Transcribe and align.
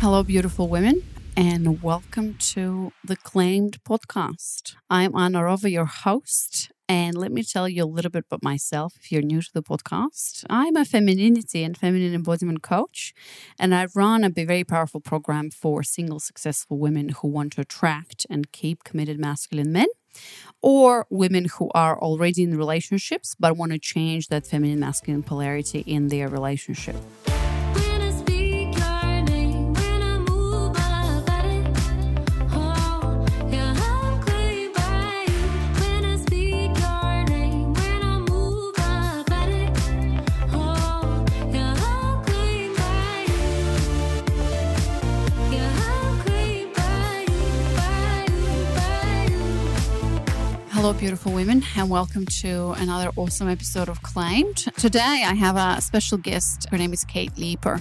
Hello, 0.00 0.22
beautiful 0.22 0.66
women, 0.66 1.02
and 1.36 1.82
welcome 1.82 2.32
to 2.38 2.90
the 3.04 3.16
Claimed 3.16 3.84
podcast. 3.84 4.74
I'm 4.88 5.14
Anna 5.14 5.40
Rova, 5.40 5.70
your 5.70 5.84
host, 5.84 6.72
and 6.88 7.14
let 7.18 7.30
me 7.30 7.42
tell 7.42 7.68
you 7.68 7.84
a 7.84 7.84
little 7.84 8.10
bit 8.10 8.24
about 8.26 8.42
myself 8.42 8.94
if 8.96 9.12
you're 9.12 9.20
new 9.20 9.42
to 9.42 9.52
the 9.52 9.62
podcast. 9.62 10.46
I'm 10.48 10.74
a 10.76 10.86
femininity 10.86 11.62
and 11.62 11.76
feminine 11.76 12.14
embodiment 12.14 12.62
coach, 12.62 13.12
and 13.58 13.74
I 13.74 13.88
run 13.94 14.24
a 14.24 14.30
very 14.30 14.64
powerful 14.64 15.00
program 15.00 15.50
for 15.50 15.82
single 15.82 16.18
successful 16.18 16.78
women 16.78 17.10
who 17.10 17.28
want 17.28 17.52
to 17.52 17.60
attract 17.60 18.24
and 18.30 18.50
keep 18.52 18.84
committed 18.84 19.20
masculine 19.20 19.70
men 19.70 19.88
or 20.62 21.06
women 21.10 21.44
who 21.58 21.70
are 21.74 22.00
already 22.00 22.42
in 22.42 22.56
relationships 22.56 23.36
but 23.38 23.58
want 23.58 23.72
to 23.72 23.78
change 23.78 24.28
that 24.28 24.46
feminine 24.46 24.80
masculine 24.80 25.22
polarity 25.22 25.80
in 25.80 26.08
their 26.08 26.26
relationship. 26.26 26.96
Beautiful 50.98 51.32
women, 51.32 51.62
and 51.76 51.88
welcome 51.88 52.26
to 52.26 52.72
another 52.72 53.10
awesome 53.16 53.48
episode 53.48 53.88
of 53.88 54.02
Claimed. 54.02 54.56
Today, 54.76 55.24
I 55.24 55.34
have 55.34 55.56
a 55.56 55.80
special 55.80 56.18
guest. 56.18 56.68
Her 56.70 56.76
name 56.76 56.92
is 56.92 57.04
Kate 57.04 57.34
Leiper, 57.36 57.80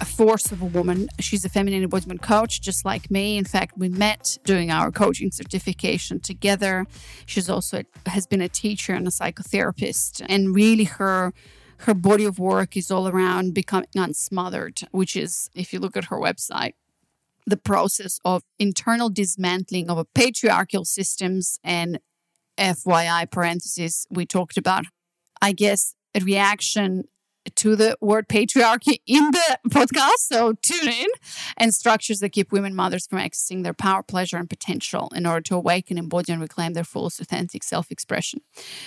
a 0.00 0.04
force 0.04 0.50
of 0.50 0.60
a 0.60 0.64
woman. 0.64 1.08
She's 1.20 1.44
a 1.44 1.48
feminine 1.48 1.84
embodiment 1.84 2.20
coach, 2.20 2.60
just 2.60 2.84
like 2.84 3.08
me. 3.08 3.36
In 3.36 3.44
fact, 3.44 3.78
we 3.78 3.88
met 3.88 4.36
doing 4.44 4.70
our 4.70 4.90
coaching 4.90 5.30
certification 5.30 6.18
together. 6.18 6.86
She's 7.24 7.48
also 7.48 7.82
has 8.06 8.26
been 8.26 8.40
a 8.40 8.48
teacher 8.48 8.94
and 8.94 9.06
a 9.06 9.10
psychotherapist, 9.10 10.24
and 10.28 10.54
really 10.54 10.84
her 10.84 11.32
her 11.78 11.94
body 11.94 12.24
of 12.24 12.40
work 12.40 12.76
is 12.76 12.90
all 12.90 13.06
around 13.06 13.54
becoming 13.54 13.86
unsmothered, 13.94 14.80
which 14.90 15.14
is, 15.14 15.50
if 15.54 15.72
you 15.72 15.78
look 15.78 15.96
at 15.96 16.06
her 16.06 16.16
website, 16.16 16.72
the 17.48 17.56
process 17.56 18.18
of 18.24 18.42
internal 18.58 19.10
dismantling 19.10 19.90
of 19.90 19.98
a 19.98 20.04
patriarchal 20.04 20.84
systems 20.84 21.58
and 21.64 22.00
FYI 22.58 23.30
parentheses 23.30 24.06
we 24.10 24.26
talked 24.26 24.56
about. 24.56 24.84
I 25.40 25.52
guess 25.52 25.94
a 26.14 26.20
reaction 26.20 27.04
to 27.54 27.76
the 27.76 27.96
word 28.00 28.28
patriarchy 28.28 28.98
in 29.06 29.30
the 29.30 29.58
podcast. 29.68 30.18
So 30.18 30.54
tune 30.62 30.88
in 30.88 31.06
and 31.56 31.74
structures 31.74 32.18
that 32.18 32.30
keep 32.30 32.52
women 32.52 32.74
mothers 32.74 33.06
from 33.06 33.18
accessing 33.18 33.62
their 33.62 33.74
power, 33.74 34.02
pleasure, 34.02 34.36
and 34.36 34.48
potential 34.48 35.10
in 35.14 35.26
order 35.26 35.40
to 35.42 35.56
awaken, 35.56 35.98
embody, 35.98 36.32
and 36.32 36.40
reclaim 36.40 36.74
their 36.74 36.84
fullest 36.84 37.20
authentic 37.20 37.62
self 37.62 37.90
expression. 37.90 38.40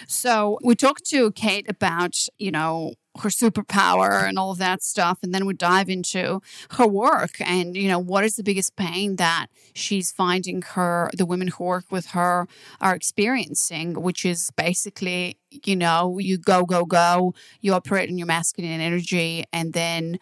So 0.07 0.59
we 0.63 0.75
talked 0.75 1.05
to 1.07 1.31
Kate 1.31 1.69
about, 1.69 2.15
you 2.37 2.51
know, 2.51 2.93
her 3.19 3.29
superpower 3.29 4.27
and 4.27 4.39
all 4.39 4.51
of 4.51 4.57
that 4.57 4.81
stuff 4.81 5.19
and 5.21 5.33
then 5.33 5.45
we 5.45 5.53
dive 5.53 5.89
into 5.89 6.41
her 6.71 6.87
work 6.87 7.31
and 7.41 7.75
you 7.75 7.87
know 7.87 7.99
what 7.99 8.23
is 8.23 8.35
the 8.35 8.43
biggest 8.43 8.75
pain 8.77 9.17
that 9.17 9.47
she's 9.73 10.11
finding 10.11 10.61
her 10.61 11.09
the 11.17 11.25
women 11.25 11.49
who 11.49 11.63
work 11.65 11.85
with 11.91 12.07
her 12.07 12.47
are 12.79 12.95
experiencing 12.95 14.01
which 14.01 14.25
is 14.25 14.49
basically 14.55 15.37
you 15.65 15.75
know 15.75 16.17
you 16.19 16.37
go 16.37 16.63
go 16.63 16.85
go 16.85 17.33
you 17.59 17.73
operate 17.73 18.09
in 18.09 18.17
your 18.17 18.27
masculine 18.27 18.79
energy 18.79 19.43
and 19.51 19.73
then 19.73 20.17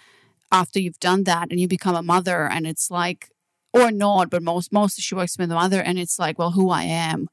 after 0.52 0.80
you've 0.80 1.00
done 1.00 1.26
that 1.26 1.50
and 1.52 1.60
you 1.60 1.68
become 1.68 1.96
a 1.96 2.02
mother 2.02 2.48
and 2.48 2.66
it's 2.66 2.90
like 2.90 3.30
or 3.72 3.92
not 3.92 4.32
but 4.32 4.42
most 4.42 4.74
mostly 4.74 5.02
she 5.02 5.14
works 5.14 5.38
with 5.38 5.50
the 5.50 5.56
mother 5.56 5.82
and 5.82 6.00
it's 6.00 6.18
like 6.18 6.40
well 6.40 6.52
who 6.52 6.72
i 6.72 6.84
am 6.84 7.28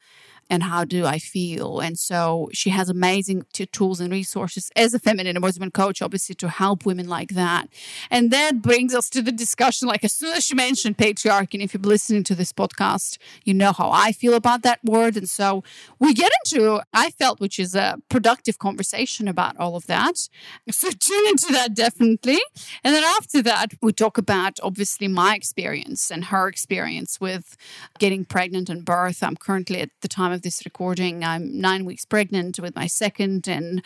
and 0.48 0.62
how 0.62 0.84
do 0.84 1.04
I 1.04 1.18
feel? 1.18 1.80
And 1.80 1.98
so 1.98 2.48
she 2.52 2.70
has 2.70 2.88
amazing 2.88 3.46
t- 3.52 3.66
tools 3.66 4.00
and 4.00 4.12
resources 4.12 4.70
as 4.76 4.94
a 4.94 4.98
feminine 4.98 5.36
embodiment 5.36 5.74
coach, 5.74 6.00
obviously, 6.00 6.34
to 6.36 6.48
help 6.48 6.86
women 6.86 7.08
like 7.08 7.30
that. 7.30 7.68
And 8.10 8.30
that 8.30 8.62
brings 8.62 8.94
us 8.94 9.10
to 9.10 9.22
the 9.22 9.32
discussion. 9.32 9.88
Like 9.88 10.04
as 10.04 10.12
soon 10.12 10.34
as 10.34 10.44
she 10.44 10.54
mentioned 10.54 10.98
patriarchy, 10.98 11.54
and 11.54 11.62
if 11.62 11.74
you're 11.74 11.80
listening 11.80 12.24
to 12.24 12.34
this 12.34 12.52
podcast, 12.52 13.18
you 13.44 13.54
know 13.54 13.72
how 13.72 13.90
I 13.90 14.12
feel 14.12 14.34
about 14.34 14.62
that 14.62 14.80
word. 14.84 15.16
And 15.16 15.28
so 15.28 15.64
we 15.98 16.14
get 16.14 16.30
into, 16.44 16.80
I 16.92 17.10
felt, 17.10 17.40
which 17.40 17.58
is 17.58 17.74
a 17.74 17.98
productive 18.08 18.58
conversation 18.58 19.28
about 19.28 19.56
all 19.58 19.76
of 19.76 19.86
that. 19.86 20.28
So 20.70 20.90
tune 21.00 21.26
into 21.28 21.52
that 21.52 21.74
definitely. 21.74 22.38
And 22.84 22.94
then 22.94 23.04
after 23.04 23.42
that, 23.42 23.72
we 23.82 23.92
talk 23.92 24.18
about 24.18 24.58
obviously 24.62 25.08
my 25.08 25.34
experience 25.34 26.10
and 26.10 26.26
her 26.26 26.48
experience 26.48 27.20
with 27.20 27.56
getting 27.98 28.24
pregnant 28.24 28.68
and 28.68 28.84
birth. 28.84 29.22
I'm 29.22 29.36
currently 29.36 29.80
at 29.80 29.90
the 30.02 30.08
time 30.08 30.35
of 30.36 30.42
this 30.42 30.64
recording, 30.64 31.24
I'm 31.24 31.60
nine 31.60 31.84
weeks 31.84 32.04
pregnant 32.04 32.60
with 32.60 32.76
my 32.76 32.86
second. 32.86 33.48
And 33.48 33.82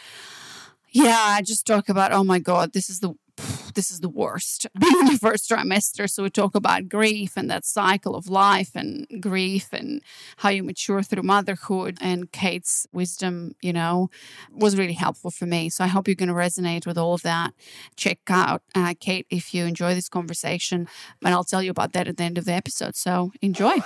yeah, 0.91 1.17
I 1.19 1.41
just 1.41 1.67
talk 1.67 1.89
about, 1.89 2.13
oh 2.13 2.25
my 2.25 2.39
God, 2.39 2.75
this 2.75 2.91
is 2.91 3.01
the 3.01 3.15
this 3.75 3.91
is 3.93 4.01
the 4.01 4.09
worst 4.09 4.67
being 4.79 4.99
in 4.99 5.07
the 5.07 5.19
first 5.19 5.49
trimester. 5.49 6.11
So 6.11 6.25
we 6.25 6.31
talk 6.31 6.55
about 6.57 6.89
grief 6.89 7.35
and 7.37 7.49
that 7.49 7.65
cycle 7.65 8.17
of 8.17 8.29
life 8.29 8.73
and 8.75 9.07
grief 9.21 9.69
and 9.73 10.03
how 10.39 10.49
you 10.49 10.65
mature 10.65 11.03
through 11.03 11.23
motherhood. 11.23 11.97
And 12.01 12.31
Kate's 12.33 12.87
wisdom, 12.93 13.55
you 13.63 13.73
know, 13.73 14.11
was 14.51 14.77
really 14.77 14.95
helpful 14.95 15.31
for 15.31 15.47
me. 15.47 15.69
So 15.69 15.85
I 15.85 15.87
hope 15.87 16.09
you're 16.09 16.17
going 16.17 16.29
to 16.29 16.35
resonate 16.35 16.85
with 16.85 16.99
all 16.99 17.15
of 17.15 17.23
that. 17.23 17.55
Check 17.97 18.19
out 18.29 18.63
uh, 18.75 18.95
Kate 18.99 19.27
if 19.31 19.55
you 19.55 19.65
enjoy 19.65 19.95
this 19.95 20.09
conversation, 20.09 20.89
and 21.25 21.33
I'll 21.33 21.45
tell 21.45 21.63
you 21.63 21.71
about 21.71 21.93
that 21.93 22.09
at 22.09 22.17
the 22.17 22.25
end 22.25 22.39
of 22.39 22.45
the 22.45 22.53
episode. 22.53 22.97
So 22.97 23.31
enjoy. 23.41 23.79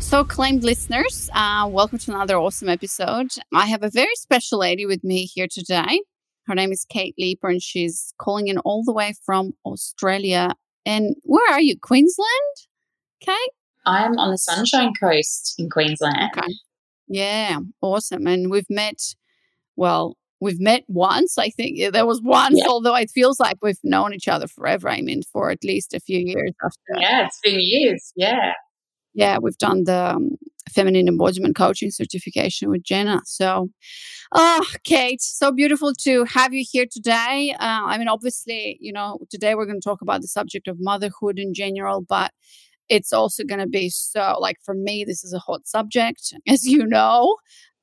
So, 0.00 0.24
claimed 0.24 0.62
listeners, 0.62 1.28
uh, 1.34 1.68
welcome 1.70 1.98
to 1.98 2.12
another 2.12 2.36
awesome 2.36 2.68
episode. 2.68 3.30
I 3.52 3.66
have 3.66 3.82
a 3.82 3.90
very 3.90 4.14
special 4.14 4.58
lady 4.58 4.86
with 4.86 5.04
me 5.04 5.26
here 5.26 5.48
today. 5.50 6.00
Her 6.46 6.54
name 6.54 6.72
is 6.72 6.86
Kate 6.88 7.14
Leiper, 7.20 7.50
and 7.50 7.62
she's 7.62 8.14
calling 8.18 8.48
in 8.48 8.58
all 8.58 8.84
the 8.84 8.92
way 8.92 9.12
from 9.26 9.52
Australia. 9.66 10.54
And 10.86 11.16
where 11.24 11.52
are 11.52 11.60
you? 11.60 11.76
Queensland? 11.78 12.54
Kate? 13.20 13.50
I'm 13.84 14.16
on 14.18 14.30
the 14.30 14.38
Sunshine 14.38 14.92
Coast 14.98 15.56
in 15.58 15.68
Queensland. 15.68 16.30
Okay. 16.36 16.48
Yeah, 17.08 17.58
awesome. 17.82 18.26
And 18.26 18.50
we've 18.50 18.70
met, 18.70 19.14
well, 19.76 20.16
we've 20.40 20.60
met 20.60 20.84
once. 20.88 21.36
I 21.36 21.50
think 21.50 21.76
yeah, 21.76 21.90
there 21.90 22.06
was 22.06 22.22
once, 22.22 22.58
yeah. 22.58 22.68
although 22.68 22.96
it 22.96 23.10
feels 23.10 23.38
like 23.38 23.58
we've 23.60 23.80
known 23.84 24.14
each 24.14 24.28
other 24.28 24.46
forever. 24.46 24.88
I 24.88 25.02
mean, 25.02 25.22
for 25.32 25.50
at 25.50 25.64
least 25.64 25.92
a 25.92 26.00
few 26.00 26.18
years 26.18 26.52
after. 26.64 27.00
Yeah, 27.00 27.26
it's 27.26 27.40
been 27.42 27.60
years. 27.60 28.12
Yeah 28.16 28.52
yeah, 29.18 29.38
we've 29.42 29.58
done 29.58 29.82
the 29.82 30.14
um, 30.14 30.36
feminine 30.70 31.08
embodiment 31.08 31.56
coaching 31.56 31.90
certification 31.90 32.70
with 32.70 32.84
Jenna. 32.84 33.20
So, 33.24 33.68
oh, 34.32 34.66
Kate, 34.84 35.20
so 35.20 35.50
beautiful 35.50 35.92
to 36.02 36.22
have 36.26 36.54
you 36.54 36.64
here 36.70 36.86
today. 36.88 37.52
Uh, 37.58 37.82
I 37.86 37.98
mean, 37.98 38.06
obviously, 38.06 38.78
you 38.80 38.92
know, 38.92 39.18
today 39.28 39.56
we're 39.56 39.66
going 39.66 39.80
to 39.80 39.84
talk 39.84 40.02
about 40.02 40.20
the 40.20 40.28
subject 40.28 40.68
of 40.68 40.76
motherhood 40.78 41.40
in 41.40 41.52
general, 41.52 42.00
but 42.00 42.30
it's 42.88 43.12
also 43.12 43.42
going 43.42 43.58
to 43.58 43.66
be 43.66 43.90
so 43.90 44.36
like 44.40 44.56
for 44.64 44.72
me 44.72 45.04
this 45.04 45.22
is 45.22 45.34
a 45.34 45.38
hot 45.38 45.66
subject 45.66 46.32
as 46.48 46.64
you 46.64 46.86
know 46.86 47.36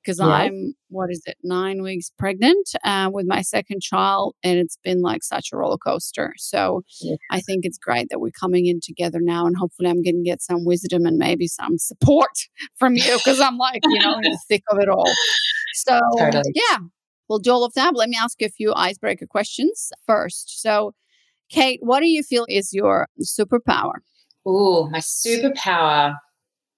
because 0.05 0.19
yeah. 0.19 0.27
I'm, 0.27 0.75
what 0.89 1.09
is 1.09 1.21
it, 1.25 1.37
nine 1.43 1.81
weeks 1.81 2.11
pregnant 2.17 2.69
uh, 2.83 3.09
with 3.11 3.25
my 3.27 3.41
second 3.41 3.81
child. 3.81 4.35
And 4.43 4.59
it's 4.59 4.77
been 4.83 5.01
like 5.01 5.23
such 5.23 5.49
a 5.51 5.57
roller 5.57 5.77
coaster. 5.77 6.33
So 6.37 6.83
yeah. 7.01 7.15
I 7.31 7.41
think 7.41 7.65
it's 7.65 7.77
great 7.77 8.07
that 8.09 8.19
we're 8.19 8.31
coming 8.31 8.67
in 8.67 8.79
together 8.81 9.19
now. 9.21 9.45
And 9.45 9.55
hopefully 9.57 9.89
I'm 9.89 10.03
going 10.03 10.23
to 10.23 10.29
get 10.29 10.41
some 10.41 10.65
wisdom 10.65 11.05
and 11.05 11.17
maybe 11.17 11.47
some 11.47 11.77
support 11.77 12.29
from 12.77 12.95
you 12.95 13.17
because 13.17 13.39
I'm 13.41 13.57
like, 13.57 13.81
you 13.85 13.99
know, 13.99 14.15
in 14.15 14.31
the 14.31 14.39
thick 14.47 14.63
of 14.71 14.79
it 14.79 14.89
all. 14.89 15.11
So, 15.73 15.99
totally. 16.17 16.53
yeah, 16.53 16.77
we'll 17.27 17.39
do 17.39 17.51
all 17.51 17.63
of 17.63 17.73
that. 17.73 17.95
Let 17.95 18.09
me 18.09 18.17
ask 18.21 18.39
you 18.39 18.47
a 18.47 18.51
few 18.51 18.73
icebreaker 18.75 19.25
questions 19.25 19.91
first. 20.05 20.61
So, 20.61 20.93
Kate, 21.49 21.79
what 21.81 21.99
do 21.99 22.07
you 22.07 22.23
feel 22.23 22.45
is 22.47 22.73
your 22.73 23.07
superpower? 23.21 23.95
Oh, 24.45 24.89
my 24.89 24.99
superpower. 24.99 26.15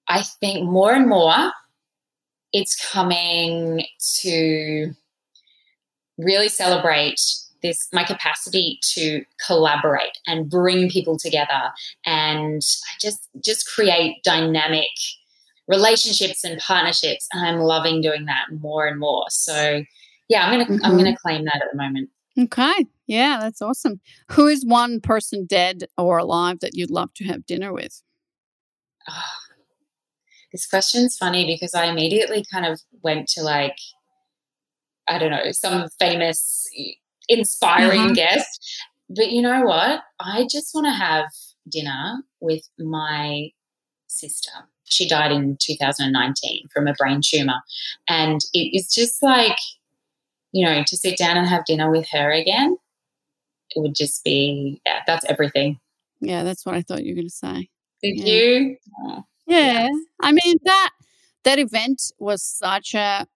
I 0.08 0.22
think 0.40 0.68
more 0.68 0.92
and 0.92 1.06
more 1.06 1.52
it's 2.52 2.76
coming 2.90 3.84
to 4.20 4.92
really 6.18 6.48
celebrate 6.48 7.20
this 7.62 7.88
my 7.92 8.04
capacity 8.04 8.78
to 8.82 9.24
collaborate 9.44 10.16
and 10.26 10.48
bring 10.48 10.88
people 10.88 11.18
together 11.18 11.72
and 12.06 12.62
just 13.00 13.28
just 13.44 13.68
create 13.68 14.22
dynamic 14.24 14.88
relationships 15.66 16.44
and 16.44 16.58
partnerships 16.60 17.26
and 17.32 17.46
i'm 17.46 17.60
loving 17.60 18.00
doing 18.00 18.26
that 18.26 18.46
more 18.60 18.86
and 18.86 18.98
more. 18.98 19.24
So 19.28 19.82
yeah 20.28 20.44
i'm 20.44 20.52
gonna 20.52 20.64
mm-hmm. 20.64 20.84
i'm 20.84 20.96
gonna 20.96 21.16
claim 21.16 21.44
that 21.44 21.56
at 21.56 21.68
the 21.72 21.78
moment. 21.78 22.10
Okay. 22.38 22.86
Yeah 23.06 23.38
that's 23.40 23.60
awesome. 23.60 24.00
Who 24.32 24.46
is 24.46 24.64
one 24.64 25.00
person 25.00 25.46
dead 25.46 25.84
or 25.96 26.18
alive 26.18 26.60
that 26.60 26.74
you'd 26.74 26.90
love 26.90 27.12
to 27.14 27.24
have 27.24 27.46
dinner 27.46 27.72
with? 27.72 28.02
Oh, 29.08 29.47
this 30.52 30.66
question's 30.66 31.16
funny 31.16 31.46
because 31.46 31.74
I 31.74 31.86
immediately 31.86 32.44
kind 32.50 32.66
of 32.66 32.80
went 33.02 33.28
to 33.30 33.42
like, 33.42 33.76
I 35.08 35.18
don't 35.18 35.30
know, 35.30 35.50
some 35.52 35.88
famous, 35.98 36.66
inspiring 37.28 38.00
mm-hmm. 38.00 38.12
guest. 38.14 38.82
but 39.08 39.30
you 39.30 39.42
know 39.42 39.62
what? 39.62 40.00
I 40.20 40.46
just 40.50 40.74
want 40.74 40.86
to 40.86 40.92
have 40.92 41.26
dinner 41.70 42.22
with 42.40 42.62
my 42.78 43.50
sister. 44.06 44.52
She 44.84 45.08
died 45.08 45.32
in 45.32 45.58
2019 45.60 46.68
from 46.72 46.86
a 46.86 46.94
brain 46.94 47.20
tumor. 47.22 47.60
And 48.08 48.40
it 48.54 48.70
is 48.74 48.88
just 48.92 49.22
like, 49.22 49.58
you 50.52 50.64
know, 50.64 50.82
to 50.86 50.96
sit 50.96 51.18
down 51.18 51.36
and 51.36 51.46
have 51.46 51.66
dinner 51.66 51.90
with 51.90 52.08
her 52.12 52.30
again, 52.32 52.78
it 53.70 53.80
would 53.80 53.94
just 53.94 54.24
be, 54.24 54.80
yeah, 54.86 55.00
that's 55.06 55.26
everything. 55.26 55.78
Yeah, 56.20 56.42
that's 56.42 56.64
what 56.64 56.74
I 56.74 56.82
thought 56.82 57.04
you 57.04 57.12
were 57.12 57.16
going 57.16 57.28
to 57.28 57.34
say. 57.34 57.68
Did 58.02 58.18
yeah. 58.18 58.34
you? 58.34 58.76
Oh, 59.04 59.24
yeah. 59.48 59.88
I 60.20 60.32
mean, 60.32 60.56
that 60.64 60.90
that 61.44 61.58
event 61.58 62.12
was 62.18 62.42
such 62.42 62.94
a 62.94 63.26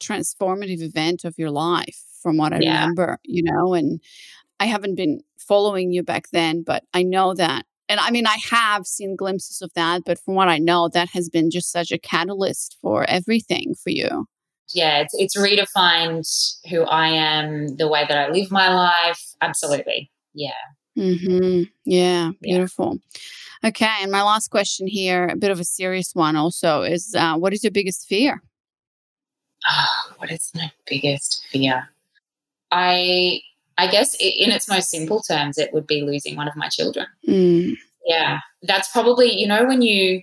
transformative 0.00 0.82
event 0.82 1.24
of 1.24 1.38
your 1.38 1.50
life 1.50 2.02
from 2.22 2.36
what 2.36 2.52
I 2.52 2.58
yeah. 2.60 2.80
remember, 2.80 3.18
you 3.24 3.42
know, 3.42 3.74
and 3.74 4.00
I 4.60 4.66
haven't 4.66 4.94
been 4.94 5.20
following 5.38 5.92
you 5.92 6.02
back 6.02 6.28
then, 6.32 6.62
but 6.62 6.84
I 6.94 7.02
know 7.02 7.34
that. 7.34 7.64
And 7.88 8.00
I 8.00 8.10
mean, 8.10 8.26
I 8.26 8.38
have 8.50 8.86
seen 8.86 9.16
glimpses 9.16 9.60
of 9.60 9.70
that, 9.74 10.02
but 10.06 10.18
from 10.18 10.34
what 10.34 10.48
I 10.48 10.58
know, 10.58 10.88
that 10.88 11.10
has 11.10 11.28
been 11.28 11.50
just 11.50 11.70
such 11.70 11.92
a 11.92 11.98
catalyst 11.98 12.78
for 12.80 13.04
everything 13.04 13.74
for 13.74 13.90
you. 13.90 14.26
Yeah, 14.72 15.00
it's, 15.00 15.14
it's 15.14 15.36
redefined 15.36 16.26
who 16.70 16.82
I 16.82 17.08
am, 17.08 17.76
the 17.76 17.88
way 17.88 18.06
that 18.08 18.16
I 18.16 18.30
live 18.30 18.50
my 18.50 18.72
life. 18.72 19.20
Absolutely. 19.40 20.10
Yeah. 20.32 20.52
Mm-hmm. 20.96 21.62
Yeah, 21.84 22.30
beautiful. 22.40 22.98
Yeah. 23.62 23.68
Okay, 23.68 23.90
and 24.00 24.10
my 24.10 24.22
last 24.22 24.48
question 24.48 24.88
here, 24.88 25.28
a 25.28 25.36
bit 25.36 25.52
of 25.52 25.60
a 25.60 25.64
serious 25.64 26.14
one 26.14 26.34
also, 26.34 26.82
is 26.82 27.14
uh, 27.16 27.36
what 27.36 27.52
is 27.52 27.62
your 27.62 27.70
biggest 27.70 28.08
fear? 28.08 28.42
Oh, 29.70 30.12
what 30.16 30.30
is 30.30 30.50
my 30.54 30.70
biggest 30.86 31.46
fear? 31.50 31.88
I 32.72 33.40
I 33.78 33.86
guess 33.86 34.14
in 34.20 34.50
its 34.50 34.68
most 34.68 34.90
simple 34.90 35.22
terms, 35.22 35.58
it 35.58 35.72
would 35.72 35.86
be 35.86 36.02
losing 36.02 36.36
one 36.36 36.48
of 36.48 36.56
my 36.56 36.68
children. 36.68 37.06
Mm. 37.28 37.76
Yeah, 38.04 38.40
that's 38.62 38.90
probably 38.90 39.32
you 39.32 39.46
know 39.46 39.64
when 39.64 39.82
you. 39.82 40.22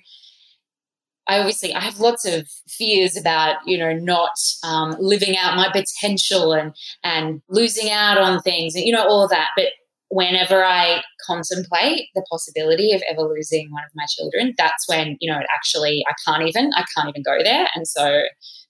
I 1.28 1.38
obviously 1.38 1.76
I 1.76 1.80
have 1.80 2.00
lots 2.00 2.26
of 2.26 2.48
fears 2.68 3.16
about 3.16 3.58
you 3.66 3.78
know 3.78 3.94
not 3.94 4.32
um, 4.64 4.96
living 5.00 5.38
out 5.38 5.56
my 5.56 5.70
potential 5.72 6.54
and 6.54 6.74
and 7.04 7.42
losing 7.48 7.92
out 7.92 8.18
on 8.18 8.42
things 8.42 8.76
and 8.76 8.84
you 8.84 8.92
know 8.92 9.08
all 9.08 9.24
of 9.24 9.30
that. 9.30 9.50
But 9.56 9.68
whenever 10.10 10.64
I 10.64 11.02
contemplate 11.26 12.08
the 12.16 12.24
possibility 12.30 12.94
of 12.94 13.02
ever 13.10 13.22
losing 13.22 13.72
one 13.72 13.84
of 13.84 13.92
my 13.96 14.06
children, 14.10 14.54
that's 14.58 14.88
when 14.88 15.18
you 15.20 15.32
know 15.32 15.40
it 15.40 15.48
actually 15.56 16.04
I 16.10 16.14
can't 16.26 16.48
even 16.48 16.72
I 16.76 16.86
can't 16.96 17.10
even 17.10 17.24
go 17.24 17.44
there, 17.44 17.68
and 17.76 17.88
so 17.88 18.22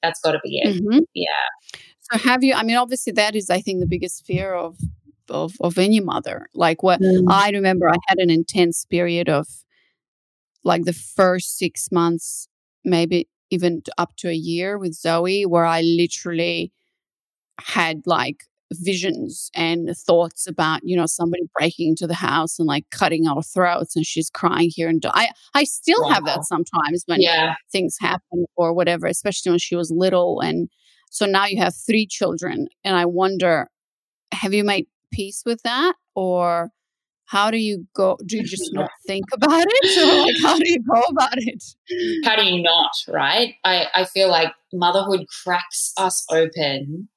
that's 0.02 0.20
got 0.22 0.32
to 0.32 0.40
be 0.44 0.60
it. 0.64 0.82
Mm-hmm. 0.82 1.00
Yeah. 1.14 1.26
So 2.12 2.18
have 2.20 2.44
you? 2.44 2.54
I 2.54 2.64
mean, 2.64 2.78
obviously, 2.78 3.14
that 3.14 3.36
is, 3.36 3.50
I 3.50 3.62
think, 3.62 3.80
the 3.80 3.88
biggest 3.88 4.26
fear 4.26 4.54
of 4.54 4.78
of, 5.30 5.54
of 5.62 5.78
any 5.78 6.00
mother. 6.00 6.48
Like 6.54 6.84
what 6.84 7.02
mm. 7.02 7.26
I 7.30 7.50
remember, 7.52 7.90
I 7.90 7.98
had 8.08 8.18
an 8.18 8.30
intense 8.30 8.86
period 8.86 9.30
of 9.30 9.48
like 10.64 10.84
the 10.84 10.94
first 10.94 11.58
six 11.58 11.92
months, 11.92 12.48
maybe 12.84 13.30
even 13.50 13.82
up 13.98 14.16
to 14.18 14.30
a 14.30 14.34
year 14.34 14.78
with 14.78 14.94
Zoe, 14.94 15.46
where 15.46 15.66
I 15.66 15.82
literally 15.82 16.72
had 17.60 18.02
like 18.06 18.46
visions 18.72 19.50
and 19.56 19.90
thoughts 19.98 20.48
about 20.48 20.82
you 20.84 20.96
know 20.96 21.06
somebody 21.06 21.44
breaking 21.58 21.90
into 21.90 22.06
the 22.06 22.14
house 22.14 22.60
and 22.60 22.68
like 22.68 22.86
cutting 22.92 23.28
our 23.28 23.42
throats 23.42 23.96
and 23.96 24.06
she's 24.06 24.30
crying 24.30 24.70
here 24.74 24.88
and 24.88 25.04
I 25.08 25.30
I 25.56 25.64
still 25.64 26.04
wow. 26.04 26.10
have 26.10 26.26
that 26.26 26.46
sometimes 26.46 27.04
when 27.08 27.22
yeah. 27.22 27.56
things 27.72 27.98
happen 28.00 28.46
or 28.56 28.74
whatever 28.74 29.08
especially 29.08 29.52
when 29.52 29.60
she 29.60 29.76
was 29.76 29.92
little 29.92 30.40
and 30.40 30.70
so 31.10 31.26
now 31.26 31.46
you 31.46 31.58
have 31.58 31.76
three 31.76 32.06
children. 32.06 32.68
And 32.84 32.96
I 32.96 33.06
wonder, 33.06 33.68
have 34.32 34.54
you 34.54 34.64
made 34.64 34.88
peace 35.12 35.44
with 35.46 35.62
that? 35.64 35.96
Or 36.16 36.70
how 37.26 37.52
do 37.52 37.58
you 37.58 37.88
go? 37.96 38.18
Do 38.26 38.38
you 38.38 38.44
just 38.44 38.72
not 38.74 38.90
think 39.08 39.26
about 39.34 39.66
it? 39.68 39.98
Or 39.98 40.26
like, 40.26 40.42
how 40.42 40.58
do 40.58 40.70
you 40.70 40.80
go 40.82 41.02
about 41.10 41.38
it? 41.38 41.64
How 42.26 42.36
do 42.36 42.46
you 42.46 42.62
not, 42.62 42.92
right? 43.08 43.56
I, 43.64 43.88
I 43.94 44.06
feel 44.06 44.30
like 44.30 44.54
motherhood 44.74 45.26
cracks 45.44 45.94
us 45.98 46.26
open 46.32 47.10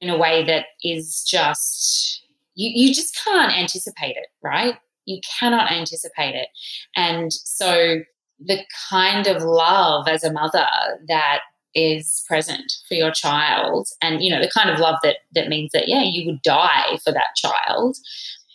in 0.00 0.08
a 0.08 0.18
way 0.18 0.44
that 0.44 0.66
is 0.82 1.22
just, 1.24 2.22
you, 2.54 2.70
you 2.74 2.94
just 2.94 3.18
can't 3.24 3.52
anticipate 3.52 4.16
it, 4.16 4.28
right? 4.42 4.76
You 5.06 5.20
cannot 5.38 5.70
anticipate 5.72 6.34
it. 6.34 6.48
And 6.96 7.32
so 7.32 8.00
the 8.40 8.60
kind 8.88 9.26
of 9.26 9.42
love 9.42 10.08
as 10.08 10.24
a 10.24 10.32
mother 10.32 10.66
that 11.08 11.40
is 11.74 12.24
present 12.26 12.72
for 12.88 12.94
your 12.94 13.12
child 13.12 13.88
and 14.02 14.22
you 14.22 14.30
know 14.30 14.40
the 14.40 14.50
kind 14.50 14.70
of 14.70 14.80
love 14.80 14.96
that 15.04 15.18
that 15.34 15.48
means 15.48 15.70
that 15.72 15.86
yeah 15.86 16.02
you 16.02 16.26
would 16.26 16.42
die 16.42 16.98
for 17.04 17.12
that 17.12 17.36
child 17.36 17.96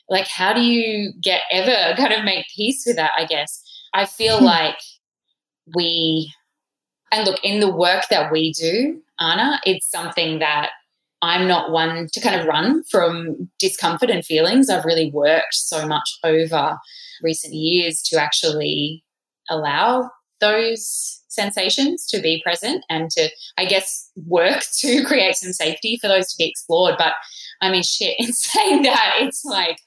like 0.09 0.27
how 0.27 0.51
do 0.51 0.61
you 0.61 1.13
get 1.21 1.43
ever 1.51 1.95
kind 1.97 2.13
of 2.13 2.25
make 2.25 2.45
peace 2.53 2.83
with 2.85 2.97
that 2.97 3.11
i 3.17 3.25
guess 3.25 3.63
i 3.93 4.05
feel 4.05 4.39
hmm. 4.39 4.45
like 4.45 4.79
we 5.75 6.31
and 7.11 7.25
look 7.25 7.39
in 7.43 7.61
the 7.61 7.71
work 7.71 8.03
that 8.09 8.31
we 8.31 8.51
do 8.51 9.01
anna 9.19 9.61
it's 9.65 9.89
something 9.89 10.39
that 10.39 10.71
i'm 11.21 11.47
not 11.47 11.71
one 11.71 12.07
to 12.11 12.21
kind 12.21 12.39
of 12.39 12.47
run 12.47 12.83
from 12.89 13.49
discomfort 13.59 14.09
and 14.09 14.25
feelings 14.25 14.69
i've 14.69 14.85
really 14.85 15.11
worked 15.11 15.53
so 15.53 15.87
much 15.87 16.09
over 16.23 16.77
recent 17.21 17.53
years 17.53 18.01
to 18.01 18.19
actually 18.19 19.03
allow 19.49 20.09
those 20.41 21.21
sensations 21.35 22.05
to 22.07 22.21
be 22.21 22.41
present 22.43 22.83
and 22.89 23.09
to, 23.11 23.29
I 23.57 23.65
guess, 23.65 24.09
work 24.25 24.63
to 24.79 25.03
create 25.03 25.35
some 25.35 25.53
safety 25.53 25.97
for 26.01 26.07
those 26.07 26.31
to 26.31 26.37
be 26.37 26.49
explored. 26.49 26.95
But 26.97 27.13
I 27.61 27.71
mean, 27.71 27.83
shit, 27.83 28.15
in 28.19 28.33
saying 28.33 28.83
that, 28.83 29.15
it's 29.19 29.45
like, 29.45 29.77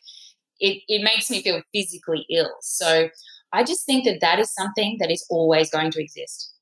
it, 0.61 0.83
it 0.89 1.03
makes 1.03 1.31
me 1.31 1.43
feel 1.43 1.63
physically 1.73 2.27
ill. 2.31 2.51
So 2.63 3.09
I 3.53 3.63
just 3.63 3.87
think 3.87 4.05
that 4.05 4.21
that 4.21 4.39
is 4.39 4.53
something 4.53 4.97
that 5.01 5.11
is 5.11 5.25
always 5.31 5.71
going 5.71 5.91
to 5.93 6.03
exist. 6.03 6.53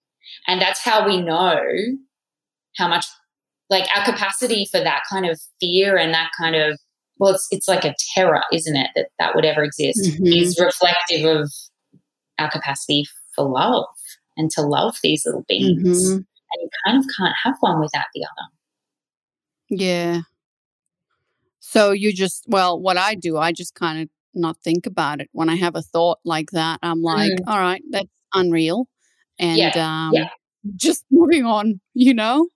And 0.46 0.60
that's 0.60 0.80
how 0.80 1.06
we 1.06 1.20
know 1.20 1.56
how 2.76 2.88
much, 2.88 3.06
like, 3.70 3.88
our 3.96 4.04
capacity 4.04 4.66
for 4.70 4.80
that 4.80 5.02
kind 5.10 5.26
of 5.26 5.40
fear 5.60 5.96
and 5.96 6.14
that 6.14 6.30
kind 6.38 6.56
of, 6.56 6.78
well, 7.18 7.34
it's, 7.34 7.46
it's 7.50 7.68
like 7.68 7.84
a 7.84 7.94
terror, 8.14 8.42
isn't 8.52 8.76
it, 8.76 8.90
that 8.94 9.08
that 9.18 9.34
would 9.34 9.44
ever 9.44 9.64
exist, 9.64 10.00
mm-hmm. 10.02 10.26
is 10.26 10.60
reflective 10.60 11.24
of 11.24 11.50
our 12.38 12.50
capacity 12.50 13.04
for 13.34 13.48
love 13.48 13.86
and 14.36 14.50
to 14.50 14.62
love 14.62 14.96
these 15.02 15.24
little 15.24 15.44
beings. 15.48 16.04
Mm-hmm. 16.04 16.16
And 16.16 16.62
you 16.62 16.68
kind 16.84 16.98
of 16.98 17.04
can't 17.16 17.34
have 17.44 17.56
one 17.60 17.80
without 17.80 18.06
the 18.14 18.24
other. 18.24 18.48
Yeah. 19.68 20.20
So 21.60 21.90
you 21.90 22.12
just, 22.12 22.44
well, 22.46 22.80
what 22.80 22.96
I 22.96 23.14
do, 23.14 23.36
I 23.36 23.52
just 23.52 23.74
kind 23.74 24.02
of 24.02 24.08
not 24.34 24.56
think 24.62 24.86
about 24.86 25.20
it. 25.20 25.28
When 25.32 25.48
I 25.48 25.56
have 25.56 25.74
a 25.74 25.82
thought 25.82 26.18
like 26.24 26.50
that, 26.52 26.78
I'm 26.82 27.02
like, 27.02 27.32
mm. 27.32 27.40
all 27.46 27.58
right, 27.58 27.82
that's 27.90 28.08
unreal. 28.34 28.86
And 29.38 29.58
yeah. 29.58 29.72
Um, 29.76 30.12
yeah. 30.14 30.28
just 30.76 31.04
moving 31.10 31.44
on, 31.44 31.80
you 31.94 32.14
know? 32.14 32.48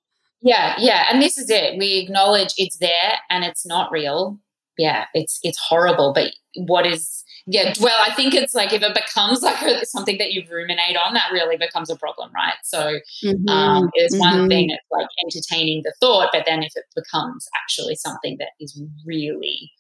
Yeah, 0.43 0.75
yeah. 0.79 1.07
And 1.11 1.21
this 1.21 1.37
is 1.37 1.51
it. 1.51 1.79
We 1.79 1.99
acknowledge 1.99 2.55
it's 2.57 2.79
there 2.79 3.15
and 3.29 3.45
it's 3.45 3.67
not 3.67 3.93
real. 3.93 4.41
Yeah, 4.79 5.07
it's 5.13 5.39
it's 5.43 5.59
horrible. 5.59 6.13
But 6.15 6.33
what 6.57 6.87
is 6.87 7.25
yeah, 7.47 7.75
well, 7.81 7.97
I 8.07 8.13
think 8.15 8.35
it's 8.35 8.55
like 8.55 8.73
if 8.73 8.83
it 8.83 8.95
becomes 8.95 9.43
like 9.43 9.85
something 9.85 10.19
that 10.19 10.33
you 10.33 10.45
ruminate 10.51 10.97
on, 10.97 11.15
that 11.15 11.31
really 11.33 11.57
becomes 11.57 11.91
a 11.91 11.97
problem, 11.97 12.31
right? 12.35 12.55
So 12.63 12.99
mm-hmm. 13.25 13.49
um, 13.49 13.91
it's 13.95 14.15
mm-hmm. 14.15 14.39
one 14.39 14.49
thing 14.49 14.71
it's 14.71 14.87
like 14.91 15.09
entertaining 15.25 15.83
the 15.85 15.93
thought, 16.01 16.31
but 16.33 16.45
then 16.47 16.63
if 16.63 16.73
it 16.77 16.85
becomes 16.95 17.49
actually 17.63 17.97
something 17.97 18.37
that 18.39 18.51
is 18.61 18.81
really 19.07 19.73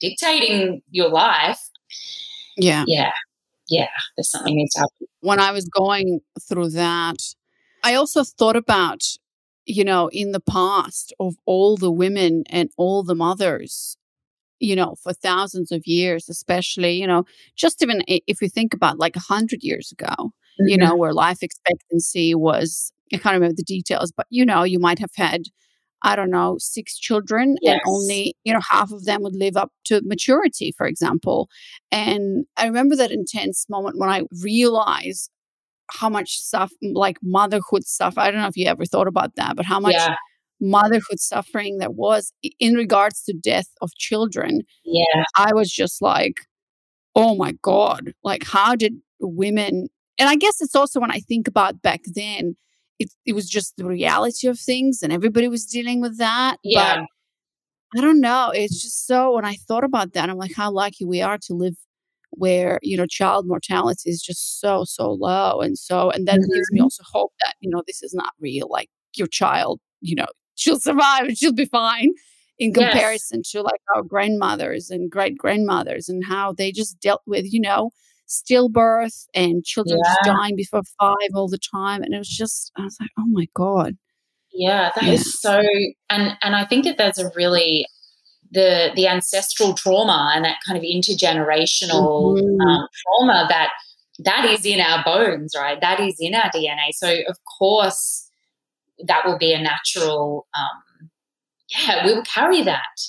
dictating 0.00 0.82
your 0.90 1.10
life, 1.10 1.60
yeah, 2.56 2.84
yeah, 2.86 3.12
yeah, 3.68 3.88
there's 4.16 4.30
something 4.30 4.54
needs 4.54 4.74
to 4.74 4.80
happen. 4.80 5.06
When 5.20 5.40
I 5.40 5.52
was 5.52 5.68
going 5.68 6.20
through 6.48 6.70
that, 6.70 7.18
I 7.82 7.94
also 7.94 8.24
thought 8.24 8.56
about 8.56 9.02
you 9.70 9.84
know, 9.84 10.08
in 10.08 10.32
the 10.32 10.40
past 10.40 11.12
of 11.20 11.34
all 11.46 11.76
the 11.76 11.90
women 11.90 12.44
and 12.50 12.70
all 12.76 13.02
the 13.02 13.14
mothers 13.14 13.96
you 14.60 14.76
know, 14.76 14.94
for 15.02 15.12
thousands 15.12 15.72
of 15.72 15.86
years, 15.86 16.28
especially, 16.28 16.92
you 16.92 17.06
know, 17.06 17.24
just 17.56 17.82
even 17.82 18.02
if 18.06 18.40
you 18.40 18.48
think 18.48 18.74
about 18.74 18.98
like 18.98 19.16
a 19.16 19.20
hundred 19.20 19.62
years 19.62 19.90
ago, 19.90 20.06
mm-hmm. 20.06 20.68
you 20.68 20.76
know, 20.76 20.94
where 20.94 21.14
life 21.14 21.42
expectancy 21.42 22.34
was, 22.34 22.92
I 23.12 23.16
can't 23.16 23.34
remember 23.34 23.56
the 23.56 23.64
details, 23.64 24.12
but 24.14 24.26
you 24.28 24.44
know, 24.44 24.62
you 24.62 24.78
might 24.78 24.98
have 24.98 25.14
had, 25.16 25.44
I 26.02 26.14
don't 26.14 26.30
know, 26.30 26.56
six 26.58 26.98
children 26.98 27.56
yes. 27.62 27.72
and 27.72 27.80
only, 27.86 28.34
you 28.44 28.52
know, 28.52 28.60
half 28.70 28.92
of 28.92 29.06
them 29.06 29.22
would 29.22 29.34
live 29.34 29.56
up 29.56 29.72
to 29.86 30.02
maturity, 30.04 30.72
for 30.76 30.86
example. 30.86 31.48
And 31.90 32.44
I 32.56 32.66
remember 32.66 32.96
that 32.96 33.10
intense 33.10 33.66
moment 33.68 33.98
when 33.98 34.10
I 34.10 34.22
realized 34.42 35.30
how 35.92 36.08
much 36.08 36.38
stuff 36.38 36.72
like 36.82 37.18
motherhood 37.22 37.86
stuff. 37.86 38.14
I 38.16 38.30
don't 38.30 38.40
know 38.40 38.48
if 38.48 38.56
you 38.56 38.66
ever 38.66 38.84
thought 38.84 39.08
about 39.08 39.36
that, 39.36 39.56
but 39.56 39.64
how 39.64 39.80
much 39.80 39.94
yeah 39.94 40.14
motherhood 40.60 41.18
suffering 41.18 41.78
that 41.78 41.94
was 41.94 42.32
in 42.58 42.74
regards 42.74 43.22
to 43.22 43.32
death 43.32 43.68
of 43.80 43.94
children 43.94 44.60
yeah 44.84 45.24
i 45.36 45.52
was 45.54 45.70
just 45.70 46.02
like 46.02 46.34
oh 47.16 47.34
my 47.34 47.52
god 47.62 48.12
like 48.22 48.44
how 48.44 48.76
did 48.76 48.94
women 49.20 49.88
and 50.18 50.28
i 50.28 50.36
guess 50.36 50.60
it's 50.60 50.74
also 50.74 51.00
when 51.00 51.10
i 51.10 51.18
think 51.20 51.48
about 51.48 51.80
back 51.80 52.00
then 52.04 52.56
it, 52.98 53.10
it 53.24 53.32
was 53.34 53.48
just 53.48 53.76
the 53.78 53.86
reality 53.86 54.46
of 54.46 54.60
things 54.60 55.02
and 55.02 55.12
everybody 55.12 55.48
was 55.48 55.64
dealing 55.64 56.00
with 56.00 56.18
that 56.18 56.58
yeah. 56.62 57.04
I 57.96 58.00
don't 58.00 58.20
know. 58.20 58.52
It's 58.54 58.80
just 58.80 59.08
so 59.08 59.34
when 59.34 59.44
I 59.44 59.54
thought 59.54 59.82
about 59.82 60.12
that, 60.12 60.30
I'm 60.30 60.36
like, 60.36 60.54
how 60.54 60.70
lucky 60.70 61.04
we 61.04 61.22
are 61.22 61.38
to 61.38 61.54
live 61.54 61.74
where 62.30 62.78
you 62.82 62.96
know 62.96 63.06
child 63.06 63.46
mortality 63.46 64.08
is 64.08 64.22
just 64.22 64.60
so 64.60 64.84
so 64.84 65.12
low 65.12 65.60
and 65.60 65.78
so 65.78 66.10
and 66.10 66.26
that 66.26 66.38
mm-hmm. 66.38 66.54
gives 66.54 66.72
me 66.72 66.80
also 66.80 67.02
hope 67.04 67.32
that 67.44 67.54
you 67.60 67.68
know 67.68 67.82
this 67.86 68.02
is 68.02 68.14
not 68.14 68.32
real 68.40 68.68
like 68.70 68.88
your 69.16 69.26
child 69.26 69.80
you 70.00 70.14
know 70.14 70.26
she'll 70.54 70.80
survive 70.80 71.24
and 71.24 71.38
she'll 71.38 71.52
be 71.52 71.64
fine 71.64 72.10
in 72.58 72.72
comparison 72.72 73.40
yes. 73.42 73.50
to 73.50 73.62
like 73.62 73.80
our 73.96 74.02
grandmothers 74.02 74.90
and 74.90 75.10
great 75.10 75.36
grandmothers 75.36 76.08
and 76.08 76.24
how 76.26 76.52
they 76.52 76.70
just 76.70 77.00
dealt 77.00 77.22
with 77.26 77.50
you 77.52 77.60
know 77.60 77.90
stillbirth 78.28 79.26
and 79.34 79.64
children 79.64 79.98
yeah. 80.04 80.10
just 80.10 80.20
dying 80.24 80.54
before 80.54 80.82
five 81.00 81.30
all 81.34 81.48
the 81.48 81.58
time 81.58 82.02
and 82.02 82.14
it 82.14 82.18
was 82.18 82.28
just 82.28 82.70
i 82.76 82.84
was 82.84 82.96
like 83.00 83.10
oh 83.18 83.26
my 83.26 83.46
god 83.54 83.96
yeah 84.52 84.90
that 84.94 85.04
yeah. 85.04 85.12
is 85.12 85.40
so 85.40 85.62
and 86.10 86.36
and 86.42 86.54
i 86.54 86.64
think 86.64 86.84
that 86.84 86.96
there's 86.96 87.18
a 87.18 87.30
really 87.34 87.84
the 88.50 88.90
the 88.94 89.06
ancestral 89.06 89.74
trauma 89.74 90.32
and 90.34 90.44
that 90.44 90.56
kind 90.66 90.76
of 90.76 90.84
intergenerational 90.84 92.36
mm-hmm. 92.36 92.60
um, 92.60 92.88
trauma 93.02 93.46
that 93.48 93.70
that 94.24 94.44
is 94.44 94.66
in 94.66 94.80
our 94.80 95.02
bones, 95.04 95.54
right? 95.56 95.80
That 95.80 96.00
is 96.00 96.16
in 96.20 96.34
our 96.34 96.50
DNA. 96.50 96.92
So 96.92 97.10
of 97.28 97.38
course, 97.58 98.28
that 99.06 99.24
will 99.24 99.38
be 99.38 99.52
a 99.52 99.62
natural. 99.62 100.46
Um, 100.56 101.10
yeah, 101.70 102.04
we 102.04 102.14
will 102.14 102.24
carry 102.24 102.62
that, 102.62 103.00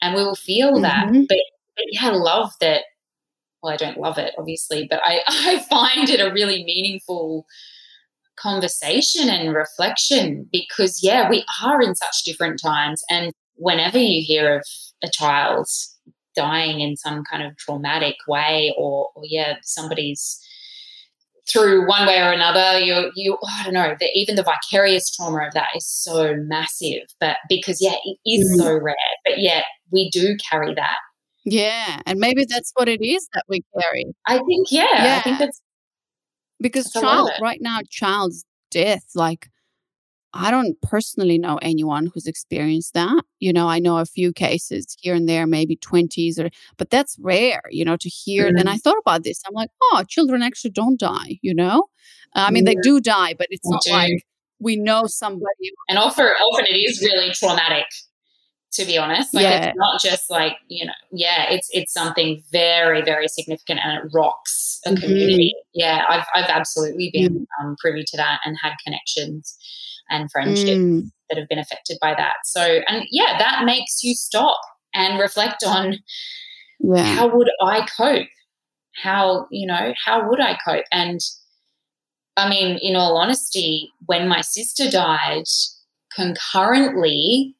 and 0.00 0.14
we 0.14 0.22
will 0.22 0.36
feel 0.36 0.74
mm-hmm. 0.74 0.82
that. 0.82 1.06
But, 1.28 1.38
but 1.76 1.84
yeah, 1.90 2.08
I 2.08 2.12
love 2.12 2.52
that. 2.60 2.84
Well, 3.62 3.72
I 3.72 3.76
don't 3.76 3.98
love 3.98 4.18
it, 4.18 4.34
obviously, 4.38 4.86
but 4.88 5.00
I 5.04 5.20
I 5.28 5.58
find 5.68 6.08
it 6.08 6.20
a 6.20 6.32
really 6.32 6.64
meaningful 6.64 7.46
conversation 8.36 9.30
and 9.30 9.54
reflection 9.54 10.48
because 10.50 11.04
yeah 11.04 11.30
we 11.30 11.44
are 11.62 11.80
in 11.80 11.94
such 11.94 12.24
different 12.24 12.60
times 12.60 13.00
and 13.08 13.32
whenever 13.56 13.98
you 13.98 14.22
hear 14.24 14.56
of 14.56 14.64
a 15.02 15.08
child 15.12 15.66
dying 16.34 16.80
in 16.80 16.96
some 16.96 17.22
kind 17.30 17.42
of 17.42 17.56
traumatic 17.56 18.16
way 18.26 18.74
or, 18.76 19.08
or 19.14 19.22
yeah 19.24 19.56
somebody's 19.62 20.40
through 21.50 21.86
one 21.86 22.06
way 22.06 22.20
or 22.20 22.32
another 22.32 22.78
you 22.80 23.10
you 23.14 23.36
oh, 23.40 23.48
i 23.60 23.64
don't 23.64 23.74
know 23.74 23.94
the, 24.00 24.08
even 24.14 24.34
the 24.34 24.42
vicarious 24.42 25.14
trauma 25.14 25.46
of 25.46 25.54
that 25.54 25.68
is 25.76 25.86
so 25.86 26.34
massive 26.46 27.02
but 27.20 27.36
because 27.48 27.78
yeah 27.80 27.94
it 28.04 28.18
is 28.26 28.50
mm-hmm. 28.50 28.60
so 28.60 28.78
rare 28.78 28.94
but 29.24 29.38
yet 29.38 29.64
we 29.90 30.10
do 30.10 30.36
carry 30.50 30.74
that 30.74 30.96
yeah 31.44 32.00
and 32.06 32.18
maybe 32.18 32.44
that's 32.48 32.72
what 32.74 32.88
it 32.88 33.04
is 33.04 33.28
that 33.34 33.44
we 33.48 33.62
carry 33.78 34.06
i 34.26 34.38
think 34.38 34.68
yeah, 34.70 34.86
yeah. 34.92 35.16
i 35.18 35.20
think 35.20 35.38
that's 35.38 35.60
because 36.60 36.84
that's 36.90 37.04
child 37.04 37.30
right 37.40 37.60
now 37.60 37.78
child's 37.90 38.44
death 38.70 39.04
like 39.14 39.48
I 40.34 40.50
don't 40.50 40.80
personally 40.82 41.38
know 41.38 41.58
anyone 41.62 42.10
who's 42.12 42.26
experienced 42.26 42.94
that. 42.94 43.24
You 43.38 43.52
know, 43.52 43.68
I 43.68 43.78
know 43.78 43.98
a 43.98 44.04
few 44.04 44.32
cases 44.32 44.96
here 45.00 45.14
and 45.14 45.28
there, 45.28 45.46
maybe 45.46 45.76
20s, 45.76 46.38
or 46.38 46.50
but 46.76 46.90
that's 46.90 47.16
rare, 47.20 47.62
you 47.70 47.84
know, 47.84 47.96
to 47.96 48.08
hear. 48.08 48.48
Mm-hmm. 48.48 48.58
And 48.58 48.68
I 48.68 48.76
thought 48.76 48.98
about 48.98 49.22
this. 49.22 49.40
I'm 49.46 49.54
like, 49.54 49.70
oh, 49.84 50.02
children 50.08 50.42
actually 50.42 50.72
don't 50.72 50.98
die, 50.98 51.38
you 51.40 51.54
know? 51.54 51.86
I 52.34 52.50
mean, 52.50 52.64
they 52.64 52.74
do 52.74 53.00
die, 53.00 53.34
but 53.38 53.46
it's 53.50 53.68
not 53.68 53.86
like 53.88 54.26
we 54.58 54.74
know 54.74 55.06
somebody. 55.06 55.70
And 55.88 55.98
often, 55.98 56.24
often 56.24 56.66
it 56.66 56.76
is 56.76 57.00
really 57.00 57.30
traumatic, 57.30 57.86
to 58.72 58.84
be 58.84 58.98
honest. 58.98 59.32
Like 59.32 59.44
yeah. 59.44 59.66
it's 59.66 59.76
not 59.76 60.00
just 60.02 60.28
like, 60.30 60.56
you 60.66 60.84
know, 60.84 60.92
yeah, 61.12 61.44
it's 61.48 61.68
it's 61.70 61.92
something 61.92 62.42
very, 62.50 63.02
very 63.02 63.28
significant 63.28 63.78
and 63.84 63.98
it 63.98 64.10
rocks 64.12 64.80
a 64.84 64.90
mm-hmm. 64.90 65.00
community. 65.00 65.54
Yeah, 65.74 66.04
I've 66.08 66.26
I've 66.34 66.50
absolutely 66.50 67.10
been 67.12 67.34
mm-hmm. 67.34 67.66
um, 67.66 67.76
privy 67.78 68.02
to 68.04 68.16
that 68.16 68.40
and 68.44 68.56
had 68.60 68.72
connections 68.84 69.56
and 70.10 70.30
friendships 70.30 70.70
mm. 70.70 71.02
that 71.28 71.38
have 71.38 71.48
been 71.48 71.58
affected 71.58 71.98
by 72.00 72.14
that. 72.14 72.34
So, 72.44 72.80
and 72.88 73.04
yeah, 73.10 73.38
that 73.38 73.64
makes 73.64 74.02
you 74.02 74.14
stop 74.14 74.60
and 74.94 75.18
reflect 75.18 75.64
on 75.64 75.98
yeah. 76.80 77.04
how 77.04 77.34
would 77.34 77.50
I 77.62 77.86
cope? 77.96 78.28
How, 79.02 79.46
you 79.50 79.66
know, 79.66 79.92
how 80.04 80.28
would 80.28 80.40
I 80.40 80.56
cope? 80.64 80.84
And 80.92 81.20
I 82.36 82.48
mean, 82.48 82.78
in 82.80 82.96
all 82.96 83.16
honesty, 83.16 83.90
when 84.06 84.28
my 84.28 84.40
sister 84.40 84.90
died 84.90 85.44
concurrently, 86.14 87.56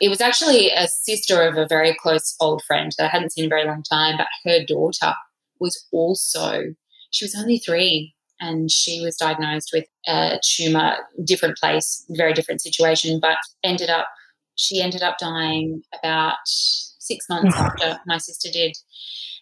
it 0.00 0.08
was 0.08 0.20
actually 0.20 0.70
a 0.70 0.86
sister 0.86 1.42
of 1.42 1.56
a 1.56 1.66
very 1.66 1.94
close 1.94 2.34
old 2.40 2.62
friend 2.64 2.92
that 2.96 3.06
I 3.06 3.08
hadn't 3.08 3.32
seen 3.32 3.44
in 3.44 3.48
a 3.48 3.54
very 3.54 3.66
long 3.66 3.82
time, 3.82 4.16
but 4.16 4.28
her 4.44 4.64
daughter 4.64 5.14
was 5.60 5.86
also, 5.92 6.62
she 7.10 7.24
was 7.24 7.34
only 7.34 7.58
three 7.58 8.14
and 8.40 8.70
she 8.70 9.00
was 9.00 9.16
diagnosed 9.16 9.70
with 9.72 9.86
a 10.06 10.38
tumor, 10.42 10.96
different 11.24 11.58
place, 11.58 12.04
very 12.10 12.32
different 12.32 12.60
situation, 12.60 13.18
but 13.20 13.36
ended 13.64 13.90
up 13.90 14.06
she 14.58 14.82
ended 14.82 15.02
up 15.02 15.18
dying 15.18 15.82
about 15.98 16.36
six 16.44 17.26
months 17.28 17.56
after 17.58 18.00
my 18.06 18.18
sister 18.18 18.50
did. 18.52 18.76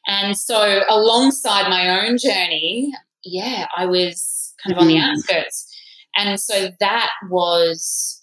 And 0.06 0.36
so, 0.36 0.82
alongside 0.88 1.68
my 1.68 2.06
own 2.06 2.16
journey, 2.18 2.92
yeah, 3.24 3.66
I 3.76 3.86
was 3.86 4.54
kind 4.62 4.76
of 4.76 4.80
on 4.80 4.86
the 4.86 4.94
mm-hmm. 4.94 5.10
outskirts. 5.10 5.74
And 6.16 6.40
so 6.40 6.70
that 6.80 7.10
was, 7.28 8.22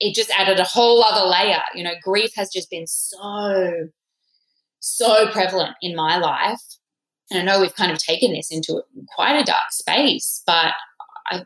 it 0.00 0.14
just 0.14 0.30
added 0.30 0.58
a 0.58 0.64
whole 0.64 1.04
other 1.04 1.28
layer. 1.28 1.60
You 1.74 1.84
know, 1.84 1.92
grief 2.02 2.30
has 2.34 2.50
just 2.50 2.70
been 2.70 2.86
so, 2.86 3.88
so 4.80 5.28
prevalent 5.30 5.76
in 5.82 5.94
my 5.94 6.16
life 6.16 6.77
and 7.30 7.40
I 7.40 7.42
know 7.42 7.60
we've 7.60 7.74
kind 7.74 7.92
of 7.92 7.98
taken 7.98 8.32
this 8.32 8.50
into 8.50 8.82
quite 9.14 9.36
a 9.36 9.44
dark 9.44 9.70
space, 9.70 10.42
but 10.46 10.72
I, 11.30 11.42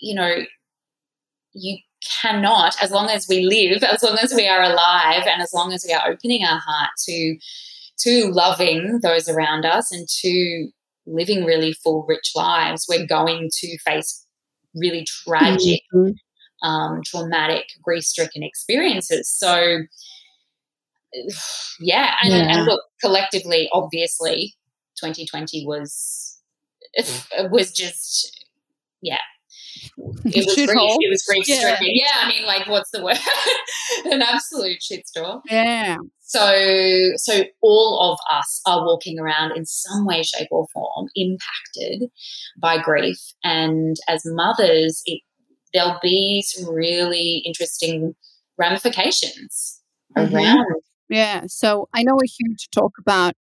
you 0.00 0.14
know, 0.14 0.44
you 1.52 1.78
cannot, 2.20 2.76
as 2.82 2.90
long 2.90 3.08
as 3.08 3.26
we 3.28 3.42
live, 3.44 3.82
as 3.82 4.02
long 4.02 4.18
as 4.22 4.34
we 4.34 4.48
are 4.48 4.62
alive, 4.62 5.22
and 5.26 5.40
as 5.40 5.52
long 5.52 5.72
as 5.72 5.84
we 5.86 5.94
are 5.94 6.08
opening 6.08 6.44
our 6.44 6.58
heart 6.58 6.90
to 7.06 7.36
to 7.98 8.30
loving 8.30 9.00
those 9.02 9.26
around 9.26 9.64
us 9.64 9.90
and 9.90 10.06
to 10.06 10.68
living 11.06 11.44
really 11.44 11.72
full, 11.72 12.04
rich 12.06 12.32
lives, 12.34 12.84
we're 12.88 13.06
going 13.06 13.48
to 13.50 13.78
face 13.78 14.26
really 14.74 15.06
tragic, 15.06 15.80
mm-hmm. 15.94 16.68
um, 16.68 17.00
traumatic, 17.06 17.64
grief-stricken 17.82 18.42
experiences. 18.42 19.30
So, 19.30 19.78
yeah, 21.80 22.14
and, 22.22 22.32
yeah. 22.32 22.56
and 22.58 22.66
look, 22.66 22.82
collectively, 23.00 23.70
obviously, 23.72 24.54
2020 25.00 25.66
was 25.66 26.40
mm. 26.98 27.50
was 27.50 27.72
just 27.72 28.44
yeah 29.02 29.18
it 29.98 30.46
was 30.46 30.54
grief. 30.54 30.96
It 31.00 31.10
was 31.10 31.22
grief 31.22 31.48
yeah. 31.48 31.56
stricken. 31.56 31.88
Yeah, 31.90 32.12
I 32.22 32.28
mean, 32.28 32.46
like, 32.46 32.66
what's 32.66 32.90
the 32.90 33.02
word? 33.02 33.18
An 34.12 34.22
absolute 34.22 34.80
shitstorm. 34.80 35.40
Yeah. 35.50 35.96
So, 36.20 37.12
so 37.16 37.44
all 37.62 38.12
of 38.12 38.18
us 38.34 38.60
are 38.66 38.84
walking 38.84 39.18
around 39.18 39.52
in 39.56 39.64
some 39.64 40.06
way, 40.06 40.22
shape, 40.22 40.48
or 40.50 40.66
form 40.72 41.08
impacted 41.14 42.10
by 42.58 42.78
grief, 42.78 43.18
and 43.44 43.96
as 44.08 44.22
mothers, 44.24 45.02
it, 45.06 45.20
there'll 45.72 45.98
be 46.02 46.42
some 46.42 46.72
really 46.72 47.42
interesting 47.44 48.14
ramifications 48.58 49.82
mm-hmm. 50.16 50.34
around. 50.34 50.82
Yeah. 51.08 51.42
So 51.46 51.88
I 51.94 52.02
know 52.02 52.14
we're 52.14 52.26
here 52.26 52.54
to 52.58 52.68
talk 52.72 52.92
about 52.98 53.34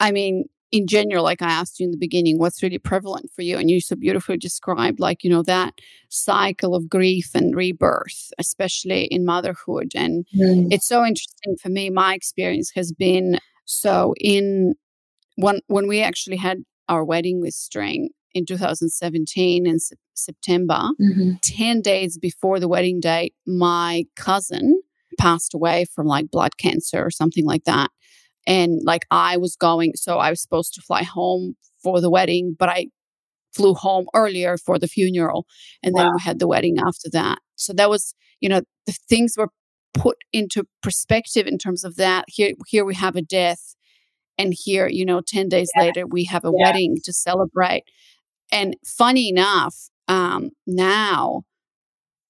I 0.00 0.12
mean, 0.12 0.44
in 0.70 0.86
general, 0.86 1.24
like 1.24 1.40
I 1.40 1.50
asked 1.50 1.80
you 1.80 1.86
in 1.86 1.92
the 1.92 1.98
beginning, 1.98 2.38
what's 2.38 2.62
really 2.62 2.78
prevalent 2.78 3.30
for 3.34 3.42
you? 3.42 3.56
And 3.56 3.70
you 3.70 3.80
so 3.80 3.96
beautifully 3.96 4.36
described, 4.36 5.00
like, 5.00 5.24
you 5.24 5.30
know, 5.30 5.42
that 5.44 5.74
cycle 6.10 6.74
of 6.74 6.90
grief 6.90 7.30
and 7.34 7.56
rebirth, 7.56 8.30
especially 8.38 9.04
in 9.04 9.24
motherhood. 9.24 9.92
And 9.94 10.26
mm. 10.36 10.68
it's 10.70 10.86
so 10.86 11.04
interesting 11.04 11.56
for 11.60 11.70
me. 11.70 11.88
My 11.88 12.14
experience 12.14 12.72
has 12.74 12.92
been 12.92 13.38
so 13.64 14.14
in 14.20 14.74
when, 15.36 15.60
when 15.68 15.88
we 15.88 16.02
actually 16.02 16.36
had 16.36 16.58
our 16.88 17.04
wedding 17.04 17.40
with 17.40 17.54
String 17.54 18.10
in 18.34 18.44
2017 18.44 19.66
in 19.66 19.78
se- 19.78 19.96
September, 20.14 20.90
mm-hmm. 21.00 21.32
10 21.42 21.80
days 21.80 22.18
before 22.18 22.60
the 22.60 22.68
wedding 22.68 23.00
date, 23.00 23.34
my 23.46 24.04
cousin 24.16 24.80
passed 25.18 25.54
away 25.54 25.84
from 25.84 26.06
like 26.06 26.30
blood 26.30 26.56
cancer 26.58 27.04
or 27.04 27.10
something 27.10 27.46
like 27.46 27.64
that. 27.64 27.90
And 28.48 28.80
like 28.82 29.04
I 29.10 29.36
was 29.36 29.54
going, 29.54 29.92
so 29.94 30.18
I 30.18 30.30
was 30.30 30.40
supposed 30.40 30.72
to 30.74 30.80
fly 30.80 31.02
home 31.02 31.54
for 31.82 32.00
the 32.00 32.10
wedding, 32.10 32.56
but 32.58 32.70
I 32.70 32.86
flew 33.52 33.74
home 33.74 34.06
earlier 34.14 34.56
for 34.56 34.78
the 34.78 34.88
funeral. 34.88 35.46
And 35.82 35.92
wow. 35.94 36.04
then 36.04 36.12
we 36.14 36.22
had 36.22 36.38
the 36.38 36.48
wedding 36.48 36.78
after 36.78 37.10
that. 37.12 37.38
So 37.56 37.74
that 37.74 37.90
was, 37.90 38.14
you 38.40 38.48
know, 38.48 38.62
the 38.86 38.96
things 39.08 39.34
were 39.36 39.50
put 39.92 40.16
into 40.32 40.64
perspective 40.82 41.46
in 41.46 41.58
terms 41.58 41.84
of 41.84 41.96
that. 41.96 42.24
Here, 42.26 42.54
here 42.66 42.86
we 42.86 42.94
have 42.94 43.16
a 43.16 43.22
death. 43.22 43.74
And 44.38 44.54
here, 44.56 44.88
you 44.88 45.04
know, 45.04 45.20
10 45.20 45.48
days 45.48 45.70
yeah. 45.76 45.82
later, 45.82 46.06
we 46.06 46.24
have 46.24 46.44
a 46.44 46.52
yeah. 46.56 46.66
wedding 46.66 46.96
to 47.04 47.12
celebrate. 47.12 47.84
And 48.50 48.76
funny 48.86 49.28
enough, 49.28 49.90
um, 50.06 50.50
now 50.66 51.42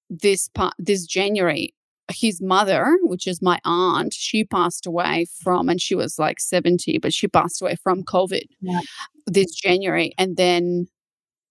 this 0.09 0.49
part, 0.49 0.73
this 0.77 1.05
January, 1.05 1.73
his 2.09 2.41
mother, 2.41 2.97
which 3.03 3.27
is 3.27 3.41
my 3.41 3.59
aunt, 3.63 4.13
she 4.13 4.43
passed 4.43 4.85
away 4.85 5.25
from, 5.43 5.69
and 5.69 5.81
she 5.81 5.95
was 5.95 6.17
like 6.19 6.39
70, 6.39 6.97
but 6.99 7.13
she 7.13 7.27
passed 7.27 7.61
away 7.61 7.75
from 7.75 8.03
COVID 8.03 8.45
yeah. 8.61 8.81
this 9.27 9.53
January. 9.53 10.13
And 10.17 10.37
then, 10.37 10.87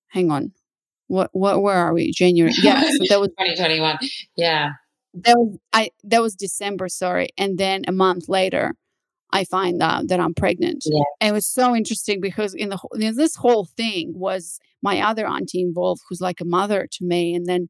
hang 0.08 0.30
on, 0.30 0.52
what, 1.06 1.30
what, 1.32 1.62
where 1.62 1.76
are 1.76 1.94
we? 1.94 2.12
January. 2.12 2.52
Yeah. 2.62 2.82
So 2.90 3.04
that 3.08 3.20
was 3.20 3.28
2021. 3.38 3.98
Yeah. 4.36 4.72
that 5.14 5.36
was 5.36 5.58
I 5.72 5.90
that 6.04 6.22
was 6.22 6.34
December, 6.34 6.88
sorry, 6.88 7.28
and 7.38 7.58
then 7.58 7.84
a 7.86 7.92
month 7.92 8.28
later, 8.28 8.74
I 9.32 9.44
find 9.44 9.82
out 9.82 10.08
that 10.08 10.20
I'm 10.20 10.34
pregnant. 10.34 10.84
Yeah. 10.86 11.02
And 11.20 11.30
it 11.30 11.32
was 11.32 11.46
so 11.46 11.74
interesting 11.74 12.20
because 12.20 12.54
in 12.54 12.68
the 12.70 12.78
in 12.98 13.16
this 13.16 13.36
whole 13.36 13.66
thing 13.76 14.12
was 14.14 14.58
my 14.82 15.00
other 15.00 15.26
auntie 15.26 15.60
involved, 15.60 16.02
who's 16.08 16.20
like 16.20 16.40
a 16.40 16.44
mother 16.44 16.88
to 16.90 17.04
me, 17.04 17.34
and 17.34 17.46
then 17.46 17.68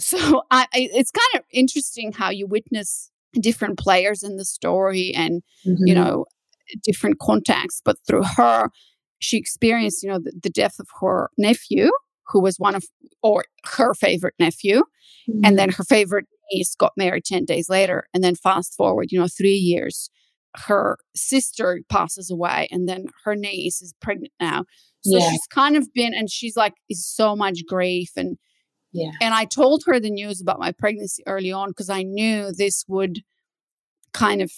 so 0.00 0.42
I, 0.50 0.62
I 0.74 0.88
it's 0.92 1.10
kind 1.10 1.40
of 1.42 1.46
interesting 1.52 2.12
how 2.12 2.30
you 2.30 2.46
witness 2.46 3.10
different 3.40 3.78
players 3.78 4.22
in 4.22 4.36
the 4.36 4.44
story 4.44 5.12
and 5.14 5.42
Mm-hmm. 5.66 5.86
you 5.86 5.94
know 5.94 6.26
different 6.82 7.18
contexts, 7.18 7.80
but 7.84 7.96
through 8.06 8.22
her, 8.36 8.70
she 9.18 9.36
experienced 9.38 10.02
you 10.02 10.08
know 10.10 10.18
the, 10.18 10.32
the 10.42 10.50
death 10.50 10.78
of 10.78 10.86
her 11.00 11.30
nephew, 11.38 11.90
who 12.28 12.40
was 12.40 12.56
one 12.58 12.74
of 12.74 12.84
or 13.22 13.44
her 13.76 13.94
favorite 13.94 14.34
nephew, 14.38 14.82
Mm-hmm. 15.28 15.40
and 15.44 15.58
then 15.58 15.70
her 15.70 15.84
favorite 15.84 16.26
niece 16.52 16.74
got 16.74 16.92
married 16.98 17.24
10 17.24 17.46
days 17.46 17.70
later 17.70 18.06
and 18.12 18.22
then 18.22 18.34
fast 18.34 18.74
forward 18.74 19.08
you 19.10 19.18
know 19.18 19.26
three 19.26 19.54
years 19.56 20.10
her 20.66 20.98
sister 21.16 21.80
passes 21.88 22.30
away 22.30 22.68
and 22.70 22.86
then 22.86 23.06
her 23.24 23.34
niece 23.34 23.80
is 23.80 23.94
pregnant 24.02 24.32
now 24.38 24.64
so 25.02 25.16
Yeah. 25.18 25.30
she's 25.30 25.46
kind 25.50 25.74
of 25.78 25.88
been 25.94 26.12
and 26.12 26.30
she's 26.30 26.54
like 26.56 26.74
is 26.90 27.06
so 27.06 27.34
much 27.34 27.60
grief 27.66 28.10
and 28.16 28.36
Yeah. 28.94 29.10
and 29.20 29.34
i 29.34 29.44
told 29.44 29.82
her 29.86 30.00
the 30.00 30.10
news 30.10 30.40
about 30.40 30.60
my 30.60 30.72
pregnancy 30.72 31.22
early 31.26 31.52
on 31.52 31.70
because 31.70 31.90
i 31.90 32.02
knew 32.02 32.52
this 32.52 32.84
would 32.88 33.20
kind 34.12 34.40
of 34.42 34.52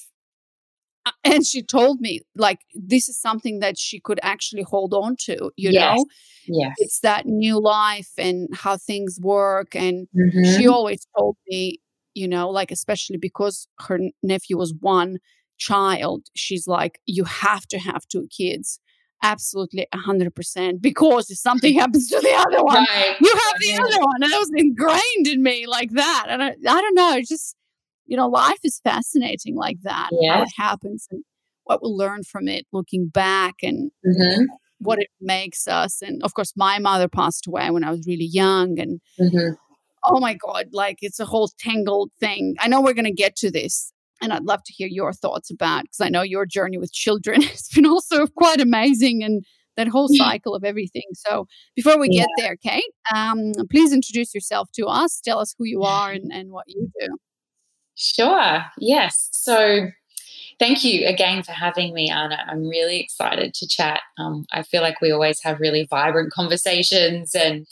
uh, 1.06 1.12
and 1.24 1.46
she 1.46 1.62
told 1.62 2.00
me 2.00 2.20
like 2.36 2.60
this 2.74 3.08
is 3.08 3.18
something 3.20 3.60
that 3.60 3.78
she 3.78 4.00
could 4.00 4.20
actually 4.22 4.62
hold 4.62 4.94
on 4.94 5.16
to 5.26 5.50
you 5.56 5.72
Yes. 5.72 5.98
know 5.98 6.06
Yes. 6.48 6.76
it's 6.78 7.00
that 7.00 7.26
new 7.26 7.60
life 7.60 8.10
and 8.18 8.48
how 8.54 8.76
things 8.76 9.18
work 9.22 9.74
and 9.74 10.08
Mhm. 10.16 10.56
she 10.56 10.68
always 10.68 11.06
told 11.18 11.36
me, 11.48 11.80
you 12.14 12.28
know, 12.28 12.48
like 12.50 12.70
especially 12.70 13.18
because 13.18 13.66
her 13.80 13.98
nephew 14.22 14.56
was 14.58 14.74
one 14.80 15.18
child, 15.58 16.26
she's 16.34 16.66
like, 16.68 17.00
you 17.06 17.24
have 17.24 17.66
to 17.68 17.78
have 17.78 18.06
two 18.08 18.28
kids. 18.36 18.78
Absolutely 19.23 19.87
100%. 19.94 20.80
Because 20.80 21.30
if 21.30 21.38
something 21.38 21.75
happens 21.78 22.08
to 22.08 22.20
the 22.20 22.32
other 22.35 22.62
one, 22.64 22.76
Right. 22.76 23.16
you 23.20 23.30
have 23.32 23.54
the 23.58 23.68
Yeah. 23.73 23.78
other 23.80 24.06
one. 24.06 24.23
And 24.23 24.32
that 24.32 24.38
was 24.38 24.50
ingrained 24.56 25.26
in 25.26 25.42
me 25.42 25.66
like 25.66 25.90
that. 25.92 26.26
And 26.28 26.42
I, 26.42 26.49
I 26.50 26.80
don't 26.80 26.94
know, 26.94 27.16
it's 27.16 27.28
just, 27.28 27.56
you 28.06 28.16
know, 28.16 28.28
life 28.28 28.58
is 28.62 28.80
fascinating 28.85 29.54
like 29.56 29.78
that, 29.82 30.11
how 30.30 30.42
it 30.42 30.49
happens 30.56 31.06
and 31.11 31.25
what 31.64 31.82
we'll 31.82 31.96
learn 31.96 32.23
from 32.23 32.46
it 32.49 32.66
looking 32.73 33.08
back 33.08 33.54
and 33.62 33.90
Mhm. 34.06 34.44
what 34.78 34.99
it 35.00 35.08
makes 35.20 35.66
us. 35.66 36.02
And 36.02 36.23
of 36.23 36.35
course, 36.35 36.52
my 36.56 36.78
mother 36.78 37.08
passed 37.08 37.46
away 37.46 37.70
when 37.70 37.82
I 37.82 37.90
was 37.90 38.06
really 38.06 38.26
young. 38.26 38.78
And 38.78 39.00
Mhm. 39.20 39.56
oh 40.08 40.20
my 40.20 40.35
god 40.35 40.66
like 40.73 40.99
it's 41.00 41.18
a 41.18 41.25
whole 41.25 41.49
tangled 41.58 42.11
thing 42.20 42.54
i 42.61 42.68
know 42.68 42.80
we're 42.80 42.92
going 42.92 43.04
to 43.06 43.11
get 43.25 43.35
to 43.35 43.50
this 43.50 43.92
and 44.20 44.32
i'd 44.32 44.44
love 44.44 44.62
to 44.64 44.73
hear 44.73 44.88
your 44.88 45.12
thoughts 45.12 45.50
about 45.50 45.82
because 45.82 46.00
i 46.00 46.08
know 46.08 46.23
your 46.23 46.46
journey 46.46 46.78
with 46.78 46.92
children 46.92 47.42
has 47.42 47.68
been 47.75 47.87
also 47.87 48.26
quite 48.26 48.61
amazing 48.61 49.23
and 49.23 49.44
that 49.76 49.88
whole 49.88 50.08
cycle 50.08 50.54
of 50.54 50.64
everything 50.64 51.04
so 51.12 51.46
before 51.75 51.99
we 51.99 52.08
get 52.08 52.28
there 52.38 52.56
kate 52.56 52.82
um, 53.14 53.52
please 53.70 53.92
introduce 53.92 54.35
yourself 54.35 54.70
to 54.73 54.87
us 54.87 55.20
tell 55.23 55.38
us 55.38 55.54
who 55.58 55.66
you 55.66 55.82
are 55.82 56.11
and, 56.12 56.32
and 56.32 56.50
what 56.50 56.64
you 56.66 56.88
do 56.99 57.08
Sure. 57.96 58.62
Yes. 58.78 59.28
So 59.32 59.88
thank 60.58 60.85
you 60.85 61.06
again 61.06 61.42
for 61.42 61.52
having 61.52 61.94
me, 61.94 62.11
Anna. 62.11 62.38
I'm 62.46 62.68
really 62.68 63.00
excited 63.00 63.54
to 63.54 63.66
chat. 63.66 64.00
Um, 64.18 64.44
I 64.52 64.62
feel 64.62 64.82
like 64.82 65.00
we 65.00 65.11
always 65.11 65.42
have 65.42 65.61
really 65.61 65.87
vibrant 65.88 66.32
conversations 66.32 67.35
and 67.35 67.66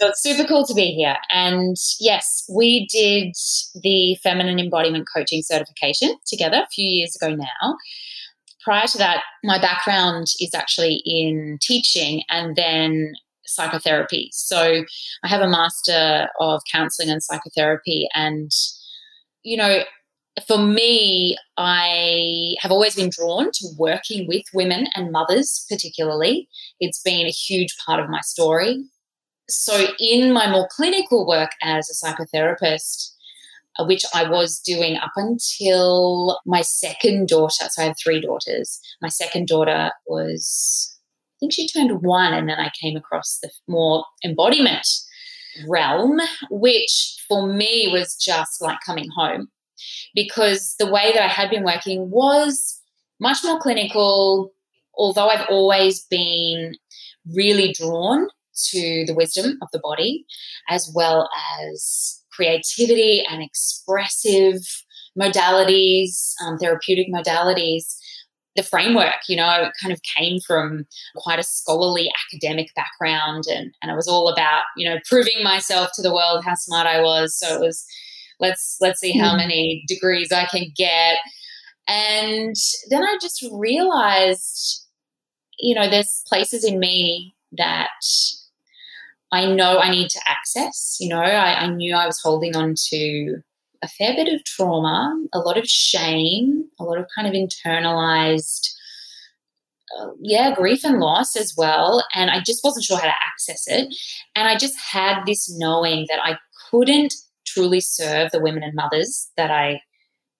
so 0.00 0.08
it's 0.08 0.22
super 0.22 0.44
cool 0.44 0.66
to 0.66 0.74
be 0.74 0.92
here. 0.92 1.16
And 1.30 1.76
yes, 2.00 2.44
we 2.52 2.86
did 2.90 3.32
the 3.80 4.16
feminine 4.22 4.58
embodiment 4.58 5.06
coaching 5.14 5.42
certification 5.42 6.16
together 6.26 6.62
a 6.64 6.68
few 6.68 6.86
years 6.86 7.14
ago 7.14 7.34
now. 7.34 7.76
Prior 8.64 8.86
to 8.88 8.98
that, 8.98 9.22
my 9.44 9.60
background 9.60 10.26
is 10.40 10.54
actually 10.54 11.00
in 11.04 11.58
teaching 11.60 12.22
and 12.28 12.56
then 12.56 13.12
psychotherapy. 13.46 14.30
So 14.32 14.84
I 15.22 15.28
have 15.28 15.42
a 15.42 15.48
master 15.48 16.28
of 16.40 16.62
counseling 16.72 17.10
and 17.10 17.22
psychotherapy. 17.22 18.08
And, 18.14 18.50
you 19.42 19.56
know, 19.56 19.84
for 20.48 20.58
me, 20.58 21.36
I 21.56 22.56
have 22.58 22.72
always 22.72 22.96
been 22.96 23.10
drawn 23.10 23.50
to 23.52 23.68
working 23.78 24.26
with 24.26 24.42
women 24.52 24.88
and 24.96 25.12
mothers, 25.12 25.64
particularly. 25.70 26.48
It's 26.80 27.00
been 27.00 27.26
a 27.26 27.30
huge 27.30 27.76
part 27.86 28.00
of 28.00 28.10
my 28.10 28.22
story 28.22 28.82
so 29.48 29.86
in 29.98 30.32
my 30.32 30.50
more 30.50 30.68
clinical 30.70 31.26
work 31.26 31.50
as 31.62 31.88
a 31.90 32.06
psychotherapist 32.06 33.12
uh, 33.78 33.84
which 33.84 34.04
i 34.14 34.28
was 34.28 34.60
doing 34.60 34.96
up 34.96 35.12
until 35.16 36.38
my 36.46 36.62
second 36.62 37.28
daughter 37.28 37.66
so 37.68 37.82
i 37.82 37.86
have 37.86 37.96
three 38.02 38.20
daughters. 38.20 38.80
My 39.02 39.08
second 39.08 39.48
daughter 39.48 39.90
was 40.06 40.96
i 41.36 41.36
think 41.40 41.52
she 41.52 41.68
turned 41.68 42.02
one 42.02 42.32
and 42.32 42.48
then 42.48 42.58
i 42.58 42.70
came 42.80 42.96
across 42.96 43.38
the 43.42 43.50
more 43.68 44.04
embodiment 44.24 44.86
realm 45.68 46.20
which 46.50 47.16
for 47.28 47.46
me 47.46 47.88
was 47.92 48.16
just 48.16 48.60
like 48.60 48.78
coming 48.84 49.08
home. 49.16 49.48
Because 50.14 50.74
the 50.78 50.90
way 50.90 51.12
that 51.12 51.22
i 51.22 51.28
had 51.28 51.50
been 51.50 51.64
working 51.64 52.10
was 52.10 52.80
much 53.20 53.38
more 53.44 53.58
clinical 53.58 54.52
although 54.96 55.28
i've 55.28 55.46
always 55.48 56.04
been 56.06 56.74
really 57.34 57.72
drawn 57.72 58.28
to 58.70 59.04
the 59.06 59.14
wisdom 59.14 59.58
of 59.62 59.68
the 59.72 59.80
body, 59.80 60.24
as 60.68 60.90
well 60.94 61.28
as 61.60 62.20
creativity 62.32 63.24
and 63.30 63.42
expressive 63.42 64.60
modalities, 65.20 66.32
um, 66.44 66.58
therapeutic 66.58 67.08
modalities. 67.12 67.96
The 68.56 68.62
framework, 68.62 69.16
you 69.28 69.36
know, 69.36 69.70
kind 69.82 69.92
of 69.92 70.00
came 70.16 70.38
from 70.38 70.86
quite 71.16 71.40
a 71.40 71.42
scholarly 71.42 72.10
academic 72.26 72.68
background, 72.76 73.44
and, 73.48 73.72
and 73.82 73.90
it 73.90 73.96
was 73.96 74.06
all 74.06 74.28
about, 74.28 74.62
you 74.76 74.88
know, 74.88 74.98
proving 75.08 75.42
myself 75.42 75.90
to 75.94 76.02
the 76.02 76.14
world 76.14 76.44
how 76.44 76.54
smart 76.54 76.86
I 76.86 77.00
was. 77.00 77.36
So 77.36 77.54
it 77.54 77.60
was, 77.60 77.84
let's 78.38 78.76
let's 78.80 79.00
see 79.00 79.12
how 79.12 79.34
Mm. 79.34 79.38
many 79.38 79.84
degrees 79.88 80.30
I 80.30 80.46
can 80.46 80.66
get. 80.76 81.18
And 81.88 82.54
then 82.90 83.02
I 83.02 83.18
just 83.20 83.44
realized, 83.52 84.86
you 85.58 85.74
know, 85.74 85.88
there's 85.90 86.22
places 86.26 86.64
in 86.64 86.78
me 86.78 87.34
that 87.58 87.90
I 89.34 89.46
know 89.46 89.78
I 89.78 89.90
need 89.90 90.10
to 90.10 90.20
access. 90.26 90.96
You 91.00 91.08
know, 91.08 91.20
I, 91.20 91.64
I, 91.64 91.66
knew 91.66 91.96
I 91.96 92.06
was 92.06 92.20
holding 92.22 92.54
on 92.54 92.74
to 92.90 93.38
a 93.82 93.88
fair 93.88 94.14
bit 94.14 94.32
of 94.32 94.44
trauma, 94.44 95.12
a 95.32 95.40
lot 95.40 95.58
of 95.58 95.66
shame, 95.66 96.66
a 96.78 96.84
lot 96.84 96.98
of 96.98 97.06
kind 97.16 97.26
of 97.26 97.34
internalized, 97.34 98.68
uh, 99.98 100.10
yeah, 100.20 100.54
grief 100.54 100.84
and 100.84 101.00
loss 101.00 101.34
as 101.34 101.52
well. 101.56 102.06
And 102.14 102.30
I 102.30 102.42
just 102.46 102.60
wasn't 102.62 102.84
sure 102.84 102.96
how 102.96 103.06
to 103.06 103.24
access 103.26 103.64
it. 103.66 103.92
And 104.36 104.46
I 104.46 104.56
just 104.56 104.78
had 104.78 105.24
this 105.26 105.52
knowing 105.58 106.06
that 106.08 106.20
I 106.22 106.38
couldn't 106.70 107.12
truly 107.44 107.80
serve 107.80 108.30
the 108.30 108.40
women 108.40 108.62
and 108.62 108.74
mothers 108.74 109.32
that 109.36 109.50
I 109.50 109.80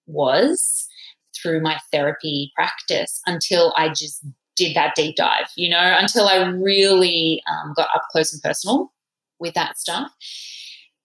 was 0.07 0.87
through 1.35 1.61
my 1.61 1.79
therapy 1.91 2.53
practice 2.55 3.19
until 3.25 3.73
I 3.75 3.89
just 3.89 4.25
did 4.55 4.75
that 4.75 4.95
deep 4.95 5.15
dive, 5.15 5.47
you 5.55 5.69
know, 5.69 5.95
until 5.99 6.27
I 6.27 6.37
really 6.37 7.41
um, 7.49 7.73
got 7.75 7.87
up 7.95 8.03
close 8.11 8.33
and 8.33 8.41
personal 8.41 8.91
with 9.39 9.53
that 9.53 9.77
stuff. 9.77 10.11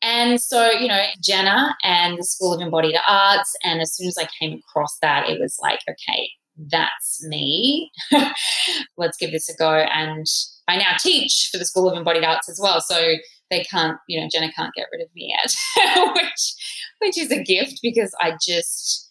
And 0.03 0.41
so, 0.41 0.71
you 0.71 0.89
know, 0.89 1.03
Jenna 1.23 1.77
and 1.85 2.19
the 2.19 2.25
School 2.25 2.55
of 2.55 2.61
Embodied 2.61 2.97
Arts. 3.07 3.55
And 3.63 3.81
as 3.81 3.95
soon 3.95 4.09
as 4.09 4.17
I 4.17 4.27
came 4.39 4.59
across 4.59 4.97
that, 5.03 5.29
it 5.29 5.39
was 5.39 5.59
like, 5.61 5.81
okay, 5.89 6.31
that's 6.71 7.25
me. 7.27 7.91
Let's 8.97 9.19
give 9.19 9.31
this 9.31 9.49
a 9.49 9.57
go. 9.57 9.75
And 9.75 10.27
I 10.69 10.77
now 10.77 10.93
teach 10.99 11.51
for 11.53 11.59
the 11.59 11.67
School 11.67 11.91
of 11.91 11.97
Embodied 11.97 12.25
Arts 12.25 12.49
as 12.49 12.59
well. 12.63 12.81
So 12.81 13.17
they 13.51 13.65
can't, 13.65 13.99
you 14.09 14.21
know, 14.21 14.29
Jenna 14.33 14.51
can't 14.53 14.75
get 14.75 14.87
rid 14.93 15.03
of 15.03 15.09
me 15.15 15.35
yet, 15.37 16.15
which 16.15 16.55
which 17.01 17.19
is 17.19 17.31
a 17.31 17.43
gift 17.43 17.81
because 17.83 18.15
I 18.21 18.37
just 18.41 19.11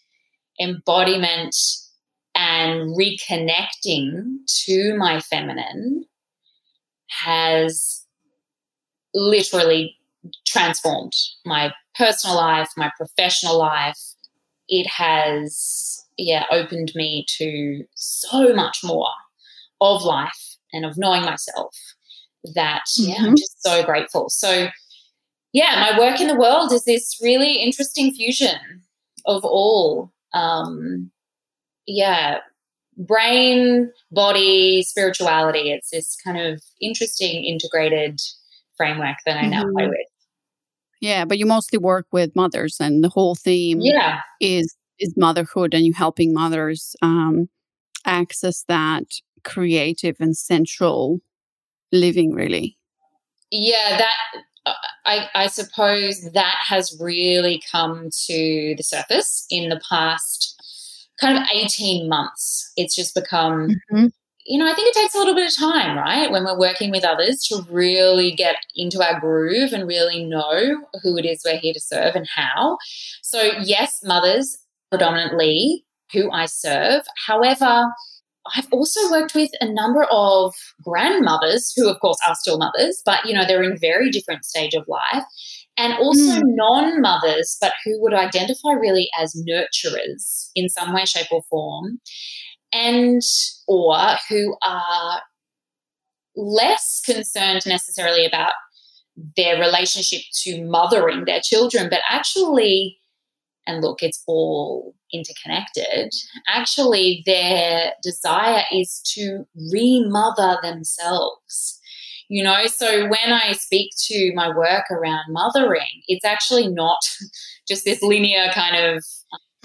embodiment 0.59 1.55
and 2.39 2.95
reconnecting 2.97 4.37
to 4.47 4.95
my 4.97 5.19
feminine 5.19 6.05
has 7.09 8.05
literally 9.13 9.97
transformed 10.47 11.11
my 11.45 11.73
personal 11.97 12.37
life, 12.37 12.69
my 12.77 12.89
professional 12.95 13.57
life. 13.57 13.99
It 14.69 14.87
has, 14.87 16.01
yeah, 16.17 16.45
opened 16.49 16.93
me 16.95 17.25
to 17.37 17.83
so 17.95 18.53
much 18.53 18.79
more 18.85 19.09
of 19.81 20.03
life 20.03 20.55
and 20.71 20.85
of 20.85 20.97
knowing 20.97 21.23
myself 21.23 21.75
that, 22.55 22.83
yeah, 22.97 23.15
I'm 23.19 23.35
just 23.35 23.61
so 23.61 23.83
grateful. 23.83 24.29
So, 24.29 24.69
yeah, 25.51 25.91
my 25.91 25.99
work 25.99 26.21
in 26.21 26.27
the 26.27 26.39
world 26.39 26.71
is 26.71 26.85
this 26.85 27.19
really 27.21 27.55
interesting 27.55 28.13
fusion 28.13 28.59
of 29.25 29.43
all, 29.43 30.13
um, 30.33 31.11
yeah, 31.89 32.37
brain, 32.97 33.91
body, 34.11 34.83
spirituality. 34.83 35.71
It's 35.71 35.89
this 35.89 36.15
kind 36.23 36.39
of 36.39 36.61
interesting 36.79 37.43
integrated 37.43 38.19
framework 38.77 39.17
that 39.25 39.37
I 39.37 39.47
now 39.47 39.63
play 39.63 39.85
Mhm. 39.85 39.89
with. 39.89 40.07
Yeah, 41.01 41.25
but 41.25 41.37
you 41.37 41.45
mostly 41.45 41.79
work 41.79 42.07
with 42.11 42.35
mothers, 42.35 42.77
and 42.79 43.03
the 43.03 43.09
whole 43.09 43.35
theme 43.35 43.79
yeah. 43.81 44.21
is 44.39 44.75
is 44.99 45.13
motherhood, 45.17 45.73
and 45.73 45.85
you 45.85 45.93
helping 45.93 46.33
mothers 46.33 46.95
um, 47.01 47.49
access 48.05 48.63
that 48.67 49.05
creative 49.43 50.17
and 50.19 50.35
central 50.37 51.21
living. 51.91 52.33
Really, 52.33 52.77
yeah. 53.49 53.97
That 53.97 54.17
uh, 54.65 54.73
I, 55.05 55.29
I 55.35 55.47
suppose 55.47 56.21
that 56.33 56.57
has 56.67 56.95
really 56.99 57.61
come 57.71 58.09
to 58.27 58.75
the 58.77 58.83
surface 58.83 59.45
in 59.49 59.69
the 59.69 59.81
past 59.89 60.58
kind 61.19 61.37
of 61.37 61.43
18 61.53 62.07
months. 62.09 62.71
It's 62.75 62.95
just 62.95 63.15
become 63.15 63.69
mm-hmm 63.69 64.07
you 64.49 64.57
know, 64.57 64.67
I 64.67 64.73
think 64.73 64.87
it 64.87 64.99
takes 64.99 65.13
a 65.13 65.19
little 65.19 65.35
bit 65.35 65.47
of 65.47 65.55
time, 65.55 65.95
right? 65.95 66.31
When 66.31 66.43
we're 66.43 66.57
working 66.57 66.89
with 66.89 67.03
others 67.03 67.43
to 67.49 67.61
really 67.69 68.31
get 68.31 68.55
into 68.75 68.99
our 68.99 69.19
groove 69.19 69.73
and 69.73 69.87
really 69.87 70.25
know 70.25 70.87
who 71.03 71.17
it 71.17 71.25
is 71.25 71.43
we're 71.45 71.59
here 71.59 71.73
to 71.73 71.79
serve 71.79 72.15
and 72.15 72.27
how. 72.27 72.79
So, 73.21 73.51
yes, 73.61 73.99
mothers 74.03 74.57
predominantly 74.89 75.85
who 76.13 76.31
I 76.31 76.47
serve. 76.47 77.03
However, 77.27 77.89
I've 78.55 78.67
also 78.71 79.11
worked 79.11 79.35
with 79.35 79.51
a 79.61 79.71
number 79.71 80.05
of 80.09 80.55
grandmothers 80.83 81.71
who, 81.75 81.87
of 81.87 81.99
course, 81.99 82.17
are 82.27 82.33
still 82.33 82.57
mothers, 82.57 83.03
but, 83.05 83.25
you 83.25 83.35
know, 83.35 83.45
they're 83.45 83.61
in 83.61 83.77
very 83.79 84.09
different 84.09 84.45
stage 84.45 84.73
of 84.73 84.87
life. 84.87 85.23
And 85.79 85.93
also 85.93 86.41
mm. 86.41 86.43
non 86.43 87.01
mothers, 87.01 87.55
but 87.61 87.71
who 87.85 88.01
would 88.01 88.13
identify 88.13 88.73
really 88.73 89.07
as 89.17 89.33
nurturers 89.47 90.49
in 90.53 90.67
some 90.67 90.93
way, 90.93 91.05
shape, 91.05 91.31
or 91.31 91.41
form 91.49 91.99
and 92.71 93.21
or 93.67 93.95
who 94.29 94.55
are 94.65 95.21
less 96.35 97.01
concerned 97.05 97.61
necessarily 97.65 98.25
about 98.25 98.53
their 99.35 99.59
relationship 99.59 100.21
to 100.43 100.63
mothering 100.65 101.25
their 101.25 101.41
children, 101.41 101.89
but 101.89 101.99
actually, 102.09 102.97
and 103.67 103.81
look, 103.81 104.01
it's 104.01 104.23
all 104.27 104.95
interconnected, 105.11 106.11
actually, 106.47 107.23
their 107.25 107.91
desire 108.01 108.63
is 108.71 109.01
to 109.13 109.45
remother 109.73 110.57
themselves. 110.61 111.78
You 112.29 112.43
know, 112.43 112.67
so 112.67 113.07
when 113.07 113.33
I 113.33 113.53
speak 113.53 113.91
to 114.05 114.31
my 114.35 114.55
work 114.55 114.85
around 114.91 115.25
mothering, 115.29 116.03
it's 116.07 116.23
actually 116.23 116.67
not 116.67 116.99
just 117.67 117.85
this 117.85 118.03
linear 118.03 118.51
kind 118.53 118.75
of 118.75 119.03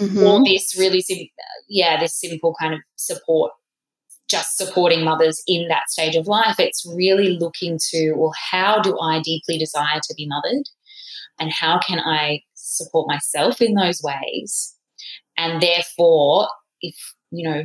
mm-hmm. 0.01 0.23
or 0.23 0.45
this 0.45 0.75
really 0.79 1.01
sim- 1.03 1.29
yeah 1.69 2.01
this 2.01 2.19
simple 2.19 2.55
kind 2.59 2.75
of 2.75 2.81
support 2.97 3.53
just 4.31 4.57
supporting 4.57 5.05
mothers 5.05 5.43
in 5.47 5.69
that 5.69 5.91
stage 5.91 6.17
of 6.17 6.27
life. 6.27 6.59
It's 6.59 6.91
really 6.97 7.37
looking 7.39 7.79
to 7.91 8.15
well 8.15 8.33
how 8.51 8.81
do 8.81 8.99
i 8.99 9.21
deeply 9.21 9.59
desire 9.59 10.01
to 10.03 10.15
be 10.17 10.27
mothered? 10.27 10.65
And 11.39 11.53
how 11.53 11.81
can 11.87 12.01
i 12.01 12.41
support 12.55 13.09
myself 13.09 13.61
in 13.61 13.75
those 13.75 14.03
ways? 14.03 14.75
And 15.37 15.61
therefore 15.61 16.49
if 16.81 16.97
you 17.31 17.49
know 17.49 17.65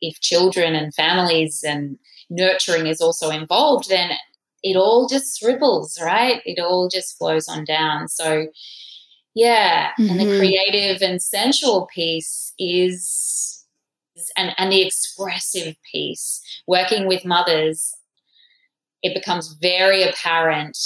if 0.00 0.20
children 0.20 0.74
and 0.74 0.94
families 0.94 1.64
and 1.66 1.98
nurturing 2.30 2.86
is 2.86 3.00
also 3.00 3.30
involved 3.30 3.88
then 3.88 4.10
it 4.62 4.76
all 4.76 5.08
just 5.08 5.42
ripples 5.42 5.98
right 6.02 6.40
it 6.44 6.60
all 6.60 6.88
just 6.88 7.16
flows 7.16 7.48
on 7.48 7.64
down 7.64 8.08
so 8.08 8.48
yeah. 9.38 9.90
Mm-hmm. 9.92 10.10
And 10.10 10.20
the 10.20 10.24
mm-hmm. 10.24 10.38
creative 10.38 11.00
and 11.00 11.22
sensual 11.22 11.86
piece 11.94 12.52
is, 12.58 13.64
and, 14.36 14.52
and 14.58 14.72
the 14.72 14.84
expressive 14.84 15.76
piece, 15.92 16.42
working 16.66 17.06
with 17.06 17.24
mothers, 17.24 17.94
it 19.00 19.14
becomes 19.14 19.56
very 19.62 20.02
apparent 20.02 20.76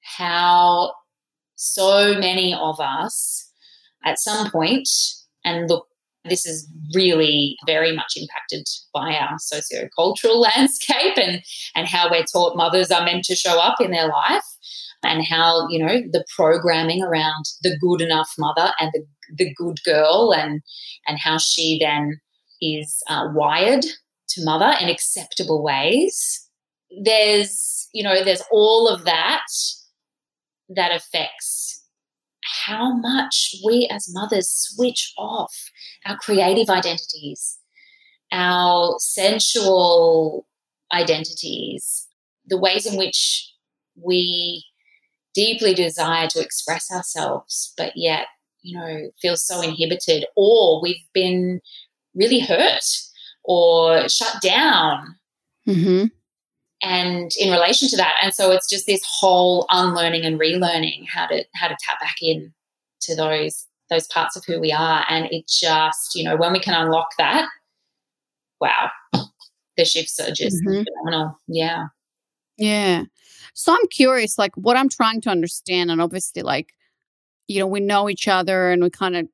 how 0.00 0.94
so 1.54 2.18
many 2.18 2.54
of 2.54 2.80
us 2.80 3.50
at 4.06 4.18
some 4.18 4.50
point, 4.50 4.88
and 5.44 5.68
look, 5.68 5.86
this 6.28 6.46
is 6.46 6.68
really 6.94 7.56
very 7.66 7.94
much 7.94 8.14
impacted 8.16 8.66
by 8.92 9.14
our 9.14 9.36
socio-cultural 9.38 10.40
landscape 10.56 11.16
and, 11.16 11.42
and 11.74 11.86
how 11.88 12.10
we're 12.10 12.24
taught 12.24 12.56
mothers 12.56 12.90
are 12.90 13.04
meant 13.04 13.24
to 13.24 13.34
show 13.34 13.58
up 13.58 13.80
in 13.80 13.90
their 13.90 14.08
life 14.08 14.44
and 15.02 15.24
how 15.24 15.68
you 15.68 15.84
know 15.84 16.00
the 16.10 16.24
programming 16.34 17.02
around 17.02 17.44
the 17.62 17.76
good 17.80 18.00
enough 18.00 18.30
mother 18.38 18.72
and 18.80 18.90
the, 18.92 19.04
the 19.36 19.54
good 19.54 19.78
girl 19.84 20.32
and 20.34 20.62
and 21.06 21.18
how 21.18 21.38
she 21.38 21.78
then 21.80 22.20
is 22.60 23.02
uh, 23.08 23.28
wired 23.34 23.84
to 24.28 24.44
mother 24.44 24.74
in 24.80 24.88
acceptable 24.88 25.62
ways. 25.62 26.48
There's 27.04 27.88
you 27.92 28.02
know 28.02 28.24
there's 28.24 28.42
all 28.50 28.88
of 28.88 29.04
that 29.04 29.46
that 30.68 30.94
affects 30.94 31.84
how 32.66 32.94
much 32.94 33.54
we 33.64 33.88
as 33.90 34.12
mothers 34.12 34.48
switch 34.48 35.12
off 35.16 35.70
our 36.04 36.16
creative 36.16 36.68
identities 36.68 37.58
our 38.32 38.96
sensual 38.98 40.46
identities 40.92 42.06
the 42.46 42.58
ways 42.58 42.86
in 42.86 42.96
which 42.96 43.52
we 43.96 44.64
deeply 45.36 45.74
desire 45.74 46.26
to 46.28 46.40
express 46.40 46.90
ourselves, 46.90 47.74
but 47.76 47.92
yet, 47.94 48.26
you 48.62 48.76
know, 48.76 49.10
feel 49.20 49.36
so 49.36 49.60
inhibited, 49.60 50.24
or 50.34 50.82
we've 50.82 51.04
been 51.12 51.60
really 52.14 52.40
hurt 52.40 52.84
or 53.44 54.08
shut 54.08 54.40
down. 54.40 55.16
Mm-hmm. 55.68 56.06
And 56.82 57.30
in 57.38 57.52
relation 57.52 57.88
to 57.88 57.96
that, 57.96 58.14
and 58.22 58.34
so 58.34 58.50
it's 58.50 58.68
just 58.68 58.86
this 58.86 59.02
whole 59.04 59.66
unlearning 59.70 60.24
and 60.24 60.40
relearning 60.40 61.06
how 61.08 61.26
to 61.26 61.44
how 61.54 61.68
to 61.68 61.76
tap 61.80 62.00
back 62.00 62.16
in 62.22 62.52
to 63.06 63.16
those 63.16 63.66
those 63.88 64.06
parts 64.08 64.36
of 64.36 64.44
who 64.44 64.60
we 64.60 64.72
are. 64.72 65.04
And 65.08 65.26
it 65.30 65.48
just, 65.48 66.14
you 66.14 66.24
know, 66.24 66.36
when 66.36 66.52
we 66.52 66.60
can 66.60 66.74
unlock 66.74 67.08
that, 67.18 67.48
wow, 68.60 68.90
the 69.76 69.84
shift 69.84 70.18
are 70.20 70.32
just 70.32 70.56
mm-hmm. 70.64 70.82
phenomenal. 70.82 71.38
Yeah. 71.46 71.86
Yeah. 72.56 73.04
So 73.54 73.72
I'm 73.72 73.86
curious, 73.88 74.38
like 74.38 74.56
what 74.56 74.76
I'm 74.76 74.88
trying 74.88 75.20
to 75.22 75.30
understand, 75.30 75.90
and 75.90 76.00
obviously, 76.00 76.42
like, 76.42 76.72
you 77.48 77.60
know, 77.60 77.66
we 77.66 77.80
know 77.80 78.10
each 78.10 78.28
other 78.28 78.70
and 78.70 78.82
we 78.82 78.90
kind 78.90 79.16
of, 79.16 79.28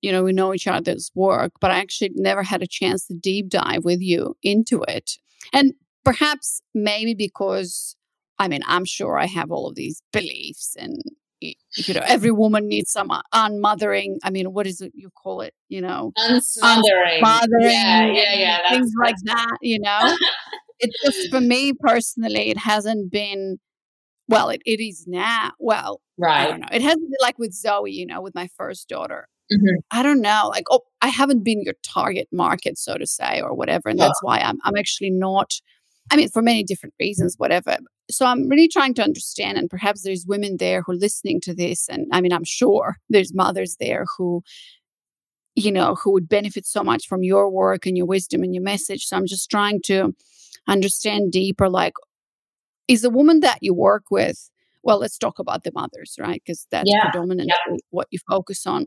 you 0.00 0.12
know, 0.12 0.22
we 0.22 0.32
know 0.32 0.54
each 0.54 0.66
other's 0.66 1.10
work, 1.14 1.52
but 1.60 1.70
I 1.70 1.78
actually 1.78 2.12
never 2.14 2.42
had 2.42 2.62
a 2.62 2.66
chance 2.66 3.06
to 3.06 3.14
deep 3.14 3.48
dive 3.48 3.84
with 3.84 4.00
you 4.00 4.36
into 4.42 4.82
it. 4.86 5.18
And 5.52 5.74
perhaps 6.04 6.62
maybe 6.74 7.14
because, 7.14 7.96
I 8.38 8.48
mean, 8.48 8.62
I'm 8.66 8.84
sure 8.84 9.18
I 9.18 9.26
have 9.26 9.50
all 9.50 9.68
of 9.68 9.74
these 9.74 10.02
beliefs 10.12 10.76
and, 10.78 11.02
you 11.42 11.94
know, 11.94 12.02
every 12.06 12.30
woman 12.30 12.68
needs 12.68 12.90
some 12.92 13.10
unmothering. 13.32 14.18
I 14.22 14.30
mean, 14.30 14.52
what 14.52 14.66
is 14.66 14.80
it 14.80 14.92
you 14.94 15.10
call 15.10 15.40
it? 15.40 15.54
You 15.68 15.80
know, 15.80 16.12
unsmothering. 16.16 17.20
Unsmothering. 17.22 17.62
Yeah, 17.62 18.06
yeah, 18.06 18.34
yeah. 18.34 18.70
things 18.70 18.92
like 19.00 19.16
that, 19.24 19.56
you 19.60 19.78
know? 19.80 20.16
it 20.80 20.90
just 21.04 21.30
for 21.30 21.40
me 21.40 21.72
personally, 21.72 22.50
it 22.50 22.58
hasn't 22.58 23.10
been 23.10 23.58
well, 24.28 24.48
it, 24.50 24.62
it 24.64 24.80
is 24.80 25.06
now. 25.06 25.52
Well, 25.58 26.00
right. 26.16 26.46
I 26.46 26.50
don't 26.50 26.60
know. 26.60 26.68
It 26.72 26.82
hasn't 26.82 27.02
been 27.02 27.18
like 27.20 27.38
with 27.38 27.52
Zoe, 27.52 27.92
you 27.92 28.06
know, 28.06 28.20
with 28.20 28.34
my 28.34 28.48
first 28.56 28.88
daughter. 28.88 29.28
Mm-hmm. 29.52 29.80
I 29.90 30.02
don't 30.02 30.20
know. 30.20 30.48
Like, 30.48 30.64
oh, 30.70 30.80
I 31.02 31.08
haven't 31.08 31.44
been 31.44 31.62
your 31.62 31.74
target 31.82 32.28
market, 32.32 32.78
so 32.78 32.96
to 32.96 33.06
say, 33.06 33.40
or 33.40 33.54
whatever. 33.54 33.88
And 33.88 33.98
yeah. 33.98 34.06
that's 34.06 34.22
why 34.22 34.38
I'm 34.38 34.58
I'm 34.64 34.76
actually 34.76 35.10
not 35.10 35.52
I 36.10 36.16
mean, 36.16 36.28
for 36.28 36.42
many 36.42 36.62
different 36.62 36.94
reasons, 37.00 37.36
whatever. 37.38 37.78
So 38.10 38.26
I'm 38.26 38.48
really 38.48 38.68
trying 38.68 38.94
to 38.94 39.02
understand, 39.02 39.56
and 39.56 39.70
perhaps 39.70 40.02
there's 40.02 40.26
women 40.26 40.56
there 40.58 40.82
who 40.82 40.92
are 40.92 40.96
listening 40.96 41.40
to 41.42 41.54
this, 41.54 41.88
and 41.88 42.06
I 42.12 42.20
mean, 42.20 42.32
I'm 42.32 42.44
sure 42.44 42.96
there's 43.08 43.34
mothers 43.34 43.76
there 43.80 44.04
who, 44.18 44.42
you 45.54 45.72
know, 45.72 45.94
who 45.94 46.12
would 46.12 46.28
benefit 46.28 46.66
so 46.66 46.82
much 46.82 47.06
from 47.06 47.22
your 47.22 47.48
work 47.50 47.86
and 47.86 47.96
your 47.96 48.06
wisdom 48.06 48.42
and 48.42 48.54
your 48.54 48.64
message. 48.64 49.06
So 49.06 49.16
I'm 49.16 49.26
just 49.26 49.50
trying 49.50 49.80
to 49.86 50.14
understand 50.68 51.32
deeper 51.32 51.68
like 51.68 51.94
is 52.88 53.02
the 53.02 53.10
woman 53.10 53.40
that 53.40 53.58
you 53.60 53.74
work 53.74 54.04
with 54.10 54.50
well 54.82 54.98
let's 54.98 55.18
talk 55.18 55.38
about 55.38 55.64
the 55.64 55.72
mothers 55.74 56.16
right 56.20 56.42
because 56.44 56.66
that's 56.70 56.88
yeah. 56.88 57.10
predominantly 57.10 57.52
yeah. 57.68 57.76
what 57.90 58.06
you 58.10 58.18
focus 58.28 58.66
on 58.66 58.84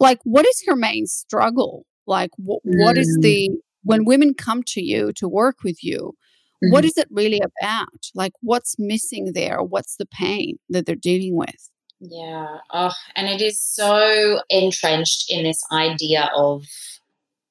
like 0.00 0.20
what 0.24 0.46
is 0.46 0.62
your 0.66 0.76
main 0.76 1.06
struggle 1.06 1.84
like 2.06 2.30
wh- 2.38 2.64
mm. 2.66 2.82
what 2.82 2.96
is 2.96 3.18
mm. 3.18 3.22
the 3.22 3.50
when 3.86 4.04
women 4.04 4.34
come 4.34 4.62
to 4.62 4.82
you 4.82 5.12
to 5.12 5.28
work 5.28 5.62
with 5.64 5.82
you 5.82 6.14
mm-hmm. 6.62 6.72
what 6.72 6.84
is 6.84 6.96
it 6.96 7.08
really 7.10 7.40
about 7.40 8.10
like 8.14 8.32
what's 8.40 8.78
missing 8.78 9.32
there 9.32 9.62
what's 9.62 9.96
the 9.96 10.06
pain 10.06 10.58
that 10.68 10.86
they're 10.86 10.94
dealing 10.94 11.36
with 11.36 11.70
yeah 12.00 12.58
oh 12.72 12.92
and 13.14 13.28
it 13.28 13.40
is 13.40 13.62
so 13.62 14.40
entrenched 14.50 15.30
in 15.30 15.44
this 15.44 15.62
idea 15.72 16.30
of 16.34 16.64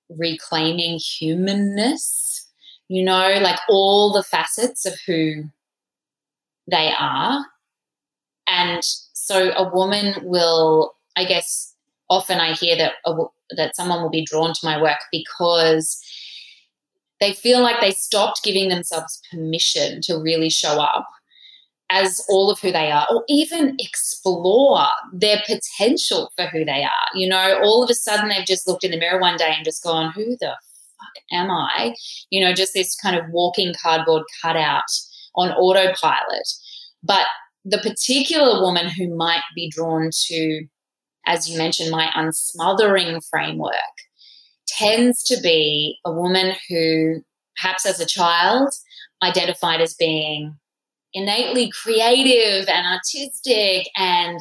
reclaiming 0.10 1.00
humanness 1.00 2.36
you 2.88 3.04
know, 3.04 3.40
like 3.42 3.60
all 3.70 4.14
the 4.14 4.24
facets 4.24 4.86
of 4.86 4.94
who 5.06 5.44
they 6.70 6.94
are. 6.98 7.46
And 8.48 8.84
so 8.84 9.52
a 9.54 9.70
woman 9.74 10.16
will, 10.24 10.94
I 11.16 11.26
guess, 11.26 11.74
often 12.10 12.40
I 12.40 12.54
hear 12.54 12.78
that 12.78 12.94
a, 13.06 13.16
that 13.56 13.76
someone 13.76 14.02
will 14.02 14.12
be 14.12 14.26
drawn 14.26 14.54
to 14.54 14.60
my 14.64 14.80
work 14.80 15.00
because 15.12 16.00
they 17.20 17.34
feel 17.34 17.62
like 17.62 17.80
they 17.82 17.92
stopped 17.92 18.44
giving 18.44 18.70
themselves 18.70 19.22
permission 19.32 20.02
to 20.04 20.18
really 20.18 20.50
show 20.50 20.82
up 20.82 21.08
as 21.90 22.26
all 22.30 22.50
of 22.50 22.60
who 22.60 22.72
they 22.72 22.92
are, 22.92 23.06
or 23.12 23.24
even 23.30 23.76
explore 23.80 24.88
their 25.14 25.42
potential 25.46 26.32
for 26.36 26.48
who 26.48 26.66
they 26.66 26.84
are. 26.84 27.08
You 27.14 27.30
know, 27.30 27.60
all 27.64 27.84
of 27.84 27.90
a 27.90 27.94
sudden 27.94 28.30
they've 28.30 28.46
just 28.46 28.68
looked 28.68 28.84
in 28.84 28.92
the 28.92 28.98
mirror 28.98 29.22
one 29.22 29.38
day 29.38 29.54
and 29.56 29.64
just 29.64 29.84
gone, 29.84 30.12
who 30.12 30.36
the 30.40 30.58
fuck 30.98 31.24
am 31.32 31.52
I? 31.52 31.94
You 32.32 32.44
know, 32.44 32.54
just 32.54 32.74
this 32.74 32.96
kind 32.96 33.16
of 33.16 33.26
walking 33.30 33.74
cardboard 33.82 34.24
cutout 34.42 34.82
on 35.36 35.52
autopilot. 35.52 36.48
But 37.04 37.28
the 37.64 37.78
particular 37.78 38.62
woman 38.62 38.90
who 38.90 39.16
might 39.16 39.44
be 39.54 39.70
drawn 39.70 40.10
to, 40.28 40.66
as 41.28 41.48
you 41.48 41.58
mentioned, 41.58 41.92
my 41.92 42.10
unsmothering 42.16 43.22
framework 43.30 43.74
tends 44.68 45.24
to 45.24 45.40
be 45.42 46.00
a 46.06 46.12
woman 46.12 46.54
who, 46.70 47.22
perhaps 47.56 47.86
as 47.86 48.00
a 48.00 48.06
child, 48.06 48.74
identified 49.24 49.82
as 49.82 49.94
being 49.94 50.56
innately 51.14 51.72
creative 51.82 52.68
and 52.68 52.86
artistic 52.86 53.88
and 53.96 54.40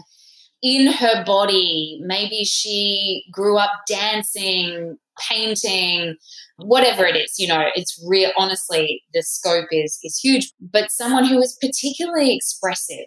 in 0.62 0.92
her 0.92 1.24
body. 1.24 2.00
Maybe 2.02 2.44
she 2.44 3.24
grew 3.32 3.56
up 3.56 3.70
dancing, 3.88 4.98
painting, 5.20 6.16
whatever 6.56 7.04
it 7.04 7.16
is, 7.16 7.38
you 7.38 7.46
know, 7.46 7.66
it's 7.74 8.02
real 8.06 8.30
honestly, 8.36 9.02
the 9.12 9.22
scope 9.22 9.68
is 9.70 9.98
is 10.02 10.18
huge. 10.18 10.52
But 10.60 10.90
someone 10.90 11.24
who 11.24 11.40
is 11.40 11.56
particularly 11.60 12.34
expressive 12.34 13.06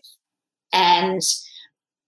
and 0.72 1.22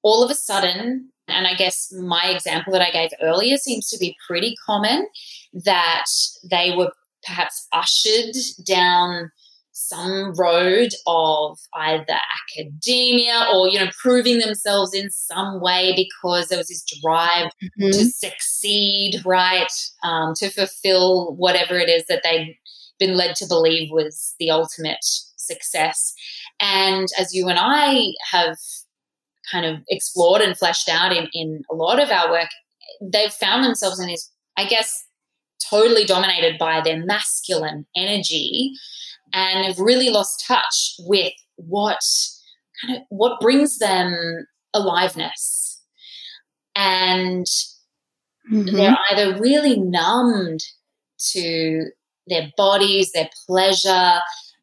all 0.01 0.23
of 0.23 0.31
a 0.31 0.35
sudden, 0.35 1.11
and 1.31 1.47
I 1.47 1.53
guess 1.53 1.91
my 1.93 2.27
example 2.27 2.73
that 2.73 2.81
I 2.81 2.91
gave 2.91 3.11
earlier 3.21 3.57
seems 3.57 3.89
to 3.89 3.97
be 3.97 4.15
pretty 4.27 4.55
common, 4.65 5.07
that 5.53 6.05
they 6.49 6.73
were 6.75 6.91
perhaps 7.23 7.67
ushered 7.71 8.35
down 8.65 9.31
some 9.71 10.33
road 10.37 10.89
of 11.07 11.57
either 11.73 12.17
academia 12.57 13.45
or 13.53 13.69
you 13.69 13.79
know 13.79 13.89
proving 14.01 14.39
themselves 14.39 14.93
in 14.93 15.09
some 15.09 15.61
way 15.61 15.93
because 15.95 16.47
there 16.47 16.57
was 16.57 16.67
this 16.67 16.83
drive 17.01 17.49
mm-hmm. 17.63 17.89
to 17.89 18.05
succeed 18.05 19.21
right 19.25 19.71
um, 20.03 20.33
to 20.35 20.49
fulfill 20.49 21.33
whatever 21.35 21.77
it 21.77 21.87
is 21.87 22.03
that 22.09 22.21
they'd 22.23 22.57
been 22.99 23.15
led 23.15 23.35
to 23.35 23.47
believe 23.47 23.89
was 23.91 24.35
the 24.37 24.51
ultimate 24.51 25.05
success 25.37 26.13
and 26.59 27.07
as 27.17 27.33
you 27.33 27.47
and 27.47 27.59
i 27.59 28.07
have 28.31 28.57
kind 29.51 29.65
of 29.65 29.77
explored 29.89 30.41
and 30.41 30.57
fleshed 30.57 30.89
out 30.89 31.15
in, 31.15 31.27
in 31.33 31.63
a 31.71 31.75
lot 31.75 32.01
of 32.01 32.09
our 32.09 32.29
work 32.29 32.49
they've 33.01 33.33
found 33.33 33.63
themselves 33.63 33.99
in 33.99 34.07
this 34.07 34.31
i 34.57 34.65
guess 34.65 35.05
totally 35.69 36.05
dominated 36.05 36.57
by 36.57 36.81
their 36.81 37.03
masculine 37.05 37.85
energy 37.95 38.71
and 39.33 39.65
have 39.65 39.79
really 39.79 40.09
lost 40.09 40.43
touch 40.47 40.95
with 40.99 41.33
what 41.55 41.99
kind 42.81 42.97
of 42.97 43.03
what 43.09 43.39
brings 43.39 43.77
them 43.77 44.45
aliveness 44.73 45.81
and 46.75 47.45
mm-hmm. 48.51 48.75
they're 48.75 48.97
either 49.11 49.39
really 49.39 49.79
numbed 49.79 50.61
to 51.17 51.85
their 52.27 52.49
bodies 52.55 53.11
their 53.11 53.29
pleasure 53.47 54.19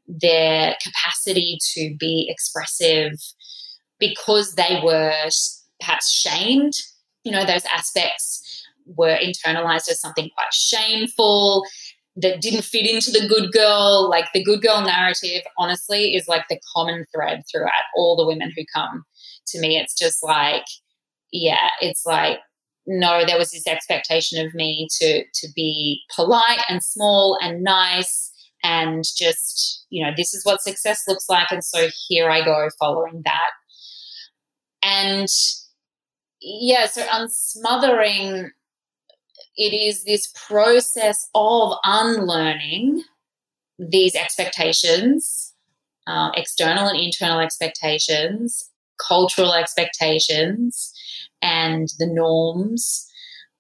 their 0.09 0.77
capacity 0.83 1.59
to 1.75 1.95
be 1.99 2.27
expressive 2.31 3.13
because 3.99 4.55
they 4.55 4.81
were 4.83 5.13
perhaps 5.81 6.11
shamed 6.11 6.73
you 7.25 7.33
know 7.33 7.45
those 7.45 7.65
aspects 7.67 8.65
were 8.87 9.17
internalized 9.17 9.91
as 9.91 10.01
something 10.01 10.31
quite 10.37 10.53
shameful 10.55 11.65
that 12.17 12.41
didn't 12.41 12.63
fit 12.63 12.89
into 12.89 13.11
the 13.11 13.29
good 13.29 13.53
girl. 13.53 14.09
Like 14.09 14.27
the 14.33 14.43
good 14.43 14.63
girl 14.63 14.81
narrative, 14.81 15.43
honestly, 15.59 16.15
is 16.15 16.29
like 16.29 16.45
the 16.49 16.59
common 16.75 17.05
thread 17.15 17.43
throughout 17.51 17.73
all 17.95 18.17
the 18.17 18.27
women 18.27 18.53
who 18.57 18.65
come 18.75 19.05
to 19.49 19.61
me. 19.61 19.77
It's 19.77 19.99
just 19.99 20.23
like, 20.23 20.65
yeah, 21.33 21.71
it's 21.81 22.07
like, 22.07 22.39
no, 22.87 23.25
there 23.27 23.39
was 23.39 23.51
this 23.51 23.67
expectation 23.67 24.45
of 24.45 24.55
me 24.55 24.89
to 24.99 25.25
to 25.25 25.49
be 25.55 26.03
polite 26.15 26.63
and 26.69 26.83
small 26.83 27.37
and 27.43 27.63
nice 27.63 28.33
and 28.63 29.05
just, 29.17 29.85
you 29.91 30.05
know, 30.05 30.13
this 30.17 30.33
is 30.33 30.45
what 30.45 30.63
success 30.63 31.03
looks 31.07 31.29
like. 31.29 31.49
And 31.51 31.65
so 31.65 31.89
here 32.09 32.31
I 32.31 32.45
go 32.45 32.69
following 32.79 33.23
that. 33.25 33.51
And 34.83 35.29
yeah, 36.41 36.87
so 36.87 37.05
unsmothering 37.11 38.51
it 39.57 39.73
is 39.73 40.05
this 40.05 40.33
process 40.47 41.29
of 41.35 41.73
unlearning 41.85 43.03
these 43.79 44.15
expectations, 44.15 45.55
uh, 46.07 46.31
external 46.35 46.89
and 46.89 46.99
internal 46.99 47.41
expectations, 47.41 48.71
cultural 49.07 49.55
expectations, 49.55 50.93
and 51.43 51.89
the 51.99 52.07
norms, 52.07 53.11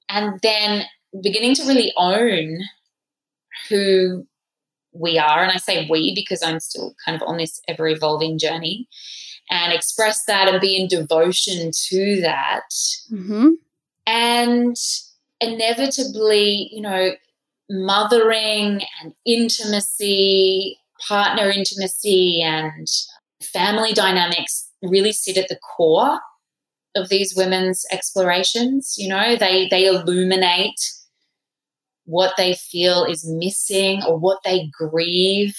and 0.08 0.38
then 0.42 0.84
beginning 1.22 1.54
to 1.54 1.66
really 1.66 1.92
own 1.96 2.58
who 3.68 4.26
we 4.92 5.18
are. 5.18 5.42
And 5.42 5.52
I 5.52 5.56
say 5.56 5.88
we 5.90 6.14
because 6.14 6.42
I'm 6.42 6.60
still 6.60 6.94
kind 7.04 7.20
of 7.20 7.26
on 7.26 7.38
this 7.38 7.60
ever 7.68 7.88
evolving 7.88 8.38
journey 8.38 8.88
and 9.50 9.72
express 9.72 10.24
that 10.24 10.48
and 10.48 10.60
be 10.60 10.76
in 10.76 10.88
devotion 10.88 11.70
to 11.88 12.20
that. 12.22 12.68
Mm-hmm. 13.12 13.48
And 14.06 14.76
inevitably, 15.40 16.68
you 16.72 16.80
know, 16.80 17.12
mothering 17.70 18.82
and 19.02 19.12
intimacy, 19.24 20.78
partner 21.08 21.50
intimacy, 21.50 22.42
and 22.42 22.88
family 23.42 23.92
dynamics 23.92 24.70
really 24.82 25.12
sit 25.12 25.36
at 25.36 25.48
the 25.48 25.58
core 25.76 26.20
of 26.94 27.08
these 27.08 27.34
women's 27.36 27.84
explorations. 27.92 28.94
You 28.98 29.08
know, 29.08 29.36
they 29.36 29.68
they 29.68 29.86
illuminate 29.86 30.80
what 32.04 32.34
they 32.36 32.54
feel 32.54 33.04
is 33.04 33.28
missing 33.28 34.02
or 34.06 34.16
what 34.16 34.38
they 34.44 34.70
grieve 34.72 35.56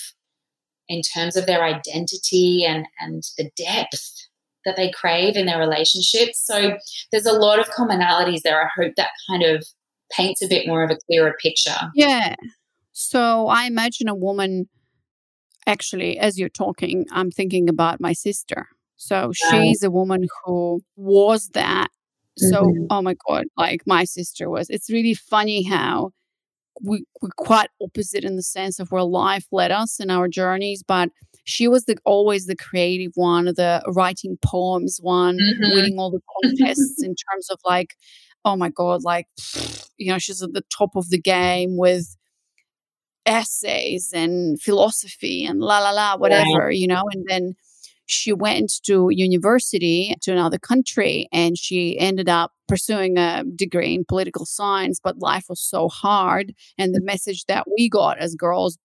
in 0.90 1.02
terms 1.02 1.36
of 1.36 1.46
their 1.46 1.64
identity 1.64 2.66
and 2.66 2.86
and 3.00 3.24
the 3.38 3.50
depth 3.56 4.28
that 4.66 4.76
they 4.76 4.92
crave 4.92 5.36
in 5.36 5.46
their 5.46 5.60
relationships. 5.60 6.46
So 6.46 6.78
there's 7.12 7.26
a 7.26 7.32
lot 7.32 7.60
of 7.60 7.70
commonalities 7.70 8.42
there. 8.44 8.62
I 8.62 8.70
hope 8.76 8.94
that 8.98 9.12
kind 9.30 9.44
of 9.44 9.66
paints 10.12 10.42
a 10.42 10.48
bit 10.48 10.68
more 10.68 10.84
of 10.84 10.92
a 10.92 10.98
clearer 11.08 11.36
picture. 11.42 11.78
Yeah. 11.96 12.36
So 12.92 13.48
I 13.48 13.66
imagine 13.66 14.10
a 14.10 14.16
woman, 14.16 14.68
actually, 15.66 16.20
as 16.20 16.38
you're 16.38 16.50
talking, 16.50 17.06
I'm 17.12 17.32
thinking 17.32 17.70
about 17.70 18.02
my 18.02 18.14
sister. 18.14 18.68
So 18.98 19.32
she's 19.34 19.84
a 19.84 19.92
woman 19.92 20.28
who 20.44 20.82
was 20.96 21.50
that. 21.54 21.88
So, 22.38 22.64
mm-hmm. 22.64 22.86
oh 22.90 23.02
my 23.02 23.16
God, 23.28 23.46
like 23.56 23.82
my 23.86 24.04
sister 24.04 24.50
was. 24.50 24.70
It's 24.70 24.92
really 24.92 25.14
funny 25.14 25.64
how 25.64 26.12
we, 26.82 27.06
we're 27.22 27.30
quite 27.38 27.70
opposite 27.82 28.24
in 28.24 28.36
the 28.36 28.44
sense 28.44 28.80
of 28.80 28.92
where 28.92 29.04
life 29.04 29.46
led 29.52 29.72
us 29.72 30.00
in 30.00 30.10
our 30.10 30.28
journeys, 30.28 30.84
but 30.84 31.10
she 31.46 31.68
was 31.68 31.86
the 31.86 31.98
always 32.06 32.46
the 32.46 32.56
creative 32.56 33.14
one, 33.16 33.46
the 33.46 33.82
writing 33.88 34.38
poems 34.44 35.00
one, 35.02 35.38
mm-hmm. 35.38 35.74
winning 35.74 35.98
all 35.98 36.12
the 36.12 36.22
contests 36.42 36.96
in 37.04 37.16
terms 37.16 37.50
of 37.50 37.60
like, 37.66 37.96
oh 38.44 38.56
my 38.56 38.70
god, 38.70 39.04
like 39.04 39.28
you 39.98 40.12
know, 40.12 40.20
she's 40.20 40.44
at 40.44 40.54
the 40.54 40.64
top 40.76 40.96
of 40.96 41.10
the 41.10 41.20
game 41.20 41.78
with 41.78 42.16
essays 43.26 44.12
and 44.14 44.62
philosophy 44.62 45.46
and 45.46 45.60
la 45.60 45.80
la 45.80 45.92
la 45.92 46.18
whatever, 46.18 46.72
you 46.72 46.88
know, 46.88 47.04
and 47.12 47.26
then 47.28 47.56
she 48.08 48.34
went 48.34 48.72
to 48.84 49.10
university 49.12 50.16
to 50.22 50.32
another 50.32 50.58
country 50.58 51.28
and 51.32 51.58
she 51.58 51.98
ended 52.00 52.28
up 52.28 52.52
pursuing 52.68 53.18
a 53.18 53.44
degree 53.56 53.94
in 53.94 54.04
political 54.06 54.46
science 54.46 55.00
but 55.02 55.20
life 55.20 55.46
was 55.50 55.62
so 55.62 55.88
hard 55.88 56.54
and 56.78 56.96
the 56.96 57.02
message 57.02 57.46
that 57.46 57.66
we 57.78 57.88
got 57.88 58.18
as 58.18 58.34
girls 58.36 58.78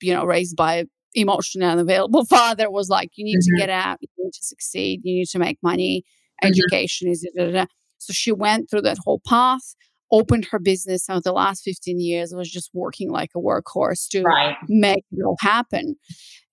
you 0.00 0.12
know 0.12 0.24
raised 0.24 0.56
by 0.56 0.84
emotional 1.14 1.70
unavailable 1.70 2.24
father 2.26 2.70
was 2.70 2.88
like, 2.88 3.10
you 3.14 3.24
need 3.24 3.38
mm-hmm. 3.38 3.56
to 3.56 3.60
get 3.60 3.70
out, 3.70 3.98
you 4.00 4.08
need 4.18 4.32
to 4.32 4.44
succeed, 4.44 5.00
you 5.04 5.14
need 5.14 5.28
to 5.28 5.38
make 5.38 5.58
money, 5.62 6.04
mm-hmm. 6.42 6.48
education 6.48 7.08
is. 7.08 7.26
Da, 7.36 7.46
da, 7.46 7.52
da. 7.52 7.66
So 7.98 8.12
she 8.12 8.30
went 8.30 8.70
through 8.70 8.82
that 8.82 8.98
whole 9.04 9.20
path, 9.26 9.74
opened 10.10 10.46
her 10.50 10.58
business, 10.58 11.08
and 11.08 11.22
the 11.22 11.32
last 11.32 11.62
15 11.62 12.00
years 12.00 12.34
was 12.34 12.50
just 12.50 12.70
working 12.72 13.10
like 13.10 13.30
a 13.36 13.38
workhorse 13.38 14.08
to 14.10 14.22
right. 14.22 14.56
make 14.68 15.04
it 15.12 15.24
all 15.24 15.36
happen. 15.40 15.96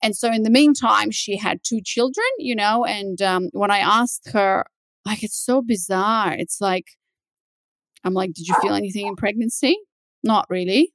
And 0.03 0.15
so 0.15 0.31
in 0.31 0.43
the 0.43 0.49
meantime, 0.49 1.11
she 1.11 1.37
had 1.37 1.59
two 1.63 1.81
children, 1.83 2.25
you 2.37 2.55
know, 2.55 2.85
and 2.85 3.21
um, 3.21 3.49
when 3.53 3.71
I 3.71 3.79
asked 3.79 4.29
her, 4.33 4.65
like, 5.05 5.23
it's 5.23 5.37
so 5.37 5.61
bizarre. 5.61 6.33
It's 6.33 6.59
like, 6.59 6.85
I'm 8.03 8.13
like, 8.13 8.33
did 8.33 8.47
you 8.47 8.55
feel 8.61 8.73
anything 8.73 9.07
in 9.07 9.15
pregnancy? 9.15 9.77
Not 10.23 10.45
really. 10.49 10.93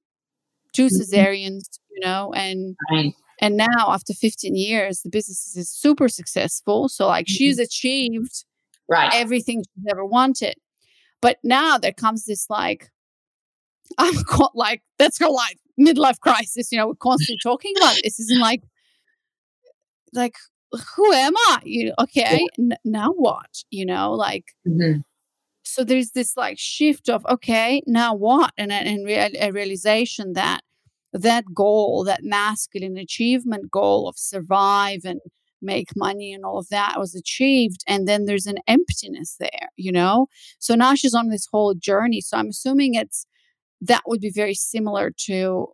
Two 0.73 0.87
mm-hmm. 0.87 0.97
cesareans, 0.97 1.79
you 1.91 2.01
know, 2.05 2.33
and 2.35 2.77
right. 2.93 3.15
And 3.41 3.57
now, 3.57 3.89
after 3.89 4.13
15 4.13 4.55
years, 4.55 5.01
the 5.01 5.09
business 5.09 5.57
is 5.57 5.71
super 5.71 6.09
successful. 6.09 6.89
So, 6.91 7.07
like, 7.07 7.25
mm-hmm. 7.25 7.33
she's 7.33 7.59
achieved 7.59 8.45
right. 8.89 9.11
everything 9.15 9.63
she's 9.63 9.87
ever 9.91 10.05
wanted. 10.05 10.57
But 11.21 11.39
now 11.43 11.79
there 11.79 11.93
comes 11.93 12.25
this, 12.25 12.49
like, 12.49 12.91
I'm 13.99 14.23
caught, 14.25 14.55
like, 14.55 14.83
that's 14.99 15.19
her 15.19 15.29
life, 15.29 15.57
midlife 15.79 16.21
crisis. 16.21 16.71
You 16.73 16.79
know, 16.79 16.89
we're 16.89 16.95
constantly 16.95 17.39
talking 17.43 17.75
about 17.77 17.97
this. 18.03 18.19
Isn't 18.21 18.41
like, 18.51 18.63
like, 20.13 20.37
who 20.97 21.13
am 21.13 21.35
I? 21.37 21.61
You 21.65 21.93
okay, 21.99 22.47
n- 22.59 22.77
now 22.85 23.11
what? 23.13 23.65
You 23.71 23.85
know, 23.87 24.13
like 24.13 24.45
Mhm. 24.67 25.03
so 25.65 25.83
there's 25.85 26.11
this 26.13 26.37
like 26.37 26.59
shift 26.59 27.09
of 27.09 27.27
okay, 27.27 27.83
now 27.87 28.15
what? 28.15 28.53
And 28.57 28.71
a- 28.71 28.75
and 28.77 29.05
real, 29.05 29.31
a 29.41 29.51
realization 29.51 30.35
that 30.35 30.61
that 31.13 31.45
goal, 31.53 32.05
that 32.05 32.23
masculine 32.23 32.97
achievement 32.97 33.71
goal 33.71 34.09
of 34.09 34.17
survive 34.17 35.01
and 35.05 35.21
make 35.63 35.89
money 35.97 36.33
and 36.33 36.45
all 36.45 36.59
of 36.59 36.69
that 36.69 36.95
was 36.99 37.15
achieved 37.15 37.83
and 37.87 38.07
then 38.09 38.25
there's 38.25 38.47
an 38.47 38.59
emptiness 38.67 39.37
there 39.41 39.69
you 39.77 39.93
know 39.93 40.27
so 40.59 40.75
now 40.75 40.95
she's 40.95 41.15
on 41.15 41.29
this 41.29 41.47
whole 41.51 41.75
journey 41.75 42.21
so 42.21 42.37
i'm 42.37 42.49
assuming 42.49 42.95
it's 42.95 43.27
that 43.81 44.03
would 44.07 44.21
be 44.21 44.31
very 44.31 44.55
similar 44.55 45.11
to 45.17 45.67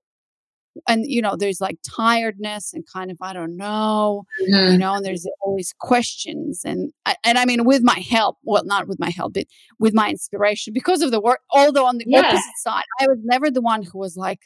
and 0.89 1.07
you 1.07 1.23
know 1.23 1.37
there's 1.37 1.61
like 1.61 1.79
tiredness 1.89 2.73
and 2.75 2.85
kind 2.93 3.11
of 3.11 3.17
i 3.23 3.33
don't 3.33 3.57
know 3.57 4.25
you 4.47 4.53
Mhm. 4.77 4.79
know 4.79 4.95
and 4.95 5.05
there's 5.07 5.27
always 5.43 5.73
questions 5.81 6.63
and 6.65 6.93
I- 7.07 7.17
and 7.25 7.39
i 7.39 7.45
mean 7.47 7.65
with 7.65 7.83
my 7.83 7.99
help 7.99 8.37
well 8.43 8.65
not 8.65 8.87
with 8.87 8.99
my 9.01 9.11
help 9.11 9.33
but 9.35 9.47
with 9.79 9.95
my 9.95 10.11
inspiration 10.11 10.73
because 10.75 11.01
of 11.03 11.11
the 11.13 11.21
work 11.21 11.41
although 11.51 11.87
on 11.87 11.97
the 11.99 12.05
Yeah. 12.07 12.21
opposite 12.21 12.57
side 12.59 12.85
i 13.01 13.07
was 13.07 13.19
never 13.23 13.51
the 13.51 13.63
one 13.63 13.83
who 13.85 13.99
was 13.99 14.17
like 14.17 14.41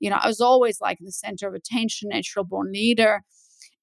you 0.00 0.08
know 0.08 0.16
i 0.16 0.26
was 0.26 0.40
always 0.40 0.80
like 0.80 0.98
the 1.00 1.12
center 1.12 1.46
of 1.48 1.54
attention 1.54 2.08
natural 2.08 2.44
born 2.46 2.72
leader 2.72 3.22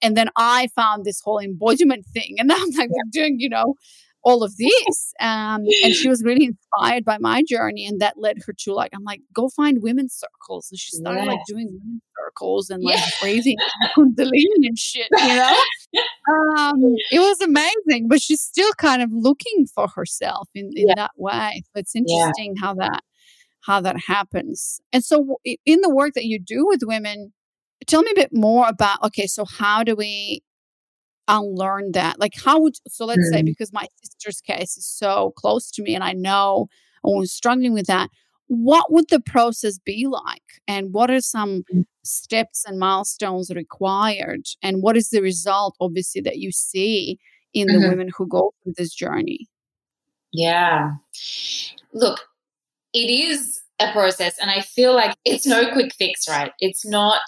and 0.02 0.16
then 0.18 0.30
i 0.36 0.68
found 0.76 1.06
this 1.06 1.22
whole 1.22 1.40
embodiment 1.40 2.06
thing 2.14 2.36
and 2.38 2.48
now 2.48 2.56
i'm 2.60 2.70
like 2.78 2.90
doing 3.12 3.36
you 3.40 3.50
know 3.50 3.76
all 4.24 4.44
of 4.44 4.56
this 4.58 5.14
um, 5.20 5.62
and 5.84 5.96
she 5.96 6.08
was 6.14 6.24
really 6.24 6.46
inspired 6.46 7.04
by 7.04 7.18
my 7.18 7.42
journey 7.48 7.88
and 7.88 8.00
that 8.00 8.14
led 8.18 8.38
her 8.46 8.54
to 8.54 8.72
like 8.74 8.92
i'm 8.94 9.04
like 9.04 9.22
go 9.34 9.50
find 9.50 9.82
women's 9.82 10.14
circles 10.14 10.68
and 10.72 10.80
she 10.80 10.92
started 10.92 11.26
like 11.26 11.40
doing 11.48 11.68
women's 11.72 12.02
circles 12.24 12.70
and 12.70 12.84
like 12.84 12.98
Yeah. 13.00 13.06
breathing 13.20 13.58
kundalini 13.98 14.68
and 14.68 14.78
shit 14.78 15.08
you 15.12 15.36
know 15.36 15.56
um, 16.60 16.80
it 17.12 17.20
was 17.20 17.42
amazing 17.42 18.08
but 18.08 18.22
she's 18.22 18.42
still 18.42 18.72
kind 18.74 19.02
of 19.02 19.10
looking 19.12 19.66
for 19.74 19.88
herself 19.88 20.48
in, 20.54 20.66
in 20.76 20.90
Yeah. 20.90 20.94
that 20.98 21.12
way 21.18 21.64
so 21.66 21.80
it's 21.80 21.94
Yeah. 21.96 22.02
interesting 22.02 22.56
how 22.62 22.76
that 22.76 23.02
how 23.62 23.82
that 23.82 23.96
happens 24.08 24.80
and 24.94 25.04
so 25.04 25.38
in 25.66 25.82
the 25.82 25.90
work 25.90 26.14
that 26.14 26.26
you 26.26 26.40
do 26.40 26.66
with 26.68 26.82
women 26.84 27.34
tell 27.88 28.02
me 28.04 28.12
a 28.12 28.15
bit 28.15 28.30
more 28.34 28.67
about 28.67 29.02
okay 29.04 29.28
so 29.28 29.46
how 29.46 29.84
do 29.84 29.96
we 29.96 30.41
unlearn 31.28 31.91
that 31.94 32.20
like 32.20 32.34
how 32.44 32.60
would 32.60 32.76
so 32.88 33.06
let's 33.06 33.30
say 33.30 33.41
Mm. 33.41 33.46
because 33.46 33.72
my 33.72 33.88
sister's 34.04 34.41
case 34.41 34.76
is 34.78 34.86
so 34.88 35.32
close 35.38 35.72
to 35.72 35.82
me 35.84 35.96
and 35.96 36.04
i 36.04 36.13
know 36.13 36.67
i 37.06 37.10
was 37.10 37.32
struggling 37.32 37.74
with 37.74 37.88
that 37.88 38.10
what 38.48 38.91
would 38.91 39.06
the 39.10 39.20
process 39.22 39.78
be 39.80 40.08
like 40.08 40.44
and 40.67 40.94
what 40.94 41.10
are 41.10 41.22
some 41.22 41.63
Mm. 41.74 41.86
steps 42.04 42.65
and 42.65 42.80
milestones 42.80 43.50
required 43.56 44.41
and 44.63 44.82
what 44.84 44.98
is 44.98 45.10
the 45.10 45.22
result 45.22 45.76
obviously 45.80 46.22
that 46.22 46.38
you 46.38 46.52
see 46.52 47.17
in 47.54 47.67
the 47.67 47.80
Mhm. 47.80 47.89
women 47.89 48.10
who 48.17 48.28
go 48.28 48.54
through 48.63 48.74
this 48.78 48.94
journey 48.94 49.48
Yeah. 50.34 50.91
Look, 51.94 52.22
it 52.94 53.10
is 53.10 53.62
a 53.80 53.91
process, 53.91 54.38
and 54.39 54.50
I 54.50 54.62
feel 54.62 54.94
like 54.96 55.13
it's 55.26 55.46
no 55.46 55.72
quick 55.74 55.94
fix, 55.94 56.26
right? 56.30 56.54
It's 56.60 56.86
not 56.86 57.20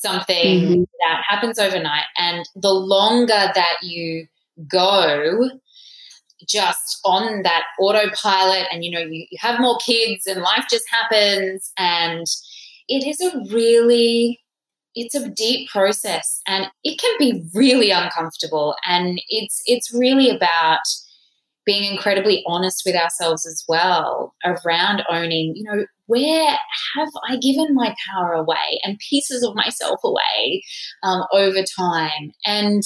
something 0.00 0.84
Mhm. 0.84 0.86
that 1.00 1.22
happens 1.28 1.58
overnight. 1.58 2.04
And 2.16 2.48
the 2.56 2.72
longer 2.72 3.52
that 3.54 3.76
you 3.82 4.26
go 4.68 5.50
just 6.46 7.00
on 7.04 7.42
that 7.42 7.64
autopilot, 7.80 8.68
and 8.72 8.84
you 8.84 8.90
know, 8.92 9.00
you, 9.00 9.26
you 9.30 9.38
have 9.40 9.60
more 9.60 9.76
kids, 9.78 10.26
and 10.26 10.40
life 10.42 10.66
just 10.70 10.84
happens, 10.90 11.72
and 11.76 12.26
it 12.88 13.06
is 13.06 13.20
a 13.20 13.38
really 13.52 14.40
it's 14.94 15.14
a 15.14 15.28
deep 15.30 15.68
process 15.68 16.40
and 16.46 16.66
it 16.82 16.98
can 16.98 17.14
be 17.18 17.44
really 17.54 17.90
uncomfortable 17.90 18.74
and 18.86 19.20
it's 19.28 19.62
it's 19.66 19.92
really 19.94 20.28
about 20.30 20.80
being 21.68 21.84
incredibly 21.84 22.42
honest 22.46 22.82
with 22.86 22.96
ourselves 22.96 23.44
as 23.44 23.62
well 23.68 24.34
around 24.42 25.02
owning, 25.10 25.52
you 25.54 25.62
know, 25.64 25.84
where 26.06 26.56
have 26.96 27.08
I 27.28 27.36
given 27.36 27.74
my 27.74 27.94
power 28.10 28.32
away 28.32 28.80
and 28.84 28.98
pieces 29.10 29.44
of 29.44 29.54
myself 29.54 30.00
away 30.02 30.64
um, 31.02 31.24
over 31.30 31.58
time? 31.78 32.32
And 32.46 32.82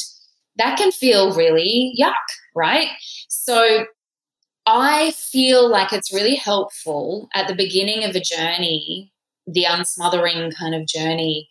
that 0.57 0.77
can 0.77 0.91
feel 0.91 1.33
really 1.33 1.95
yuck, 1.97 2.13
right? 2.57 2.89
So 3.29 3.87
I 4.67 5.13
feel 5.13 5.71
like 5.71 5.93
it's 5.93 6.13
really 6.13 6.35
helpful 6.35 7.29
at 7.35 7.47
the 7.47 7.55
beginning 7.55 8.03
of 8.03 8.17
a 8.17 8.21
journey, 8.21 9.13
the 9.47 9.65
unsmothering 9.65 10.51
kind 10.59 10.75
of 10.75 10.89
journey, 10.89 11.49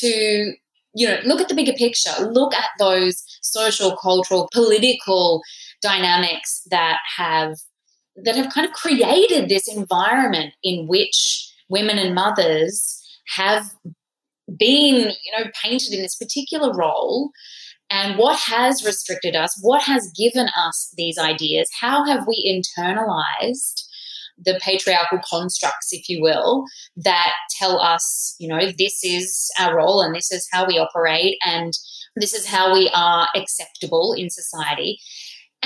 to 0.00 0.52
you 0.96 1.06
know 1.06 1.18
look 1.24 1.40
at 1.40 1.48
the 1.48 1.54
bigger 1.54 1.74
picture 1.74 2.10
look 2.24 2.54
at 2.54 2.70
those 2.80 3.22
social 3.42 3.96
cultural 3.96 4.48
political 4.52 5.42
dynamics 5.86 6.62
that 6.70 6.98
have 7.16 7.56
that 8.24 8.36
have 8.36 8.52
kind 8.52 8.66
of 8.66 8.72
created 8.72 9.48
this 9.48 9.68
environment 9.68 10.54
in 10.62 10.86
which 10.86 11.52
women 11.68 11.98
and 11.98 12.14
mothers 12.14 13.02
have 13.36 13.74
been 14.58 15.10
you 15.10 15.32
know 15.38 15.50
painted 15.62 15.92
in 15.92 16.02
this 16.02 16.16
particular 16.16 16.72
role. 16.72 17.30
And 17.88 18.18
what 18.18 18.36
has 18.40 18.84
restricted 18.84 19.36
us 19.36 19.56
what 19.62 19.82
has 19.82 20.10
given 20.18 20.48
us 20.58 20.92
these 20.96 21.18
ideas 21.18 21.70
how 21.80 22.04
have 22.04 22.26
we 22.26 22.36
internalized 22.44 23.82
the 24.44 24.58
patriarchal 24.60 25.20
constructs 25.28 25.92
if 25.92 26.08
you 26.08 26.20
will 26.20 26.64
that 26.96 27.32
tell 27.58 27.80
us 27.80 28.34
you 28.40 28.48
know 28.48 28.72
this 28.76 29.04
is 29.04 29.50
our 29.60 29.76
role 29.76 30.02
and 30.02 30.16
this 30.16 30.32
is 30.32 30.48
how 30.52 30.66
we 30.66 30.78
operate 30.78 31.36
and 31.44 31.72
this 32.16 32.34
is 32.34 32.46
how 32.46 32.72
we 32.72 32.90
are 32.94 33.28
acceptable 33.36 34.14
in 34.14 34.30
society 34.30 34.98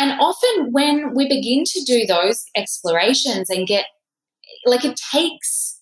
and 0.01 0.19
often 0.19 0.73
when 0.73 1.15
we 1.15 1.29
begin 1.29 1.63
to 1.65 1.85
do 1.85 2.07
those 2.07 2.47
explorations 2.57 3.51
and 3.51 3.67
get 3.67 3.85
like 4.65 4.85
it 4.85 4.99
takes 5.13 5.79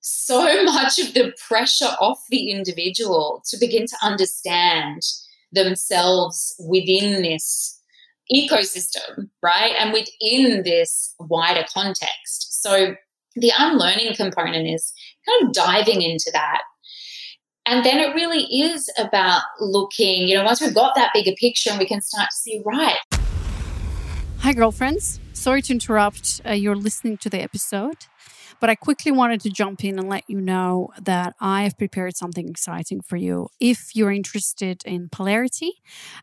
so 0.00 0.64
much 0.64 0.98
of 0.98 1.12
the 1.12 1.32
pressure 1.46 1.94
off 2.00 2.18
the 2.30 2.50
individual 2.50 3.42
to 3.46 3.58
begin 3.58 3.86
to 3.86 3.96
understand 4.02 5.02
themselves 5.52 6.54
within 6.58 7.22
this 7.22 7.80
ecosystem, 8.34 9.28
right? 9.42 9.74
And 9.78 9.92
within 9.92 10.62
this 10.62 11.14
wider 11.20 11.64
context. 11.72 12.62
So 12.62 12.94
the 13.36 13.52
unlearning 13.58 14.14
component 14.14 14.66
is 14.66 14.92
kind 15.28 15.46
of 15.46 15.52
diving 15.52 16.00
into 16.00 16.30
that. 16.32 16.62
And 17.66 17.84
then 17.84 17.98
it 17.98 18.14
really 18.14 18.44
is 18.44 18.90
about 18.98 19.42
looking, 19.60 20.28
you 20.28 20.34
know, 20.34 20.44
once 20.44 20.60
we've 20.60 20.74
got 20.74 20.94
that 20.96 21.12
bigger 21.14 21.32
picture 21.38 21.70
and 21.70 21.78
we 21.78 21.86
can 21.86 22.02
start 22.02 22.28
to 22.30 22.36
see, 22.36 22.62
right, 22.64 22.96
Hi, 24.44 24.52
girlfriends. 24.52 25.20
Sorry 25.32 25.62
to 25.62 25.72
interrupt. 25.72 26.42
Uh, 26.46 26.52
you're 26.52 26.76
listening 26.76 27.16
to 27.22 27.30
the 27.30 27.40
episode, 27.40 27.96
but 28.60 28.68
I 28.68 28.74
quickly 28.74 29.10
wanted 29.10 29.40
to 29.40 29.48
jump 29.48 29.82
in 29.82 29.98
and 29.98 30.06
let 30.06 30.24
you 30.28 30.38
know 30.38 30.90
that 31.00 31.34
I 31.40 31.62
have 31.62 31.78
prepared 31.78 32.14
something 32.14 32.46
exciting 32.46 33.00
for 33.00 33.16
you. 33.16 33.48
If 33.58 33.96
you're 33.96 34.12
interested 34.12 34.82
in 34.84 35.08
polarity, 35.08 35.72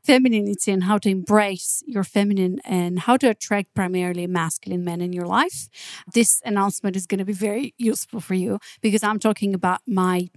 femininity, 0.03 0.71
and 0.71 0.83
how 0.83 0.99
to 0.99 1.09
embrace 1.09 1.81
your 1.87 2.03
feminine 2.03 2.59
and 2.63 2.99
how 2.99 3.17
to 3.17 3.27
attract 3.27 3.73
primarily 3.73 4.27
masculine 4.27 4.83
men 4.83 5.01
in 5.01 5.13
your 5.13 5.25
life, 5.25 5.67
this 6.13 6.43
announcement 6.45 6.95
is 6.95 7.07
going 7.07 7.17
to 7.17 7.25
be 7.25 7.33
very 7.33 7.73
useful 7.79 8.19
for 8.19 8.35
you 8.35 8.59
because 8.81 9.01
I'm 9.01 9.17
talking 9.17 9.55
about 9.55 9.81
my 9.87 10.29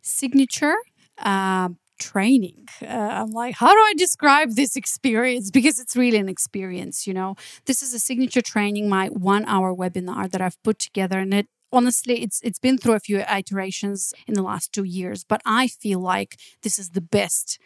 signature. 0.00 0.76
Uh, 1.18 1.70
training. 2.02 2.68
Uh, 2.82 3.10
I'm 3.20 3.30
like, 3.30 3.54
how 3.54 3.72
do 3.72 3.78
I 3.78 3.94
describe 3.96 4.50
this 4.56 4.76
experience? 4.76 5.50
Because 5.50 5.78
it's 5.78 5.96
really 5.96 6.18
an 6.18 6.28
experience, 6.28 7.06
you 7.06 7.14
know. 7.14 7.36
This 7.66 7.82
is 7.82 7.94
a 7.94 7.98
signature 7.98 8.42
training, 8.42 8.88
my 8.88 9.06
one 9.08 9.44
hour 9.46 9.74
webinar 9.74 10.30
that 10.32 10.40
I've 10.40 10.62
put 10.62 10.78
together. 10.78 11.18
And 11.18 11.32
it 11.32 11.46
honestly, 11.72 12.22
it's 12.22 12.40
it's 12.42 12.58
been 12.58 12.78
through 12.78 12.94
a 12.94 13.00
few 13.08 13.20
iterations 13.20 14.12
in 14.26 14.34
the 14.34 14.42
last 14.42 14.72
two 14.72 14.84
years, 14.84 15.24
but 15.24 15.40
I 15.46 15.68
feel 15.68 16.00
like 16.00 16.36
this 16.62 16.78
is 16.78 16.90
the 16.90 17.06
best 17.18 17.58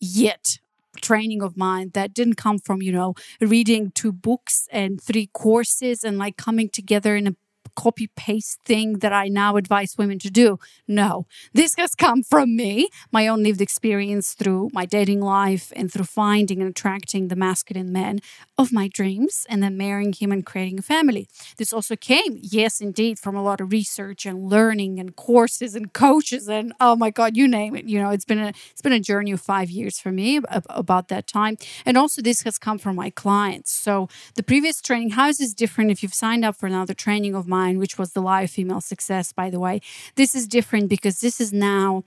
yet 0.00 0.58
training 1.00 1.42
of 1.42 1.56
mine 1.56 1.90
that 1.94 2.14
didn't 2.14 2.36
come 2.46 2.58
from, 2.58 2.82
you 2.82 2.92
know, 2.92 3.14
reading 3.40 3.90
two 3.90 4.12
books 4.12 4.68
and 4.72 5.00
three 5.00 5.28
courses 5.32 6.04
and 6.04 6.18
like 6.18 6.36
coming 6.36 6.68
together 6.68 7.16
in 7.16 7.26
a 7.26 7.36
copy 7.74 8.08
paste 8.16 8.60
thing 8.64 8.98
that 8.98 9.12
I 9.12 9.28
now 9.28 9.56
advise 9.56 9.96
women 9.98 10.18
to 10.20 10.30
do. 10.30 10.58
No, 10.86 11.26
this 11.52 11.74
has 11.76 11.94
come 11.94 12.22
from 12.22 12.56
me, 12.56 12.88
my 13.12 13.26
own 13.26 13.42
lived 13.42 13.60
experience 13.60 14.34
through 14.34 14.70
my 14.72 14.86
dating 14.86 15.20
life 15.20 15.72
and 15.76 15.92
through 15.92 16.04
finding 16.04 16.60
and 16.60 16.70
attracting 16.70 17.28
the 17.28 17.36
masculine 17.36 17.92
men 17.92 18.20
of 18.56 18.72
my 18.72 18.88
dreams 18.88 19.46
and 19.48 19.62
then 19.62 19.76
marrying 19.76 20.12
him 20.12 20.30
and 20.30 20.46
creating 20.46 20.78
a 20.78 20.82
family. 20.82 21.28
This 21.56 21.72
also 21.72 21.96
came, 21.96 22.38
yes, 22.40 22.80
indeed, 22.80 23.18
from 23.18 23.36
a 23.36 23.42
lot 23.42 23.60
of 23.60 23.72
research 23.72 24.26
and 24.26 24.48
learning 24.48 24.98
and 25.00 25.16
courses 25.16 25.74
and 25.74 25.92
coaches 25.92 26.48
and 26.48 26.72
oh 26.80 26.96
my 26.96 27.10
God, 27.10 27.36
you 27.36 27.48
name 27.48 27.74
it. 27.76 27.86
You 27.86 28.00
know, 28.00 28.10
it's 28.10 28.24
been 28.24 28.38
a 28.38 28.52
it's 28.70 28.82
been 28.82 28.92
a 28.92 29.00
journey 29.00 29.32
of 29.32 29.40
five 29.40 29.70
years 29.70 29.98
for 29.98 30.12
me 30.12 30.40
about 30.68 31.08
that 31.08 31.26
time. 31.26 31.56
And 31.84 31.96
also 31.96 32.22
this 32.22 32.42
has 32.42 32.58
come 32.58 32.78
from 32.78 32.96
my 32.96 33.10
clients. 33.10 33.72
So 33.72 34.08
the 34.36 34.42
previous 34.42 34.80
training, 34.80 35.10
how 35.10 35.28
is 35.28 35.38
this 35.38 35.54
different 35.54 35.90
if 35.90 36.02
you've 36.02 36.14
signed 36.14 36.44
up 36.44 36.56
for 36.56 36.66
another 36.66 36.94
training 36.94 37.34
of 37.34 37.46
mine, 37.46 37.63
which 37.72 37.98
was 37.98 38.12
the 38.12 38.20
live 38.22 38.50
female 38.50 38.80
success, 38.80 39.32
by 39.32 39.50
the 39.50 39.58
way? 39.58 39.80
This 40.14 40.34
is 40.34 40.46
different 40.46 40.88
because 40.88 41.20
this 41.20 41.40
is 41.40 41.52
now 41.52 42.04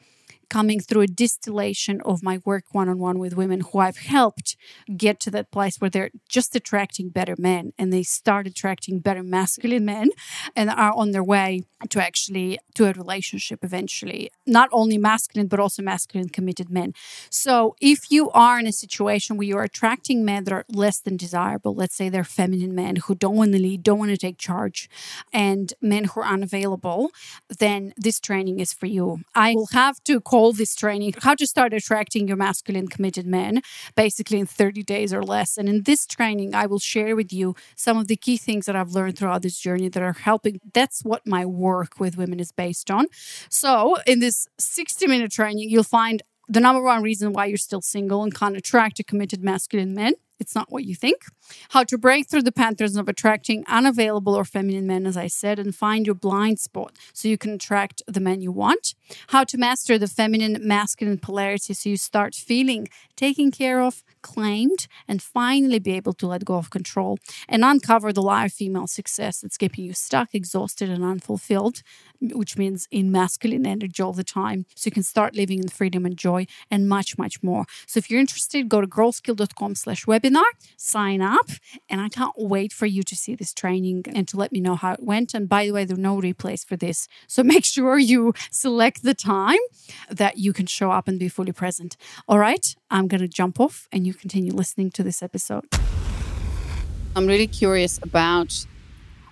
coming 0.50 0.80
through 0.80 1.02
a 1.02 1.08
distillation 1.08 2.02
of 2.02 2.24
my 2.24 2.40
work 2.46 2.66
one 2.72 2.90
on 2.90 3.00
one 3.00 3.20
with 3.20 3.36
women 3.36 3.62
who 3.62 3.80
I've 3.80 3.98
helped 3.98 4.56
get 4.96 5.20
to 5.22 5.32
that 5.32 5.52
place 5.52 5.78
where 5.80 5.90
they're 5.90 6.12
just 6.30 6.56
attracting 6.56 7.10
better 7.10 7.36
men 7.38 7.74
and 7.78 7.92
they 7.92 8.04
start 8.04 8.48
attracting 8.48 9.00
better 9.00 9.24
masculine 9.24 9.86
men 9.86 10.10
and 10.56 10.70
are 10.70 10.94
on 10.96 11.12
their 11.12 11.24
way 11.24 11.62
to 11.90 12.02
actually 12.02 12.60
to 12.76 12.86
a 12.86 12.94
relationship 12.94 13.64
eventually. 13.64 14.32
Not 14.46 14.70
only 14.72 14.98
masculine, 14.98 15.48
but 15.48 15.60
also 15.60 15.82
masculine 15.82 16.30
committed 16.30 16.70
men. 16.70 16.94
So 17.30 17.76
if 17.82 18.10
you 18.10 18.30
are 18.32 18.60
in 18.60 18.68
a 18.68 18.72
situation 18.72 19.38
where 19.38 19.48
you're 19.48 19.64
attracting 19.64 20.24
men 20.26 20.46
that 20.46 20.54
are 20.54 20.66
less 20.70 21.00
than 21.00 21.18
desirable, 21.18 21.76
let's 21.76 21.96
say 21.96 22.10
they're 22.10 22.24
feminine 22.24 22.74
men 22.74 22.98
who 22.98 23.16
don't 23.16 23.36
want 23.36 23.52
to 23.54 23.60
lead, 23.60 23.84
don't 23.84 24.00
want 24.00 24.12
to 24.12 24.18
take 24.18 24.38
charge, 24.38 24.90
and 25.34 25.74
men 25.82 26.06
who 26.06 26.22
are 26.22 26.26
unavailable, 26.26 27.10
then 27.60 27.94
this 27.98 28.20
training 28.20 28.60
is 28.60 28.74
for 28.74 28.86
you. 28.86 29.20
I 29.36 29.54
will 29.54 29.70
have 29.74 30.04
to 30.06 30.20
call 30.20 30.37
this 30.54 30.76
training 30.76 31.14
how 31.22 31.36
to 31.36 31.48
start 31.48 31.74
attracting 31.74 32.28
your 32.28 32.38
masculine 32.38 32.88
committed 32.88 33.26
men, 33.26 33.62
basically 33.96 34.40
in 34.40 34.46
30 34.46 34.84
days 34.84 35.14
or 35.14 35.24
less. 35.24 35.58
And 35.58 35.68
in 35.68 35.84
this 35.84 36.06
training, 36.06 36.56
I 36.56 36.66
will 36.66 36.80
share 36.80 37.16
with 37.16 37.34
you 37.34 37.56
some 37.76 37.98
of 37.98 38.08
the 38.08 38.16
key 38.16 38.38
things 38.38 38.66
that 38.66 38.76
I've 38.76 38.92
learned 38.92 39.18
throughout 39.18 39.42
this 39.42 39.60
journey 39.60 39.90
that 39.90 40.04
are 40.04 40.14
helping. 40.14 40.60
That's 40.74 41.04
what 41.04 41.26
my 41.26 41.46
work 41.46 42.00
with 42.00 42.18
women 42.18 42.40
is 42.40 42.52
based 42.52 42.92
on. 42.92 43.08
So, 43.50 43.98
in 44.06 44.20
this 44.20 44.48
60 44.60 45.08
minute 45.08 45.32
training, 45.32 45.70
you'll 45.70 45.84
find 45.84 46.22
the 46.48 46.60
number 46.60 46.82
one 46.82 47.04
reason 47.04 47.34
why 47.34 47.46
you're 47.46 47.58
still 47.58 47.82
single 47.82 48.24
and 48.24 48.34
can't 48.34 48.56
attract 48.56 49.00
a 49.00 49.04
committed 49.04 49.44
masculine 49.44 49.94
men. 49.94 50.14
It's 50.40 50.56
not 50.56 50.72
what 50.72 50.86
you 50.86 50.96
think. 50.96 51.24
How 51.70 51.84
to 51.86 51.98
break 51.98 52.30
through 52.30 52.44
the 52.44 52.52
patterns 52.52 52.96
of 52.96 53.10
attracting 53.10 53.64
unavailable 53.68 54.36
or 54.36 54.46
feminine 54.46 54.86
men, 54.86 55.06
as 55.06 55.18
I 55.18 55.28
said, 55.28 55.60
and 55.60 55.76
find 55.76 56.06
your 56.06 56.16
blind 56.16 56.60
spot 56.60 56.96
so 57.14 57.28
you 57.28 57.38
can 57.38 57.54
attract 57.54 58.04
the 58.08 58.20
men 58.20 58.42
you 58.42 58.52
want. 58.52 58.94
How 59.28 59.44
to 59.46 59.58
master 59.58 59.98
the 59.98 60.08
feminine 60.08 60.60
masculine 60.62 61.18
polarity 61.18 61.74
so 61.74 61.90
you 61.90 61.98
start 61.98 62.36
feeling 62.36 62.88
taken 63.16 63.52
care 63.52 63.82
of, 63.82 64.04
claimed, 64.34 64.88
and 65.08 65.22
finally 65.22 65.80
be 65.80 65.94
able 65.94 66.14
to 66.14 66.28
let 66.28 66.44
go 66.44 66.56
of 66.56 66.70
control 66.70 67.18
and 67.48 67.64
uncover 67.64 68.12
the 68.12 68.22
lie 68.22 68.46
of 68.46 68.54
female 68.54 68.88
success 68.88 69.42
that's 69.42 69.58
keeping 69.58 69.86
you 69.86 69.94
stuck, 69.94 70.30
exhausted, 70.34 70.90
and 70.90 71.04
unfulfilled, 71.04 71.82
which 72.22 72.58
means 72.58 72.88
in 72.92 73.12
masculine 73.12 73.66
energy 73.66 74.04
all 74.04 74.14
the 74.14 74.24
time. 74.42 74.66
So 74.76 74.88
you 74.88 74.92
can 74.92 75.04
start 75.04 75.36
living 75.36 75.60
in 75.60 75.70
freedom 75.70 76.06
and 76.06 76.18
joy 76.18 76.46
and 76.70 76.90
much, 76.90 77.18
much 77.18 77.42
more. 77.42 77.66
So 77.86 77.98
if 78.00 78.10
you're 78.10 78.20
interested, 78.20 78.70
go 78.70 78.82
to 78.82 78.88
girlskill.com 78.88 79.76
slash 79.76 80.06
webinar, 80.06 80.50
sign 80.76 81.22
up, 81.22 81.50
and 81.90 82.02
I 82.02 82.10
can't 82.10 82.36
wait 82.38 82.74
for 82.74 82.86
you 82.86 83.04
to 83.04 83.16
see 83.16 83.36
this 83.36 83.54
training 83.54 84.04
and 84.14 84.28
to 84.28 84.38
let 84.38 84.52
me 84.52 84.60
know 84.60 84.76
how 84.76 84.94
it 84.94 85.04
went. 85.04 85.34
And 85.34 85.48
by 85.48 85.66
the 85.66 85.72
way, 85.72 85.86
there 85.86 85.98
are 85.98 86.10
no 86.12 86.20
replays 86.20 86.66
for 86.66 86.76
this. 86.76 87.08
So 87.28 87.44
make 87.54 87.66
sure 87.66 87.98
you 87.98 88.34
select 88.52 89.04
the 89.04 89.14
time 89.14 89.64
that 90.10 90.38
you 90.38 90.52
can 90.54 90.66
show 90.66 90.92
up 90.92 91.08
and 91.08 91.18
be 91.20 91.30
fully 91.30 91.54
present. 91.54 91.96
All 92.28 92.40
right, 92.40 92.66
I'm 92.90 93.08
going 93.08 93.22
to 93.22 93.28
jump 93.28 93.60
off 93.60 93.88
and 93.92 94.06
you 94.08 94.14
continue 94.18 94.52
listening 94.52 94.92
to 94.92 95.04
this 95.04 95.24
episode. 95.24 95.66
I'm 97.16 97.28
really 97.28 97.48
curious 97.48 98.00
about 98.04 98.54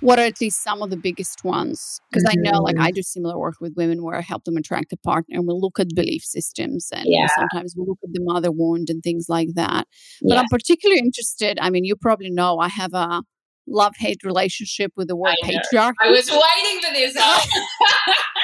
what 0.02 0.20
are 0.20 0.26
at 0.26 0.40
least 0.40 0.64
some 0.64 0.82
of 0.82 0.90
the 0.90 0.98
biggest 0.98 1.44
ones 1.44 2.00
because 2.10 2.24
mm-hmm. 2.24 2.48
i 2.48 2.52
know 2.52 2.60
like 2.60 2.78
i 2.78 2.90
mm-hmm. 2.90 2.96
do 2.96 3.02
similar 3.02 3.38
work 3.40 3.56
with 3.62 3.74
women 3.76 4.04
where 4.04 4.16
i 4.16 4.22
help 4.22 4.44
them 4.44 4.58
attract 4.58 4.92
a 4.92 4.98
partner 4.98 5.38
and 5.38 5.48
we 5.48 5.54
look 5.54 5.80
at 5.80 5.88
belief 5.96 6.22
systems 6.24 6.90
and 6.92 7.06
yeah. 7.08 7.28
sometimes 7.38 7.76
we 7.78 7.86
look 7.88 7.98
at 8.04 8.10
the 8.12 8.22
mother 8.22 8.52
wound 8.52 8.90
and 8.90 9.02
things 9.04 9.28
like 9.30 9.50
that 9.56 9.88
but 10.22 10.38
i'm 10.38 10.48
particularly 10.52 11.00
interested 11.00 11.58
i 11.62 11.70
mean 11.70 11.86
you 11.86 11.96
probably 11.96 12.30
know 12.30 12.60
i 12.60 12.68
have 12.68 12.94
a 12.94 13.24
love 13.68 13.94
hate 13.98 14.24
relationship 14.24 14.92
with 14.96 15.08
the 15.08 15.16
word 15.16 15.34
patriarchy 15.44 15.94
i 16.02 16.10
was 16.10 16.30
waiting 16.30 16.82
for 16.84 16.94
this 16.94 17.16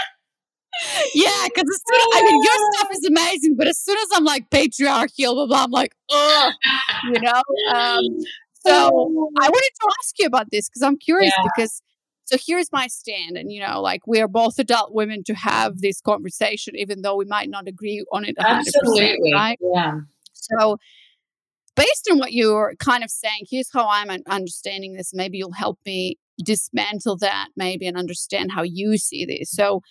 yeah, 1.13 1.45
because 1.45 1.69
as 1.69 1.81
soon 1.87 1.99
I 2.13 2.23
mean, 2.23 2.43
your 2.43 2.71
stuff 2.73 2.91
is 2.91 3.05
amazing, 3.05 3.55
but 3.57 3.67
as 3.67 3.77
soon 3.77 3.97
as 3.97 4.07
I'm 4.15 4.23
like 4.23 4.49
patriarchal, 4.49 5.35
blah, 5.35 5.47
blah, 5.47 5.63
I'm 5.63 5.71
like, 5.71 5.95
oh, 6.09 6.51
you 7.05 7.21
know. 7.21 7.41
Um, 7.73 8.03
so 8.65 8.71
I 9.39 9.49
wanted 9.49 9.71
to 9.81 9.89
ask 9.99 10.19
you 10.19 10.27
about 10.27 10.51
this 10.51 10.69
because 10.69 10.83
I'm 10.83 10.97
curious 10.97 11.33
yeah. 11.37 11.43
because 11.55 11.81
so 12.25 12.37
here's 12.45 12.71
my 12.71 12.87
stand, 12.87 13.37
and 13.37 13.51
you 13.51 13.61
know, 13.61 13.81
like 13.81 14.07
we 14.07 14.21
are 14.21 14.27
both 14.27 14.57
adult 14.57 14.93
women 14.93 15.23
to 15.25 15.33
have 15.33 15.81
this 15.81 15.99
conversation, 15.99 16.75
even 16.77 17.01
though 17.01 17.15
we 17.15 17.25
might 17.25 17.49
not 17.49 17.67
agree 17.67 18.05
on 18.13 18.23
it 18.23 18.37
100%, 18.37 18.45
Absolutely. 18.45 19.33
right? 19.33 19.59
Yeah. 19.61 19.99
So 20.33 20.77
based 21.75 22.07
on 22.11 22.19
what 22.19 22.33
you're 22.33 22.73
kind 22.79 23.03
of 23.03 23.09
saying, 23.09 23.47
here's 23.49 23.71
how 23.71 23.87
I'm 23.87 24.09
understanding 24.27 24.93
this. 24.93 25.13
Maybe 25.13 25.37
you'll 25.37 25.51
help 25.51 25.79
me 25.85 26.17
dismantle 26.43 27.17
that, 27.17 27.49
maybe, 27.55 27.87
and 27.87 27.97
understand 27.97 28.51
how 28.51 28.63
you 28.63 28.97
see 28.97 29.25
this. 29.25 29.51
So 29.51 29.81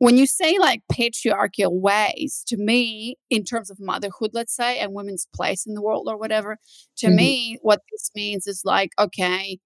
when 0.00 0.16
you 0.16 0.26
say 0.26 0.56
like 0.58 0.82
patriarchal 0.90 1.78
ways, 1.78 2.42
to 2.46 2.56
me, 2.56 3.16
in 3.28 3.44
terms 3.44 3.70
of 3.70 3.78
motherhood, 3.78 4.30
let's 4.32 4.56
say, 4.56 4.78
and 4.78 4.94
women's 4.94 5.26
place 5.34 5.66
in 5.66 5.74
the 5.74 5.82
world 5.82 6.08
or 6.08 6.16
whatever, 6.16 6.56
to 6.96 7.08
mm-hmm. 7.08 7.16
me, 7.16 7.58
what 7.60 7.82
this 7.92 8.10
means 8.16 8.46
is 8.46 8.62
like, 8.64 8.92
okay, 8.98 9.58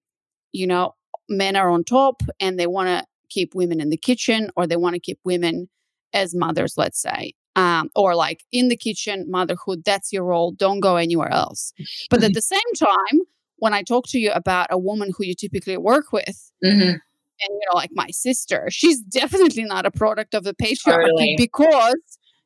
you 0.51 0.67
know, 0.67 0.93
men 1.29 1.55
are 1.55 1.69
on 1.69 1.85
top 1.85 2.21
and 2.41 2.59
they 2.59 2.67
want 2.67 2.89
to 2.89 3.05
keep 3.29 3.55
women 3.55 3.79
in 3.79 3.89
the 3.89 3.97
kitchen 3.97 4.49
or 4.57 4.67
they 4.67 4.75
want 4.75 4.93
to 4.93 4.99
keep 4.99 5.19
women 5.23 5.69
as 6.13 6.35
mothers, 6.35 6.73
let's 6.77 7.01
say. 7.01 7.33
Um, 7.55 7.89
or 7.95 8.13
like 8.13 8.43
in 8.51 8.67
the 8.67 8.75
kitchen, 8.75 9.31
motherhood, 9.31 9.83
that's 9.85 10.11
your 10.11 10.25
role. 10.25 10.51
Don't 10.51 10.81
go 10.81 10.97
anywhere 10.97 11.31
else. 11.31 11.71
But 12.09 12.21
at 12.23 12.33
the 12.33 12.41
same 12.41 12.59
time, 12.77 13.21
when 13.55 13.73
I 13.73 13.83
talk 13.83 14.05
to 14.07 14.19
you 14.19 14.33
about 14.33 14.67
a 14.69 14.77
woman 14.77 15.13
who 15.17 15.23
you 15.23 15.33
typically 15.33 15.77
work 15.77 16.11
with, 16.11 16.51
mm-hmm 16.61 16.97
and 17.41 17.49
you 17.49 17.59
know 17.69 17.75
like 17.75 17.91
my 17.93 18.07
sister 18.11 18.67
she's 18.69 18.99
definitely 19.01 19.63
not 19.63 19.85
a 19.85 19.91
product 19.91 20.33
of 20.33 20.43
the 20.43 20.53
patriarchy 20.53 21.03
totally. 21.03 21.35
because 21.37 21.95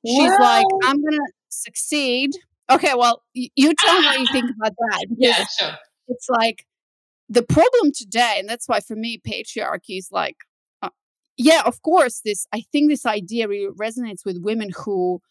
she's 0.06 0.40
like 0.40 0.66
i'm 0.86 1.02
gonna 1.02 1.18
succeed 1.50 2.32
okay 2.70 2.94
well 2.96 3.24
y- 3.36 3.50
you 3.56 3.74
tell 3.74 4.00
me 4.00 4.06
what 4.06 4.20
you 4.20 4.28
think 4.32 4.50
about 4.56 4.74
that 4.78 5.06
yeah 5.18 5.44
sure 5.60 5.78
it's 6.08 6.30
like 6.30 6.66
the 7.30 7.44
problem 7.44 7.92
today 7.96 8.36
and 8.38 8.50
that's 8.50 8.68
why 8.68 8.80
for 8.80 8.96
me 8.96 9.20
patriarchy 9.26 9.98
is 9.98 10.10
like 10.12 10.38
uh, 10.82 10.90
yeah 11.38 11.62
of 11.66 11.82
course 11.82 12.22
this 12.26 12.48
i 12.54 12.62
think 12.72 12.90
this 12.90 13.06
idea 13.06 13.48
really 13.48 13.72
resonates 13.76 14.26
with 14.26 14.42
women 14.42 14.70
who 14.76 15.22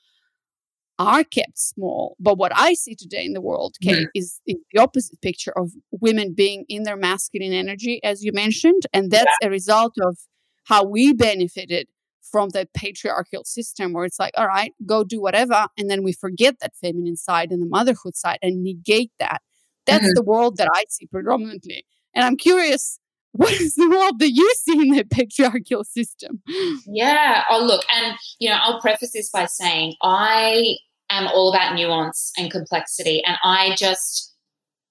are 0.99 1.24
kept 1.24 1.59
small. 1.59 2.16
But 2.18 2.38
what 2.38 2.53
I 2.55 2.74
see 2.74 2.94
today 2.94 3.24
in 3.24 3.32
the 3.32 3.40
world, 3.40 3.76
Kate, 3.82 4.07
mm. 4.07 4.11
is, 4.14 4.40
is, 4.46 4.57
the 4.72 4.80
opposite 4.80 5.20
picture 5.20 5.57
of 5.57 5.72
women 5.90 6.34
being 6.34 6.64
in 6.68 6.82
their 6.82 6.96
masculine 6.96 7.53
energy, 7.53 8.03
as 8.03 8.24
you 8.24 8.32
mentioned. 8.32 8.82
And 8.92 9.11
that's 9.11 9.30
yeah. 9.40 9.49
a 9.49 9.51
result 9.51 9.94
of 10.03 10.18
how 10.64 10.84
we 10.84 11.12
benefited 11.12 11.88
from 12.30 12.51
that 12.51 12.72
patriarchal 12.74 13.44
system 13.44 13.92
where 13.92 14.05
it's 14.05 14.18
like, 14.18 14.34
all 14.36 14.46
right, 14.46 14.72
go 14.84 15.05
do 15.05 15.20
whatever. 15.20 15.68
And 15.78 15.88
then 15.88 16.03
we 16.03 16.12
forget 16.12 16.57
that 16.61 16.76
feminine 16.76 17.16
side 17.16 17.51
and 17.51 17.62
the 17.62 17.66
motherhood 17.66 18.16
side 18.16 18.38
and 18.42 18.62
negate 18.62 19.12
that. 19.18 19.40
That's 19.86 20.05
mm-hmm. 20.05 20.12
the 20.14 20.22
world 20.22 20.57
that 20.59 20.68
I 20.74 20.84
see 20.88 21.07
predominantly. 21.07 21.86
And 22.14 22.24
I'm 22.24 22.36
curious 22.36 22.99
what 23.32 23.53
is 23.53 23.76
the 23.76 23.88
world 23.88 24.18
that 24.18 24.32
you 24.32 24.53
see 24.57 24.80
in 24.80 24.96
the 24.96 25.05
patriarchal 25.05 25.84
system? 25.84 26.42
Yeah. 26.86 27.44
Oh, 27.51 27.62
look, 27.64 27.84
and 27.94 28.16
you 28.38 28.49
know, 28.49 28.57
I'll 28.61 28.80
preface 28.80 29.12
this 29.12 29.30
by 29.30 29.46
saying 29.46 29.94
I 30.03 30.76
am 31.11 31.26
all 31.28 31.52
about 31.52 31.74
nuance 31.74 32.32
and 32.36 32.50
complexity. 32.50 33.22
And 33.24 33.36
I 33.42 33.74
just, 33.76 34.34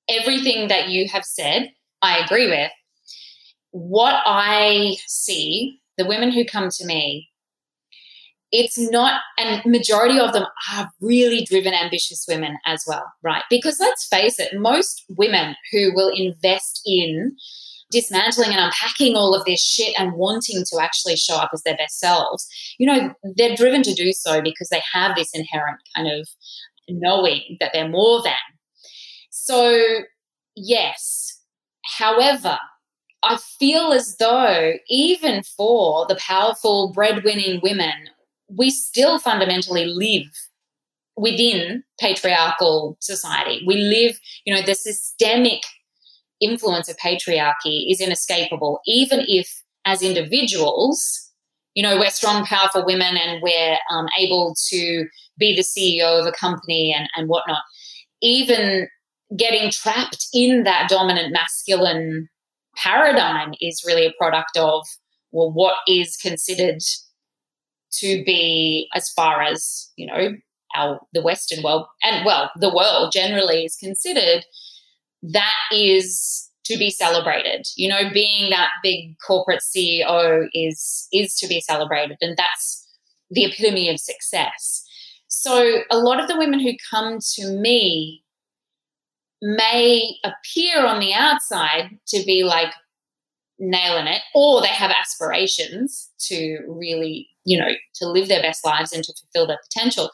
everything 0.09 0.67
that 0.67 0.89
you 0.89 1.07
have 1.09 1.25
said, 1.25 1.71
I 2.01 2.19
agree 2.19 2.47
with. 2.47 2.71
What 3.71 4.15
I 4.25 4.95
see, 5.07 5.79
the 5.97 6.05
women 6.05 6.31
who 6.31 6.45
come 6.45 6.69
to 6.69 6.85
me, 6.85 7.29
it's 8.51 8.77
not, 8.77 9.21
and 9.37 9.61
majority 9.65 10.19
of 10.19 10.31
them 10.31 10.45
are 10.73 10.89
really 11.01 11.43
driven, 11.43 11.73
ambitious 11.73 12.25
women 12.27 12.57
as 12.65 12.85
well, 12.87 13.11
right? 13.21 13.43
Because 13.49 13.77
let's 13.79 14.07
face 14.07 14.39
it, 14.39 14.57
most 14.57 15.03
women 15.09 15.55
who 15.71 15.91
will 15.93 16.11
invest 16.15 16.81
in 16.85 17.35
dismantling 17.91 18.51
and 18.51 18.59
unpacking 18.59 19.15
all 19.15 19.33
of 19.33 19.45
this 19.45 19.63
shit 19.63 19.93
and 19.97 20.13
wanting 20.13 20.63
to 20.69 20.79
actually 20.81 21.15
show 21.15 21.35
up 21.35 21.51
as 21.53 21.63
their 21.63 21.77
best 21.77 21.99
selves, 21.99 22.47
you 22.77 22.85
know, 22.85 23.13
they're 23.35 23.55
driven 23.55 23.81
to 23.83 23.93
do 23.93 24.11
so 24.11 24.41
because 24.41 24.69
they 24.69 24.81
have 24.93 25.15
this 25.15 25.31
inherent 25.33 25.79
kind 25.95 26.09
of 26.09 26.27
knowing 26.89 27.57
that 27.59 27.71
they're 27.73 27.89
more 27.89 28.21
than. 28.23 28.33
So, 29.29 30.01
yes. 30.55 31.41
However, 31.97 32.57
I 33.23 33.37
feel 33.59 33.93
as 33.93 34.17
though 34.17 34.73
even 34.89 35.43
for 35.43 36.05
the 36.07 36.15
powerful 36.15 36.93
breadwinning 36.95 37.61
women, 37.61 38.09
we 38.49 38.69
still 38.69 39.19
fundamentally 39.19 39.85
live 39.85 40.31
within 41.15 41.83
patriarchal 41.99 42.97
society. 43.01 43.63
We 43.65 43.75
live, 43.77 44.19
you 44.45 44.53
know, 44.53 44.61
the 44.61 44.75
systemic 44.75 45.61
influence 46.41 46.89
of 46.89 46.97
patriarchy 46.97 47.91
is 47.91 48.01
inescapable, 48.01 48.81
even 48.85 49.23
if 49.27 49.63
as 49.85 50.01
individuals, 50.01 51.31
you 51.73 51.83
know, 51.83 51.97
we're 51.97 52.09
strong, 52.09 52.45
powerful 52.45 52.85
women 52.85 53.17
and 53.17 53.41
we're 53.41 53.77
um, 53.91 54.07
able 54.19 54.55
to 54.69 55.05
be 55.37 55.55
the 55.55 55.61
CEO 55.61 56.19
of 56.19 56.25
a 56.25 56.31
company 56.31 56.93
and, 56.97 57.07
and 57.15 57.29
whatnot. 57.29 57.61
Even 58.21 58.87
getting 59.35 59.69
trapped 59.71 60.27
in 60.33 60.63
that 60.63 60.89
dominant 60.89 61.31
masculine 61.33 62.29
paradigm 62.75 63.53
is 63.61 63.83
really 63.85 64.05
a 64.05 64.13
product 64.17 64.57
of, 64.57 64.85
well, 65.31 65.51
what 65.51 65.75
is 65.87 66.17
considered 66.17 66.81
to 67.91 68.23
be 68.25 68.87
as 68.93 69.09
far 69.09 69.41
as, 69.41 69.91
you 69.95 70.05
know, 70.05 70.35
our 70.75 70.99
the 71.13 71.21
Western 71.21 71.63
world 71.63 71.87
and 72.03 72.25
well, 72.25 72.51
the 72.59 72.73
world 72.73 73.11
generally 73.11 73.65
is 73.65 73.75
considered, 73.75 74.45
that 75.23 75.55
is 75.71 76.49
to 76.65 76.77
be 76.77 76.89
celebrated. 76.89 77.65
You 77.75 77.89
know, 77.89 78.09
being 78.13 78.49
that 78.49 78.69
big 78.83 79.15
corporate 79.25 79.61
CEO 79.61 80.47
is 80.53 81.07
is 81.11 81.35
to 81.35 81.47
be 81.47 81.61
celebrated. 81.61 82.17
And 82.21 82.37
that's 82.37 82.85
the 83.29 83.45
epitome 83.45 83.89
of 83.89 83.99
success. 83.99 84.83
So 85.27 85.81
a 85.91 85.97
lot 85.97 86.19
of 86.19 86.27
the 86.27 86.37
women 86.37 86.59
who 86.59 86.73
come 86.89 87.19
to 87.35 87.51
me 87.51 88.23
may 89.41 90.15
appear 90.23 90.85
on 90.85 90.99
the 90.99 91.13
outside 91.13 91.91
to 92.07 92.23
be 92.25 92.43
like 92.43 92.73
nailing 93.59 94.07
it, 94.07 94.21
or 94.35 94.61
they 94.61 94.67
have 94.67 94.91
aspirations 94.91 96.11
to 96.19 96.59
really, 96.67 97.27
you 97.43 97.57
know, 97.57 97.69
to 97.95 98.07
live 98.07 98.27
their 98.27 98.41
best 98.41 98.65
lives 98.65 98.91
and 98.91 99.03
to 99.03 99.13
fulfill 99.13 99.47
their 99.47 99.59
potential. 99.71 100.11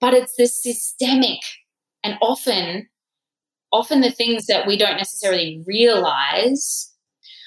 But 0.00 0.14
it's 0.14 0.34
this 0.36 0.62
systemic 0.62 1.38
and 2.02 2.18
often, 2.20 2.88
often 3.72 4.00
the 4.00 4.10
things 4.10 4.46
that 4.46 4.66
we 4.66 4.76
don't 4.76 4.96
necessarily 4.96 5.62
realize, 5.66 6.92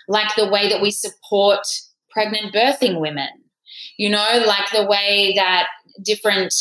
like 0.08 0.36
the 0.36 0.50
way 0.50 0.70
that 0.70 0.82
we 0.82 0.92
support 0.92 1.60
pregnant 2.10 2.54
birthing 2.54 3.00
women, 3.00 3.30
you 3.98 4.10
know, 4.10 4.44
like 4.46 4.72
the 4.72 4.86
way 4.86 5.34
that 5.36 5.68
different 6.04 6.54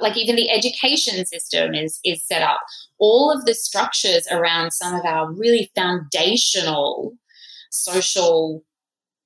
like 0.00 0.16
even 0.16 0.34
the 0.34 0.50
education 0.50 1.24
system 1.26 1.74
is 1.74 2.00
is 2.04 2.24
set 2.24 2.42
up. 2.42 2.60
All 2.98 3.30
of 3.30 3.44
the 3.44 3.54
structures 3.54 4.26
around 4.30 4.72
some 4.72 4.94
of 4.94 5.04
our 5.04 5.30
really 5.32 5.70
foundational 5.74 7.12
social 7.72 8.64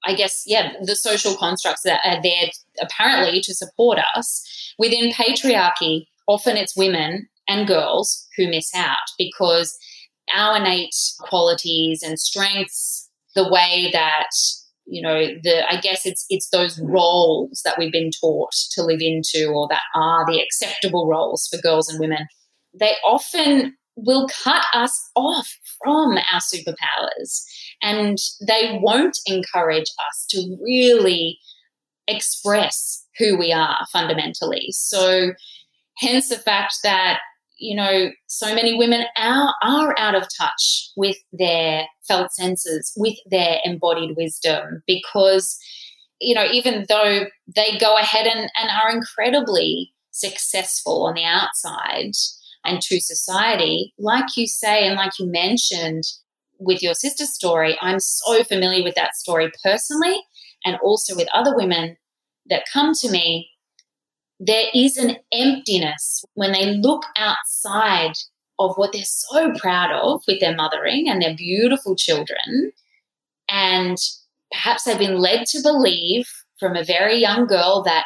i 0.05 0.13
guess 0.13 0.43
yeah 0.45 0.75
the 0.83 0.95
social 0.95 1.35
constructs 1.35 1.81
that 1.81 1.99
are 2.05 2.21
there 2.23 2.51
apparently 2.81 3.41
to 3.41 3.55
support 3.55 3.99
us. 4.15 4.75
Within 4.79 5.13
patriarchy 5.13 6.07
often 6.27 6.57
it's 6.57 6.77
women 6.77 7.29
and 7.49 7.67
girls 7.67 8.27
who 8.37 8.49
miss 8.49 8.75
out 8.75 8.97
because 9.19 9.77
our 10.35 10.57
innate 10.57 10.95
qualities 11.21 12.03
and 12.03 12.19
strengths 12.19 13.11
the 13.35 13.49
way 13.49 13.91
that 13.93 14.31
you 14.87 15.03
know 15.03 15.27
the 15.43 15.65
i 15.71 15.79
guess 15.81 16.07
it's 16.07 16.25
it's 16.29 16.49
those 16.51 16.79
roles 16.81 17.61
that 17.65 17.79
we've 17.79 17.93
been 17.93 18.11
taught 18.21 18.53
to 18.71 18.83
live 18.83 19.01
into 19.01 19.49
or 19.49 19.67
that 19.69 19.83
are 19.95 20.25
the 20.27 20.41
acceptable 20.41 21.07
roles 21.07 21.49
for 21.51 21.61
girls 21.61 21.89
and 21.89 22.01
women 22.01 22.27
they 22.79 22.95
often 23.07 23.75
will 23.97 24.29
cut 24.43 24.65
us 24.73 25.11
off 25.15 25.57
from 25.83 26.19
our 26.33 26.41
superpowers 26.41 27.43
and 27.83 28.19
they 28.47 28.79
won't 28.83 29.19
encourage 29.27 29.91
us 30.11 30.27
to 30.31 30.57
really 30.63 31.39
express 32.09 33.07
who 33.19 33.37
we 33.37 33.53
are 33.53 33.87
fundamentally. 33.93 34.67
So 34.71 35.33
hence 35.99 36.29
the 36.29 36.39
fact 36.39 36.77
that 36.83 37.21
you 37.65 37.75
know, 37.75 38.11
so 38.27 38.55
many 38.55 38.77
women 38.77 39.05
are, 39.17 39.55
are 39.63 39.95
out 39.99 40.15
of 40.15 40.29
touch 40.39 40.91
with 40.99 41.17
their 41.33 41.87
felt 42.07 42.31
senses, 42.31 42.93
with 42.95 43.17
their 43.31 43.59
embodied 43.65 44.17
wisdom, 44.19 44.83
because, 44.87 45.59
you 46.21 46.35
know, 46.35 46.45
even 46.53 46.85
though 46.91 47.25
they 47.57 47.79
go 47.79 47.97
ahead 47.97 48.27
and, 48.27 48.51
and 48.61 48.71
are 48.71 48.95
incredibly 48.95 49.95
successful 50.11 51.07
on 51.07 51.15
the 51.15 51.25
outside 51.25 52.13
and 52.67 52.83
to 52.83 53.01
society, 53.01 53.95
like 53.99 54.37
you 54.37 54.47
say, 54.47 54.87
and 54.87 54.97
like 54.97 55.13
you 55.19 55.27
mentioned 55.27 56.03
with 56.59 56.83
your 56.83 56.95
sister's 56.95 57.33
story, 57.33 57.79
I'm 57.81 57.99
so 57.99 58.45
familiar 58.45 58.85
with 58.85 58.95
that 58.97 59.15
story 59.17 59.51
personally 59.63 60.21
and 60.67 60.77
also 60.83 61.17
with 61.17 61.29
other 61.35 61.57
women 61.57 61.97
that 62.51 62.65
come 62.71 62.93
to 62.93 63.11
me 63.11 63.49
there 64.41 64.67
is 64.75 64.97
an 64.97 65.17
emptiness 65.33 66.25
when 66.35 66.53
they 66.53 66.77
look 66.77 67.05
outside 67.17 68.15
of 68.59 68.77
what 68.77 68.93
they're 68.93 69.03
so 69.05 69.53
proud 69.53 69.91
of 69.91 70.23
with 70.27 70.41
their 70.41 70.55
mothering 70.55 71.09
and 71.09 71.21
their 71.21 71.35
beautiful 71.35 71.97
children. 71.97 72.73
And 73.49 73.97
perhaps 74.53 74.85
they've 74.85 74.99
been 74.99 75.19
led 75.19 75.47
to 75.47 75.63
believe 75.63 76.29
from 76.59 76.77
a 76.77 76.85
very 76.85 77.17
young 77.17 77.47
girl 77.47 77.83
that, 77.85 78.05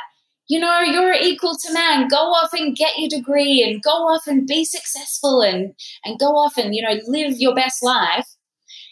you 0.48 0.58
know, 0.58 0.80
you're 0.80 1.12
equal 1.12 1.56
to 1.56 1.72
man. 1.72 2.08
Go 2.08 2.16
off 2.16 2.52
and 2.52 2.76
get 2.76 2.98
your 2.98 3.08
degree 3.08 3.62
and 3.62 3.82
go 3.82 3.90
off 3.90 4.26
and 4.26 4.46
be 4.46 4.64
successful 4.64 5.42
and, 5.42 5.74
and 6.04 6.18
go 6.18 6.36
off 6.36 6.56
and, 6.56 6.74
you 6.74 6.82
know, 6.82 6.98
live 7.06 7.34
your 7.38 7.54
best 7.54 7.82
life. 7.82 8.26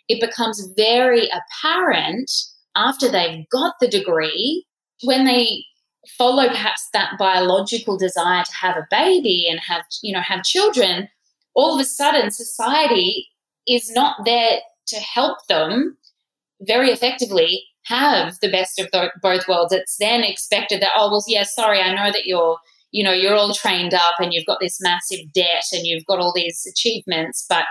It 0.08 0.20
becomes 0.20 0.72
very 0.76 1.28
apparent 1.30 2.30
after 2.76 3.08
they've 3.08 3.48
got 3.50 3.74
the 3.80 3.88
degree 3.88 4.66
when 5.02 5.24
they 5.24 5.64
follow 6.18 6.48
perhaps 6.48 6.88
that 6.92 7.12
biological 7.18 7.96
desire 7.96 8.44
to 8.44 8.52
have 8.54 8.76
a 8.76 8.86
baby 8.90 9.46
and 9.48 9.60
have 9.60 9.82
you 10.02 10.12
know 10.12 10.20
have 10.20 10.42
children 10.42 11.08
all 11.54 11.74
of 11.74 11.80
a 11.80 11.84
sudden 11.84 12.30
society 12.30 13.28
is 13.66 13.90
not 13.92 14.24
there 14.24 14.58
to 14.86 14.96
help 14.96 15.38
them 15.48 15.96
very 16.60 16.90
effectively 16.90 17.64
have 17.84 18.34
the 18.40 18.50
best 18.50 18.80
of 18.80 18.88
both 19.22 19.46
worlds. 19.48 19.72
It's 19.72 19.96
then 19.98 20.22
expected 20.22 20.80
that 20.82 20.92
oh 20.96 21.10
well 21.10 21.24
yeah 21.26 21.44
sorry 21.44 21.80
i 21.80 21.94
know 21.94 22.12
that 22.12 22.26
you're 22.26 22.58
you 22.90 23.04
know 23.04 23.12
you're 23.12 23.34
all 23.34 23.54
trained 23.54 23.94
up 23.94 24.14
and 24.18 24.32
you've 24.32 24.46
got 24.46 24.60
this 24.60 24.80
massive 24.80 25.32
debt 25.32 25.64
and 25.72 25.86
you've 25.86 26.06
got 26.06 26.18
all 26.18 26.32
these 26.34 26.66
achievements 26.70 27.44
but 27.48 27.64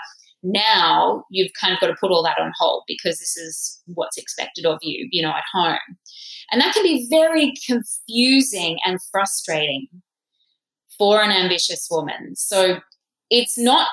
now 0.46 1.24
you've 1.30 1.52
kind 1.60 1.74
of 1.74 1.80
got 1.80 1.88
to 1.88 1.96
put 2.00 2.12
all 2.12 2.24
that 2.24 2.40
on 2.40 2.52
hold 2.58 2.84
because 2.88 3.20
this 3.20 3.36
is 3.36 3.82
what's 3.88 4.18
expected 4.18 4.66
of 4.66 4.78
you 4.82 5.08
you 5.12 5.22
know 5.22 5.30
at 5.30 5.44
home 5.54 5.98
and 6.52 6.62
that 6.62 6.74
can 6.74 6.84
be 6.84 7.08
very 7.10 7.54
confusing 7.66 8.78
and 8.86 9.00
frustrating 9.12 9.88
for 10.98 11.22
an 11.22 11.32
ambitious 11.32 11.88
woman. 11.90 12.36
So 12.36 12.80
it's 13.30 13.58
not, 13.58 13.88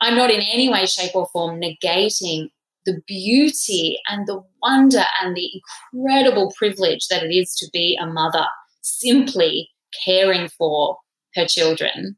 I'm 0.00 0.16
not 0.16 0.30
in 0.30 0.40
any 0.40 0.68
way, 0.68 0.86
shape, 0.86 1.14
or 1.14 1.28
form 1.32 1.60
negating 1.60 2.48
the 2.86 3.00
beauty 3.06 3.98
and 4.08 4.26
the 4.26 4.42
wonder 4.62 5.04
and 5.22 5.36
the 5.36 5.50
incredible 5.92 6.52
privilege 6.56 7.08
that 7.08 7.22
it 7.22 7.34
is 7.34 7.54
to 7.56 7.68
be 7.72 7.98
a 8.00 8.06
mother, 8.06 8.46
simply 8.80 9.68
caring 10.04 10.48
for 10.48 10.96
her 11.34 11.46
children. 11.46 12.16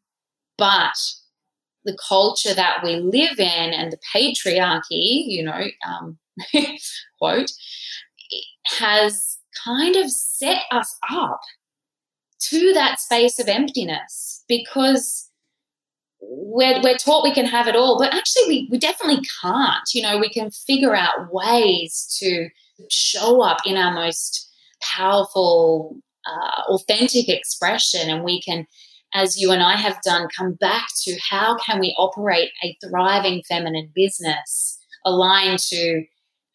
But 0.57 0.95
the 1.85 1.97
culture 2.09 2.55
that 2.55 2.81
we 2.85 2.97
live 2.97 3.39
in 3.39 3.73
and 3.73 3.93
the 3.93 3.99
patriarchy, 4.15 5.25
you 5.27 5.43
know, 5.43 5.65
um, 5.87 6.19
quote, 7.19 7.51
has 8.79 9.39
kind 9.65 9.97
of 9.97 10.11
set 10.11 10.63
us 10.71 10.97
up 11.11 11.41
to 12.41 12.73
that 12.73 13.01
space 13.01 13.39
of 13.39 13.49
emptiness 13.49 14.45
because 14.49 15.31
we're, 16.21 16.81
we're 16.83 16.97
taught 16.97 17.25
we 17.25 17.35
can 17.35 17.47
have 17.47 17.67
it 17.67 17.77
all, 17.77 17.99
but 17.99 18.15
actually 18.15 18.49
we, 18.49 18.69
we 18.71 18.79
definitely 18.79 19.23
can't. 19.43 19.89
You 19.95 20.03
know, 20.03 20.19
we 20.19 20.29
can 20.29 20.51
figure 20.51 20.95
out 20.95 21.33
ways 21.33 22.15
to 22.21 22.49
show 22.91 23.43
up 23.43 23.59
in 23.65 23.77
our 23.77 23.93
most 23.93 24.49
powerful, 24.83 25.97
uh, 26.27 26.63
authentic 26.69 27.29
expression, 27.29 28.11
and 28.11 28.25
we 28.25 28.41
can, 28.41 28.67
as 29.15 29.39
you 29.39 29.51
and 29.51 29.63
I 29.63 29.77
have 29.77 30.01
done, 30.03 30.29
come 30.37 30.55
back 30.55 30.87
to 31.03 31.19
how 31.29 31.57
can 31.59 31.81
we 31.81 31.95
operate 31.99 32.51
a 32.63 32.77
thriving 32.85 33.43
feminine 33.49 33.91
business 33.95 34.79
aligned 35.05 35.59
to 35.59 36.05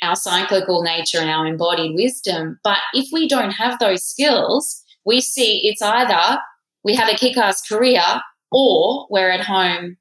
our 0.01 0.16
cyclical 0.16 0.84
nature 0.84 1.20
and 1.20 1.30
our 1.30 1.47
embodied 1.47 1.95
wisdom. 1.95 2.60
But 2.64 2.80
if 2.93 3.10
we 3.12 3.28
don't 3.28 3.51
have 3.51 3.80
those 3.80 4.03
skills, 4.03 4.84
we 5.06 5.22
see 5.22 5.68
it's 5.68 5.82
either 5.82 6.39
we 6.84 6.95
have 6.95 7.10
a 7.10 7.16
kick 7.16 7.38
ass 7.38 7.62
career 7.62 8.03
or 8.51 9.08
we're 9.10 9.32
at 9.32 9.41
home 9.41 9.97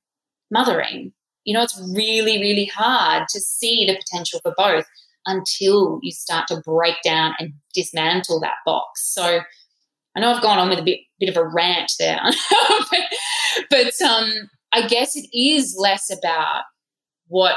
mothering. 0.51 1.13
You 1.45 1.55
know, 1.55 1.63
it's 1.63 1.81
really, 1.95 2.39
really 2.39 2.67
hard 2.67 3.29
to 3.29 3.41
see 3.41 3.87
the 3.87 3.97
potential 3.97 4.41
for 4.43 4.55
both 4.57 4.87
until 5.27 5.99
you 6.03 6.13
start 6.13 6.47
to 6.49 6.61
break 6.61 6.97
down 7.03 7.35
and 7.39 7.53
dismantle 7.75 8.41
that 8.41 8.57
box. 8.65 9.13
So 9.13 9.41
I 10.17 10.21
know 10.21 10.33
I've 10.33 10.43
gone 10.43 10.59
on 10.59 10.69
with 10.69 10.79
a 10.79 10.83
bit, 10.83 11.01
bit 11.19 11.29
of 11.29 11.37
a 11.37 11.47
rant 11.47 11.93
there, 11.99 12.21
but, 12.91 13.01
but 13.71 14.07
um, 14.07 14.31
I 14.73 14.87
guess 14.87 15.17
it 15.17 15.27
is 15.33 15.77
less 15.79 16.11
about 16.11 16.63
what 17.29 17.57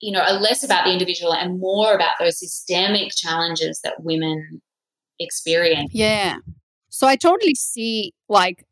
you 0.00 0.12
know, 0.12 0.20
less 0.40 0.62
about 0.62 0.84
the 0.84 0.92
individual 0.92 1.34
and 1.34 1.58
more 1.58 1.94
about 1.94 2.14
those 2.20 2.38
systemic 2.38 3.10
challenges 3.14 3.80
that 3.82 3.94
women 4.04 4.62
experience. 5.18 5.90
Yeah. 5.92 6.36
So 6.88 7.06
I 7.06 7.16
totally 7.16 7.54
see 7.54 8.12
like 8.28 8.64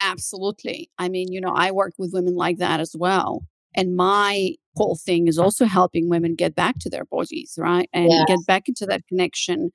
absolutely. 0.00 0.90
I 0.98 1.08
mean, 1.08 1.32
you 1.32 1.40
know, 1.40 1.52
I 1.54 1.70
work 1.70 1.94
with 1.98 2.12
women 2.12 2.36
like 2.36 2.58
that 2.58 2.80
as 2.80 2.94
well. 2.96 3.44
And 3.74 3.96
my 3.96 4.52
whole 4.76 4.96
thing 4.96 5.26
is 5.26 5.38
also 5.38 5.64
helping 5.64 6.08
women 6.08 6.34
get 6.34 6.54
back 6.54 6.78
to 6.80 6.90
their 6.90 7.04
bodies, 7.04 7.54
right? 7.58 7.88
And 7.92 8.10
yes. 8.10 8.24
get 8.28 8.46
back 8.46 8.68
into 8.68 8.86
that 8.86 9.06
connection 9.08 9.70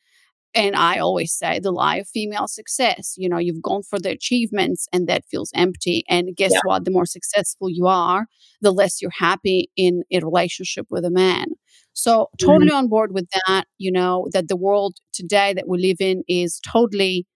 and 0.56 0.76
I 0.76 1.00
always 1.00 1.34
say 1.34 1.60
the 1.60 1.72
lie 1.72 1.98
of 1.98 2.08
female 2.08 2.48
success. 2.48 3.16
You 3.18 3.30
know, 3.30 3.38
you've 3.38 3.62
gone 3.62 3.84
for 3.84 4.00
the 4.00 4.12
achievements 4.12 4.88
and 4.94 5.08
that 5.08 5.26
feels 5.30 5.52
empty. 5.56 6.04
And 6.10 6.36
guess 6.36 6.52
yeah. 6.54 6.62
what? 6.64 6.86
The 6.86 6.92
more 6.92 7.06
successful 7.06 7.70
you 7.70 7.88
are, 7.88 8.28
the 8.62 8.72
less 8.72 9.02
you're 9.02 9.12
happy 9.12 9.72
in 9.76 10.04
a 10.12 10.20
relationship 10.20 10.88
with 10.90 11.06
a 11.06 11.12
man. 11.12 11.48
So, 11.94 12.30
totally 12.40 12.68
mm-hmm. 12.68 12.78
on 12.78 12.88
board 12.88 13.14
with 13.14 13.28
that. 13.48 13.66
You 13.78 13.92
know, 13.92 14.28
that 14.32 14.48
the 14.48 14.56
world 14.56 14.98
today 15.12 15.54
that 15.54 15.68
we 15.68 15.80
live 15.80 15.98
in 16.00 16.24
is 16.28 16.60
totally 16.66 17.28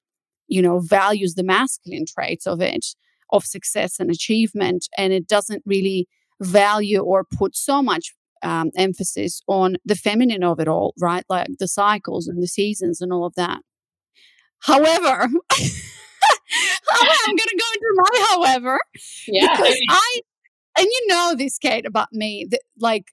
you 0.47 0.61
know, 0.61 0.80
values 0.80 1.36
the 1.36 1.43
masculine 1.43 2.05
traits 2.05 2.47
of 2.47 2.61
it, 2.61 2.86
of 3.32 3.43
success 3.43 3.99
and 3.99 4.09
achievement, 4.09 4.88
and 4.97 5.13
it 5.13 5.28
doesn't 5.28 5.63
really 5.65 6.07
value 6.41 6.99
or 6.99 7.24
put 7.24 7.55
so 7.55 7.82
much 7.82 8.13
um, 8.44 8.72
emphasis 8.76 9.42
on 9.48 9.78
the 9.86 9.96
feminine 9.96 10.44
of 10.44 10.60
it 10.60 10.68
all, 10.68 10.94
right? 11.00 11.24
Like 11.30 11.48
the 11.60 11.68
cycles 11.68 12.28
and 12.28 12.42
the 12.42 12.48
seasons 12.48 13.02
and 13.02 13.12
all 13.12 13.26
of 13.26 13.36
that. 13.36 13.62
However, 14.60 15.30
I'm 16.90 17.36
going 17.36 17.38
to 17.38 17.60
go 17.60 17.66
into 17.74 17.94
my 17.96 18.26
however. 18.32 18.80
Yeah. 19.28 19.56
Because 19.56 19.80
I, 19.90 20.22
and 20.78 20.86
you 20.86 21.08
know 21.08 21.36
this, 21.38 21.58
Kate, 21.58 21.86
about 21.86 22.12
me, 22.12 22.48
that 22.50 22.62
like 22.80 23.12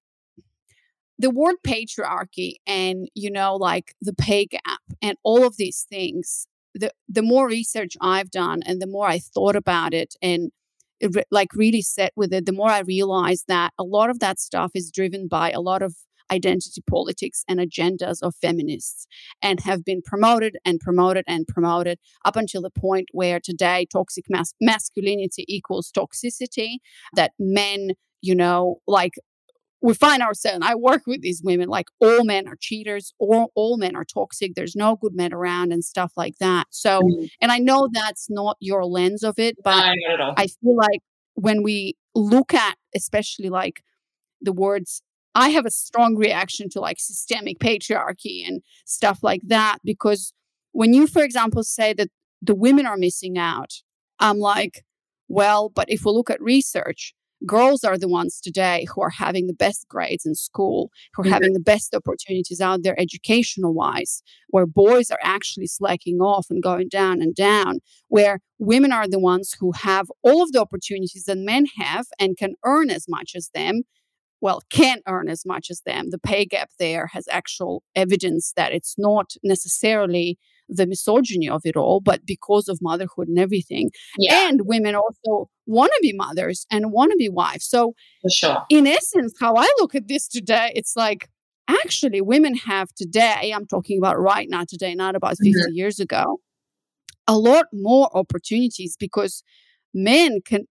the 1.19 1.31
word 1.31 1.57
patriarchy 1.67 2.55
and, 2.67 3.09
you 3.15 3.31
know, 3.31 3.57
like 3.57 3.95
the 4.01 4.15
pay 4.15 4.47
gap 4.47 4.81
and 5.01 5.17
all 5.23 5.47
of 5.47 5.57
these 5.57 5.87
things, 5.89 6.47
the, 6.75 6.91
the 7.09 7.23
more 7.23 7.47
research 7.49 7.97
I've 8.01 8.31
done 8.31 8.63
and 8.65 8.81
the 8.81 8.87
more 8.87 9.07
I 9.07 9.19
thought 9.19 9.57
about 9.57 9.95
it 9.95 10.15
and 10.21 10.51
like 11.31 11.55
really 11.55 11.83
set 11.83 12.13
with 12.17 12.33
it, 12.33 12.47
the 12.47 12.53
more 12.53 12.71
I 12.71 12.81
realized 12.81 13.45
that 13.49 13.73
a 13.79 13.85
lot 13.85 14.11
of 14.11 14.21
that 14.21 14.39
stuff 14.39 14.73
is 14.75 14.91
driven 14.91 15.29
by 15.29 15.51
a 15.51 15.61
lot 15.61 15.83
of 15.83 15.95
identity 16.31 16.83
politics 16.89 17.45
and 17.49 17.61
agendas 17.61 18.19
of 18.23 18.35
feminists 18.35 19.07
and 19.43 19.61
have 19.61 19.85
been 19.85 20.03
promoted 20.03 20.57
and 20.65 20.81
promoted 20.81 21.25
and 21.29 21.47
promoted 21.47 21.99
up 22.25 22.37
until 22.37 22.63
the 22.63 22.71
point 22.71 23.09
where 23.13 23.39
today 23.39 23.87
toxic 23.93 24.25
mas- 24.31 24.55
masculinity 24.61 25.45
equals 25.49 25.93
toxicity 25.93 26.77
that 27.15 27.33
men 27.39 27.91
you 28.23 28.35
know 28.35 28.81
like 28.87 29.13
we 29.85 29.95
find 29.95 30.23
ourselves 30.23 30.59
i 30.63 30.75
work 30.75 31.03
with 31.07 31.21
these 31.21 31.43
women 31.45 31.69
like 31.69 31.87
all 32.01 32.25
men 32.25 32.49
are 32.49 32.57
cheaters 32.59 33.15
or 33.19 33.49
all 33.55 33.77
men 33.77 33.95
are 33.95 34.05
toxic 34.05 34.53
there's 34.55 34.75
no 34.75 34.97
good 34.97 35.15
men 35.15 35.33
around 35.33 35.73
and 35.73 35.85
stuff 35.85 36.13
like 36.17 36.37
that 36.41 36.67
so 36.71 37.01
mm. 37.01 37.29
and 37.41 37.53
i 37.53 37.59
know 37.59 37.89
that's 37.93 38.29
not 38.31 38.57
your 38.61 38.85
lens 38.85 39.23
of 39.23 39.39
it 39.39 39.57
but 39.63 39.95
no, 40.19 40.35
i 40.37 40.47
feel 40.47 40.77
like 40.77 41.01
when 41.35 41.63
we 41.63 41.95
look 42.15 42.55
at 42.55 42.77
especially 42.95 43.49
like 43.49 43.83
the 44.41 44.53
words 44.53 45.03
I 45.35 45.49
have 45.49 45.67
a 45.67 45.71
strong 45.71 46.15
reaction 46.15 46.69
to 46.71 46.81
like 46.81 47.01
systemic 47.01 47.59
patriarchy 47.59 48.47
and 48.47 48.63
stuff 48.85 49.19
like 49.23 49.41
that 49.47 49.79
because 49.83 50.33
when 50.73 50.95
you, 50.95 51.07
for 51.07 51.23
example, 51.23 51.65
say 51.65 51.93
that 51.95 52.09
the 52.41 52.55
women 52.55 52.87
are 52.87 52.97
missing 52.97 53.37
out, 53.37 53.73
I'm 54.21 54.39
like, 54.39 54.85
well, 55.29 55.71
but 55.71 55.91
if 55.91 56.05
we 56.05 56.13
look 56.13 56.31
at 56.31 56.41
research, 56.41 57.15
girls 57.47 57.85
are 57.85 57.99
the 57.99 58.09
ones 58.09 58.41
today 58.41 58.87
who 58.93 59.03
are 59.03 59.11
having 59.11 59.47
the 59.47 59.55
best 59.55 59.87
grades 59.89 60.27
in 60.27 60.35
school, 60.35 60.91
who 61.15 61.23
are 61.23 61.25
mm-hmm. 61.25 61.33
having 61.33 61.53
the 61.53 61.61
best 61.61 61.95
opportunities 61.95 62.61
out 62.61 62.83
there 62.83 62.99
educational 62.99 63.75
wise, 63.75 64.23
where 64.49 64.67
boys 64.67 65.11
are 65.11 65.19
actually 65.23 65.67
slacking 65.67 66.21
off 66.21 66.47
and 66.51 66.63
going 66.63 66.89
down 66.89 67.21
and 67.21 67.35
down, 67.35 67.81
where 68.09 68.41
women 68.59 68.93
are 68.93 69.09
the 69.09 69.19
ones 69.19 69.57
who 69.59 69.73
have 69.73 70.07
all 70.23 70.43
of 70.43 70.53
the 70.53 70.61
opportunities 70.61 71.25
that 71.25 71.39
men 71.39 71.67
have 71.77 72.07
and 72.19 72.37
can 72.37 72.55
earn 72.65 72.91
as 72.91 73.07
much 73.09 73.33
as 73.35 73.51
them 73.55 73.83
well, 74.45 74.61
can't 74.69 75.03
earn 75.09 75.31
as 75.31 75.47
much 75.47 75.71
as 75.71 75.81
them. 75.87 76.11
The 76.11 76.19
pay 76.19 76.45
gap 76.45 76.69
there 76.79 77.07
has 77.15 77.27
actual 77.31 77.83
evidence 77.97 78.53
that 78.57 78.73
it's 78.73 78.97
not 78.99 79.33
necessarily 79.43 80.39
the 80.69 80.87
misogyny 80.87 81.49
of 81.49 81.63
it 81.65 81.77
all, 81.77 82.01
but 82.01 82.25
because 82.27 82.69
of 82.69 82.79
motherhood 82.81 83.29
and 83.29 83.39
everything. 83.39 83.91
Yeah. 84.19 84.49
And 84.49 84.63
women 84.65 84.95
also 84.95 85.51
want 85.67 85.93
to 85.93 85.99
be 86.03 86.13
mothers 86.13 86.67
and 86.71 86.93
want 86.93 87.13
to 87.13 87.17
be 87.17 87.29
wives. 87.29 87.67
So, 87.67 87.95
sure. 88.31 88.65
in 88.71 88.87
essence, 88.87 89.35
how 89.41 89.57
I 89.57 89.69
look 89.79 89.95
at 89.95 90.09
this 90.09 90.29
today, 90.29 90.73
it's 90.75 90.97
like 90.97 91.29
actually 91.69 92.21
women 92.21 92.55
have 92.57 92.89
today, 92.95 93.53
I'm 93.55 93.67
talking 93.67 93.99
about 93.99 94.19
right 94.19 94.47
now 94.49 94.65
today, 94.69 94.95
not 94.95 95.17
about 95.17 95.37
50 95.39 95.51
mm-hmm. 95.51 95.73
years 95.73 96.01
ago, 96.01 96.41
a 97.27 97.39
lot 97.39 97.67
more 97.73 98.11
opportunities 98.17 98.97
because 98.99 99.43
men 99.95 100.41
can 100.45 100.67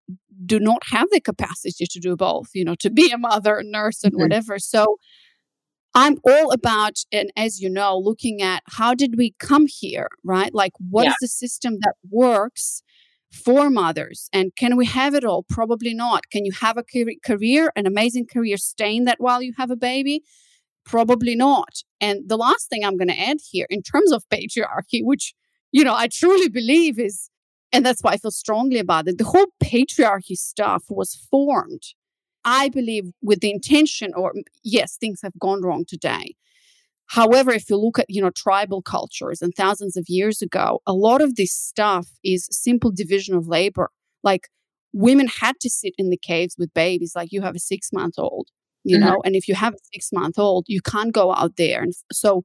do 0.45 0.59
not 0.59 0.83
have 0.85 1.07
the 1.11 1.21
capacity 1.21 1.85
to 1.89 1.99
do 1.99 2.15
both 2.15 2.49
you 2.53 2.65
know 2.65 2.75
to 2.75 2.89
be 2.89 3.09
a 3.11 3.17
mother 3.17 3.57
a 3.57 3.63
nurse 3.63 4.03
and 4.03 4.13
mm-hmm. 4.13 4.23
whatever 4.23 4.59
so 4.59 4.97
i'm 5.95 6.17
all 6.23 6.51
about 6.51 6.99
and 7.11 7.31
as 7.35 7.59
you 7.61 7.69
know 7.69 7.97
looking 7.97 8.41
at 8.41 8.63
how 8.67 8.93
did 8.93 9.15
we 9.17 9.33
come 9.39 9.65
here 9.67 10.07
right? 10.23 10.53
Like 10.53 10.73
what 10.89 11.03
yeah. 11.03 11.11
is 11.11 11.17
the 11.21 11.27
system 11.27 11.77
that 11.81 11.95
works 12.09 12.81
for 13.31 13.69
mothers? 13.69 14.29
And 14.31 14.55
can 14.55 14.77
we 14.77 14.85
have 14.85 15.15
it 15.15 15.23
all? 15.25 15.43
Probably 15.43 15.93
not. 15.95 16.29
Can 16.29 16.45
you 16.45 16.51
have 16.51 16.77
a 16.77 16.83
career 17.25 17.71
an 17.75 17.87
amazing 17.87 18.27
career 18.27 18.57
staying 18.57 19.05
that 19.05 19.19
while 19.19 19.41
you 19.41 19.53
have 19.57 19.71
a 19.71 19.75
baby? 19.75 20.23
Probably 20.85 21.35
not. 21.35 21.83
And 22.01 22.27
the 22.27 22.37
last 22.37 22.69
thing 22.69 22.83
i'm 22.83 22.97
going 22.97 23.07
to 23.09 23.19
add 23.19 23.37
here 23.51 23.67
in 23.69 23.81
terms 23.81 24.11
of 24.11 24.23
patriarchy 24.29 25.01
which 25.03 25.33
you 25.71 25.83
know 25.83 25.95
i 25.95 26.07
truly 26.07 26.49
believe 26.49 26.99
is 26.99 27.29
and 27.73 27.83
that's 27.83 28.01
why 28.03 28.11
I 28.11 28.17
feel 28.17 28.31
strongly 28.31 28.77
about 28.77 29.07
it. 29.07 29.17
The 29.17 29.23
whole 29.23 29.47
patriarchy 29.61 30.35
stuff 30.35 30.83
was 30.89 31.15
formed, 31.31 31.81
I 32.45 32.69
believe, 32.69 33.11
with 33.21 33.39
the 33.39 33.51
intention, 33.51 34.13
or 34.15 34.33
yes, 34.63 34.97
things 34.97 35.21
have 35.21 35.37
gone 35.39 35.61
wrong 35.61 35.85
today. 35.87 36.35
However, 37.07 37.51
if 37.51 37.69
you 37.69 37.77
look 37.77 37.99
at, 37.99 38.09
you 38.09 38.21
know, 38.21 38.31
tribal 38.31 38.81
cultures 38.81 39.41
and 39.41 39.53
thousands 39.55 39.97
of 39.97 40.05
years 40.07 40.41
ago, 40.41 40.81
a 40.87 40.93
lot 40.93 41.21
of 41.21 41.35
this 41.35 41.53
stuff 41.53 42.07
is 42.23 42.47
simple 42.49 42.91
division 42.91 43.35
of 43.35 43.47
labor. 43.47 43.89
Like 44.23 44.47
women 44.93 45.27
had 45.27 45.59
to 45.59 45.69
sit 45.69 45.93
in 45.97 46.09
the 46.09 46.17
caves 46.17 46.55
with 46.57 46.73
babies, 46.73 47.13
like 47.15 47.31
you 47.31 47.41
have 47.41 47.55
a 47.55 47.59
six 47.59 47.91
month 47.91 48.15
old, 48.17 48.47
you 48.83 48.97
mm-hmm. 48.97 49.05
know, 49.05 49.21
and 49.25 49.35
if 49.35 49.47
you 49.47 49.55
have 49.55 49.73
a 49.73 49.85
six 49.93 50.11
month 50.11 50.39
old, 50.39 50.65
you 50.67 50.81
can't 50.81 51.13
go 51.13 51.33
out 51.33 51.55
there. 51.57 51.81
And 51.81 51.93
so 52.11 52.43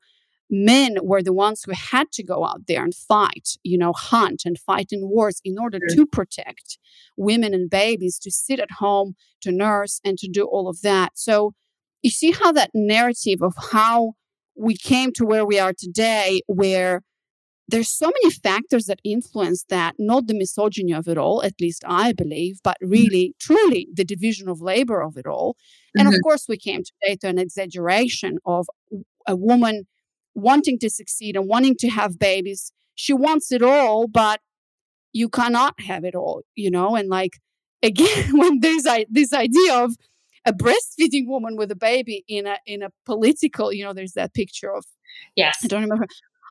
men 0.51 0.97
were 1.03 1.23
the 1.23 1.33
ones 1.33 1.63
who 1.65 1.73
had 1.73 2.11
to 2.13 2.23
go 2.23 2.45
out 2.45 2.67
there 2.67 2.83
and 2.83 2.95
fight, 2.95 3.57
you 3.63 3.77
know, 3.77 3.93
hunt 3.93 4.43
and 4.45 4.59
fight 4.59 4.89
in 4.91 5.09
wars 5.09 5.41
in 5.45 5.59
order 5.59 5.79
to 5.91 6.07
protect 6.07 6.79
women 7.17 7.53
and 7.53 7.69
babies, 7.69 8.19
to 8.19 8.31
sit 8.31 8.59
at 8.59 8.71
home, 8.73 9.15
to 9.43 9.53
nurse, 9.53 10.01
and 10.05 10.19
to 10.19 10.29
do 10.29 10.45
all 10.45 10.69
of 10.69 10.81
that. 10.83 11.13
So 11.15 11.55
you 12.03 12.11
see 12.11 12.31
how 12.31 12.53
that 12.53 12.71
narrative 12.75 13.43
of 13.43 13.55
how 13.73 14.15
we 14.57 14.77
came 14.77 15.13
to 15.13 15.25
where 15.25 15.45
we 15.45 15.59
are 15.59 15.75
today, 15.77 16.41
where 16.47 17.03
there's 17.71 17.91
so 17.91 18.07
many 18.07 18.31
factors 18.31 18.87
that 18.87 19.01
influence 19.05 19.65
that, 19.69 19.95
not 19.99 20.27
the 20.27 20.35
misogyny 20.35 20.93
of 20.93 21.07
it 21.07 21.19
all, 21.19 21.43
at 21.43 21.61
least 21.61 21.85
I 21.87 22.13
believe, 22.13 22.61
but 22.65 22.79
mm-hmm. 22.83 22.93
really, 22.93 23.35
truly 23.39 23.89
the 23.93 24.05
division 24.05 24.49
of 24.49 24.63
labor 24.63 25.03
of 25.03 25.19
it 25.19 25.27
all. 25.27 25.57
And 25.95 26.09
mm-hmm. 26.09 26.17
of 26.17 26.23
course, 26.23 26.47
we 26.49 26.57
came 26.57 26.83
today 26.83 27.17
to 27.17 27.29
an 27.29 27.39
exaggeration 27.39 28.39
of 28.47 28.67
a 29.27 29.37
woman 29.37 29.87
wanting 30.39 30.78
to 30.80 30.91
succeed 30.91 31.36
and 31.36 31.49
wanting 31.49 31.76
to 31.80 31.89
have 31.89 32.18
babies. 32.18 32.72
She 32.95 33.12
wants 33.12 33.53
it 33.53 33.62
all, 33.62 34.09
but 34.09 34.41
you 35.12 35.28
cannot 35.28 35.80
have 35.80 36.05
it 36.05 36.14
all, 36.14 36.43
you 36.55 36.70
know? 36.70 36.97
And 36.97 37.09
like, 37.09 37.39
again, 37.82 38.36
when 38.39 38.61
there's 38.61 38.86
this 39.11 39.32
idea 39.32 39.74
of 39.74 39.95
a 40.45 40.53
breastfeeding 40.53 41.26
woman 41.26 41.57
with 41.57 41.70
a 41.70 41.76
baby 41.76 42.24
in 42.28 42.47
a 42.47 42.57
in 42.66 42.82
a 42.82 42.91
political, 43.05 43.72
you 43.72 43.84
know, 43.84 43.93
there's 43.93 44.14
that 44.14 44.34
picture 44.34 44.74
of 44.74 44.84
yes, 45.36 45.59
I 45.62 45.68
don't 45.68 45.82
remember. 45.82 46.07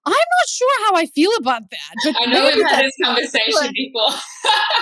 I'm 0.06 0.14
not 0.14 0.48
sure 0.48 0.86
how 0.86 0.96
I 0.96 1.06
feel 1.08 1.32
about 1.38 1.64
that. 1.70 1.94
But 2.06 2.16
I 2.22 2.26
know 2.32 2.52
we've 2.56 2.66
had 2.66 2.86
this 2.86 2.96
conversation 3.04 3.54
like, 3.56 3.72
before. 3.76 4.18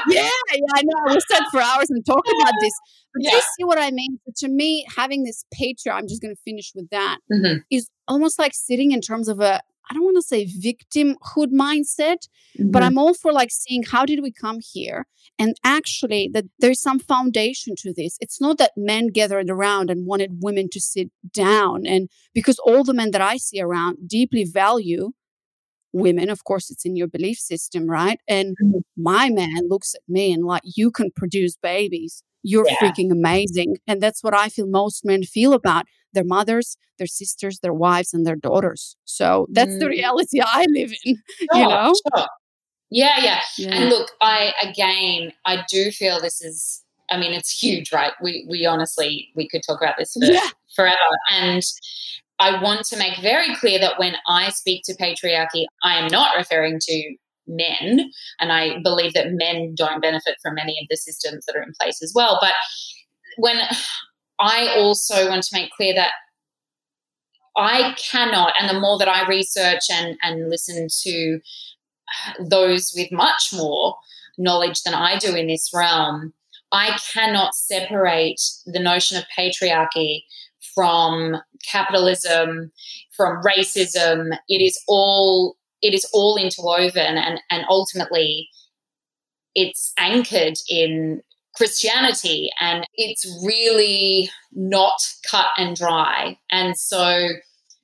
yeah, 0.07 0.29
yeah, 0.53 0.59
I 0.75 0.83
know. 0.83 1.13
We 1.13 1.19
sat 1.31 1.43
for 1.49 1.61
hours 1.61 1.89
and 1.89 2.05
talk 2.05 2.23
about 2.39 2.53
this. 2.61 2.73
But 3.13 3.23
yeah. 3.23 3.31
you 3.31 3.41
see 3.57 3.63
what 3.63 3.79
I 3.79 3.89
mean? 3.89 4.19
But 4.23 4.35
to 4.37 4.47
me, 4.47 4.85
having 4.95 5.23
this 5.23 5.43
patriarch, 5.51 5.97
I'm 5.97 6.07
just 6.07 6.21
going 6.21 6.35
to 6.35 6.41
finish 6.43 6.73
with 6.75 6.89
that, 6.91 7.17
mm-hmm. 7.31 7.59
is 7.71 7.89
almost 8.07 8.39
like 8.39 8.53
sitting 8.53 8.91
in 8.91 9.01
terms 9.01 9.27
of 9.27 9.39
a, 9.39 9.61
I 9.89 9.93
don't 9.93 10.03
want 10.03 10.17
to 10.17 10.21
say 10.21 10.45
victimhood 10.45 11.51
mindset, 11.51 12.27
mm-hmm. 12.57 12.71
but 12.71 12.83
I'm 12.83 12.97
all 12.97 13.13
for 13.13 13.31
like 13.31 13.49
seeing 13.51 13.83
how 13.83 14.05
did 14.05 14.21
we 14.21 14.31
come 14.31 14.59
here? 14.61 15.05
And 15.37 15.55
actually, 15.63 16.29
that 16.33 16.45
there's 16.59 16.81
some 16.81 16.99
foundation 16.99 17.75
to 17.79 17.93
this. 17.93 18.17
It's 18.21 18.39
not 18.39 18.57
that 18.57 18.71
men 18.77 19.07
gathered 19.07 19.49
around 19.49 19.89
and 19.89 20.07
wanted 20.07 20.39
women 20.41 20.69
to 20.71 20.79
sit 20.79 21.11
down. 21.33 21.85
And 21.85 22.09
because 22.33 22.57
all 22.59 22.83
the 22.83 22.93
men 22.93 23.11
that 23.11 23.21
I 23.21 23.37
see 23.37 23.61
around 23.61 24.07
deeply 24.07 24.43
value 24.43 25.11
women, 25.93 26.29
of 26.29 26.43
course, 26.43 26.69
it's 26.69 26.85
in 26.85 26.95
your 26.95 27.07
belief 27.07 27.37
system, 27.37 27.87
right? 27.87 28.19
And 28.27 28.55
mm-hmm. 28.61 28.79
my 28.97 29.29
man 29.29 29.69
looks 29.69 29.93
at 29.95 30.01
me 30.07 30.33
and 30.33 30.43
like, 30.45 30.63
you 30.63 30.91
can 30.91 31.11
produce 31.15 31.55
babies 31.57 32.23
you're 32.45 32.67
yeah. 32.67 32.75
freaking 32.75 33.11
amazing. 33.11 33.77
And 33.87 34.01
that's 34.01 34.23
what 34.23 34.35
I 34.35 34.49
feel 34.49 34.67
most 34.67 35.03
men 35.03 35.23
feel 35.23 35.53
about 35.53 35.85
their 36.13 36.23
mothers, 36.23 36.77
their 36.99 37.07
sisters, 37.07 37.59
their 37.59 37.73
wives, 37.73 38.13
and 38.13 38.25
their 38.25 38.35
daughters. 38.35 38.95
So 39.03 39.47
that's 39.51 39.71
mm. 39.71 39.79
the 39.79 39.89
reality 39.89 40.39
I 40.45 40.65
live 40.69 40.93
in, 41.03 41.15
sure, 41.15 41.47
you 41.53 41.67
know? 41.67 41.93
Sure. 42.15 42.27
Yeah, 42.91 43.15
yeah, 43.19 43.41
yeah. 43.57 43.73
And 43.73 43.89
look, 43.89 44.11
I, 44.21 44.53
again, 44.61 45.33
I 45.43 45.63
do 45.67 45.89
feel 45.89 46.21
this 46.21 46.39
is, 46.41 46.83
I 47.09 47.17
mean, 47.17 47.33
it's 47.33 47.51
huge, 47.51 47.91
right? 47.91 48.13
We, 48.21 48.45
we 48.47 48.65
honestly, 48.67 49.29
we 49.35 49.49
could 49.49 49.61
talk 49.67 49.81
about 49.81 49.95
this 49.97 50.13
for, 50.13 50.25
yeah. 50.25 50.39
forever. 50.75 50.95
And 51.31 51.63
I 52.37 52.61
want 52.61 52.85
to 52.85 52.97
make 52.97 53.17
very 53.21 53.55
clear 53.55 53.79
that 53.79 53.97
when 53.97 54.15
I 54.27 54.49
speak 54.49 54.83
to 54.85 54.95
patriarchy, 54.95 55.65
I 55.83 55.97
am 55.97 56.07
not 56.11 56.37
referring 56.37 56.77
to 56.79 57.15
men. 57.47 58.11
And 58.39 58.51
I 58.51 58.79
believe 58.83 59.13
that 59.13 59.31
men 59.31 59.73
don't 59.75 60.01
benefit 60.01 60.35
from 60.41 60.55
many 60.55 60.77
of 60.81 60.87
the 60.89 60.97
systems 60.97 61.45
that 61.45 61.55
are 61.55 61.63
in 61.63 61.73
place 61.79 62.01
as 62.01 62.13
well. 62.15 62.37
But 62.41 62.53
when 63.37 63.59
I 64.39 64.75
also 64.77 65.29
want 65.29 65.43
to 65.43 65.55
make 65.55 65.71
clear 65.71 65.93
that 65.95 66.11
I 67.57 67.95
cannot, 67.97 68.53
and 68.59 68.69
the 68.69 68.79
more 68.79 68.97
that 68.97 69.07
I 69.07 69.27
research 69.27 69.83
and, 69.89 70.17
and 70.21 70.49
listen 70.49 70.87
to 71.03 71.39
those 72.39 72.93
with 72.95 73.11
much 73.11 73.51
more 73.53 73.95
knowledge 74.37 74.83
than 74.83 74.93
I 74.93 75.17
do 75.17 75.35
in 75.35 75.47
this 75.47 75.71
realm, 75.73 76.33
I 76.71 76.97
cannot 77.13 77.55
separate 77.55 78.41
the 78.65 78.79
notion 78.79 79.17
of 79.17 79.23
patriarchy 79.37 80.23
from 80.73 81.37
capitalism, 81.71 82.71
from 83.15 83.41
racism. 83.41 84.37
It 84.49 84.61
is 84.61 84.77
all 84.87 85.55
it 85.85 85.93
is 85.93 86.09
all 86.13 86.35
interwoven 86.35 87.15
and, 87.15 87.39
and 87.51 87.63
ultimately 87.69 88.49
it's 89.53 89.93
anchored 89.99 90.57
in 90.67 91.21
Christianity 91.55 92.49
and 92.59 92.87
it's 92.95 93.23
really 93.45 94.31
not 94.51 94.99
cut 95.29 95.47
and 95.57 95.75
dry. 95.75 96.39
And 96.51 96.75
so 96.75 97.27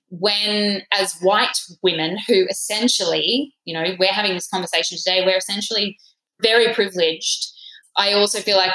when 0.10 0.82
as 0.92 1.16
white 1.22 1.62
women 1.84 2.18
who 2.28 2.48
essentially, 2.50 3.54
you 3.66 3.74
know, 3.76 3.96
we're 4.00 4.12
having 4.12 4.34
this 4.34 4.48
conversation 4.48 4.98
today, 4.98 5.24
we're 5.24 5.38
essentially 5.38 6.00
very 6.42 6.74
privileged. 6.74 7.52
I 7.98 8.14
also 8.14 8.40
feel 8.40 8.58
like 8.58 8.74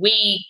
we 0.00 0.46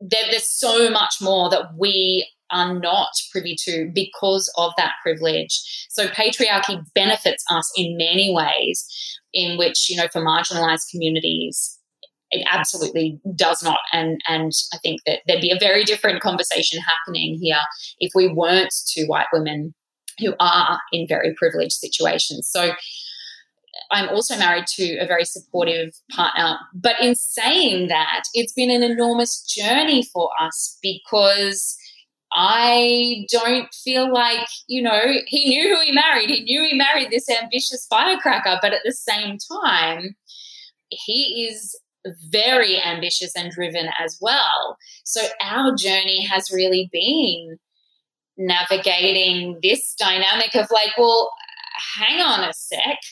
there, 0.00 0.24
there's 0.30 0.48
so 0.48 0.90
much 0.90 1.16
more 1.20 1.48
that 1.50 1.74
we 1.78 2.28
are 2.52 2.78
not 2.78 3.10
privy 3.32 3.56
to 3.64 3.90
because 3.94 4.52
of 4.56 4.72
that 4.76 4.92
privilege. 5.02 5.86
So 5.90 6.06
patriarchy 6.08 6.82
benefits 6.94 7.44
us 7.50 7.70
in 7.76 7.96
many 7.96 8.32
ways, 8.32 8.86
in 9.32 9.58
which, 9.58 9.88
you 9.88 9.96
know, 9.96 10.08
for 10.12 10.22
marginalized 10.24 10.90
communities, 10.90 11.78
it 12.30 12.46
absolutely 12.50 13.20
does 13.34 13.62
not. 13.62 13.80
And 13.92 14.20
and 14.28 14.52
I 14.72 14.78
think 14.78 15.00
that 15.06 15.20
there'd 15.26 15.40
be 15.40 15.50
a 15.50 15.58
very 15.58 15.84
different 15.84 16.22
conversation 16.22 16.80
happening 16.80 17.38
here 17.40 17.60
if 17.98 18.12
we 18.14 18.28
weren't 18.28 18.74
two 18.94 19.06
white 19.06 19.26
women 19.32 19.74
who 20.18 20.34
are 20.38 20.80
in 20.92 21.08
very 21.08 21.34
privileged 21.34 21.72
situations. 21.72 22.48
So 22.50 22.72
I'm 23.90 24.08
also 24.08 24.36
married 24.36 24.66
to 24.76 24.98
a 24.98 25.06
very 25.06 25.24
supportive 25.24 25.90
partner. 26.10 26.58
But 26.74 26.96
in 27.00 27.14
saying 27.14 27.88
that, 27.88 28.22
it's 28.34 28.52
been 28.52 28.70
an 28.70 28.82
enormous 28.82 29.42
journey 29.42 30.04
for 30.12 30.30
us 30.40 30.78
because 30.82 31.76
I 32.32 33.26
don't 33.30 33.72
feel 33.74 34.12
like, 34.12 34.46
you 34.68 34.82
know, 34.82 35.02
he 35.26 35.48
knew 35.48 35.74
who 35.74 35.82
he 35.82 35.92
married. 35.92 36.30
He 36.30 36.44
knew 36.44 36.64
he 36.64 36.76
married 36.76 37.10
this 37.10 37.28
ambitious 37.28 37.86
firecracker, 37.90 38.58
but 38.62 38.72
at 38.72 38.82
the 38.84 38.92
same 38.92 39.36
time, 39.62 40.14
he 40.90 41.48
is 41.50 41.78
very 42.30 42.80
ambitious 42.80 43.34
and 43.36 43.50
driven 43.50 43.88
as 43.98 44.16
well. 44.20 44.76
So 45.04 45.22
our 45.42 45.74
journey 45.74 46.24
has 46.24 46.50
really 46.52 46.88
been 46.92 47.58
navigating 48.38 49.58
this 49.62 49.94
dynamic 49.98 50.54
of 50.54 50.70
like, 50.70 50.96
well, 50.96 51.30
hang 51.96 52.20
on 52.20 52.44
a 52.44 52.52
sec. 52.52 52.98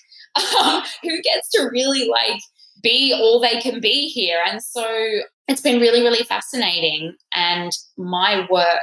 Um, 0.62 0.82
who 1.02 1.20
gets 1.22 1.50
to 1.52 1.68
really 1.72 2.06
like 2.06 2.40
be 2.80 3.12
all 3.12 3.40
they 3.40 3.60
can 3.60 3.80
be 3.80 4.06
here? 4.06 4.38
And 4.46 4.62
so 4.62 4.86
it's 5.48 5.62
been 5.62 5.80
really, 5.80 6.00
really 6.02 6.22
fascinating. 6.22 7.16
And 7.34 7.72
my 7.96 8.46
work 8.48 8.78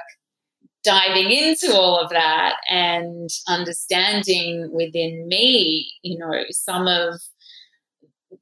diving 0.85 1.31
into 1.31 1.73
all 1.73 1.99
of 1.99 2.09
that 2.11 2.55
and 2.69 3.29
understanding 3.47 4.69
within 4.71 5.27
me, 5.27 5.91
you 6.03 6.17
know, 6.17 6.43
some 6.51 6.87
of 6.87 7.19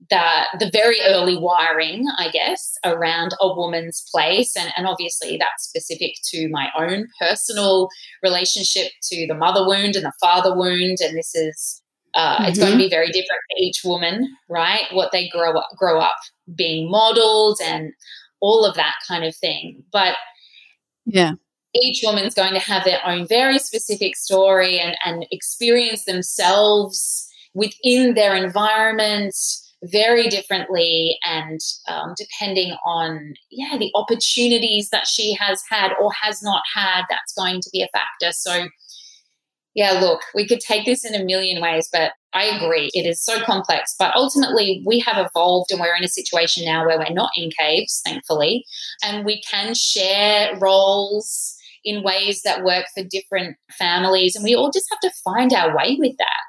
that 0.10 0.48
the 0.60 0.70
very 0.72 0.98
early 1.08 1.38
wiring, 1.38 2.06
I 2.18 2.30
guess, 2.30 2.76
around 2.84 3.32
a 3.41 3.48
woman's 3.48 4.04
place. 4.14 4.56
And, 4.58 4.72
and 4.78 4.88
obviously 4.88 5.38
that's 5.38 5.64
specific 5.64 6.12
to 6.26 6.50
my 6.50 6.70
own 6.78 7.08
personal 7.20 7.89
relationship 8.22 8.91
to 9.04 9.28
the 9.28 9.36
mother 9.36 9.66
wound 9.66 9.96
and 9.96 10.06
the 10.06 10.14
father 10.20 10.56
wound. 10.56 10.98
And 11.02 11.18
this 11.18 11.34
is 11.34 11.82
uh, 12.16 12.38
mm-hmm. 12.38 12.46
it's 12.50 12.60
going 12.60 12.74
to 12.74 12.78
be 12.78 12.89
very 12.89 13.08
different 13.08 13.41
for 13.50 13.58
each 13.58 13.82
woman, 13.84 14.36
right? 14.50 14.86
What 14.91 15.12
they 15.12 15.30
grow 15.30 15.54
up 15.54 15.70
grow 15.78 16.00
up 16.00 16.18
being 16.56 16.91
modeled 16.91 17.58
and 17.64 17.94
all 18.39 18.66
of 18.66 18.76
that 18.76 18.96
kind 19.08 19.24
of 19.24 19.36
thing. 19.36 19.84
But 19.91 20.16
yeah, 21.06 21.34
each 21.76 22.02
woman's 22.04 22.34
going 22.34 22.54
to 22.54 22.60
have 22.60 22.84
their 22.84 23.00
own 23.06 23.28
very 23.28 23.60
specific 23.60 24.16
story 24.16 24.80
and, 24.80 24.96
and 25.04 25.26
experience 25.32 26.06
themselves 26.06 27.28
within 27.54 28.14
their 28.14 28.36
environment 28.36 29.36
very 29.92 30.30
differently 30.30 31.18
and 31.26 31.60
um, 31.90 32.14
depending 32.18 32.76
on 32.86 33.34
yeah 33.52 33.78
the 33.78 33.92
opportunities 33.96 34.90
that 34.90 35.08
she 35.08 35.34
has 35.34 35.62
had 35.70 35.92
or 36.02 36.12
has 36.14 36.42
not 36.42 36.64
had 36.74 37.04
that's 37.10 37.34
going 37.38 37.60
to 37.60 37.70
be 37.74 37.82
a 37.82 37.90
factor. 37.92 38.32
So 38.32 38.68
yeah 39.76 40.00
look 40.00 40.22
we 40.36 40.48
could 40.48 40.60
take 40.60 40.86
this 40.86 41.04
in 41.04 41.20
a 41.20 41.26
million 41.26 41.60
ways 41.60 41.90
but 41.92 42.12
i 42.34 42.44
agree 42.44 42.92
it 42.94 43.06
is 43.06 43.24
so 43.24 43.42
complex. 43.42 43.96
But 44.00 44.16
ultimately 44.16 44.82
we 44.86 45.00
have 45.00 45.18
evolved 45.18 45.72
and 45.72 45.82
we're 45.82 45.96
in 45.96 46.04
a 46.04 46.08
situation 46.10 46.64
now 46.64 46.86
where 46.86 46.98
we're 46.98 47.14
not 47.14 47.32
in 47.36 47.50
caves 47.60 48.02
thankfully 48.06 48.64
and 49.04 49.26
we 49.26 49.42
can 49.42 49.74
share 49.74 50.58
roles 50.60 51.58
in 51.84 52.04
ways 52.04 52.42
that 52.44 52.64
work 52.64 52.86
for 52.96 53.04
different 53.04 53.58
families. 53.78 54.36
And 54.36 54.44
we 54.44 54.56
all 54.56 54.72
just 54.72 54.88
have 54.92 55.00
to 55.02 55.18
find 55.24 55.54
our 55.54 55.76
way 55.76 55.98
with 56.00 56.16
that, 56.18 56.44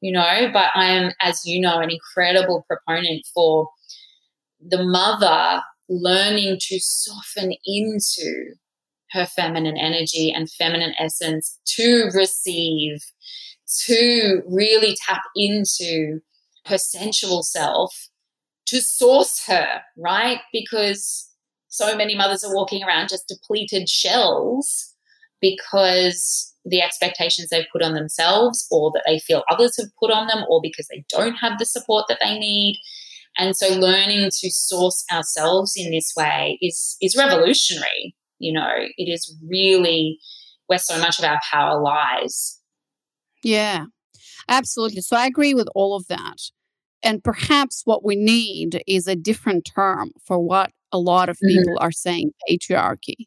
you 0.00 0.12
know. 0.12 0.50
But 0.52 0.70
I'm, 0.74 1.12
as 1.20 1.42
you 1.44 1.60
know, 1.60 1.80
an 1.80 1.90
incredible 1.90 2.64
proponent 2.68 3.26
for 3.32 3.68
the 4.60 4.82
mother 4.82 5.62
learning 5.88 6.58
to 6.60 6.78
soften 6.80 7.52
into 7.66 8.54
her 9.12 9.26
feminine 9.26 9.76
energy 9.76 10.32
and 10.34 10.50
feminine 10.50 10.94
essence 10.98 11.58
to 11.66 12.10
receive, 12.14 12.98
to 13.86 14.42
really 14.48 14.96
tap 15.06 15.22
into 15.36 16.20
her 16.66 16.78
sensual 16.78 17.42
self, 17.42 18.08
to 18.66 18.80
source 18.80 19.44
her, 19.46 19.82
right? 19.96 20.40
Because 20.52 21.30
so 21.74 21.96
many 21.96 22.14
mothers 22.14 22.44
are 22.44 22.54
walking 22.54 22.84
around 22.84 23.08
just 23.08 23.26
depleted 23.26 23.88
shells 23.88 24.94
because 25.40 26.54
the 26.64 26.80
expectations 26.80 27.48
they've 27.50 27.66
put 27.72 27.82
on 27.82 27.94
themselves 27.94 28.66
or 28.70 28.92
that 28.94 29.02
they 29.06 29.18
feel 29.18 29.42
others 29.50 29.76
have 29.76 29.88
put 30.00 30.10
on 30.10 30.28
them 30.28 30.44
or 30.48 30.60
because 30.62 30.86
they 30.86 31.04
don't 31.08 31.34
have 31.34 31.58
the 31.58 31.66
support 31.66 32.06
that 32.08 32.18
they 32.22 32.38
need. 32.38 32.80
And 33.36 33.56
so 33.56 33.74
learning 33.74 34.30
to 34.30 34.50
source 34.50 35.04
ourselves 35.12 35.74
in 35.76 35.90
this 35.90 36.12
way 36.16 36.58
is 36.62 36.96
is 37.00 37.16
revolutionary 37.16 38.14
you 38.38 38.52
know. 38.52 38.72
It 38.96 39.10
is 39.10 39.34
really 39.48 40.18
where 40.66 40.78
so 40.78 40.98
much 40.98 41.18
of 41.18 41.24
our 41.24 41.40
power 41.50 41.80
lies. 41.80 42.60
Yeah 43.42 43.86
absolutely. 44.48 45.00
So 45.00 45.16
i 45.16 45.26
agree 45.26 45.54
with 45.54 45.68
all 45.74 45.96
of 45.96 46.06
that. 46.08 46.50
And 47.02 47.22
perhaps 47.22 47.82
what 47.84 48.04
we 48.04 48.16
need 48.16 48.82
is 48.86 49.06
a 49.06 49.16
different 49.16 49.68
term 49.74 50.12
for 50.24 50.38
what 50.38 50.70
a 50.94 50.98
lot 50.98 51.28
of 51.28 51.36
mm-hmm. 51.36 51.48
people 51.48 51.74
mm-hmm. 51.74 51.84
are 51.84 51.92
saying 51.92 52.30
patriarchy. 52.48 53.26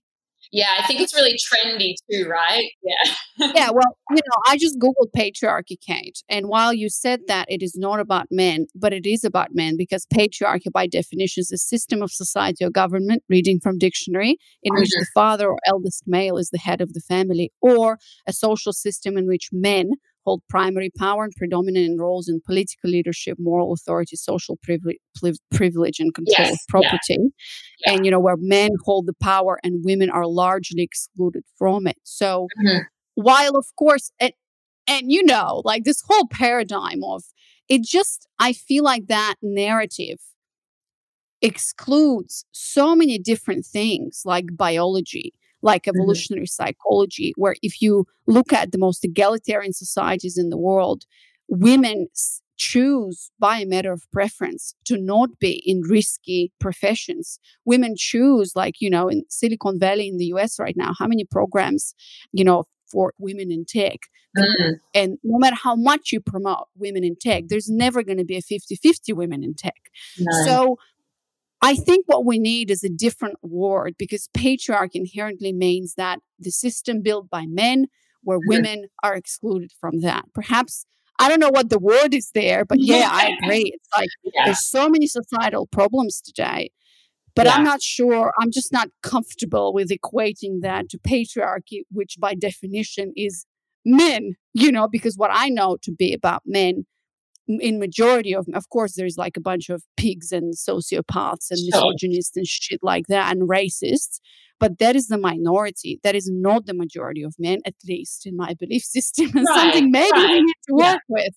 Yeah, 0.52 0.70
I 0.80 0.86
think 0.88 1.02
it's 1.02 1.14
really 1.14 1.36
trendy 1.36 1.96
too, 2.10 2.26
right? 2.30 2.70
Yeah. 2.82 3.52
yeah, 3.54 3.70
well, 3.74 3.98
you 4.10 4.16
know, 4.16 4.42
I 4.48 4.58
just 4.58 4.80
Googled 4.80 5.12
patriarchy, 5.16 5.76
Kate. 5.86 6.24
And 6.30 6.48
while 6.48 6.74
you 6.74 6.90
said 6.90 7.22
that 7.28 7.48
it 7.50 7.62
is 7.62 7.76
not 7.76 8.00
about 8.00 8.28
men, 8.32 8.68
but 8.74 8.94
it 8.94 9.06
is 9.06 9.24
about 9.24 9.50
men 9.54 9.76
because 9.78 10.06
patriarchy, 10.06 10.72
by 10.72 10.88
definition, 10.88 11.42
is 11.42 11.52
a 11.52 11.58
system 11.58 12.02
of 12.02 12.12
society 12.12 12.64
or 12.64 12.70
government, 12.70 13.24
reading 13.30 13.60
from 13.60 13.78
dictionary, 13.78 14.38
in 14.64 14.74
mm-hmm. 14.74 14.80
which 14.80 14.92
the 14.92 15.08
father 15.14 15.50
or 15.50 15.58
eldest 15.68 16.04
male 16.08 16.38
is 16.38 16.50
the 16.50 16.60
head 16.60 16.82
of 16.82 16.94
the 16.94 17.02
family, 17.02 17.52
or 17.62 17.98
a 18.26 18.34
social 18.34 18.72
system 18.72 19.18
in 19.18 19.28
which 19.28 19.50
men 19.52 19.92
hold 20.28 20.42
primary 20.50 20.92
power 20.98 21.24
and 21.24 21.34
predominant 21.38 21.98
roles 21.98 22.28
in 22.28 22.42
political 22.46 22.90
leadership, 22.90 23.38
moral 23.40 23.72
authority, 23.72 24.18
social 24.18 24.58
privilege, 24.62 24.98
privilege 25.52 26.02
and 26.02 26.14
control 26.14 26.36
yes, 26.38 26.52
of 26.52 26.60
property. 26.68 27.18
Yeah. 27.86 27.94
And, 27.94 28.06
you 28.06 28.12
know, 28.12 28.20
where 28.20 28.36
men 28.38 28.72
hold 28.84 29.06
the 29.06 29.14
power 29.24 29.58
and 29.64 29.86
women 29.86 30.10
are 30.10 30.28
largely 30.28 30.84
excluded 30.84 31.44
from 31.58 31.88
it. 31.88 31.96
So, 32.04 32.48
mm-hmm. 32.62 32.80
while 33.16 33.56
of 33.56 33.68
course, 33.80 34.12
and, 34.20 34.34
and, 34.86 35.10
you 35.10 35.24
know, 35.24 35.62
like 35.64 35.86
this 35.86 36.04
whole 36.06 36.28
paradigm 36.30 37.06
of 37.06 37.24
it 37.70 37.84
just, 37.84 38.28
I 38.38 38.52
feel 38.52 38.84
like 38.84 39.08
that 39.08 39.36
narrative 39.42 40.20
excludes 41.42 42.44
so 42.52 42.96
many 42.96 43.18
different 43.18 43.66
things 43.66 44.24
like 44.26 44.58
biology 44.58 45.34
like 45.62 45.84
mm-hmm. 45.84 46.00
evolutionary 46.00 46.46
mm-hmm. 46.46 46.64
psychology, 46.64 47.34
where 47.36 47.56
if 47.62 47.82
you 47.82 48.06
look 48.26 48.54
at 48.54 48.72
the 48.72 48.78
most 48.78 49.04
egalitarian 49.04 49.74
societies 49.74 50.38
in 50.38 50.50
the 50.50 50.58
world, 50.58 51.04
women 51.48 52.08
choose 52.58 53.30
by 53.40 53.60
a 53.60 53.66
matter 53.66 53.92
of 53.92 54.04
preference 54.12 54.74
to 54.86 54.98
not 54.98 55.38
be 55.40 55.62
in 55.66 55.82
risky 55.82 56.52
professions. 56.60 57.40
Women 57.66 57.94
choose, 57.96 58.54
like, 58.56 58.82
you 58.82 58.90
know, 58.90 59.08
in 59.08 59.24
Silicon 59.30 59.80
Valley 59.80 60.08
in 60.08 60.18
the 60.18 60.26
US 60.26 60.60
right 60.60 60.76
now, 60.76 60.94
how 60.98 61.08
many 61.08 61.24
programs, 61.24 61.94
you 62.32 62.44
know, 62.44 62.66
for 62.92 63.14
women 63.20 63.52
in 63.52 63.66
tech. 63.66 64.00
Mm. 64.38 64.80
And 64.94 65.18
no 65.24 65.38
matter 65.40 65.56
how 65.56 65.76
much 65.76 66.12
you 66.12 66.20
promote 66.20 66.68
women 66.76 67.04
in 67.04 67.16
tech, 67.16 67.46
there's 67.48 67.70
never 67.70 68.04
going 68.04 68.18
to 68.18 68.26
be 68.26 68.38
a 68.38 68.42
50 68.42 68.76
50 68.76 69.14
women 69.14 69.44
in 69.44 69.54
tech. 69.54 69.76
No. 70.20 70.46
So 70.46 70.78
I 71.62 71.76
think 71.76 72.06
what 72.08 72.26
we 72.26 72.40
need 72.40 72.70
is 72.70 72.84
a 72.84 72.90
different 72.90 73.38
word 73.42 73.96
because 73.98 74.30
patriarchy 74.36 74.96
inherently 74.96 75.54
means 75.54 75.96
that 75.96 76.20
the 76.40 76.52
system 76.52 77.02
built 77.02 77.30
by 77.30 77.46
men 77.48 77.88
where 78.24 78.40
women 78.46 78.88
are 79.04 79.16
excluded 79.16 79.72
from 79.80 80.02
that. 80.02 80.26
Perhaps 80.34 80.86
I 81.20 81.30
don't 81.30 81.40
know 81.40 81.50
what 81.50 81.70
the 81.70 81.80
word 81.80 82.14
is 82.14 82.32
there, 82.34 82.64
but 82.64 82.80
yeah, 82.80 83.10
I 83.12 83.36
agree. 83.42 83.72
It's 83.74 83.90
like 83.98 84.10
yeah. 84.24 84.46
there's 84.46 84.66
so 84.66 84.88
many 84.88 85.08
societal 85.08 85.68
problems 85.68 86.22
today. 86.22 86.72
But 87.36 87.46
yeah. 87.46 87.54
I'm 87.54 87.64
not 87.64 87.82
sure, 87.82 88.34
I'm 88.40 88.52
just 88.52 88.74
not 88.74 88.90
comfortable 89.04 89.74
with 89.74 89.90
equating 89.90 90.62
that 90.62 90.90
to 90.90 90.98
patriarchy, 90.98 91.82
which 91.92 92.18
by 92.20 92.34
definition 92.34 93.14
is 93.16 93.46
men, 93.86 94.34
you 94.54 94.72
know, 94.72 94.88
because 94.88 95.16
what 95.18 95.30
I 95.32 95.50
know 95.50 95.78
to 95.84 95.92
be 95.92 96.14
about 96.14 96.42
men 96.46 96.86
in 97.48 97.80
majority 97.80 98.34
of 98.34 98.48
of 98.54 98.70
course 98.70 98.94
there's 98.96 99.18
like 99.18 99.38
a 99.38 99.42
bunch 99.42 99.70
of 99.70 99.84
pigs 99.96 100.32
and 100.32 100.54
sociopaths 100.56 101.50
and 101.50 101.60
misogynists 101.66 102.36
and 102.36 102.48
shit 102.48 102.80
like 102.84 103.06
that 103.08 103.36
and 103.36 103.50
racists 103.50 104.20
but 104.60 104.80
that 104.80 104.96
is 104.96 105.08
the 105.08 105.18
minority 105.18 106.00
that 106.04 106.16
is 106.16 106.30
not 106.32 106.66
the 106.66 106.74
majority 106.74 107.24
of 107.24 107.36
men 107.40 107.60
at 107.66 107.76
least 107.88 108.26
in 108.26 108.36
my 108.36 108.54
belief 108.60 108.84
system 108.84 109.28
and 109.36 109.46
right, 109.48 109.56
something 109.56 109.92
maybe 109.92 110.12
right. 110.12 110.32
we 110.32 110.42
need 110.42 110.56
to 110.68 110.74
work 110.74 111.02
yeah. 111.10 111.24
with 111.24 111.34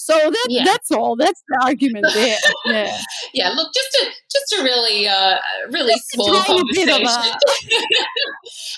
so 0.00 0.14
that 0.14 0.46
yeah. 0.48 0.64
that's 0.64 0.90
all. 0.90 1.14
That's 1.14 1.42
the 1.46 1.60
argument 1.62 2.06
there. 2.14 2.38
Yeah. 2.64 2.98
yeah. 3.34 3.48
Look, 3.50 3.68
just 3.74 3.94
a 3.96 4.06
just 4.32 4.58
a 4.58 4.64
really 4.64 5.06
uh 5.06 5.36
really 5.70 5.92
just 5.92 6.12
small 6.12 6.42
conversation. 6.42 6.88
A... 6.88 7.36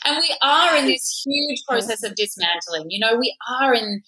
and 0.09 0.16
we 0.16 0.37
are 0.43 0.76
in 0.78 0.87
this 0.87 1.24
huge 1.24 1.62
process 1.68 2.03
of 2.03 2.16
dismantling. 2.16 2.87
You 2.91 2.99
know, 2.99 3.16
we 3.16 3.37
are 3.61 3.72
in 3.72 4.03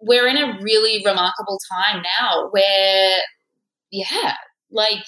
we're 0.00 0.26
in 0.26 0.36
a 0.36 0.58
really 0.60 1.02
remarkable 1.04 1.58
time 1.72 2.02
now 2.20 2.48
where 2.50 3.16
yeah, 3.90 4.34
like 4.70 5.04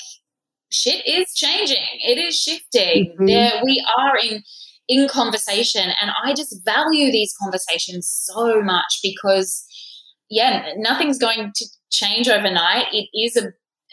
shit 0.71 1.07
is 1.07 1.33
changing. 1.35 1.85
It 2.07 2.19
is 2.19 2.37
shifting. 2.37 3.13
Mm-hmm. 3.13 3.27
There 3.27 3.53
we 3.65 3.85
are 3.99 4.17
in 4.17 4.43
in 4.89 5.07
conversation 5.07 5.91
and 6.01 6.11
I 6.25 6.33
just 6.33 6.65
value 6.65 7.13
these 7.13 7.35
conversations 7.43 8.09
so 8.09 8.63
much 8.63 9.01
because 9.03 9.67
yeah, 10.31 10.73
nothing's 10.77 11.19
going 11.19 11.53
to 11.55 11.67
change 11.91 12.29
overnight. 12.29 12.87
It 12.93 13.09
is 13.15 13.37
a, 13.37 13.53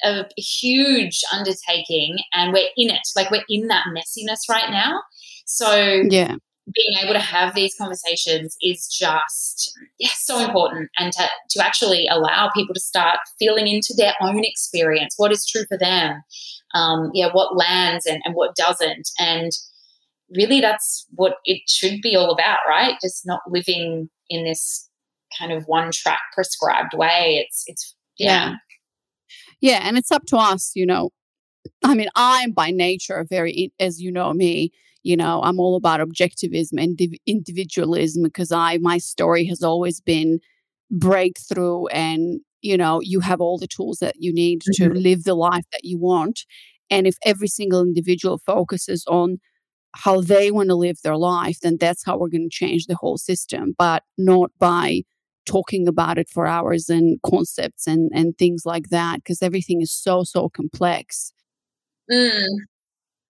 a 0.10 0.26
huge 0.38 1.22
undertaking 1.34 2.18
and 2.34 2.54
we're 2.54 2.70
in 2.78 2.90
it. 2.90 3.02
Like 3.16 3.30
we're 3.30 3.44
in 3.50 3.68
that 3.68 3.86
messiness 3.94 4.50
right 4.50 4.70
now. 4.70 5.02
So 5.46 6.04
yeah 6.10 6.36
being 6.74 6.98
able 7.04 7.14
to 7.14 7.20
have 7.20 7.54
these 7.54 7.76
conversations 7.76 8.58
is 8.62 8.88
just 8.88 9.72
yeah, 10.00 10.10
so 10.14 10.40
important 10.40 10.90
and 10.98 11.14
to, 11.14 11.28
to 11.52 11.64
actually 11.64 12.08
allow 12.08 12.50
people 12.56 12.74
to 12.74 12.80
start 12.80 13.20
feeling 13.38 13.68
into 13.68 13.94
their 13.96 14.14
own 14.22 14.44
experience 14.44 15.14
what 15.18 15.32
is 15.32 15.46
true 15.46 15.64
for 15.70 15.78
them 15.78 16.24
um, 16.74 17.12
yeah 17.14 17.30
what 17.32 17.56
lands 17.56 18.06
and, 18.06 18.22
and 18.26 18.34
what 18.34 18.56
doesn't 18.56 19.10
and 19.20 19.52
really 20.36 20.60
that's 20.60 21.06
what 21.12 21.36
it 21.46 21.62
should 21.70 22.02
be 22.02 22.16
all 22.16 22.32
about 22.32 22.60
right 22.68 22.96
just 23.02 23.28
not 23.28 23.42
living 23.48 24.10
in 24.30 24.44
this 24.44 24.90
kind 25.38 25.52
of 25.52 25.64
one 25.66 25.92
track 25.92 26.20
prescribed 26.34 26.94
way. 26.94 27.44
It's 27.46 27.64
it's 27.68 27.96
yeah. 28.18 28.50
yeah. 28.50 28.56
Yeah, 29.62 29.80
and 29.84 29.98
it's 29.98 30.12
up 30.12 30.26
to 30.28 30.38
us, 30.38 30.72
you 30.76 30.86
know. 30.86 31.10
I 31.84 31.96
mean, 31.96 32.10
I'm 32.16 32.52
by 32.52 32.72
nature 32.72 33.26
very 33.28 33.72
as 33.80 34.00
you 34.00 34.12
know 34.12 34.34
me, 34.34 34.72
you 35.06 35.16
know, 35.16 35.40
I'm 35.44 35.60
all 35.60 35.76
about 35.76 36.00
objectivism 36.00 36.82
and 36.84 37.00
individualism 37.28 38.24
because 38.24 38.52
I 38.52 38.78
my 38.80 38.98
story 38.98 39.46
has 39.46 39.62
always 39.62 40.02
been 40.02 40.40
breakthrough 40.90 41.86
and 41.88 42.40
you 42.62 42.76
know, 42.76 43.00
you 43.02 43.20
have 43.20 43.40
all 43.40 43.60
the 43.60 43.68
tools 43.68 44.00
that 44.00 44.16
you 44.18 44.34
need 44.34 44.62
mm-hmm. 44.62 44.94
to 44.94 45.00
live 45.00 45.24
the 45.24 45.36
life 45.36 45.66
that 45.72 45.84
you 45.84 46.00
want. 46.00 46.46
And 46.90 47.06
if 47.06 47.16
every 47.24 47.48
single 47.48 47.84
individual 47.84 48.40
focuses 48.44 49.06
on 49.08 49.38
how 49.94 50.22
they 50.22 50.50
want 50.50 50.70
to 50.70 50.76
live 50.76 50.98
their 51.04 51.18
life, 51.18 51.60
then 51.62 51.78
that's 51.80 52.04
how 52.04 52.18
we're 52.18 52.30
going 52.30 52.50
to 52.50 52.58
change 52.66 52.88
the 52.88 52.96
whole 52.96 53.20
system, 53.20 53.76
but 53.78 54.02
not 54.18 54.50
by 54.58 55.04
talking 55.46 55.88
about 55.88 56.18
it 56.18 56.28
for 56.28 56.48
hours 56.48 56.90
and 56.90 57.20
concepts 57.24 57.86
and 57.86 58.10
and 58.16 58.36
things 58.40 58.64
like 58.66 58.90
that 58.90 59.18
because 59.18 59.44
everything 59.44 59.80
is 59.80 59.92
so 59.92 60.24
so 60.24 60.50
complex 60.50 61.32
mm. 62.12 62.48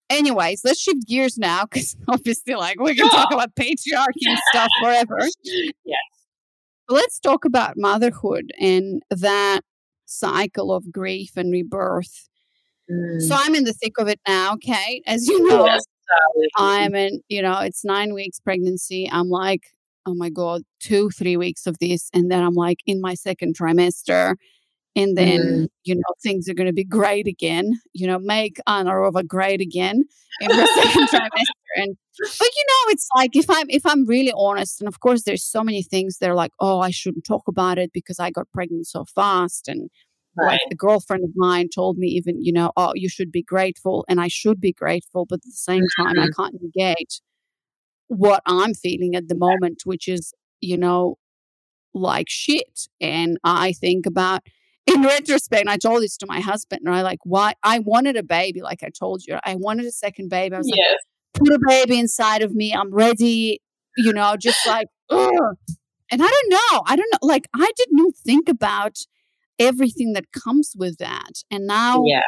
Anyways 0.10 0.62
let's 0.64 0.80
shift 0.80 1.08
gears 1.08 1.38
now 1.38 1.64
because 1.64 1.96
obviously 2.08 2.56
like 2.56 2.80
we 2.80 2.96
can 2.96 3.10
talk 3.10 3.30
about 3.34 3.54
patriarchy 3.56 4.28
and 4.28 4.40
stuff 4.52 4.70
forever 4.82 5.18
yes 5.84 6.00
let's 6.90 7.20
talk 7.20 7.46
about 7.46 7.74
motherhood 7.78 8.52
and 8.60 9.02
that 9.10 9.62
cycle 10.06 10.72
of 10.72 10.92
grief 10.92 11.32
and 11.36 11.52
rebirth 11.52 12.30
mm. 12.92 13.22
so 13.22 13.36
i'm 13.38 13.56
in 13.56 13.64
the 13.64 13.74
thick 13.74 13.94
of 13.98 14.08
it 14.08 14.20
now 14.28 14.56
kate 14.56 15.04
as 15.08 15.28
you 15.28 15.48
know 15.50 15.66
yes. 15.66 15.82
I'm 16.56 16.94
in, 16.94 17.22
you 17.30 17.42
know, 17.42 17.60
it's 17.62 17.84
nine 17.84 18.14
weeks 18.14 18.40
pregnancy. 18.40 19.10
I'm 19.12 19.30
like 19.30 19.64
oh 20.06 20.14
my 20.14 20.30
God, 20.30 20.62
two, 20.80 21.10
three 21.10 21.38
weeks 21.38 21.66
of 21.66 21.80
this. 21.80 22.10
And 22.14 22.32
then 22.32 22.44
I'm 22.44 22.54
like 22.54 22.80
in 22.86 23.02
my 23.02 23.16
second 23.16 23.58
trimester. 23.58 24.36
And 24.96 25.18
then, 25.18 25.42
mm. 25.42 25.68
you 25.84 25.96
know, 25.96 26.02
things 26.24 26.48
are 26.48 26.54
going 26.54 26.68
to 26.68 26.74
be 26.74 26.86
great 26.86 27.28
again, 27.28 27.80
you 27.94 28.08
know, 28.08 28.18
make 28.18 28.60
Anaerova 28.68 29.28
great 29.28 29.60
again 29.60 30.06
in 30.40 30.48
the 30.48 30.68
second 30.84 31.08
trimester. 31.08 31.78
And, 31.78 31.98
but 32.18 32.48
you 32.56 32.66
know, 32.68 32.92
it's 32.92 33.10
like 33.14 33.36
if 33.36 33.50
I'm, 33.50 33.70
if 33.70 33.86
I'm 33.86 34.06
really 34.06 34.32
honest, 34.34 34.80
and 34.80 34.88
of 34.88 35.02
course 35.02 35.24
there's 35.24 35.44
so 35.44 35.64
many 35.64 35.84
things 35.84 36.18
they're 36.18 36.34
like, 36.34 36.52
oh, 36.62 36.80
I 36.80 36.92
shouldn't 36.92 37.26
talk 37.26 37.44
about 37.50 37.78
it 37.78 37.92
because 37.94 38.20
I 38.20 38.32
got 38.32 38.50
pregnant 38.52 38.88
so 38.88 39.04
fast. 39.04 39.68
And, 39.68 39.90
Right. 40.38 40.54
Like 40.54 40.62
a 40.72 40.76
girlfriend 40.76 41.24
of 41.24 41.32
mine 41.36 41.70
told 41.74 41.98
me, 41.98 42.08
even, 42.08 42.44
you 42.44 42.52
know, 42.52 42.72
oh, 42.76 42.92
you 42.94 43.08
should 43.08 43.32
be 43.32 43.42
grateful. 43.42 44.04
And 44.10 44.20
I 44.20 44.28
should 44.28 44.60
be 44.60 44.74
grateful. 44.74 45.26
But 45.26 45.36
at 45.36 45.44
the 45.44 45.52
same 45.52 45.84
time, 45.98 46.20
I 46.20 46.26
mm-hmm. 46.26 46.42
can't 46.42 46.56
negate 46.62 47.22
what 48.08 48.42
I'm 48.46 48.74
feeling 48.74 49.16
at 49.16 49.30
the 49.30 49.36
moment, 49.36 49.84
which 49.86 50.08
is, 50.08 50.34
you 50.60 50.78
know, 50.78 51.18
like 51.94 52.28
shit. 52.30 52.88
And 53.00 53.38
I 53.44 53.72
think 53.72 54.06
about, 54.06 54.42
in 54.88 55.02
retrospect, 55.02 55.68
I 55.68 55.78
told 55.78 56.04
this 56.04 56.18
to 56.18 56.28
my 56.28 56.40
husband, 56.40 56.82
and 56.86 56.94
I 56.94 57.02
like, 57.02 57.20
why? 57.24 57.54
I 57.64 57.80
wanted 57.80 58.16
a 58.18 58.24
baby, 58.24 58.62
like 58.62 58.84
I 58.84 58.90
told 58.90 59.24
you. 59.26 59.38
I 59.44 59.56
wanted 59.56 59.86
a 59.86 59.92
second 59.92 60.30
baby. 60.30 60.56
I 60.56 60.60
was 60.60 60.72
yes. 60.74 60.78
like, 60.80 61.44
put 61.44 61.54
a 61.54 61.60
baby 61.68 62.00
inside 62.00 62.42
of 62.42 62.54
me. 62.54 62.74
I'm 62.74 62.94
ready, 62.94 63.62
you 63.98 64.14
know, 64.14 64.36
just 64.38 64.66
like, 64.68 64.88
Ugh. 65.10 65.30
and 66.12 66.22
I 66.22 66.28
don't 66.28 66.50
know. 66.50 66.84
I 66.86 66.96
don't 66.96 67.12
know. 67.12 67.28
Like, 67.28 67.48
I 67.56 67.72
didn't 67.76 68.16
think 68.18 68.50
about 68.50 68.98
everything 69.60 70.14
that 70.14 70.32
comes 70.32 70.74
with 70.78 70.98
that. 70.98 71.44
And 71.50 71.66
now, 71.66 72.04
yeah. 72.06 72.22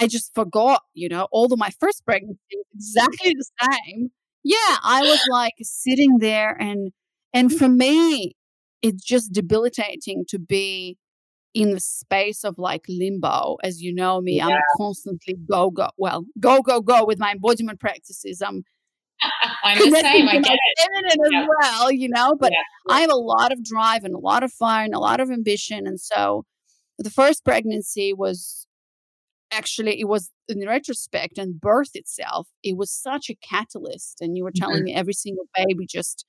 I 0.00 0.06
just 0.06 0.32
forgot, 0.34 0.82
you 0.94 1.08
know, 1.08 1.26
although 1.32 1.56
my 1.56 1.70
first 1.80 2.04
pregnancy 2.04 2.38
was 2.54 2.66
exactly 2.74 3.34
the 3.34 3.44
same 3.60 4.10
yeah, 4.44 4.76
I 4.82 5.02
was 5.02 5.20
like 5.30 5.54
sitting 5.62 6.18
there 6.18 6.56
and 6.60 6.92
and 7.32 7.52
for 7.52 7.68
me 7.68 8.36
it's 8.82 9.04
just 9.04 9.32
debilitating 9.32 10.24
to 10.28 10.38
be 10.38 10.98
in 11.54 11.72
the 11.72 11.80
space 11.80 12.44
of 12.44 12.58
like 12.58 12.84
limbo. 12.88 13.56
As 13.62 13.82
you 13.82 13.94
know 13.94 14.20
me, 14.20 14.36
yeah. 14.36 14.48
I'm 14.48 14.60
constantly 14.76 15.36
go 15.50 15.70
go 15.70 15.90
well, 15.96 16.24
go 16.40 16.62
go 16.62 16.80
go 16.80 17.04
with 17.04 17.18
my 17.18 17.32
embodiment 17.32 17.80
practices. 17.80 18.42
I'm 18.42 18.64
I'm 19.64 19.78
the 19.78 20.00
same. 20.00 20.28
I 20.28 20.40
get 20.40 20.52
it. 20.52 21.18
Yeah. 21.30 21.42
as 21.42 21.48
well, 21.60 21.92
you 21.92 22.08
know. 22.08 22.34
But 22.38 22.52
yeah. 22.52 22.94
I 22.94 23.00
have 23.00 23.10
a 23.10 23.16
lot 23.16 23.52
of 23.52 23.64
drive 23.64 24.04
and 24.04 24.14
a 24.14 24.18
lot 24.18 24.42
of 24.42 24.52
fire 24.52 24.84
and 24.84 24.94
a 24.94 24.98
lot 24.98 25.20
of 25.20 25.30
ambition, 25.30 25.86
and 25.86 26.00
so 26.00 26.44
the 26.98 27.10
first 27.10 27.44
pregnancy 27.44 28.12
was 28.12 28.66
actually 29.52 30.00
it 30.00 30.08
was 30.08 30.30
in 30.48 30.66
retrospect 30.66 31.36
and 31.36 31.60
birth 31.60 31.90
itself 31.94 32.48
it 32.62 32.76
was 32.76 32.90
such 32.90 33.28
a 33.28 33.34
catalyst 33.34 34.16
and 34.20 34.36
you 34.36 34.42
were 34.42 34.50
telling 34.50 34.76
mm-hmm. 34.76 34.84
me 34.84 34.94
every 34.94 35.12
single 35.12 35.44
baby 35.54 35.86
just 35.86 36.24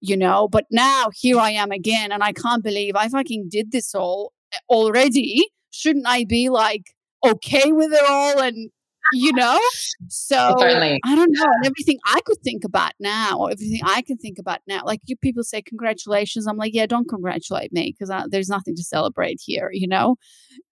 you 0.00 0.16
know 0.16 0.46
but 0.46 0.64
now 0.70 1.08
here 1.14 1.38
i 1.38 1.50
am 1.50 1.72
again 1.72 2.12
and 2.12 2.22
i 2.22 2.32
can't 2.32 2.62
believe 2.62 2.94
i 2.94 3.08
fucking 3.08 3.48
did 3.50 3.72
this 3.72 3.92
all 3.92 4.32
already 4.68 5.48
shouldn't 5.70 6.06
i 6.06 6.24
be 6.24 6.48
like 6.48 6.94
okay 7.24 7.72
with 7.72 7.92
it 7.92 8.04
all 8.08 8.40
and 8.40 8.70
you 9.12 9.32
know? 9.34 9.60
So 10.08 10.56
Certainly. 10.58 11.00
i 11.04 11.14
don't 11.14 11.30
know 11.32 11.44
and 11.44 11.66
everything 11.66 11.98
i 12.06 12.20
could 12.24 12.38
think 12.42 12.64
about 12.64 12.92
now 13.00 13.38
or 13.38 13.50
everything 13.50 13.80
i 13.84 14.02
can 14.02 14.16
think 14.16 14.38
about 14.38 14.60
now 14.66 14.82
like 14.84 15.00
you 15.04 15.16
people 15.16 15.44
say 15.44 15.62
congratulations 15.62 16.46
i'm 16.46 16.56
like 16.56 16.74
yeah 16.74 16.86
don't 16.86 17.08
congratulate 17.08 17.72
me 17.72 17.94
because 17.96 18.14
there's 18.30 18.48
nothing 18.48 18.74
to 18.74 18.82
celebrate 18.82 19.40
here 19.44 19.70
you 19.72 19.88
know? 19.88 20.16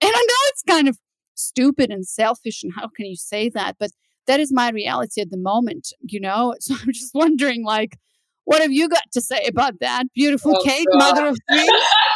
And 0.01 0.12
i 0.14 0.20
know 0.20 0.43
it's 0.49 0.62
kind 0.68 0.89
of 0.89 0.99
stupid 1.35 1.91
and 1.91 2.07
selfish 2.07 2.62
and 2.62 2.72
how 2.74 2.89
can 2.89 3.07
you 3.07 3.16
say 3.16 3.49
that 3.51 3.76
but 3.78 3.91
that 4.26 4.39
is 4.39 4.53
my 4.53 4.70
reality 4.70 5.20
at 5.20 5.30
the 5.30 5.39
moment 5.39 5.89
you 6.03 6.20
know? 6.20 6.55
So 6.61 6.74
i'm 6.74 6.93
just 6.93 7.14
wondering 7.14 7.64
like 7.64 7.99
what 8.45 8.61
have 8.61 8.72
you 8.72 8.89
got 8.89 9.05
to 9.12 9.20
say 9.20 9.45
about 9.47 9.78
that? 9.80 10.05
Beautiful 10.14 10.57
oh, 10.57 10.62
kate 10.64 10.87
God. 10.93 10.99
mother 10.99 11.26
of 11.26 11.37
three 11.51 11.80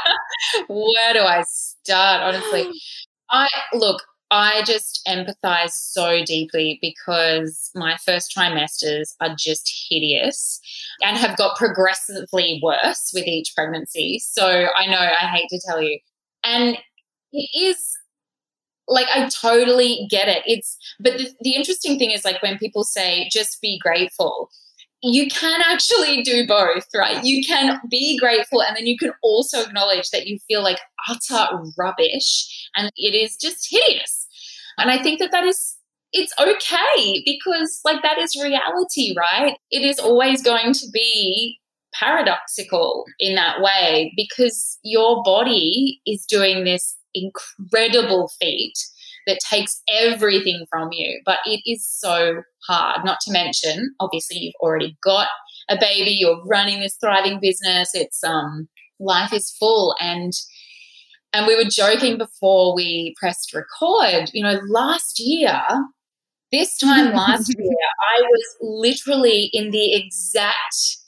where 0.68 1.12
do 1.12 1.20
i 1.20 1.42
start 1.46 2.22
honestly 2.22 2.70
i 3.30 3.48
look 3.72 4.02
I 4.30 4.62
just 4.64 5.02
empathize 5.06 5.70
so 5.70 6.24
deeply 6.24 6.78
because 6.82 7.70
my 7.74 7.96
first 8.04 8.34
trimesters 8.36 9.14
are 9.20 9.34
just 9.38 9.86
hideous 9.88 10.60
and 11.02 11.16
have 11.16 11.36
got 11.36 11.56
progressively 11.56 12.60
worse 12.62 13.12
with 13.14 13.26
each 13.26 13.52
pregnancy. 13.54 14.18
So 14.18 14.66
I 14.76 14.86
know 14.86 14.98
I 14.98 15.26
hate 15.28 15.48
to 15.50 15.60
tell 15.64 15.80
you. 15.80 16.00
And 16.42 16.76
it 17.32 17.48
is 17.56 17.92
like 18.88 19.06
I 19.14 19.28
totally 19.28 20.06
get 20.10 20.28
it. 20.28 20.42
It's 20.46 20.76
but 20.98 21.18
the, 21.18 21.30
the 21.40 21.54
interesting 21.54 21.98
thing 21.98 22.10
is 22.10 22.24
like 22.24 22.42
when 22.42 22.58
people 22.58 22.84
say 22.84 23.28
just 23.30 23.60
be 23.60 23.78
grateful, 23.78 24.48
you 25.12 25.28
can 25.28 25.60
actually 25.62 26.22
do 26.22 26.46
both, 26.46 26.86
right? 26.94 27.22
You 27.24 27.44
can 27.46 27.80
be 27.90 28.18
grateful 28.18 28.62
and 28.62 28.76
then 28.76 28.86
you 28.86 28.98
can 28.98 29.12
also 29.22 29.62
acknowledge 29.62 30.10
that 30.10 30.26
you 30.26 30.38
feel 30.48 30.62
like 30.62 30.78
utter 31.08 31.58
rubbish 31.78 32.68
and 32.74 32.90
it 32.96 33.14
is 33.14 33.36
just 33.36 33.68
hideous. 33.70 34.26
And 34.78 34.90
I 34.90 35.02
think 35.02 35.18
that 35.20 35.32
that 35.32 35.44
is 35.44 35.76
it's 36.12 36.32
okay 36.38 37.22
because 37.24 37.80
like 37.84 38.02
that 38.02 38.18
is 38.18 38.40
reality, 38.40 39.14
right? 39.16 39.56
It 39.70 39.82
is 39.82 39.98
always 39.98 40.42
going 40.42 40.72
to 40.72 40.86
be 40.92 41.58
paradoxical 41.92 43.04
in 43.18 43.34
that 43.34 43.60
way 43.60 44.12
because 44.16 44.78
your 44.82 45.22
body 45.22 46.00
is 46.06 46.24
doing 46.26 46.64
this 46.64 46.96
incredible 47.14 48.30
feat 48.38 48.74
that 49.26 49.40
takes 49.40 49.82
everything 49.88 50.66
from 50.70 50.90
you. 50.92 51.20
But 51.24 51.38
it 51.44 51.60
is 51.66 51.86
so 51.86 52.42
hard, 52.66 53.04
not 53.04 53.18
to 53.22 53.32
mention, 53.32 53.94
obviously, 54.00 54.38
you've 54.38 54.54
already 54.60 54.96
got 55.02 55.28
a 55.68 55.76
baby, 55.78 56.10
you're 56.12 56.44
running 56.44 56.80
this 56.80 56.96
thriving 57.00 57.38
business. 57.40 57.90
It's, 57.94 58.22
um, 58.22 58.68
life 59.00 59.32
is 59.32 59.50
full. 59.58 59.94
And, 60.00 60.32
and 61.32 61.46
we 61.46 61.56
were 61.56 61.68
joking 61.68 62.18
before 62.18 62.74
we 62.74 63.14
pressed 63.18 63.52
record, 63.52 64.30
you 64.32 64.42
know, 64.42 64.60
last 64.68 65.18
year, 65.18 65.60
this 66.52 66.78
time 66.78 67.12
last 67.12 67.54
year, 67.58 67.88
I 68.16 68.22
was 68.22 68.56
literally 68.60 69.50
in 69.52 69.70
the 69.70 69.94
exact 69.94 70.98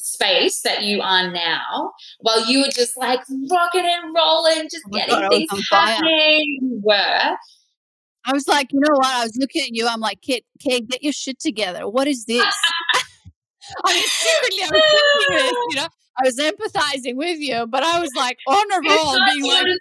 space 0.00 0.62
that 0.62 0.82
you 0.82 1.00
are 1.00 1.30
now, 1.30 1.92
while 2.20 2.44
you 2.46 2.60
were 2.60 2.70
just 2.74 2.96
like 2.96 3.20
rocking 3.50 3.84
and 3.84 4.14
rolling, 4.14 4.68
just 4.70 4.84
oh 4.86 4.96
getting 4.96 5.14
God, 5.14 5.30
things 5.30 5.68
happening. 5.70 6.58
You 6.60 6.80
were. 6.82 7.36
I 8.26 8.32
was 8.32 8.46
like, 8.46 8.72
you 8.72 8.80
know 8.80 8.94
what? 8.94 9.06
I 9.06 9.22
was 9.22 9.36
looking 9.36 9.62
at 9.62 9.74
you. 9.74 9.86
I'm 9.86 10.00
like, 10.00 10.20
Kate, 10.20 10.44
Kate, 10.58 10.86
get 10.88 11.02
your 11.02 11.12
shit 11.12 11.38
together. 11.38 11.88
What 11.88 12.06
is 12.06 12.26
this? 12.26 12.44
I 13.84 13.94
mean, 13.94 14.02
secretly, 14.02 14.62
I 14.62 14.68
was 14.70 14.82
thinking 14.90 15.46
this, 15.46 15.56
you 15.70 15.76
know. 15.76 15.88
I 16.18 16.24
was 16.24 16.36
empathizing 16.36 17.16
with 17.16 17.38
you, 17.38 17.66
but 17.66 17.82
I 17.82 18.00
was 18.00 18.10
like 18.14 18.36
on 18.46 18.72
a 18.72 18.76
roll, 18.88 19.16
being 19.32 19.44
like, 19.44 19.64
"What 19.64 19.78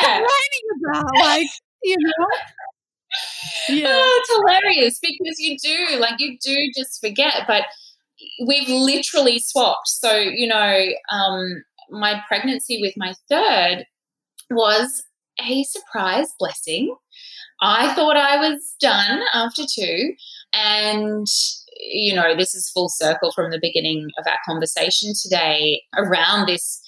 yeah. 0.00 0.18
are 0.18 0.20
you 0.20 0.90
about?" 0.90 1.04
Like, 1.20 1.48
you 1.82 1.96
know. 1.98 2.26
Yeah. 3.68 3.88
Oh, 3.88 4.20
it's 4.20 4.36
hilarious 4.36 5.00
because 5.00 5.40
you 5.40 5.56
do, 5.58 5.98
like, 5.98 6.20
you 6.20 6.38
do 6.40 6.56
just 6.76 7.00
forget, 7.00 7.42
but 7.48 7.64
we've 8.46 8.68
literally 8.68 9.38
swapped. 9.38 9.88
So, 9.88 10.16
you 10.16 10.46
know, 10.46 10.86
um, 11.10 11.64
my 11.90 12.22
pregnancy 12.28 12.80
with 12.80 12.94
my 12.96 13.14
third 13.28 13.84
was 14.50 15.02
a 15.40 15.62
surprise 15.64 16.32
blessing. 16.38 16.94
I 17.62 17.92
thought 17.94 18.16
I 18.16 18.36
was 18.36 18.74
done 18.80 19.20
after 19.34 19.62
two. 19.70 20.14
And, 20.52 21.26
you 21.78 22.14
know, 22.14 22.36
this 22.36 22.54
is 22.54 22.70
full 22.70 22.88
circle 22.88 23.32
from 23.32 23.50
the 23.50 23.60
beginning 23.60 24.08
of 24.18 24.26
our 24.26 24.38
conversation 24.46 25.12
today 25.20 25.82
around 25.96 26.46
this 26.46 26.80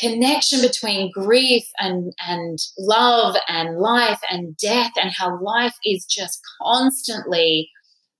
connection 0.00 0.60
between 0.60 1.12
grief 1.12 1.64
and 1.78 2.12
and 2.26 2.58
love 2.78 3.36
and 3.48 3.78
life 3.78 4.20
and 4.28 4.56
death 4.56 4.90
and 5.00 5.12
how 5.12 5.40
life 5.40 5.76
is 5.84 6.04
just 6.04 6.40
constantly 6.60 7.70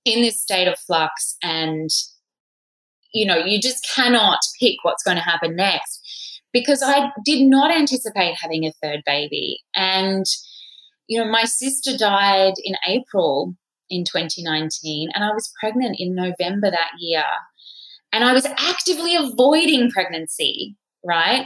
in 0.05 0.21
this 0.21 0.39
state 0.39 0.67
of 0.67 0.79
flux 0.79 1.35
and 1.43 1.89
you 3.15 3.25
know, 3.25 3.37
you 3.37 3.61
just 3.61 3.87
cannot 3.95 4.39
pick 4.59 4.75
what's 4.83 5.01
going 5.01 5.15
to 5.15 5.23
happen 5.23 5.55
next 5.55 6.01
because 6.51 6.83
I 6.83 7.11
did 7.23 7.47
not 7.47 7.71
anticipate 7.71 8.35
having 8.41 8.65
a 8.65 8.73
third 8.83 9.03
baby. 9.05 9.59
And, 9.73 10.25
you 11.07 11.17
know, 11.17 11.31
my 11.31 11.45
sister 11.45 11.97
died 11.97 12.55
in 12.61 12.75
April 12.85 13.55
in 13.89 14.03
2019, 14.03 15.09
and 15.13 15.23
I 15.23 15.31
was 15.33 15.51
pregnant 15.59 15.95
in 15.97 16.13
November 16.13 16.69
that 16.69 16.91
year. 16.99 17.23
And 18.11 18.25
I 18.25 18.33
was 18.33 18.45
actively 18.45 19.15
avoiding 19.15 19.91
pregnancy, 19.91 20.75
right? 21.05 21.45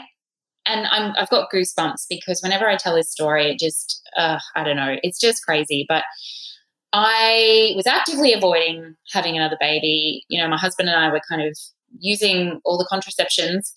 And 0.66 0.88
I'm, 0.88 1.14
I've 1.18 1.30
got 1.30 1.50
goosebumps 1.54 2.06
because 2.10 2.42
whenever 2.42 2.68
I 2.68 2.78
tell 2.78 2.96
this 2.96 3.12
story, 3.12 3.52
it 3.52 3.60
just, 3.60 4.02
uh, 4.18 4.40
I 4.56 4.64
don't 4.64 4.76
know, 4.76 4.96
it's 5.04 5.20
just 5.20 5.46
crazy. 5.46 5.86
But 5.88 6.04
I 6.94 7.74
was 7.76 7.86
actively 7.86 8.34
avoiding 8.34 8.96
having 9.12 9.36
another 9.36 9.58
baby. 9.60 10.24
You 10.28 10.42
know, 10.42 10.48
my 10.48 10.58
husband 10.58 10.90
and 10.90 10.98
I 10.98 11.12
were 11.12 11.22
kind 11.30 11.42
of 11.42 11.58
using 12.00 12.60
all 12.66 12.78
the 12.78 12.88
contraceptions, 12.90 13.74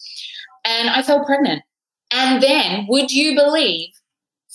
and 0.65 0.89
I 0.91 1.03
fell 1.03 1.25
pregnant. 1.25 1.63
And 2.11 2.43
then, 2.43 2.87
would 2.89 3.11
you 3.11 3.35
believe, 3.35 3.91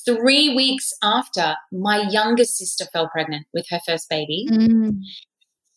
three 0.05 0.55
weeks 0.55 0.91
after, 1.03 1.55
my 1.71 2.07
youngest 2.09 2.57
sister 2.57 2.85
fell 2.93 3.09
pregnant 3.09 3.45
with 3.53 3.65
her 3.69 3.79
first 3.85 4.09
baby. 4.09 4.47
Mm. 4.49 4.99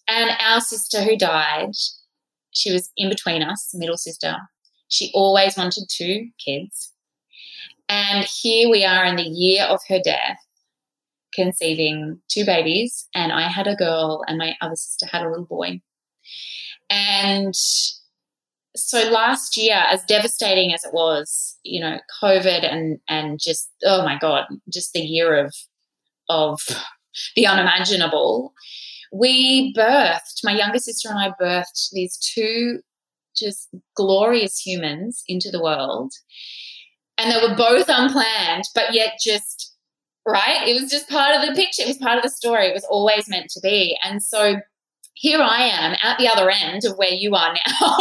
And 0.08 0.30
our 0.40 0.60
sister 0.60 1.02
who 1.02 1.16
died, 1.16 1.72
she 2.50 2.72
was 2.72 2.90
in 2.96 3.08
between 3.08 3.42
us, 3.42 3.70
middle 3.74 3.96
sister. 3.96 4.36
She 4.88 5.10
always 5.14 5.56
wanted 5.56 5.84
two 5.88 6.28
kids. 6.44 6.92
And 7.88 8.24
here 8.24 8.68
we 8.68 8.84
are 8.84 9.04
in 9.04 9.16
the 9.16 9.22
year 9.22 9.64
of 9.64 9.80
her 9.88 10.00
death 10.02 10.38
conceiving 11.34 12.20
two 12.28 12.44
babies, 12.44 13.08
and 13.14 13.32
I 13.32 13.42
had 13.42 13.66
a 13.66 13.76
girl, 13.76 14.24
and 14.26 14.38
my 14.38 14.56
other 14.60 14.76
sister 14.76 15.06
had 15.06 15.22
a 15.22 15.28
little 15.28 15.46
boy. 15.46 15.80
And 16.88 17.54
so 18.76 19.10
last 19.10 19.56
year, 19.56 19.82
as 19.88 20.04
devastating 20.04 20.72
as 20.72 20.84
it 20.84 20.92
was, 20.92 21.58
you 21.64 21.80
know, 21.80 21.98
COVID 22.22 22.64
and 22.64 22.98
and 23.08 23.40
just 23.40 23.70
oh 23.84 24.04
my 24.04 24.18
god, 24.18 24.44
just 24.72 24.92
the 24.92 25.00
year 25.00 25.44
of 25.44 25.54
of 26.28 26.60
the 27.36 27.46
unimaginable, 27.46 28.52
we 29.12 29.74
birthed. 29.74 30.44
My 30.44 30.52
younger 30.52 30.78
sister 30.78 31.08
and 31.08 31.18
I 31.18 31.32
birthed 31.40 31.90
these 31.92 32.16
two 32.16 32.80
just 33.36 33.68
glorious 33.96 34.58
humans 34.58 35.22
into 35.26 35.50
the 35.50 35.62
world, 35.62 36.12
and 37.18 37.30
they 37.30 37.46
were 37.46 37.56
both 37.56 37.86
unplanned, 37.88 38.64
but 38.74 38.94
yet 38.94 39.14
just 39.22 39.69
right? 40.26 40.66
It 40.66 40.80
was 40.80 40.90
just 40.90 41.08
part 41.08 41.34
of 41.34 41.46
the 41.46 41.54
picture. 41.54 41.82
It 41.82 41.88
was 41.88 41.98
part 41.98 42.16
of 42.16 42.22
the 42.22 42.30
story. 42.30 42.66
It 42.66 42.74
was 42.74 42.86
always 42.88 43.28
meant 43.28 43.50
to 43.50 43.60
be. 43.60 43.96
And 44.02 44.22
so 44.22 44.56
here 45.14 45.40
I 45.40 45.62
am 45.62 45.96
at 46.02 46.18
the 46.18 46.28
other 46.28 46.50
end 46.50 46.84
of 46.84 46.96
where 46.96 47.10
you 47.10 47.34
are 47.34 47.54
now, 47.54 47.96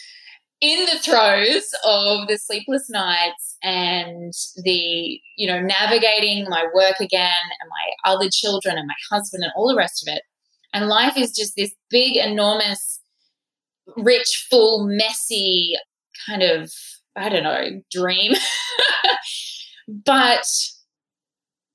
in 0.60 0.84
the 0.86 0.98
throes 0.98 1.72
of 1.86 2.28
the 2.28 2.36
sleepless 2.36 2.90
nights 2.90 3.56
and 3.62 4.32
the, 4.62 5.20
you 5.36 5.46
know, 5.46 5.60
navigating 5.60 6.46
my 6.48 6.66
work 6.74 7.00
again 7.00 7.32
and 7.60 7.70
my 7.70 8.12
other 8.12 8.28
children 8.30 8.76
and 8.76 8.86
my 8.86 9.16
husband 9.16 9.42
and 9.42 9.52
all 9.56 9.68
the 9.68 9.76
rest 9.76 10.06
of 10.06 10.14
it. 10.14 10.22
And 10.72 10.86
life 10.86 11.16
is 11.16 11.32
just 11.32 11.54
this 11.56 11.74
big, 11.88 12.16
enormous, 12.16 13.00
rich, 13.96 14.46
full, 14.50 14.86
messy 14.86 15.74
kind 16.26 16.42
of, 16.42 16.70
I 17.16 17.28
don't 17.28 17.42
know, 17.42 17.82
dream. 17.90 18.34
but 20.04 20.46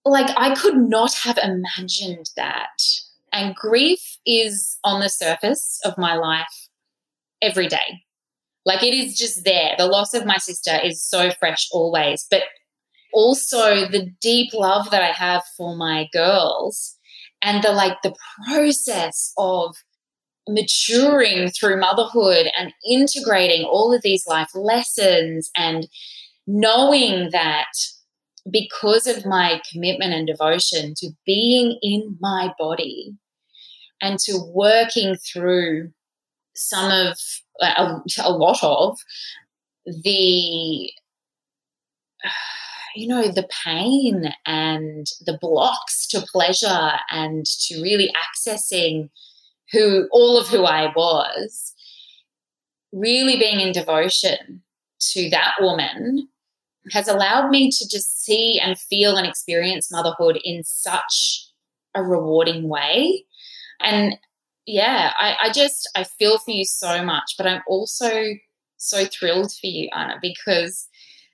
like 0.06 0.30
I 0.38 0.54
could 0.54 0.78
not 0.78 1.14
have 1.16 1.38
imagined 1.38 2.30
that. 2.38 2.82
And 3.34 3.56
grief 3.56 4.18
is 4.26 4.78
on 4.84 5.02
the 5.02 5.10
surface 5.10 5.82
of 5.84 5.98
my 5.98 6.16
life 6.16 6.70
every 7.42 7.68
day. 7.68 8.04
Like 8.66 8.82
it 8.82 8.94
is 8.94 9.18
just 9.18 9.44
there. 9.44 9.74
The 9.78 9.88
loss 9.88 10.14
of 10.14 10.26
my 10.26 10.38
sister 10.38 10.80
is 10.82 11.04
so 11.04 11.32
fresh 11.32 11.68
always, 11.72 12.26
but 12.30 12.44
also 13.14 13.88
the 13.88 14.12
deep 14.22 14.54
love 14.54 14.90
that 14.92 15.02
I 15.02 15.12
have 15.12 15.44
for 15.58 15.76
my 15.76 16.08
girls 16.14 16.96
and 17.42 17.64
the 17.64 17.72
like 17.72 18.02
the 18.02 18.16
process 18.48 19.34
of 19.38 19.76
maturing 20.48 21.50
through 21.50 21.80
motherhood 21.80 22.48
and 22.58 22.74
integrating 22.88 23.66
all 23.66 23.94
of 23.94 24.02
these 24.02 24.28
life 24.28 24.50
lessons 24.54 25.50
and 25.56 25.88
knowing 26.48 27.30
that 27.32 27.72
because 28.52 29.08
of 29.08 29.26
my 29.26 29.62
commitment 29.72 30.14
and 30.14 30.28
devotion 30.28 30.94
to 30.98 31.10
being 31.26 31.80
in 31.82 32.18
my 32.20 32.54
body 32.60 33.14
and 34.02 34.20
to 34.20 34.40
working 34.54 35.16
through 35.16 35.92
some 36.56 36.92
of 36.92 37.18
a, 37.62 38.02
a 38.24 38.32
lot 38.32 38.64
of 38.64 38.98
the 39.86 40.92
you 42.96 43.08
know 43.08 43.28
the 43.28 43.48
pain 43.64 44.34
and 44.46 45.08
the 45.26 45.38
blocks 45.42 46.08
to 46.08 46.22
pleasure 46.32 46.92
and 47.12 47.46
to 47.46 47.82
really 47.82 48.10
accessing 48.16 49.10
who 49.72 50.08
all 50.12 50.40
of 50.40 50.48
who 50.48 50.64
I 50.64 50.94
was 50.96 51.74
really 52.94 53.38
being 53.38 53.60
in 53.60 53.74
devotion 53.74 54.62
to 55.00 55.30
that 55.30 55.56
woman 55.60 56.30
has 56.92 57.08
allowed 57.08 57.50
me 57.50 57.70
to 57.72 57.88
just 57.90 58.24
see 58.24 58.60
and 58.60 58.78
feel 58.80 59.16
and 59.18 59.28
experience 59.28 59.92
motherhood 59.92 60.40
in 60.44 60.64
such 60.64 61.48
a 61.96 62.04
rewarding 62.04 62.68
way. 62.70 63.26
And 63.82 64.16
yeah, 64.66 65.14
I, 65.20 65.36
I 65.44 65.50
just 65.52 65.90
I 65.96 66.04
feel 66.04 66.38
for 66.38 66.52
you 66.52 66.66
so 66.66 67.04
much, 67.04 67.36
but 67.38 67.48
I'm 67.48 67.62
also 67.68 68.12
so 68.78 69.06
thrilled 69.06 69.52
for 69.52 69.68
you, 69.68 69.90
Anna, 69.96 70.16
because 70.22 70.88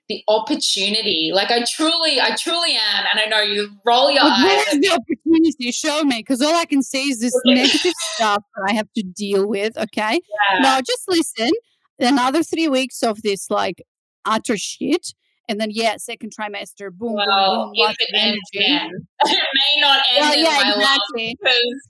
the 0.10 0.24
opportunity. 0.28 1.32
Like 1.34 1.52
I 1.52 1.64
truly, 1.64 2.20
I 2.20 2.36
truly 2.36 2.74
am, 2.74 3.06
and 3.12 3.20
I 3.20 3.26
know 3.28 3.42
you 3.42 3.70
roll 3.86 4.12
your 4.12 4.24
But 4.24 4.32
eyes. 4.32 4.44
where's 4.44 4.80
the 4.82 4.90
opportunity? 4.90 5.72
Show 5.72 6.04
me, 6.04 6.18
because 6.20 6.42
all 6.42 6.54
I 6.54 6.66
can 6.66 6.84
see 6.84 7.10
is 7.12 7.20
this 7.22 7.34
negative 7.46 7.94
stuff 8.16 8.44
that 8.56 8.70
I 8.70 8.74
have 8.74 8.92
to 8.98 9.04
deal 9.04 9.48
with. 9.48 9.78
Okay, 9.78 10.20
Yeah. 10.52 10.60
no, 10.60 10.80
just 10.82 11.04
listen. 11.08 11.52
Another 12.00 12.44
three 12.44 12.68
weeks 12.68 13.04
of 13.04 13.22
this 13.22 13.50
like 13.50 13.82
utter 14.26 14.58
shit, 14.58 15.14
and 15.52 15.60
then 15.60 15.70
yeah, 15.72 15.98
second 15.98 16.32
trimester, 16.34 16.92
boom, 16.92 17.14
well, 17.14 17.26
boom, 17.28 17.66
boom, 17.68 17.72
lots 17.76 17.98
it 18.00 18.10
of 18.10 18.16
energy. 18.16 18.40
again, 18.56 18.90
it 19.26 19.48
may 19.54 19.82
not 19.82 20.00
end 20.16 20.20
Well, 20.22 20.38
yeah, 20.38 20.74
exactly. 20.74 21.38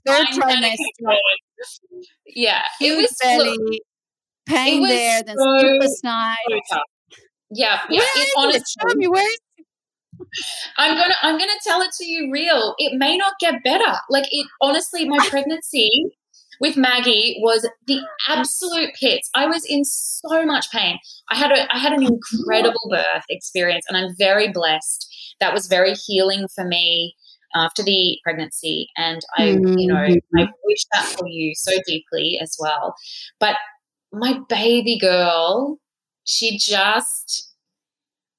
Third 0.04 0.26
I'm 0.32 0.38
gonna 0.40 0.70
keep 0.70 0.78
trimester. 1.06 1.16
Yeah, 2.26 2.62
it 2.80 2.96
was 2.96 3.16
belly, 3.22 3.56
look, 3.56 3.78
pain 4.46 4.80
was 4.80 4.90
there, 4.90 5.22
then 5.22 5.36
so- 5.38 5.58
sleepless 5.60 6.00
night. 6.02 6.36
so. 6.66 6.78
Yeah, 7.54 7.80
yeah. 7.88 8.00
Where 8.00 8.08
It, 8.16 8.28
honestly, 8.36 8.94
me 8.96 9.06
where 9.08 9.22
is 9.28 9.38
I'm 10.78 10.96
gonna 10.96 11.14
I'm 11.22 11.38
gonna 11.38 11.52
tell 11.62 11.82
it 11.82 11.92
to 11.98 12.04
you 12.04 12.30
real. 12.32 12.74
It 12.78 12.96
may 12.98 13.16
not 13.16 13.34
get 13.40 13.62
better. 13.62 13.92
Like 14.10 14.24
it 14.30 14.46
honestly, 14.60 15.06
my 15.08 15.18
pregnancy 15.30 16.16
with 16.60 16.76
Maggie 16.76 17.38
was 17.40 17.68
the 17.86 18.00
absolute 18.28 18.90
pits. 18.98 19.30
I 19.34 19.46
was 19.46 19.64
in 19.64 19.84
so 19.84 20.44
much 20.44 20.70
pain. 20.70 20.98
I 21.30 21.36
had 21.36 21.52
a 21.52 21.74
I 21.74 21.78
had 21.78 21.92
an 21.92 22.02
incredible 22.02 22.88
birth 22.90 23.24
experience 23.28 23.84
and 23.88 23.96
I'm 23.96 24.14
very 24.16 24.50
blessed. 24.52 25.08
That 25.40 25.52
was 25.52 25.66
very 25.66 25.94
healing 25.94 26.46
for 26.54 26.64
me 26.64 27.14
after 27.54 27.82
the 27.82 28.18
pregnancy 28.24 28.88
and 28.96 29.20
I 29.36 29.50
you 29.50 29.60
mm-hmm. 29.60 29.86
know 29.88 29.96
I 29.96 30.48
wish 30.64 30.84
that 30.94 31.04
for 31.04 31.26
you 31.26 31.52
so 31.54 31.72
deeply 31.86 32.38
as 32.40 32.56
well. 32.58 32.94
But 33.38 33.56
my 34.12 34.38
baby 34.48 34.98
girl, 34.98 35.78
she 36.24 36.58
just 36.58 37.54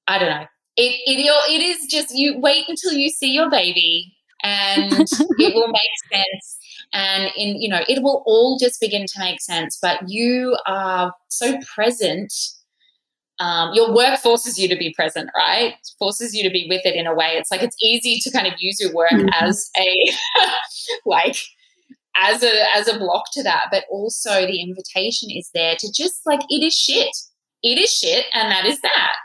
I 0.06 0.18
don't 0.18 0.30
know. 0.30 0.46
It 0.76 0.94
it 1.06 1.20
it 1.50 1.62
is 1.62 1.86
just 1.90 2.14
you 2.14 2.38
wait 2.38 2.64
until 2.68 2.92
you 2.92 3.10
see 3.10 3.32
your 3.32 3.50
baby 3.50 4.14
and 4.42 4.92
it 5.38 5.54
will 5.54 5.68
make 5.68 6.12
sense 6.12 6.58
and 6.92 7.30
in 7.36 7.60
you 7.60 7.68
know 7.68 7.80
it 7.88 8.02
will 8.02 8.22
all 8.26 8.58
just 8.60 8.80
begin 8.80 9.06
to 9.06 9.18
make 9.18 9.40
sense 9.40 9.78
but 9.80 10.00
you 10.08 10.56
are 10.66 11.12
so 11.28 11.58
present 11.74 12.32
um, 13.40 13.72
your 13.74 13.92
work 13.92 14.20
forces 14.20 14.60
you 14.60 14.68
to 14.68 14.76
be 14.76 14.94
present 14.94 15.28
right? 15.36 15.74
Forces 15.98 16.36
you 16.36 16.44
to 16.44 16.50
be 16.50 16.66
with 16.68 16.82
it 16.84 16.94
in 16.94 17.04
a 17.08 17.12
way. 17.14 17.32
It's 17.34 17.50
like 17.50 17.64
it's 17.64 17.76
easy 17.82 18.20
to 18.20 18.30
kind 18.30 18.46
of 18.46 18.52
use 18.60 18.78
your 18.80 18.92
work 18.94 19.10
Mhm. 19.10 19.28
as 19.40 19.70
a 19.76 19.92
like 21.04 21.36
as 22.16 22.44
a 22.44 22.76
as 22.76 22.86
a 22.86 22.96
block 22.96 23.24
to 23.32 23.42
that 23.42 23.64
but 23.72 23.84
also 23.90 24.46
the 24.46 24.60
invitation 24.62 25.30
is 25.32 25.50
there 25.52 25.74
to 25.80 25.90
just 25.92 26.20
like 26.24 26.40
it 26.48 26.62
is 26.62 26.74
shit. 26.78 27.10
It 27.64 27.76
is 27.76 27.90
shit 27.92 28.26
and 28.34 28.52
that 28.52 28.66
is 28.66 28.80
that. 28.82 29.16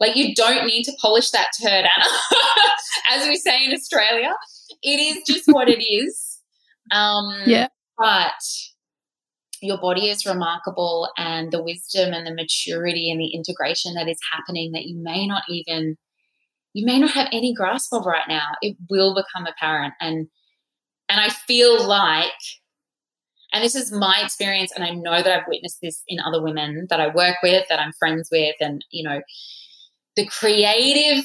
Like 0.00 0.16
you 0.16 0.34
don't 0.34 0.66
need 0.66 0.82
to 0.84 0.92
polish 1.00 1.30
that 1.30 1.48
turd 1.62 1.70
anna. 1.84 2.06
As 3.10 3.28
we 3.28 3.36
say 3.36 3.64
in 3.64 3.72
australia 3.72 4.32
it 4.82 4.98
is 4.98 5.22
just 5.24 5.44
what 5.46 5.68
it 5.68 5.80
is 6.02 6.33
um 6.90 7.30
Yeah. 7.46 7.68
but 7.98 8.32
your 9.60 9.78
body 9.78 10.10
is 10.10 10.26
remarkable 10.26 11.08
and 11.16 11.50
the 11.52 11.62
wisdom 11.62 12.12
and 12.12 12.26
the 12.26 12.34
maturity 12.34 13.10
and 13.10 13.20
the 13.20 13.34
integration 13.34 13.94
that 13.94 14.08
is 14.08 14.18
happening 14.32 14.72
that 14.72 14.84
you 14.84 14.96
may 15.02 15.26
not 15.26 15.42
even 15.48 15.96
you 16.74 16.84
may 16.84 16.98
not 16.98 17.10
have 17.12 17.28
any 17.32 17.54
grasp 17.54 17.92
of 17.92 18.04
right 18.04 18.28
now 18.28 18.48
it 18.60 18.76
will 18.90 19.14
become 19.14 19.46
apparent 19.46 19.94
and 20.00 20.26
and 21.08 21.20
i 21.20 21.28
feel 21.30 21.86
like 21.86 22.32
and 23.52 23.62
this 23.62 23.74
is 23.74 23.92
my 23.92 24.20
experience 24.22 24.72
and 24.74 24.84
i 24.84 24.90
know 24.90 25.22
that 25.22 25.28
i've 25.38 25.48
witnessed 25.48 25.78
this 25.82 26.02
in 26.08 26.18
other 26.20 26.42
women 26.42 26.86
that 26.90 27.00
i 27.00 27.06
work 27.14 27.36
with 27.42 27.64
that 27.68 27.80
i'm 27.80 27.92
friends 27.98 28.28
with 28.30 28.56
and 28.60 28.84
you 28.90 29.08
know 29.08 29.20
the 30.16 30.26
creative 30.26 31.24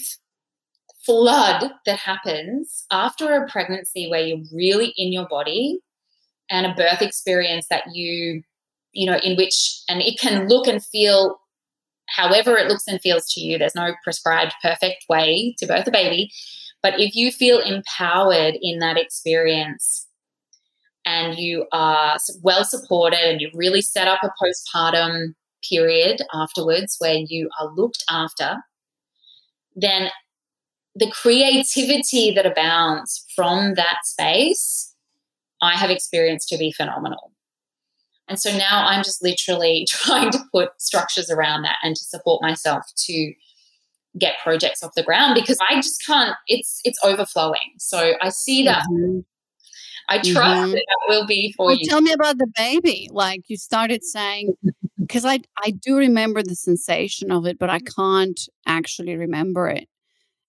flood 1.10 1.72
that 1.88 1.98
happens 1.98 2.86
after 2.92 3.34
a 3.34 3.50
pregnancy 3.50 4.08
where 4.08 4.22
you're 4.22 4.46
really 4.54 4.94
in 4.96 5.12
your 5.12 5.28
body 5.28 5.80
and 6.52 6.68
a 6.68 6.74
birth 6.76 7.02
experience 7.02 7.66
that 7.72 7.84
you 7.92 8.44
you 8.92 9.10
know 9.10 9.18
in 9.24 9.36
which 9.36 9.82
and 9.90 10.04
it 10.04 10.20
can 10.20 10.48
look 10.48 10.68
and 10.68 10.86
feel 10.86 11.40
however 12.08 12.58
it 12.58 12.68
looks 12.68 12.86
and 12.88 13.02
feels 13.02 13.32
to 13.34 13.42
you. 13.42 13.58
There's 13.58 13.76
no 13.76 13.94
prescribed 14.04 14.54
perfect 14.62 15.06
way 15.10 15.56
to 15.58 15.66
birth 15.66 15.88
a 15.88 15.92
baby 15.92 16.30
but 16.84 17.00
if 17.00 17.16
you 17.16 17.32
feel 17.32 17.60
empowered 17.60 18.56
in 18.62 18.78
that 18.78 18.98
experience 18.98 20.08
and 21.06 21.40
you 21.40 21.66
are 21.72 22.18
well 22.44 22.64
supported 22.64 23.20
and 23.20 23.42
you 23.42 23.50
really 23.56 23.82
set 23.82 24.08
up 24.08 24.20
a 24.22 24.30
postpartum 24.40 25.34
period 25.68 26.22
afterwards 26.36 26.98
where 27.00 27.18
you 27.18 27.50
are 27.60 27.74
looked 27.74 28.04
after 28.12 28.58
then 29.76 30.12
the 30.96 31.12
creativity 31.12 32.32
that 32.32 32.46
abounds 32.46 33.26
from 33.36 33.76
that 33.76 34.00
space, 34.04 34.96
I 35.62 35.76
have 35.76 35.90
experienced 35.90 36.50
to 36.50 36.58
be 36.58 36.72
phenomenal. 36.72 37.32
And 38.28 38.40
so 38.40 38.56
now 38.56 38.86
I'm 38.86 39.04
just 39.04 39.24
literally 39.24 39.86
trying 39.90 40.32
to 40.32 40.40
put 40.54 40.70
structures 40.80 41.30
around 41.30 41.64
that 41.64 41.78
and 41.84 41.96
to 41.96 42.04
support 42.04 42.42
myself 42.42 42.84
to 43.06 43.34
get 44.18 44.34
projects 44.44 44.84
off 44.84 44.92
the 44.96 45.04
ground 45.04 45.36
because 45.36 45.58
I 45.70 45.76
just 45.76 46.04
can't 46.06 46.36
it's 46.48 46.82
it's 46.84 47.00
overflowing. 47.04 47.76
So 47.78 48.14
I 48.22 48.30
see 48.30 48.64
that 48.66 48.84
Mhm. 48.92 49.24
I 50.10 50.18
trust 50.18 50.36
Mhm. 50.36 50.72
that 50.72 50.86
that 50.88 51.00
will 51.10 51.28
be 51.28 51.54
for 51.56 51.68
Well, 51.68 51.78
you. 51.80 51.88
tell 51.88 52.02
me 52.02 52.12
about 52.12 52.40
the 52.40 52.48
baby. 52.58 53.08
Like 53.12 53.42
you 53.48 53.58
started 53.58 54.04
saying, 54.04 54.56
because 55.00 55.26
I 55.26 55.40
I 55.64 55.72
do 55.72 55.98
remember 55.98 56.42
the 56.42 56.56
sensation 56.56 57.32
of 57.32 57.46
it, 57.46 57.60
but 57.60 57.70
I 57.70 57.80
can't 57.80 58.40
actually 58.66 59.16
remember 59.16 59.70
it. 59.70 59.88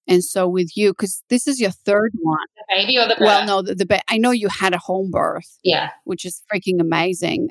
And 0.09 0.25
so 0.25 0.49
with 0.49 0.77
you, 0.77 0.91
because 0.93 1.23
this 1.29 1.47
is 1.47 1.61
your 1.61 1.71
third 1.71 2.13
one. 2.21 2.39
the 2.57 2.65
baby 2.77 2.99
or 2.99 3.03
the 3.07 3.15
birth? 3.17 3.21
Well, 3.21 3.47
no, 3.47 3.63
the, 3.63 3.75
the 3.75 3.87
ba- 3.87 4.03
I 4.09 4.19
know 4.19 4.31
you 4.33 4.49
had 4.49 4.75
a 4.75 4.79
home 4.79 5.11
birth, 5.11 5.59
Yeah. 5.63 5.91
which 6.05 6.25
is 6.25 6.43
freaking 6.53 6.81
amazing. 6.81 7.49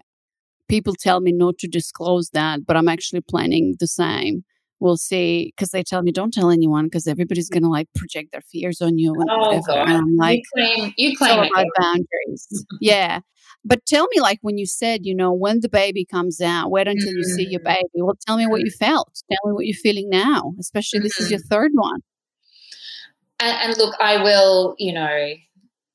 People 0.67 0.93
tell 0.93 1.19
me 1.21 1.31
not 1.31 1.57
to 1.59 1.67
disclose 1.67 2.29
that, 2.31 2.65
but 2.65 2.75
I'm 2.75 2.87
actually 2.89 3.21
planning 3.21 3.75
the 3.79 3.87
same. 3.87 4.43
We'll 4.81 4.97
see, 4.97 5.51
because 5.55 5.69
they 5.71 5.83
tell 5.83 6.01
me 6.03 6.11
don't 6.11 6.33
tell 6.33 6.49
anyone, 6.51 6.85
because 6.85 7.07
everybody's 7.07 7.49
mm-hmm. 7.49 7.63
gonna 7.63 7.71
like 7.71 7.87
project 7.95 8.31
their 8.31 8.41
fears 8.41 8.81
on 8.81 8.97
you 8.97 9.13
and 9.13 9.29
Oh, 9.29 9.39
whatever. 9.39 9.63
God. 9.67 9.89
And 9.89 9.97
I'm 9.97 10.15
like, 10.15 10.41
you 10.55 10.63
claim 10.75 10.93
you 10.97 11.17
claim 11.17 11.39
about 11.39 11.65
boundaries. 11.79 12.47
Mm-hmm. 12.53 12.77
yeah. 12.81 13.19
But 13.65 13.85
tell 13.85 14.07
me, 14.13 14.21
like, 14.21 14.39
when 14.41 14.57
you 14.57 14.65
said, 14.65 15.01
you 15.05 15.13
know, 15.13 15.33
when 15.33 15.59
the 15.59 15.67
baby 15.67 16.05
comes 16.05 16.39
out, 16.39 16.71
wait 16.71 16.87
until 16.87 17.11
you 17.13 17.23
see 17.25 17.45
your 17.49 17.59
Mm. 17.59 17.65
baby. 17.65 17.89
Well, 17.95 18.15
tell 18.25 18.37
me 18.37 18.47
what 18.47 18.61
you 18.61 18.71
felt. 18.71 19.21
Tell 19.29 19.49
me 19.49 19.53
what 19.53 19.65
you're 19.65 19.75
feeling 19.75 20.07
now, 20.09 20.53
especially 20.61 21.01
this 21.01 21.19
is 21.19 21.29
your 21.29 21.41
third 21.41 21.71
one. 21.73 21.99
And, 23.39 23.57
and 23.61 23.77
look, 23.77 23.95
I 24.01 24.21
will, 24.21 24.75
you 24.77 24.93
know, 24.93 25.33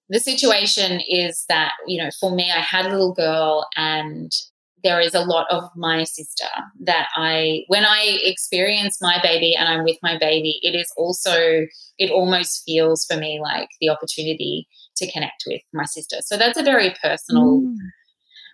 the 0.09 0.21
situation 0.21 1.01
is 1.09 1.45
that, 1.49 1.73
you 1.87 2.03
know, 2.03 2.11
for 2.21 2.35
me, 2.35 2.51
I 2.51 2.61
had 2.61 2.87
a 2.87 2.91
little 2.91 3.15
girl 3.15 3.67
and 3.77 4.31
there 4.83 5.01
is 5.01 5.15
a 5.15 5.25
lot 5.25 5.47
of 5.51 5.65
my 5.77 6.05
sister 6.05 6.47
that 6.81 7.09
I, 7.17 7.63
when 7.69 7.85
I 7.87 8.19
experience 8.23 8.99
my 9.01 9.19
baby 9.23 9.55
and 9.57 9.67
I'm 9.67 9.83
with 9.83 9.97
my 10.03 10.19
baby, 10.19 10.59
it 10.63 10.75
is 10.75 10.93
also, 10.99 11.67
it 11.97 12.11
almost 12.11 12.63
feels 12.67 13.05
for 13.07 13.17
me 13.17 13.41
like 13.43 13.69
the 13.81 13.89
opportunity 13.89 14.69
to 14.97 15.11
connect 15.11 15.45
with 15.47 15.63
my 15.73 15.87
sister. 15.87 16.19
So 16.21 16.37
that's 16.37 16.59
a 16.59 16.63
very 16.63 16.95
personal, 17.03 17.63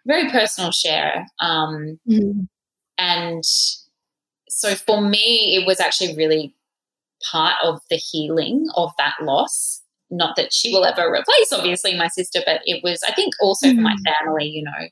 very 0.06 0.30
personal 0.30 0.70
share. 0.70 1.26
Um, 1.40 1.98
Mm. 2.08 2.48
and 2.98 3.44
so 4.48 4.74
for 4.74 5.00
me, 5.00 5.56
it 5.56 5.66
was 5.66 5.80
actually 5.80 6.16
really 6.16 6.54
part 7.30 7.56
of 7.62 7.80
the 7.90 7.96
healing 7.96 8.68
of 8.76 8.92
that 8.98 9.14
loss. 9.22 9.82
Not 10.10 10.36
that 10.36 10.52
she 10.52 10.72
will 10.72 10.84
ever 10.84 11.08
replace, 11.12 11.52
obviously, 11.52 11.96
my 11.96 12.08
sister, 12.08 12.40
but 12.44 12.62
it 12.64 12.82
was, 12.82 13.02
I 13.06 13.12
think, 13.12 13.34
also 13.40 13.68
for 13.72 13.80
my 13.80 13.94
Mm. 13.94 14.04
family, 14.24 14.46
you 14.48 14.62
know. 14.64 14.88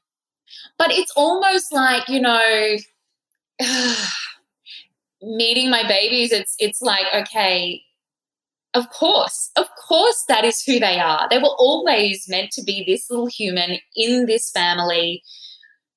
But 0.79 0.93
it's 0.93 1.13
almost 1.17 1.73
like, 1.73 2.09
you 2.09 2.21
know, 2.21 2.77
meeting 5.23 5.71
my 5.71 5.87
babies, 5.87 6.33
it's 6.33 6.55
it's 6.59 6.81
like, 6.81 7.07
okay, 7.15 7.83
of 8.75 8.89
course, 8.91 9.51
of 9.57 9.67
course 9.89 10.25
that 10.29 10.45
is 10.45 10.63
who 10.63 10.79
they 10.79 11.01
are. 11.01 11.27
They 11.31 11.39
were 11.39 11.55
always 11.59 12.27
meant 12.29 12.53
to 12.53 12.63
be 12.63 12.85
this 12.87 13.11
little 13.11 13.27
human 13.27 13.79
in 13.97 14.27
this 14.27 14.51
family, 14.51 15.23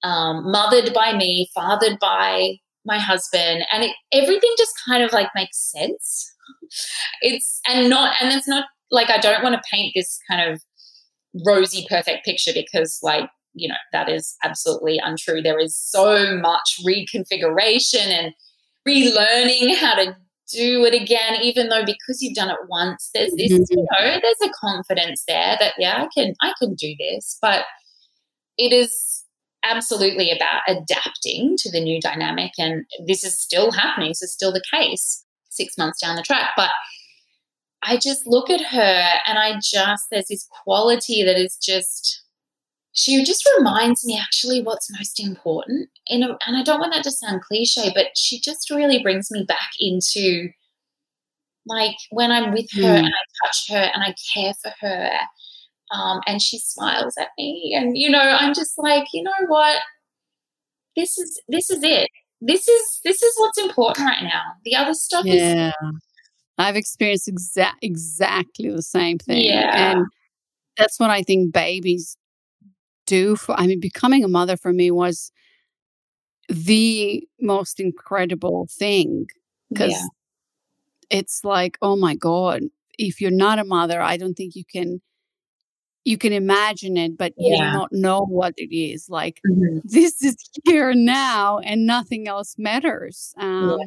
um, 0.04 0.52
mothered 0.52 0.94
by 0.94 1.14
me, 1.16 1.50
fathered 1.54 2.00
by 2.00 2.58
my 2.86 3.00
husband, 3.00 3.64
and 3.74 3.84
it, 3.84 3.92
everything 4.12 4.50
just 4.58 4.74
kind 4.88 5.04
of 5.04 5.12
like 5.14 5.30
makes 5.36 5.58
sense. 5.72 6.34
It's 7.22 7.60
and 7.68 7.90
not 7.90 8.16
and 8.22 8.34
it's 8.34 8.48
not 8.48 8.66
like 8.92 9.10
I 9.10 9.18
don't 9.18 9.44
want 9.44 9.56
to 9.56 9.62
paint 9.72 9.94
this 9.96 10.20
kind 10.30 10.52
of 10.52 10.62
rosy 11.46 11.86
perfect 11.90 12.26
picture 12.26 12.52
because 12.54 13.00
like 13.02 13.30
you 13.54 13.68
know 13.68 13.76
that 13.94 14.10
is 14.10 14.36
absolutely 14.44 15.00
untrue. 15.04 15.42
There 15.42 15.60
is 15.60 15.78
so 15.78 16.38
much 16.38 16.80
reconfiguration 16.86 18.08
and 18.08 18.34
relearning 18.88 19.76
how 19.76 19.96
to 19.96 20.16
do 20.52 20.84
it 20.86 20.94
again, 20.94 21.36
even 21.42 21.70
though 21.70 21.86
because 21.86 22.22
you've 22.22 22.36
done 22.36 22.50
it 22.50 22.58
once, 22.68 23.10
there's 23.14 23.32
this, 23.36 23.52
Mhm. 23.54 23.66
you 23.70 23.78
know, 23.78 24.20
there's 24.22 24.42
a 24.44 24.50
confidence 24.50 25.24
there 25.28 25.56
that 25.60 25.74
yeah, 25.78 26.04
I 26.04 26.08
can 26.14 26.34
I 26.42 26.54
can 26.60 26.74
do 26.76 26.94
this. 27.00 27.38
But 27.42 27.66
it 28.58 28.74
is 28.74 29.24
absolutely 29.64 30.32
about 30.32 30.62
adapting 30.68 31.56
to 31.58 31.72
the 31.72 31.82
new 31.82 32.00
dynamic 32.02 32.52
and 32.58 32.86
this 33.06 33.24
is 33.24 33.40
still 33.40 33.72
happening. 33.72 34.10
This 34.10 34.24
is 34.24 34.34
still 34.34 34.52
the 34.52 34.64
case. 34.74 35.26
six 35.50 35.78
months 35.78 36.02
down 36.02 36.16
the 36.16 36.24
track. 36.24 36.52
But 36.56 36.72
I 37.84 37.98
just 37.98 38.26
look 38.26 38.50
at 38.50 38.62
her 38.62 39.04
and 39.26 39.38
I 39.38 39.60
just, 39.62 40.06
there's 40.12 40.28
this 40.30 40.48
quality 40.64 41.24
that 41.24 41.38
is 41.38 41.58
just, 41.58 42.24
she 42.94 43.24
just 43.24 43.48
reminds 43.58 44.06
me 44.06 44.20
actually 44.22 44.62
what's 44.62 44.92
most 44.98 45.20
important. 45.20 45.90
In 46.08 46.24
a, 46.24 46.38
and 46.48 46.58
I 46.58 46.64
don't 46.64 46.80
want 46.80 46.94
that 46.94 47.04
to 47.04 47.12
sound 47.12 47.42
cliche, 47.42 47.92
but 47.94 48.08
she 48.16 48.40
just 48.40 48.70
really 48.70 49.02
brings 49.02 49.32
me 49.32 49.44
back 49.48 49.72
into 49.80 50.50
like 51.66 51.96
when 52.10 52.32
I'm 52.32 52.52
with 52.52 52.72
her 52.74 52.82
mm. 52.82 53.00
and 53.00 53.08
I 53.08 53.46
touch 53.46 53.70
her 53.70 53.92
and 53.94 54.04
I 54.04 54.16
care 54.34 54.54
for 54.62 54.72
her. 54.82 55.12
Um, 55.92 56.22
and 56.26 56.42
she 56.42 56.58
smiles 56.58 57.16
at 57.20 57.28
me 57.38 57.76
and 57.78 57.98
you 57.98 58.10
know 58.10 58.38
i'm 58.40 58.54
just 58.54 58.78
like 58.78 59.04
you 59.14 59.24
know 59.24 59.32
what 59.48 59.82
this 60.96 61.18
is 61.18 61.42
this 61.50 61.70
is 61.70 61.84
it 61.84 62.10
this 62.40 62.66
is 62.66 63.00
this 63.04 63.22
is 63.22 63.34
what's 63.36 63.58
important 63.58 64.08
right 64.08 64.24
now 64.24 64.42
the 64.64 64.74
other 64.74 64.94
stuff 64.94 65.26
yeah. 65.26 65.68
is 65.68 65.74
I've 66.62 66.76
experienced 66.76 67.28
exa- 67.28 67.74
exactly 67.82 68.70
the 68.70 68.82
same 68.82 69.18
thing. 69.18 69.46
Yeah. 69.46 69.94
And 69.94 70.06
that's 70.78 71.00
what 71.00 71.10
I 71.10 71.24
think 71.24 71.54
babies 71.54 72.18
do 73.08 73.36
for 73.36 73.60
I 73.60 73.68
mean 73.68 73.80
becoming 73.80 74.24
a 74.24 74.28
mother 74.28 74.56
for 74.56 74.72
me 74.72 74.92
was 74.92 75.32
the 76.48 77.28
most 77.40 77.80
incredible 77.80 78.68
thing 78.70 79.26
because 79.70 79.92
yeah. 79.92 80.06
it's 81.10 81.44
like 81.44 81.78
oh 81.82 81.96
my 81.96 82.14
god 82.16 82.62
if 83.00 83.20
you're 83.20 83.32
not 83.32 83.58
a 83.58 83.64
mother 83.64 84.02
I 84.02 84.18
don't 84.18 84.36
think 84.36 84.56
you 84.56 84.64
can 84.64 85.02
you 86.04 86.18
can 86.18 86.34
imagine 86.34 86.98
it 86.98 87.18
but 87.18 87.34
you 87.38 87.56
do 87.56 87.64
not 87.64 87.90
know 87.92 88.26
what 88.26 88.54
it 88.58 88.76
is 88.76 89.08
like 89.10 89.40
mm-hmm. 89.48 89.80
this 89.84 90.22
is 90.24 90.36
here 90.66 90.94
now 90.94 91.60
and 91.60 91.86
nothing 91.86 92.28
else 92.28 92.56
matters 92.58 93.34
um, 93.38 93.78
yeah 93.80 93.86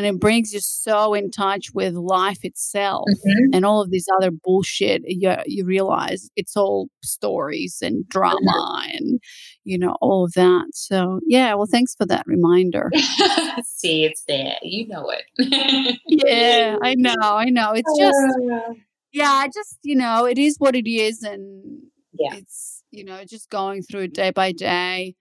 and 0.00 0.06
it 0.06 0.18
brings 0.18 0.54
you 0.54 0.60
so 0.60 1.12
in 1.12 1.30
touch 1.30 1.74
with 1.74 1.94
life 1.94 2.42
itself 2.42 3.06
mm-hmm. 3.08 3.54
and 3.54 3.66
all 3.66 3.82
of 3.82 3.90
this 3.90 4.06
other 4.16 4.30
bullshit 4.30 5.02
you, 5.04 5.34
you 5.46 5.64
realize 5.64 6.30
it's 6.36 6.56
all 6.56 6.88
stories 7.02 7.78
and 7.82 8.08
drama 8.08 8.36
mm-hmm. 8.36 8.96
and 8.96 9.20
you 9.64 9.78
know 9.78 9.96
all 10.00 10.24
of 10.24 10.32
that 10.32 10.66
so 10.72 11.20
yeah 11.26 11.52
well 11.54 11.66
thanks 11.70 11.94
for 11.94 12.06
that 12.06 12.26
reminder 12.26 12.90
see 13.62 14.04
it's 14.04 14.24
there 14.26 14.56
you 14.62 14.86
know 14.88 15.10
it 15.10 15.98
yeah 16.06 16.76
i 16.82 16.94
know 16.94 17.14
i 17.20 17.46
know 17.46 17.72
it's 17.72 17.98
just 17.98 18.18
uh. 18.52 18.72
Yeah 19.12 19.32
i 19.32 19.46
just 19.46 19.78
you 19.82 19.94
know 19.94 20.24
it 20.24 20.38
is 20.38 20.56
what 20.58 20.74
it 20.74 20.88
is 20.88 21.22
and 21.22 21.82
yeah. 22.18 22.34
it's 22.34 22.82
you 22.90 23.04
know 23.04 23.24
just 23.24 23.50
going 23.50 23.82
through 23.82 24.02
it 24.02 24.14
day 24.14 24.30
by 24.30 24.52
day 24.52 25.14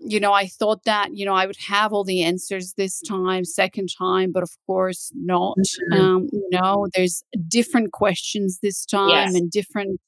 you 0.00 0.20
know, 0.20 0.32
I 0.32 0.46
thought 0.46 0.84
that, 0.84 1.16
you 1.16 1.24
know, 1.24 1.34
I 1.34 1.46
would 1.46 1.56
have 1.68 1.92
all 1.92 2.04
the 2.04 2.22
answers 2.22 2.74
this 2.76 3.00
time, 3.00 3.44
second 3.44 3.88
time, 3.98 4.30
but 4.32 4.42
of 4.42 4.50
course 4.66 5.10
not. 5.14 5.58
Mm-hmm. 5.58 6.00
Um, 6.00 6.28
you 6.32 6.48
know, 6.52 6.86
there's 6.94 7.22
different 7.48 7.92
questions 7.92 8.60
this 8.62 8.84
time 8.84 9.10
yes. 9.10 9.34
and 9.34 9.50
different 9.50 10.00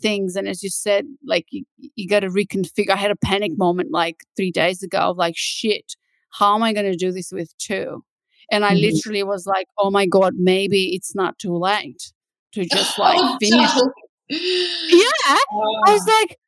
things. 0.00 0.34
And 0.34 0.48
as 0.48 0.62
you 0.62 0.70
said, 0.70 1.06
like 1.24 1.46
you, 1.50 1.64
you 1.76 2.08
got 2.08 2.20
to 2.20 2.28
reconfigure. 2.28 2.90
I 2.90 2.96
had 2.96 3.10
a 3.10 3.16
panic 3.16 3.52
moment 3.56 3.90
like 3.92 4.16
three 4.36 4.50
days 4.50 4.82
ago 4.82 4.98
of 4.98 5.16
like, 5.16 5.36
shit, 5.36 5.94
how 6.32 6.56
am 6.56 6.62
I 6.62 6.72
going 6.72 6.90
to 6.90 6.96
do 6.96 7.12
this 7.12 7.30
with 7.32 7.56
two? 7.58 8.02
And 8.50 8.64
I 8.64 8.72
mm-hmm. 8.72 8.92
literally 8.92 9.22
was 9.22 9.46
like, 9.46 9.68
oh 9.78 9.90
my 9.90 10.06
God, 10.06 10.34
maybe 10.36 10.94
it's 10.96 11.14
not 11.14 11.38
too 11.38 11.56
late 11.56 12.12
to 12.52 12.64
just 12.64 12.98
like 12.98 13.18
oh, 13.18 13.36
finish. 13.40 13.70
No. 13.76 13.92
Yeah. 14.30 15.38
Oh. 15.52 15.82
I 15.86 15.92
was 15.92 16.06
oh. 16.08 16.18
like, 16.20 16.38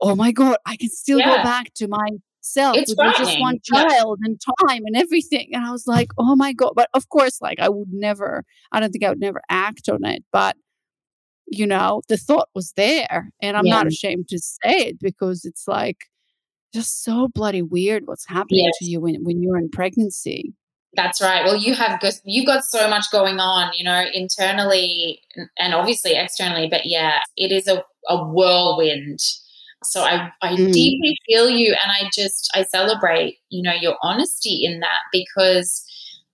oh 0.00 0.14
my 0.14 0.32
God, 0.32 0.56
I 0.66 0.76
can 0.76 0.90
still 0.90 1.18
yeah. 1.18 1.36
go 1.36 1.42
back 1.42 1.72
to 1.74 1.88
my 1.88 2.08
self 2.46 2.76
it's 2.76 2.94
with 2.96 3.16
just 3.16 3.40
one 3.40 3.58
child 3.64 4.18
yeah. 4.22 4.28
and 4.28 4.40
time 4.60 4.82
and 4.86 4.96
everything. 4.96 5.48
And 5.52 5.64
I 5.64 5.70
was 5.70 5.86
like, 5.86 6.08
oh 6.18 6.36
my 6.36 6.52
God. 6.52 6.72
But 6.76 6.88
of 6.94 7.08
course, 7.08 7.40
like 7.40 7.58
I 7.60 7.68
would 7.68 7.88
never, 7.92 8.44
I 8.72 8.80
don't 8.80 8.90
think 8.90 9.04
I 9.04 9.08
would 9.10 9.20
never 9.20 9.42
act 9.50 9.88
on 9.88 10.04
it. 10.04 10.24
But, 10.32 10.56
you 11.46 11.66
know, 11.66 12.02
the 12.08 12.16
thought 12.16 12.48
was 12.54 12.72
there. 12.76 13.30
And 13.42 13.56
I'm 13.56 13.66
yeah. 13.66 13.74
not 13.74 13.86
ashamed 13.86 14.28
to 14.28 14.38
say 14.38 14.88
it 14.88 15.00
because 15.00 15.44
it's 15.44 15.66
like 15.66 16.04
just 16.72 17.02
so 17.04 17.28
bloody 17.28 17.62
weird 17.62 18.06
what's 18.06 18.26
happening 18.26 18.66
yes. 18.66 18.78
to 18.78 18.84
you 18.84 19.00
when, 19.00 19.16
when 19.24 19.42
you're 19.42 19.58
in 19.58 19.70
pregnancy. 19.70 20.54
That's 20.96 21.20
right. 21.20 21.44
Well, 21.44 21.56
you 21.56 21.74
have 21.74 22.00
you've 22.24 22.46
got 22.46 22.64
so 22.64 22.88
much 22.88 23.04
going 23.12 23.38
on, 23.38 23.72
you 23.76 23.84
know, 23.84 24.04
internally 24.12 25.20
and 25.58 25.74
obviously 25.74 26.14
externally. 26.14 26.68
But 26.70 26.86
yeah, 26.86 27.20
it 27.36 27.52
is 27.52 27.68
a, 27.68 27.84
a 28.08 28.24
whirlwind 28.24 29.20
so 29.84 30.02
I, 30.02 30.30
I 30.42 30.54
mm. 30.54 30.72
deeply 30.72 31.16
feel 31.26 31.50
you 31.50 31.72
and 31.72 31.90
I 31.90 32.08
just, 32.12 32.50
I 32.54 32.64
celebrate, 32.64 33.38
you 33.50 33.62
know, 33.62 33.72
your 33.72 33.96
honesty 34.02 34.64
in 34.64 34.80
that 34.80 35.00
because 35.12 35.84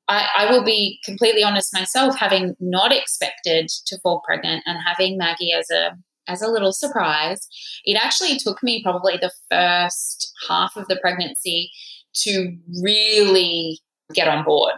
I, 0.09 0.29
I 0.39 0.51
will 0.51 0.65
be 0.65 1.01
completely 1.05 1.43
honest 1.43 1.75
myself, 1.75 2.19
having 2.19 2.57
not 2.61 2.93
expected 2.93 3.69
to 3.87 3.99
fall 4.01 4.23
pregnant 4.25 4.63
and 4.67 4.79
having 4.85 5.19
Maggie 5.19 5.53
as 5.53 5.71
a, 5.71 5.97
as 6.29 6.43
a 6.43 6.49
little 6.49 6.73
surprise, 6.73 7.49
it 7.85 7.99
actually 8.03 8.39
took 8.39 8.63
me 8.63 8.83
probably 8.83 9.17
the 9.17 9.33
first 9.51 10.33
half 10.49 10.77
of 10.77 10.87
the 10.89 10.99
pregnancy 11.01 11.71
to 12.15 12.57
really 12.83 13.81
get 14.15 14.29
on 14.29 14.45
board 14.45 14.77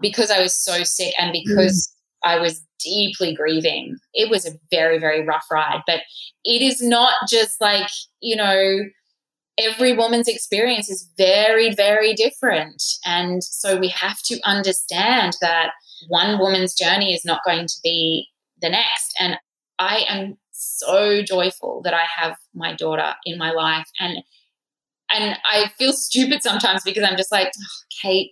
because 0.00 0.30
I 0.30 0.40
was 0.40 0.54
so 0.54 0.82
sick 0.84 1.14
and 1.18 1.32
because 1.32 1.88
mm. 2.24 2.30
I 2.30 2.38
was 2.38 2.62
deeply 2.82 3.34
grieving. 3.34 3.96
It 4.12 4.30
was 4.30 4.46
a 4.46 4.58
very, 4.70 4.98
very 4.98 5.24
rough 5.24 5.46
ride, 5.50 5.82
but 5.86 6.00
it 6.44 6.62
is 6.62 6.82
not 6.82 7.14
just 7.28 7.60
like, 7.60 7.88
you 8.20 8.36
know, 8.36 8.80
every 9.58 9.96
woman's 9.96 10.28
experience 10.28 10.90
is 10.90 11.08
very, 11.16 11.74
very 11.74 12.14
different. 12.14 12.82
And 13.04 13.42
so 13.44 13.78
we 13.78 13.88
have 13.88 14.20
to 14.24 14.40
understand 14.44 15.36
that 15.40 15.70
one 16.08 16.38
woman's 16.38 16.74
journey 16.74 17.14
is 17.14 17.24
not 17.24 17.44
going 17.44 17.66
to 17.66 17.76
be 17.82 18.28
the 18.60 18.70
next. 18.70 19.14
And 19.18 19.36
I 19.78 20.04
am 20.08 20.38
so 20.52 21.22
joyful 21.22 21.82
that 21.84 21.94
I 21.94 22.04
have 22.16 22.36
my 22.54 22.74
daughter 22.74 23.14
in 23.24 23.38
my 23.38 23.52
life. 23.52 23.88
And 24.00 24.22
and 25.14 25.36
I 25.44 25.70
feel 25.78 25.92
stupid 25.92 26.42
sometimes 26.42 26.82
because 26.84 27.04
I'm 27.04 27.16
just 27.16 27.32
like, 27.32 27.48
oh, 27.48 27.66
Kate, 28.00 28.30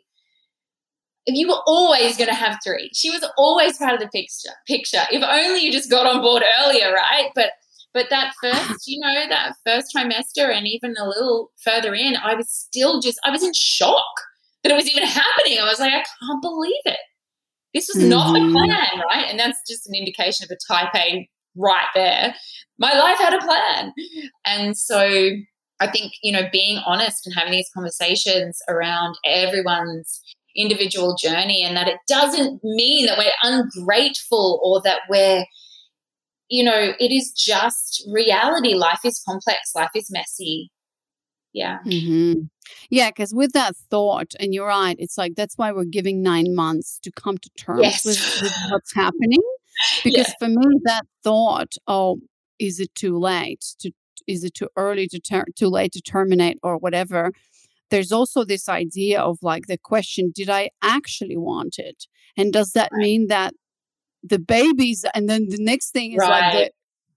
you 1.27 1.49
were 1.49 1.61
always 1.67 2.17
going 2.17 2.29
to 2.29 2.35
have 2.35 2.59
three. 2.65 2.91
She 2.95 3.11
was 3.11 3.25
always 3.37 3.77
part 3.79 3.95
of 3.95 4.01
the 4.01 4.09
picture. 4.09 4.51
Picture. 4.67 5.03
If 5.11 5.23
only 5.23 5.61
you 5.61 5.73
just 5.73 5.91
got 5.91 6.07
on 6.07 6.21
board 6.21 6.43
earlier, 6.61 6.93
right? 6.93 7.31
But 7.35 7.51
but 7.93 8.07
that 8.11 8.33
first, 8.41 8.87
you 8.87 9.01
know, 9.01 9.29
that 9.29 9.55
first 9.67 9.93
trimester 9.95 10.49
and 10.55 10.67
even 10.67 10.95
a 10.97 11.07
little 11.07 11.51
further 11.63 11.95
in, 11.95 12.17
I 12.17 12.35
was 12.35 12.51
still 12.51 13.01
just 13.01 13.19
I 13.25 13.31
was 13.31 13.43
in 13.43 13.53
shock 13.53 14.05
that 14.63 14.73
it 14.73 14.77
was 14.77 14.89
even 14.89 15.07
happening. 15.07 15.59
I 15.59 15.65
was 15.65 15.81
like, 15.81 15.93
I 15.93 16.05
can't 16.21 16.43
believe 16.43 16.83
it. 16.85 17.01
This 17.75 17.89
was 17.93 18.03
mm-hmm. 18.03 18.11
not 18.11 18.33
the 18.33 18.41
mm-hmm. 18.41 18.53
plan, 18.53 19.05
right? 19.09 19.27
And 19.29 19.39
that's 19.39 19.61
just 19.69 19.89
an 19.89 19.95
indication 19.95 20.45
of 20.45 20.51
a 20.51 20.73
type 20.73 20.95
A 20.95 21.29
right 21.57 21.87
there. 21.95 22.35
My 22.79 22.95
life 22.95 23.19
had 23.19 23.35
a 23.35 23.39
plan. 23.39 23.93
And 24.45 24.77
so 24.77 25.31
I 25.81 25.87
think, 25.87 26.13
you 26.23 26.33
know, 26.33 26.43
being 26.53 26.79
honest 26.85 27.27
and 27.27 27.35
having 27.35 27.53
these 27.53 27.71
conversations 27.73 28.61
around 28.69 29.17
everyone's 29.25 30.21
individual 30.57 31.17
journey 31.17 31.63
and 31.63 31.77
that 31.77 31.89
it 31.89 31.99
doesn't 32.09 32.63
mean 32.65 33.07
that 33.07 33.19
we're 33.19 33.33
ungrateful 33.43 34.61
or 34.63 34.81
that 34.83 35.01
we're 35.09 35.45
you 36.49 36.65
know 36.65 36.93
it 36.99 37.13
is 37.13 37.31
just 37.31 38.05
reality 38.11 38.75
life 38.75 39.01
is 39.05 39.23
complex 39.27 39.71
life 39.77 39.91
is 39.95 40.11
messy 40.11 40.71
yeah 41.53 41.79
mm-hmm. 41.87 42.41
yeah 42.91 43.11
because 43.11 43.33
with 43.33 43.53
that 43.53 43.77
thought 43.91 44.33
and 44.41 44.53
you're 44.53 44.67
right 44.67 44.97
it's 44.99 45.17
like 45.17 45.35
that's 45.37 45.57
why 45.57 45.71
we're 45.71 45.85
giving 45.85 46.23
nine 46.23 46.55
months 46.55 46.99
to 47.03 47.11
come 47.13 47.39
to 47.39 47.51
terms 47.57 47.83
yes. 47.83 48.05
with, 48.05 48.43
with, 48.43 48.53
what's 48.71 48.93
happening 48.93 49.43
because 50.05 50.29
yeah. 50.29 50.35
for 50.41 50.49
me 50.49 50.81
that 50.85 51.03
thought 51.23 51.75
oh 51.87 52.19
is 52.59 52.81
it 52.81 52.95
too 52.95 53.19
late 53.19 53.65
to 53.79 53.91
is 54.27 54.45
it 54.45 54.55
too 54.55 54.69
early 54.77 55.07
to 55.09 55.21
ter- 55.21 55.45
too 55.57 55.69
late 55.69 55.93
to 55.93 56.01
terminate 56.01 56.59
or 56.63 56.77
whatever 56.77 57.33
there's 57.91 58.13
also 58.13 58.45
this 58.45 58.69
idea 58.69 59.21
of 59.21 59.39
like 59.43 59.67
the 59.67 59.77
question 59.77 60.33
did 60.35 60.49
i 60.49 60.71
actually 60.83 61.37
want 61.37 61.79
it? 61.79 62.07
And 62.37 62.53
does 62.53 62.73
that 62.73 62.91
right. 62.93 63.03
mean 63.03 63.27
that 63.27 63.55
the 64.23 64.39
babies 64.39 65.05
and 65.15 65.29
then 65.29 65.49
the 65.49 65.63
next 65.63 65.91
thing 65.91 66.13
is 66.13 66.19
right. 66.19 66.29
like 66.29 66.53
the 66.53 66.71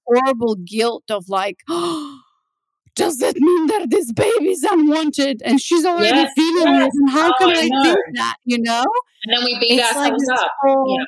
horrible 0.06 0.56
guilt 0.56 1.04
of 1.10 1.30
like 1.30 1.60
oh, 1.70 2.20
does 2.96 3.18
that 3.18 3.36
mean 3.38 3.68
that 3.68 3.90
this 3.90 4.12
baby's 4.12 4.64
unwanted 4.64 5.42
and 5.46 5.62
she's 5.62 5.86
already 5.86 6.18
yes, 6.18 6.32
feeling 6.36 6.74
yes. 6.74 6.88
it 6.88 6.92
and 6.94 7.10
how 7.12 7.30
oh, 7.30 7.34
can 7.40 7.50
i, 7.50 7.62
I 7.62 7.84
do 7.84 7.96
that? 8.16 8.36
You 8.46 8.60
know? 8.62 8.84
And 9.26 9.38
then 9.38 9.46
we 9.46 9.58
beat 9.60 9.80
it's 9.80 9.96
ourselves 9.96 10.26
like 10.28 10.40
up. 10.40 10.52
Whole, 10.62 10.98
yeah 11.00 11.06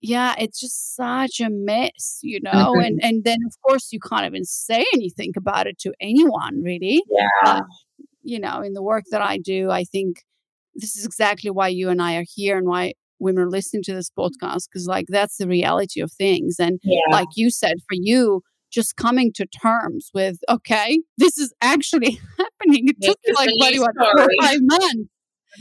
yeah 0.00 0.34
it's 0.38 0.60
just 0.60 0.94
such 0.94 1.40
a 1.40 1.48
mess 1.50 2.18
you 2.22 2.38
know 2.42 2.50
mm-hmm. 2.50 2.80
and 2.80 3.00
and 3.02 3.24
then 3.24 3.38
of 3.46 3.54
course 3.66 3.92
you 3.92 3.98
can't 3.98 4.26
even 4.26 4.44
say 4.44 4.84
anything 4.94 5.32
about 5.36 5.66
it 5.66 5.78
to 5.78 5.92
anyone 6.00 6.62
really 6.62 7.02
yeah 7.10 7.28
uh, 7.44 7.62
you 8.26 8.40
know, 8.40 8.60
in 8.60 8.74
the 8.74 8.82
work 8.82 9.04
that 9.10 9.22
I 9.22 9.38
do, 9.38 9.70
I 9.70 9.84
think 9.84 10.24
this 10.74 10.96
is 10.96 11.06
exactly 11.06 11.50
why 11.50 11.68
you 11.68 11.88
and 11.88 12.02
I 12.02 12.16
are 12.16 12.24
here 12.28 12.58
and 12.58 12.66
why 12.66 12.94
women 13.18 13.44
are 13.44 13.50
listening 13.50 13.82
to 13.84 13.94
this 13.94 14.10
podcast 14.10 14.64
because 14.68 14.86
like 14.86 15.06
that's 15.08 15.38
the 15.38 15.48
reality 15.48 16.02
of 16.02 16.12
things 16.12 16.56
and 16.58 16.78
yeah. 16.82 17.00
like 17.10 17.28
you 17.34 17.50
said 17.50 17.76
for 17.88 17.94
you 17.94 18.42
just 18.70 18.96
coming 18.96 19.32
to 19.32 19.46
terms 19.46 20.10
with 20.12 20.36
okay 20.50 21.00
this 21.16 21.38
is 21.38 21.50
actually 21.62 22.20
happening 22.38 22.88
it 22.88 22.96
took 23.00 23.16
like 23.34 23.48
what, 23.56 23.74
what, 23.78 24.18
four 24.18 24.28
five 24.42 24.58
months 24.60 25.08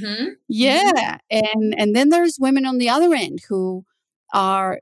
Mm-hmm. 0.01 0.25
Yeah. 0.49 1.19
And 1.31 1.73
and 1.77 1.95
then 1.95 2.09
there's 2.09 2.37
women 2.37 2.65
on 2.65 2.79
the 2.79 2.89
other 2.89 3.13
end 3.13 3.39
who 3.47 3.85
are 4.35 4.79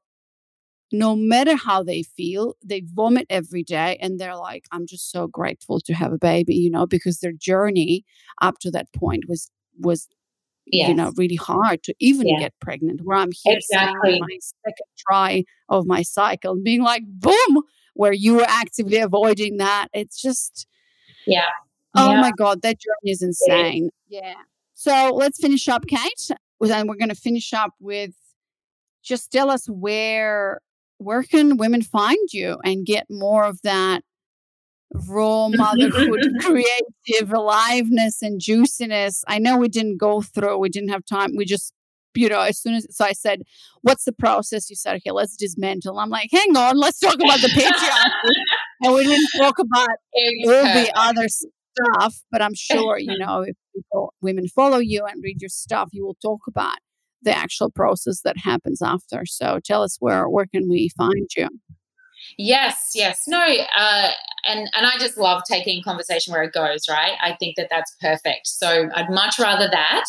no 0.91 1.15
matter 1.15 1.55
how 1.55 1.81
they 1.81 2.03
feel, 2.03 2.55
they 2.63 2.83
vomit 2.93 3.25
every 3.29 3.63
day 3.63 3.97
and 4.01 4.19
they're 4.19 4.35
like, 4.35 4.65
I'm 4.71 4.85
just 4.85 5.11
so 5.11 5.27
grateful 5.27 5.79
to 5.81 5.93
have 5.93 6.11
a 6.11 6.17
baby, 6.17 6.55
you 6.55 6.69
know, 6.69 6.85
because 6.85 7.19
their 7.19 7.31
journey 7.31 8.03
up 8.41 8.59
to 8.59 8.71
that 8.71 8.91
point 8.93 9.23
was 9.27 9.49
was 9.79 10.07
yes. 10.67 10.89
you 10.89 10.93
know 10.93 11.11
really 11.17 11.35
hard 11.35 11.81
to 11.83 11.95
even 11.99 12.27
yeah. 12.27 12.39
get 12.39 12.53
pregnant. 12.59 13.01
Where 13.03 13.17
I'm 13.17 13.31
here 13.43 13.57
exactly. 13.57 14.19
my 14.19 14.37
second 14.39 14.85
try 15.09 15.43
of 15.69 15.87
my 15.87 16.03
cycle 16.03 16.55
being 16.61 16.83
like, 16.83 17.03
boom, 17.07 17.63
where 17.93 18.13
you 18.13 18.35
were 18.35 18.45
actively 18.47 18.97
avoiding 18.97 19.57
that. 19.57 19.87
It's 19.93 20.21
just 20.21 20.67
Yeah. 21.25 21.49
Oh 21.95 22.11
yeah. 22.11 22.21
my 22.21 22.31
God, 22.37 22.61
that 22.63 22.77
journey 22.79 23.11
is 23.11 23.21
insane. 23.21 23.89
Yeah. 24.09 24.35
So 24.73 25.11
let's 25.13 25.39
finish 25.39 25.67
up, 25.67 25.87
Kate. 25.87 26.31
And 26.61 26.87
we're 26.87 26.95
going 26.95 27.09
to 27.09 27.15
finish 27.15 27.53
up 27.53 27.73
with 27.79 28.13
just 29.03 29.31
tell 29.31 29.49
us 29.49 29.67
where 29.67 30.59
where 30.97 31.23
can 31.23 31.57
women 31.57 31.81
find 31.81 32.31
you 32.31 32.57
and 32.63 32.85
get 32.85 33.05
more 33.09 33.43
of 33.43 33.59
that 33.63 34.03
raw 35.07 35.49
motherhood 35.49 36.21
creative 36.41 37.33
aliveness 37.33 38.21
and 38.21 38.39
juiciness? 38.39 39.23
I 39.27 39.39
know 39.39 39.57
we 39.57 39.67
didn't 39.69 39.97
go 39.97 40.21
through 40.21 40.57
we 40.57 40.69
didn't 40.69 40.89
have 40.89 41.05
time 41.05 41.31
we 41.35 41.45
just 41.45 41.73
you 42.15 42.29
know 42.29 42.41
as 42.41 42.59
soon 42.59 42.75
as 42.75 42.85
so 42.91 43.03
i 43.05 43.11
said 43.11 43.41
what's 43.81 44.05
the 44.05 44.13
process? 44.13 44.69
You 44.69 44.75
said 44.75 44.95
okay 44.97 45.11
let's 45.11 45.35
dismantle. 45.35 45.99
I'm 45.99 46.09
like 46.09 46.29
hang 46.31 46.55
on 46.55 46.77
let's 46.77 46.99
talk 46.99 47.15
about 47.15 47.41
the 47.41 47.47
patriarchy. 47.49 48.33
And 48.81 48.93
we 48.93 49.03
didn't 49.03 49.29
talk 49.37 49.59
about 49.59 49.89
all 49.89 50.63
the 50.63 50.91
other 50.95 51.27
stuff 51.27 52.21
but 52.31 52.41
i'm 52.41 52.53
sure 52.53 52.97
you 52.99 53.17
know 53.17 53.41
if 53.41 53.55
people 53.73 54.13
women 54.21 54.47
follow 54.47 54.77
you 54.77 55.05
and 55.05 55.23
read 55.23 55.41
your 55.41 55.49
stuff 55.49 55.89
you 55.91 56.05
will 56.05 56.17
talk 56.21 56.41
about 56.47 56.77
the 57.23 57.35
actual 57.35 57.69
process 57.71 58.21
that 58.21 58.37
happens 58.37 58.81
after. 58.81 59.25
So 59.25 59.59
tell 59.63 59.83
us 59.83 59.97
where 59.99 60.27
where 60.29 60.45
can 60.45 60.69
we 60.69 60.89
find 60.97 61.29
you? 61.35 61.49
Yes, 62.37 62.91
yes, 62.95 63.23
no, 63.27 63.41
uh, 63.41 64.11
and 64.47 64.69
and 64.75 64.85
I 64.85 64.97
just 64.97 65.17
love 65.17 65.43
taking 65.47 65.83
conversation 65.83 66.33
where 66.33 66.43
it 66.43 66.53
goes. 66.53 66.85
Right, 66.89 67.13
I 67.21 67.35
think 67.39 67.55
that 67.57 67.67
that's 67.69 67.95
perfect. 68.01 68.47
So 68.47 68.89
I'd 68.95 69.09
much 69.09 69.37
rather 69.39 69.69
that 69.69 70.05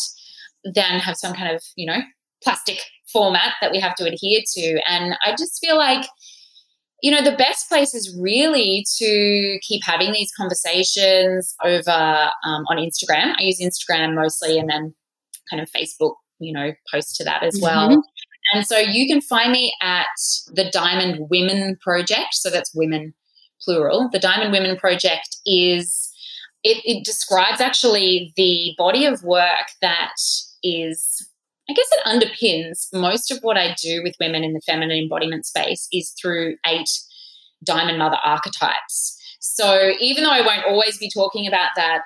than 0.73 0.99
have 0.99 1.17
some 1.17 1.33
kind 1.33 1.53
of 1.53 1.61
you 1.75 1.85
know 1.85 1.99
plastic 2.43 2.81
format 3.11 3.53
that 3.61 3.71
we 3.71 3.79
have 3.79 3.95
to 3.95 4.05
adhere 4.05 4.41
to. 4.53 4.81
And 4.87 5.15
I 5.25 5.31
just 5.31 5.59
feel 5.59 5.77
like 5.77 6.07
you 7.03 7.11
know 7.11 7.21
the 7.21 7.37
best 7.37 7.69
place 7.69 7.93
is 7.93 8.17
really 8.19 8.85
to 8.97 9.59
keep 9.61 9.83
having 9.83 10.11
these 10.11 10.31
conversations 10.35 11.55
over 11.63 11.91
um, 12.45 12.63
on 12.69 12.77
Instagram. 12.77 13.35
I 13.37 13.43
use 13.43 13.59
Instagram 13.61 14.15
mostly, 14.15 14.57
and 14.57 14.69
then 14.69 14.95
kind 15.49 15.61
of 15.61 15.69
Facebook 15.69 16.15
you 16.39 16.53
know, 16.53 16.73
post 16.91 17.15
to 17.17 17.23
that 17.23 17.43
as 17.43 17.59
well. 17.61 17.89
Mm-hmm. 17.89 17.99
And 18.53 18.65
so 18.65 18.77
you 18.77 19.07
can 19.07 19.21
find 19.21 19.51
me 19.51 19.73
at 19.81 20.05
the 20.53 20.69
Diamond 20.71 21.27
Women 21.29 21.77
Project. 21.81 22.33
So 22.33 22.49
that's 22.49 22.73
women 22.75 23.13
plural. 23.61 24.09
The 24.11 24.19
Diamond 24.19 24.51
Women 24.51 24.77
Project 24.77 25.37
is, 25.45 26.11
it, 26.63 26.81
it 26.85 27.03
describes 27.03 27.59
actually 27.59 28.33
the 28.35 28.73
body 28.77 29.05
of 29.05 29.23
work 29.23 29.69
that 29.81 30.13
is, 30.63 31.27
I 31.69 31.73
guess 31.73 31.87
it 31.91 32.05
underpins 32.05 32.87
most 32.93 33.31
of 33.31 33.39
what 33.41 33.57
I 33.57 33.75
do 33.81 34.03
with 34.03 34.15
women 34.19 34.43
in 34.43 34.53
the 34.53 34.61
feminine 34.61 34.99
embodiment 34.99 35.45
space 35.47 35.87
is 35.91 36.13
through 36.21 36.57
eight 36.67 36.89
Diamond 37.63 37.97
Mother 37.97 38.19
archetypes. 38.23 39.19
So 39.39 39.91
even 39.99 40.23
though 40.23 40.31
I 40.31 40.41
won't 40.41 40.65
always 40.65 40.97
be 40.99 41.09
talking 41.11 41.47
about 41.47 41.69
that 41.75 42.01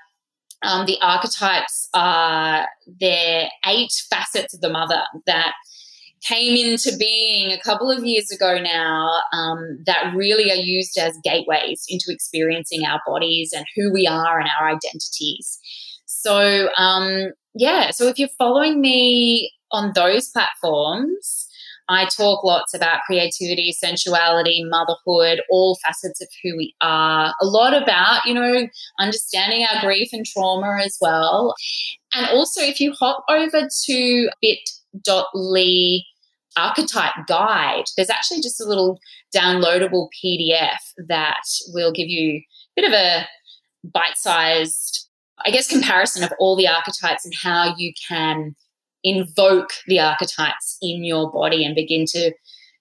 um, 0.63 0.85
the 0.85 0.97
archetypes 1.01 1.87
are 1.93 2.67
there 2.99 3.49
eight 3.65 3.91
facets 4.09 4.53
of 4.53 4.61
the 4.61 4.69
mother 4.69 5.01
that 5.25 5.53
came 6.21 6.55
into 6.55 6.97
being 6.97 7.51
a 7.51 7.59
couple 7.59 7.89
of 7.89 8.03
years 8.03 8.29
ago 8.29 8.59
now 8.61 9.09
um, 9.31 9.79
that 9.85 10.13
really 10.13 10.51
are 10.51 10.55
used 10.55 10.97
as 10.97 11.17
gateways 11.23 11.85
into 11.87 12.05
experiencing 12.09 12.83
our 12.85 12.99
bodies 13.07 13.53
and 13.55 13.65
who 13.75 13.91
we 13.91 14.05
are 14.05 14.39
and 14.39 14.49
our 14.59 14.67
identities. 14.67 15.59
So, 16.05 16.69
um, 16.77 17.31
yeah, 17.55 17.91
so 17.91 18.07
if 18.07 18.19
you're 18.19 18.27
following 18.37 18.81
me 18.81 19.53
on 19.71 19.93
those 19.95 20.29
platforms, 20.29 21.47
I 21.89 22.05
talk 22.05 22.43
lots 22.43 22.73
about 22.75 23.01
creativity, 23.07 23.73
sensuality, 23.73 24.63
motherhood, 24.63 25.41
all 25.49 25.77
facets 25.83 26.21
of 26.21 26.27
who 26.43 26.55
we 26.55 26.75
are. 26.81 27.33
A 27.41 27.45
lot 27.45 27.73
about, 27.73 28.25
you 28.25 28.33
know, 28.35 28.67
understanding 28.99 29.65
our 29.65 29.81
grief 29.81 30.09
and 30.13 30.23
trauma 30.25 30.79
as 30.83 30.97
well. 31.01 31.55
And 32.13 32.27
also, 32.29 32.61
if 32.61 32.79
you 32.79 32.93
hop 32.93 33.25
over 33.27 33.67
to 33.85 34.29
bit.ly 34.39 36.01
archetype 36.55 37.13
guide, 37.27 37.85
there's 37.95 38.09
actually 38.09 38.41
just 38.41 38.61
a 38.61 38.65
little 38.65 38.99
downloadable 39.35 40.09
PDF 40.23 40.77
that 41.07 41.41
will 41.73 41.91
give 41.91 42.07
you 42.07 42.37
a 42.37 42.81
bit 42.81 42.87
of 42.87 42.93
a 42.93 43.27
bite 43.83 44.15
sized, 44.15 45.07
I 45.43 45.49
guess, 45.49 45.67
comparison 45.67 46.23
of 46.23 46.33
all 46.39 46.55
the 46.55 46.67
archetypes 46.67 47.25
and 47.25 47.33
how 47.33 47.73
you 47.77 47.93
can 48.07 48.55
invoke 49.03 49.71
the 49.87 49.99
archetypes 49.99 50.77
in 50.81 51.03
your 51.03 51.31
body 51.31 51.63
and 51.63 51.75
begin 51.75 52.05
to 52.07 52.31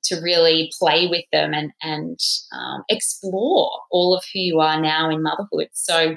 to 0.04 0.20
really 0.20 0.70
play 0.78 1.06
with 1.06 1.24
them 1.32 1.52
and 1.52 1.72
and 1.82 2.18
um, 2.52 2.84
explore 2.88 3.70
all 3.90 4.14
of 4.14 4.24
who 4.32 4.40
you 4.40 4.60
are 4.60 4.80
now 4.80 5.10
in 5.10 5.22
motherhood. 5.22 5.68
So 5.72 6.16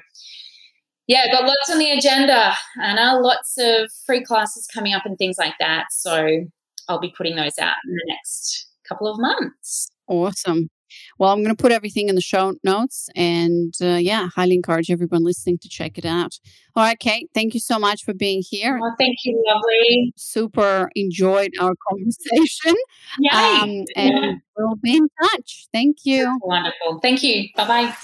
yeah, 1.07 1.29
got 1.31 1.43
lots 1.43 1.69
on 1.69 1.77
the 1.77 1.91
agenda, 1.91 2.53
Anna. 2.81 3.19
Lots 3.19 3.55
of 3.57 3.91
free 4.05 4.23
classes 4.23 4.67
coming 4.73 4.93
up 4.93 5.05
and 5.05 5.17
things 5.17 5.37
like 5.37 5.55
that. 5.59 5.87
So 5.91 6.45
I'll 6.87 6.99
be 6.99 7.13
putting 7.17 7.35
those 7.35 7.57
out 7.59 7.75
in 7.85 7.93
the 7.93 8.05
next 8.07 8.67
couple 8.87 9.07
of 9.07 9.19
months. 9.19 9.89
Awesome. 10.07 10.69
Well, 11.17 11.31
I'm 11.31 11.43
going 11.43 11.55
to 11.55 11.61
put 11.61 11.71
everything 11.71 12.09
in 12.09 12.15
the 12.15 12.21
show 12.21 12.53
notes. 12.63 13.09
And 13.15 13.73
uh, 13.81 13.97
yeah, 13.99 14.29
highly 14.35 14.55
encourage 14.55 14.89
everyone 14.91 15.23
listening 15.23 15.57
to 15.59 15.69
check 15.69 15.97
it 15.97 16.05
out. 16.05 16.39
All 16.75 16.83
right, 16.83 16.97
Kate, 16.97 17.29
thank 17.33 17.53
you 17.53 17.59
so 17.59 17.77
much 17.77 18.05
for 18.05 18.13
being 18.13 18.41
here. 18.47 18.79
Well, 18.79 18.95
thank 18.97 19.17
you, 19.25 19.43
lovely. 19.45 20.13
Super 20.15 20.89
enjoyed 20.95 21.51
our 21.59 21.73
conversation. 21.89 22.75
Yay. 23.19 23.29
Um, 23.29 23.69
and 23.95 24.13
yeah. 24.23 24.33
we'll 24.57 24.75
be 24.75 24.95
in 24.95 25.09
touch. 25.21 25.67
Thank 25.73 26.05
you. 26.05 26.25
That's 26.25 26.39
wonderful. 26.41 26.99
Thank 27.01 27.23
you. 27.23 27.49
Bye 27.57 27.67
bye. 27.67 27.95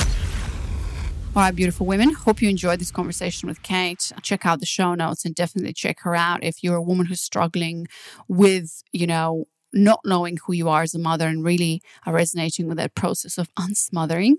All 1.38 1.44
right, 1.44 1.56
beautiful 1.56 1.86
women. 1.86 2.14
Hope 2.14 2.42
you 2.42 2.50
enjoyed 2.50 2.80
this 2.80 2.90
conversation 2.92 3.48
with 3.48 3.62
Kate. 3.62 4.12
Check 4.24 4.46
out 4.46 4.60
the 4.60 4.66
show 4.66 4.96
notes 4.96 5.24
and 5.24 5.36
definitely 5.36 5.72
check 5.72 6.00
her 6.02 6.16
out 6.16 6.44
if 6.44 6.64
you're 6.64 6.76
a 6.76 6.82
woman 6.82 7.06
who's 7.06 7.22
struggling 7.22 7.88
with, 8.28 8.82
you 8.92 9.06
know, 9.06 9.46
not 9.74 10.02
knowing 10.06 10.38
who 10.46 10.54
you 10.54 10.70
are 10.70 10.82
as 10.82 10.94
a 10.94 11.00
mother 11.00 11.28
and 11.28 11.44
really 11.44 11.82
are 12.06 12.14
resonating 12.14 12.68
with 12.68 12.78
that 12.78 12.96
process 12.96 13.38
of 13.38 13.50
unsmothering. 13.58 14.38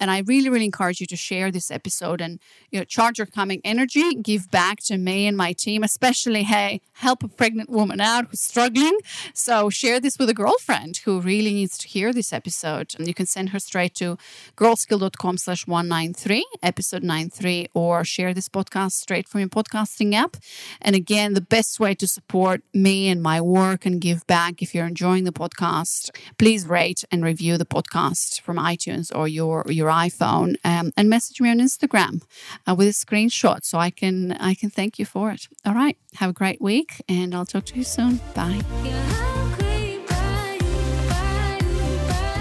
And 0.00 0.10
I 0.10 0.20
really, 0.20 0.48
really 0.48 0.64
encourage 0.64 1.00
you 1.00 1.06
to 1.08 1.16
share 1.16 1.50
this 1.50 1.70
episode 1.70 2.20
and 2.20 2.40
you 2.70 2.78
know 2.78 2.84
charge 2.84 3.18
your 3.18 3.26
coming 3.26 3.60
energy, 3.64 4.14
give 4.14 4.50
back 4.50 4.78
to 4.84 4.96
me 4.96 5.26
and 5.26 5.36
my 5.36 5.52
team, 5.52 5.82
especially 5.82 6.44
hey, 6.44 6.80
help 6.94 7.22
a 7.22 7.28
pregnant 7.28 7.70
woman 7.70 8.00
out 8.00 8.26
who's 8.28 8.40
struggling. 8.40 8.98
So 9.34 9.70
share 9.70 10.00
this 10.00 10.18
with 10.18 10.30
a 10.30 10.34
girlfriend 10.34 10.98
who 10.98 11.20
really 11.20 11.52
needs 11.52 11.78
to 11.78 11.88
hear 11.88 12.12
this 12.12 12.32
episode. 12.32 12.94
And 12.98 13.06
you 13.06 13.14
can 13.14 13.26
send 13.26 13.50
her 13.50 13.58
straight 13.58 13.94
to 13.96 14.16
girlskill.com 14.56 15.38
slash 15.38 15.66
193, 15.66 16.46
episode 16.62 17.02
93, 17.02 17.68
or 17.74 18.04
share 18.04 18.32
this 18.34 18.48
podcast 18.48 18.92
straight 18.92 19.28
from 19.28 19.40
your 19.40 19.48
podcasting 19.48 20.14
app. 20.14 20.36
And 20.80 20.94
again, 20.94 21.34
the 21.34 21.40
best 21.40 21.80
way 21.80 21.94
to 21.94 22.06
support 22.06 22.62
me 22.72 23.08
and 23.08 23.22
my 23.22 23.40
work 23.40 23.86
and 23.86 24.00
give 24.00 24.26
back 24.26 24.62
if 24.68 24.74
you're 24.74 24.86
enjoying 24.86 25.24
the 25.24 25.32
podcast, 25.32 26.10
please 26.38 26.66
rate 26.66 27.02
and 27.10 27.24
review 27.24 27.56
the 27.56 27.64
podcast 27.64 28.42
from 28.42 28.58
iTunes 28.58 29.10
or 29.16 29.26
your 29.26 29.64
your 29.68 29.88
iPhone, 29.88 30.56
um, 30.62 30.92
and 30.94 31.08
message 31.08 31.40
me 31.40 31.48
on 31.48 31.58
Instagram 31.58 32.20
uh, 32.68 32.74
with 32.74 32.88
a 32.88 32.90
screenshot 32.90 33.64
so 33.64 33.78
I 33.78 33.88
can 33.88 34.32
I 34.32 34.52
can 34.52 34.68
thank 34.68 34.98
you 34.98 35.06
for 35.06 35.30
it. 35.30 35.48
All 35.64 35.72
right, 35.72 35.96
have 36.16 36.28
a 36.28 36.34
great 36.34 36.60
week, 36.60 37.02
and 37.08 37.34
I'll 37.34 37.46
talk 37.46 37.64
to 37.66 37.76
you 37.76 37.82
soon. 37.82 38.20
Bye. 38.34 38.60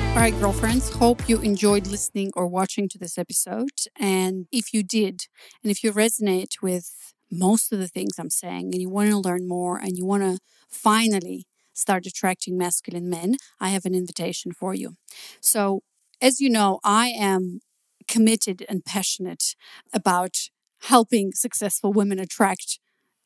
All 0.10 0.24
right, 0.24 0.38
girlfriends, 0.42 0.92
hope 0.92 1.30
you 1.30 1.40
enjoyed 1.40 1.88
listening 1.88 2.32
or 2.36 2.46
watching 2.48 2.90
to 2.90 2.98
this 2.98 3.18
episode. 3.18 3.78
And 3.98 4.48
if 4.52 4.74
you 4.74 4.84
did, 4.84 5.28
and 5.64 5.72
if 5.72 5.82
you 5.82 5.94
resonate 5.94 6.62
with 6.62 6.92
most 7.32 7.72
of 7.72 7.80
the 7.80 7.88
things 7.88 8.20
I'm 8.20 8.30
saying 8.30 8.72
and 8.74 8.82
you 8.82 8.90
want 8.90 9.12
to 9.12 9.18
learn 9.18 9.48
more 9.48 9.78
and 9.78 9.96
you 9.98 10.06
want 10.06 10.24
to 10.24 10.40
finally 10.70 11.46
start 11.78 12.06
attracting 12.06 12.58
masculine 12.58 13.10
men, 13.10 13.36
I 13.60 13.70
have 13.70 13.86
an 13.86 13.96
invitation 13.96 14.52
for 14.52 14.74
you. 14.74 14.96
So, 15.42 15.82
as 16.22 16.42
you 16.42 16.50
know, 16.50 16.80
I 16.84 17.08
am 17.10 17.60
committed 18.08 18.66
and 18.68 18.84
passionate 18.84 19.56
about 19.94 20.50
helping 20.82 21.34
successful 21.34 21.94
women 21.94 22.20
attract 22.20 22.80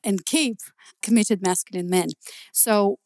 and 0.04 0.26
keep 0.26 0.58
committed 1.02 1.42
masculine 1.42 1.90
men. 1.90 2.10
So, 2.52 2.98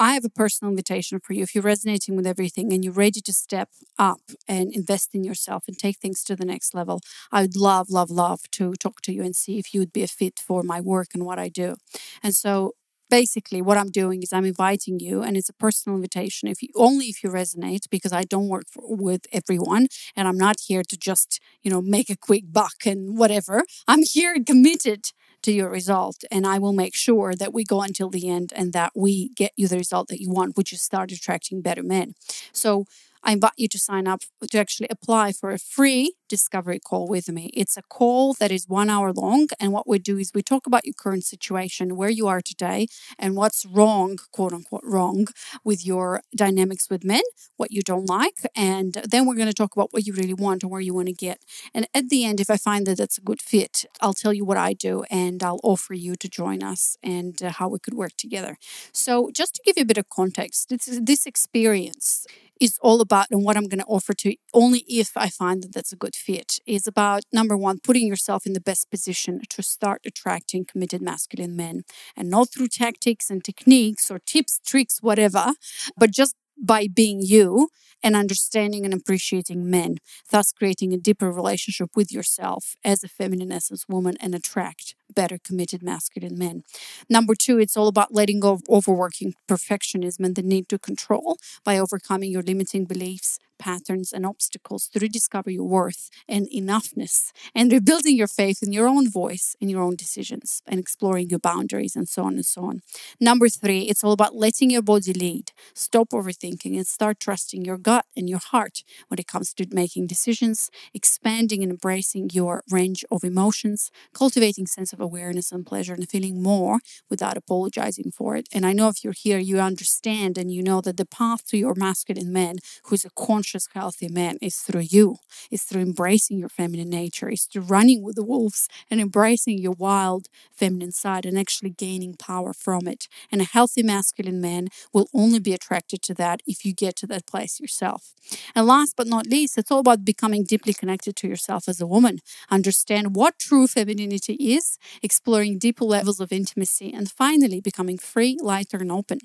I 0.00 0.14
have 0.14 0.24
a 0.24 0.30
personal 0.30 0.70
invitation 0.70 1.20
for 1.20 1.34
you. 1.34 1.42
If 1.42 1.54
you're 1.54 1.62
resonating 1.62 2.16
with 2.16 2.26
everything 2.26 2.72
and 2.72 2.82
you're 2.82 2.94
ready 2.94 3.20
to 3.20 3.32
step 3.34 3.68
up 3.98 4.22
and 4.48 4.74
invest 4.74 5.10
in 5.14 5.24
yourself 5.24 5.64
and 5.68 5.78
take 5.78 5.98
things 5.98 6.24
to 6.24 6.34
the 6.34 6.46
next 6.46 6.74
level, 6.74 7.00
I 7.30 7.42
would 7.42 7.54
love, 7.54 7.90
love, 7.90 8.08
love 8.10 8.40
to 8.52 8.72
talk 8.72 9.02
to 9.02 9.12
you 9.12 9.22
and 9.22 9.36
see 9.36 9.58
if 9.58 9.74
you 9.74 9.80
would 9.80 9.92
be 9.92 10.02
a 10.02 10.08
fit 10.08 10.40
for 10.40 10.62
my 10.62 10.80
work 10.80 11.08
and 11.12 11.26
what 11.26 11.38
I 11.38 11.50
do. 11.50 11.76
And 12.22 12.34
so 12.34 12.72
basically 13.10 13.60
what 13.60 13.76
i'm 13.76 13.90
doing 13.90 14.22
is 14.22 14.32
i'm 14.32 14.44
inviting 14.44 14.98
you 15.00 15.22
and 15.22 15.36
it's 15.36 15.48
a 15.48 15.54
personal 15.54 15.96
invitation 15.96 16.48
if 16.48 16.62
you 16.62 16.68
only 16.74 17.06
if 17.06 17.22
you 17.22 17.30
resonate 17.30 17.90
because 17.90 18.12
i 18.12 18.22
don't 18.22 18.48
work 18.48 18.64
for, 18.70 18.82
with 18.86 19.26
everyone 19.32 19.86
and 20.16 20.28
i'm 20.28 20.38
not 20.38 20.56
here 20.68 20.82
to 20.82 20.96
just 20.96 21.40
you 21.62 21.70
know 21.70 21.82
make 21.82 22.08
a 22.10 22.16
quick 22.16 22.44
buck 22.52 22.86
and 22.86 23.18
whatever 23.18 23.64
i'm 23.88 24.02
here 24.02 24.36
committed 24.44 25.12
to 25.42 25.52
your 25.52 25.70
result. 25.70 26.24
And 26.30 26.46
I 26.46 26.58
will 26.58 26.72
make 26.72 26.94
sure 26.94 27.34
that 27.34 27.52
we 27.52 27.64
go 27.64 27.82
until 27.82 28.10
the 28.10 28.28
end 28.28 28.52
and 28.54 28.72
that 28.72 28.92
we 28.94 29.30
get 29.30 29.52
you 29.56 29.68
the 29.68 29.78
result 29.78 30.08
that 30.08 30.20
you 30.20 30.30
want, 30.30 30.56
which 30.56 30.72
is 30.72 30.82
start 30.82 31.12
attracting 31.12 31.62
better 31.62 31.82
men. 31.82 32.14
So 32.52 32.84
I 33.22 33.32
invite 33.32 33.52
you 33.56 33.68
to 33.68 33.78
sign 33.78 34.06
up 34.08 34.22
to 34.50 34.58
actually 34.58 34.88
apply 34.90 35.32
for 35.32 35.50
a 35.50 35.58
free 35.58 36.14
discovery 36.28 36.78
call 36.78 37.06
with 37.06 37.28
me. 37.28 37.50
It's 37.52 37.76
a 37.76 37.82
call 37.82 38.34
that 38.34 38.50
is 38.50 38.68
one 38.68 38.88
hour 38.88 39.12
long. 39.12 39.48
And 39.58 39.72
what 39.72 39.86
we 39.86 39.98
do 39.98 40.16
is 40.16 40.32
we 40.34 40.42
talk 40.42 40.66
about 40.66 40.86
your 40.86 40.94
current 40.94 41.24
situation, 41.24 41.96
where 41.96 42.08
you 42.08 42.28
are 42.28 42.40
today, 42.40 42.86
and 43.18 43.36
what's 43.36 43.66
wrong, 43.66 44.18
quote 44.32 44.52
unquote, 44.52 44.82
wrong 44.84 45.26
with 45.64 45.84
your 45.84 46.22
dynamics 46.34 46.88
with 46.88 47.04
men, 47.04 47.22
what 47.56 47.70
you 47.70 47.82
don't 47.82 48.08
like. 48.08 48.38
And 48.56 48.94
then 49.08 49.26
we're 49.26 49.34
going 49.34 49.48
to 49.48 49.54
talk 49.54 49.76
about 49.76 49.92
what 49.92 50.06
you 50.06 50.14
really 50.14 50.34
want 50.34 50.62
and 50.62 50.70
where 50.70 50.80
you 50.80 50.94
want 50.94 51.08
to 51.08 51.12
get. 51.12 51.40
And 51.74 51.86
at 51.92 52.08
the 52.08 52.24
end, 52.24 52.40
if 52.40 52.48
I 52.48 52.56
find 52.56 52.86
that 52.86 52.98
that's 52.98 53.18
a 53.18 53.22
good 53.22 53.42
fit, 53.42 53.84
I'll 54.00 54.14
tell 54.14 54.32
you 54.32 54.44
what 54.44 54.56
I 54.56 54.72
do 54.72 55.04
and 55.10 55.42
I'll 55.42 55.60
offer 55.62 55.94
you 55.94 56.14
to 56.16 56.28
join 56.28 56.62
us 56.62 56.96
and 57.02 57.42
uh, 57.42 57.50
how 57.50 57.68
we 57.68 57.78
could 57.78 57.94
work 57.94 58.12
together. 58.16 58.56
So, 58.92 59.30
just 59.34 59.54
to 59.56 59.62
give 59.64 59.76
you 59.76 59.82
a 59.82 59.86
bit 59.86 59.98
of 59.98 60.08
context, 60.08 60.68
this 60.70 61.26
experience 61.26 62.26
is 62.60 62.78
all 62.82 63.00
about 63.00 63.26
and 63.30 63.44
what 63.44 63.56
I'm 63.56 63.68
going 63.68 63.80
to 63.80 63.86
offer 63.86 64.12
to 64.14 64.34
only 64.52 64.80
if 64.80 65.16
I 65.16 65.28
find 65.28 65.62
that 65.62 65.72
that's 65.72 65.92
a 65.92 65.96
good 65.96 66.14
fit 66.14 66.58
is 66.66 66.86
about 66.86 67.22
number 67.32 67.56
one, 67.56 67.78
putting 67.82 68.06
yourself 68.06 68.46
in 68.46 68.52
the 68.52 68.60
best 68.60 68.90
position 68.90 69.40
to 69.48 69.62
start 69.62 70.02
attracting 70.04 70.66
committed 70.66 71.00
masculine 71.02 71.56
men. 71.56 71.82
And 72.16 72.28
not 72.30 72.50
through 72.50 72.68
tactics 72.68 73.30
and 73.30 73.42
techniques 73.42 74.10
or 74.10 74.18
tips, 74.18 74.60
tricks, 74.66 74.98
whatever, 75.00 75.54
but 75.96 76.10
just 76.10 76.34
by 76.62 76.86
being 76.92 77.20
you 77.22 77.68
and 78.02 78.16
understanding 78.16 78.84
and 78.84 78.94
appreciating 78.94 79.68
men, 79.70 79.98
thus 80.30 80.52
creating 80.52 80.92
a 80.92 80.98
deeper 80.98 81.30
relationship 81.30 81.90
with 81.94 82.12
yourself 82.12 82.76
as 82.84 83.02
a 83.04 83.08
feminine 83.08 83.52
essence 83.52 83.86
woman 83.88 84.16
and 84.20 84.34
attract 84.34 84.94
better 85.14 85.38
committed 85.42 85.82
masculine 85.82 86.38
men. 86.38 86.62
Number 87.08 87.34
two, 87.34 87.58
it's 87.58 87.76
all 87.76 87.88
about 87.88 88.14
letting 88.14 88.40
go 88.40 88.52
of 88.52 88.62
overworking 88.68 89.34
perfectionism 89.48 90.24
and 90.24 90.36
the 90.36 90.42
need 90.42 90.68
to 90.68 90.78
control 90.78 91.36
by 91.64 91.78
overcoming 91.78 92.30
your 92.30 92.42
limiting 92.42 92.84
beliefs, 92.84 93.38
patterns, 93.58 94.12
and 94.12 94.24
obstacles 94.24 94.88
to 94.88 95.00
rediscover 95.00 95.50
your 95.50 95.64
worth 95.64 96.10
and 96.28 96.48
enoughness 96.54 97.32
and 97.54 97.72
rebuilding 97.72 98.16
your 98.16 98.28
faith 98.28 98.62
in 98.62 98.72
your 98.72 98.86
own 98.86 99.10
voice, 99.10 99.56
and 99.60 99.70
your 99.70 99.82
own 99.82 99.96
decisions, 99.96 100.62
and 100.66 100.78
exploring 100.80 101.28
your 101.28 101.38
boundaries 101.38 101.96
and 101.96 102.08
so 102.08 102.22
on 102.22 102.34
and 102.34 102.46
so 102.46 102.64
on. 102.64 102.80
Number 103.20 103.48
three, 103.48 103.82
it's 103.82 104.04
all 104.04 104.12
about 104.12 104.34
letting 104.34 104.70
your 104.70 104.82
body 104.82 105.12
lead. 105.12 105.50
Stop 105.74 106.10
overthinking 106.10 106.76
and 106.76 106.86
start 106.86 107.18
trusting 107.20 107.64
your 107.64 107.78
gut 107.78 107.89
and 108.16 108.28
your 108.28 108.38
heart 108.38 108.82
when 109.08 109.18
it 109.18 109.26
comes 109.26 109.52
to 109.54 109.66
making 109.70 110.06
decisions, 110.06 110.70
expanding 110.94 111.62
and 111.62 111.72
embracing 111.72 112.30
your 112.32 112.62
range 112.70 113.04
of 113.10 113.24
emotions, 113.24 113.90
cultivating 114.12 114.66
sense 114.66 114.92
of 114.92 115.00
awareness 115.00 115.52
and 115.52 115.66
pleasure, 115.66 115.94
and 115.94 116.08
feeling 116.08 116.42
more 116.42 116.78
without 117.08 117.36
apologizing 117.36 118.10
for 118.10 118.36
it. 118.36 118.46
And 118.52 118.64
I 118.66 118.72
know 118.72 118.88
if 118.88 119.02
you're 119.02 119.22
here, 119.26 119.38
you 119.38 119.58
understand 119.60 120.38
and 120.38 120.50
you 120.52 120.62
know 120.62 120.80
that 120.82 120.96
the 120.96 121.06
path 121.06 121.46
to 121.48 121.58
your 121.58 121.74
masculine 121.74 122.32
man 122.32 122.56
who's 122.84 123.04
a 123.04 123.10
conscious 123.10 123.68
healthy 123.74 124.08
man 124.08 124.36
is 124.40 124.56
through 124.56 124.86
you. 124.96 125.16
It's 125.50 125.64
through 125.64 125.82
embracing 125.82 126.38
your 126.38 126.48
feminine 126.48 126.90
nature. 126.90 127.28
It's 127.28 127.46
through 127.46 127.62
running 127.62 128.02
with 128.02 128.16
the 128.16 128.24
wolves 128.24 128.68
and 128.90 129.00
embracing 129.00 129.58
your 129.58 129.74
wild 129.78 130.26
feminine 130.52 130.92
side 130.92 131.26
and 131.26 131.38
actually 131.38 131.70
gaining 131.70 132.14
power 132.14 132.52
from 132.52 132.86
it. 132.86 133.08
And 133.30 133.40
a 133.40 133.44
healthy 133.44 133.82
masculine 133.82 134.40
man 134.40 134.68
will 134.92 135.08
only 135.14 135.40
be 135.40 135.52
attracted 135.52 136.02
to 136.02 136.14
that 136.14 136.40
if 136.46 136.64
you 136.64 136.72
get 136.72 136.96
to 136.96 137.06
that 137.08 137.26
place 137.26 137.60
yourself. 137.80 138.14
And 138.54 138.66
last 138.66 138.94
but 138.96 139.06
not 139.06 139.26
least, 139.26 139.58
it's 139.58 139.70
all 139.70 139.80
about 139.80 140.04
becoming 140.04 140.44
deeply 140.44 140.74
connected 140.74 141.16
to 141.16 141.28
yourself 141.28 141.68
as 141.68 141.80
a 141.80 141.86
woman. 141.86 142.18
Understand 142.50 143.16
what 143.16 143.38
true 143.38 143.66
femininity 143.66 144.34
is, 144.34 144.78
exploring 145.02 145.58
deeper 145.58 145.84
levels 145.84 146.20
of 146.20 146.32
intimacy, 146.32 146.92
and 146.92 147.10
finally 147.10 147.60
becoming 147.60 147.98
free, 147.98 148.36
lighter, 148.40 148.78
and 148.78 148.92
open 148.92 149.18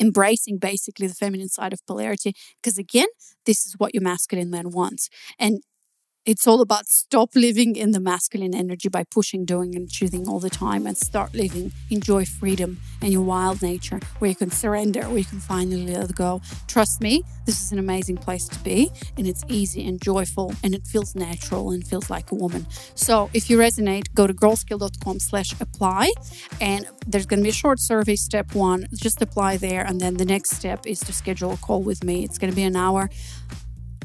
embracing 0.00 0.56
basically 0.56 1.06
the 1.06 1.14
feminine 1.14 1.50
side 1.50 1.72
of 1.74 1.86
polarity 1.86 2.32
because 2.62 2.78
again 2.78 3.06
this 3.44 3.66
is 3.66 3.74
what 3.76 3.94
your 3.94 4.02
masculine 4.02 4.48
man 4.50 4.70
wants 4.70 5.10
and 5.38 5.60
it's 6.24 6.46
all 6.46 6.60
about 6.60 6.86
stop 6.86 7.30
living 7.34 7.74
in 7.74 7.90
the 7.90 7.98
masculine 7.98 8.54
energy 8.54 8.88
by 8.88 9.02
pushing, 9.02 9.44
doing, 9.44 9.74
and 9.74 9.90
choosing 9.90 10.28
all 10.28 10.38
the 10.38 10.50
time 10.50 10.86
and 10.86 10.96
start 10.96 11.34
living, 11.34 11.72
enjoy 11.90 12.24
freedom 12.24 12.80
and 13.00 13.12
your 13.12 13.22
wild 13.22 13.60
nature 13.60 13.98
where 14.20 14.28
you 14.28 14.36
can 14.36 14.50
surrender, 14.50 15.02
where 15.02 15.18
you 15.18 15.24
can 15.24 15.40
finally 15.40 15.94
let 15.94 16.14
go. 16.14 16.40
Trust 16.68 17.00
me, 17.00 17.24
this 17.44 17.60
is 17.60 17.72
an 17.72 17.78
amazing 17.80 18.16
place 18.16 18.46
to 18.48 18.58
be 18.60 18.90
and 19.16 19.26
it's 19.26 19.42
easy 19.48 19.84
and 19.86 20.00
joyful 20.00 20.54
and 20.62 20.74
it 20.74 20.86
feels 20.86 21.16
natural 21.16 21.72
and 21.72 21.84
feels 21.86 22.08
like 22.08 22.30
a 22.30 22.36
woman. 22.36 22.66
So 22.94 23.28
if 23.34 23.50
you 23.50 23.58
resonate, 23.58 24.14
go 24.14 24.28
to 24.28 24.34
girlskill.com 24.34 25.18
slash 25.18 25.60
apply 25.60 26.12
and 26.60 26.86
there's 27.04 27.26
going 27.26 27.40
to 27.40 27.44
be 27.44 27.50
a 27.50 27.52
short 27.52 27.80
survey. 27.80 28.14
Step 28.14 28.54
one, 28.54 28.86
just 28.94 29.20
apply 29.22 29.56
there. 29.56 29.84
And 29.84 30.00
then 30.00 30.18
the 30.18 30.24
next 30.24 30.50
step 30.50 30.86
is 30.86 31.00
to 31.00 31.12
schedule 31.12 31.52
a 31.52 31.56
call 31.56 31.82
with 31.82 32.04
me. 32.04 32.22
It's 32.22 32.38
going 32.38 32.50
to 32.50 32.56
be 32.56 32.62
an 32.62 32.76
hour 32.76 33.10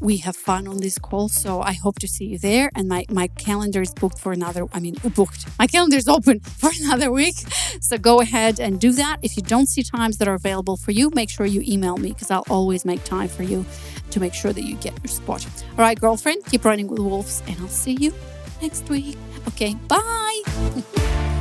we 0.02 0.18
have 0.18 0.36
fun 0.36 0.68
on 0.68 0.78
this 0.78 0.98
call. 0.98 1.30
So 1.30 1.62
I 1.62 1.74
hope 1.74 2.00
to 2.00 2.08
see 2.08 2.26
you 2.26 2.38
there. 2.38 2.70
And 2.76 2.88
my, 2.88 3.06
my 3.10 3.28
calendar 3.28 3.82
is 3.82 3.94
booked 3.94 4.20
for 4.20 4.32
another, 4.32 4.66
I 4.74 4.80
mean, 4.80 4.96
booked. 5.16 5.46
My 5.60 5.68
calendar 5.68 5.98
is 5.98 6.08
open 6.08 6.40
for 6.62 6.70
another 6.82 7.12
week. 7.12 7.36
So 7.82 7.98
go 7.98 8.22
ahead 8.22 8.60
and 8.60 8.80
do 8.80 8.92
that. 8.94 9.18
If 9.22 9.38
you 9.38 9.44
don't 9.44 9.68
see 9.68 9.84
times 9.84 10.18
that 10.18 10.28
are 10.28 10.36
available 10.36 10.78
for 10.78 10.92
you, 10.92 11.10
make 11.14 11.30
sure 11.30 11.46
you 11.46 11.64
email 11.66 11.98
me 11.98 12.10
because 12.10 12.32
I'll 12.32 12.46
always 12.50 12.86
make 12.86 13.04
time 13.04 13.28
for 13.28 13.44
you 13.44 13.66
to 14.12 14.20
make 14.20 14.34
sure 14.34 14.54
that 14.54 14.64
you 14.64 14.76
get 14.78 14.94
your 15.04 15.10
spot. 15.10 15.46
All 15.72 15.78
right, 15.78 16.00
girlfriend, 16.00 16.46
keep 16.46 16.66
running 16.66 16.88
with 16.88 17.00
wolves, 17.00 17.44
and 17.48 17.58
I'll 17.60 17.68
see 17.68 17.94
you 17.94 18.14
next 18.62 18.90
week. 18.90 19.18
Okay, 19.48 19.76
bye. 19.88 21.34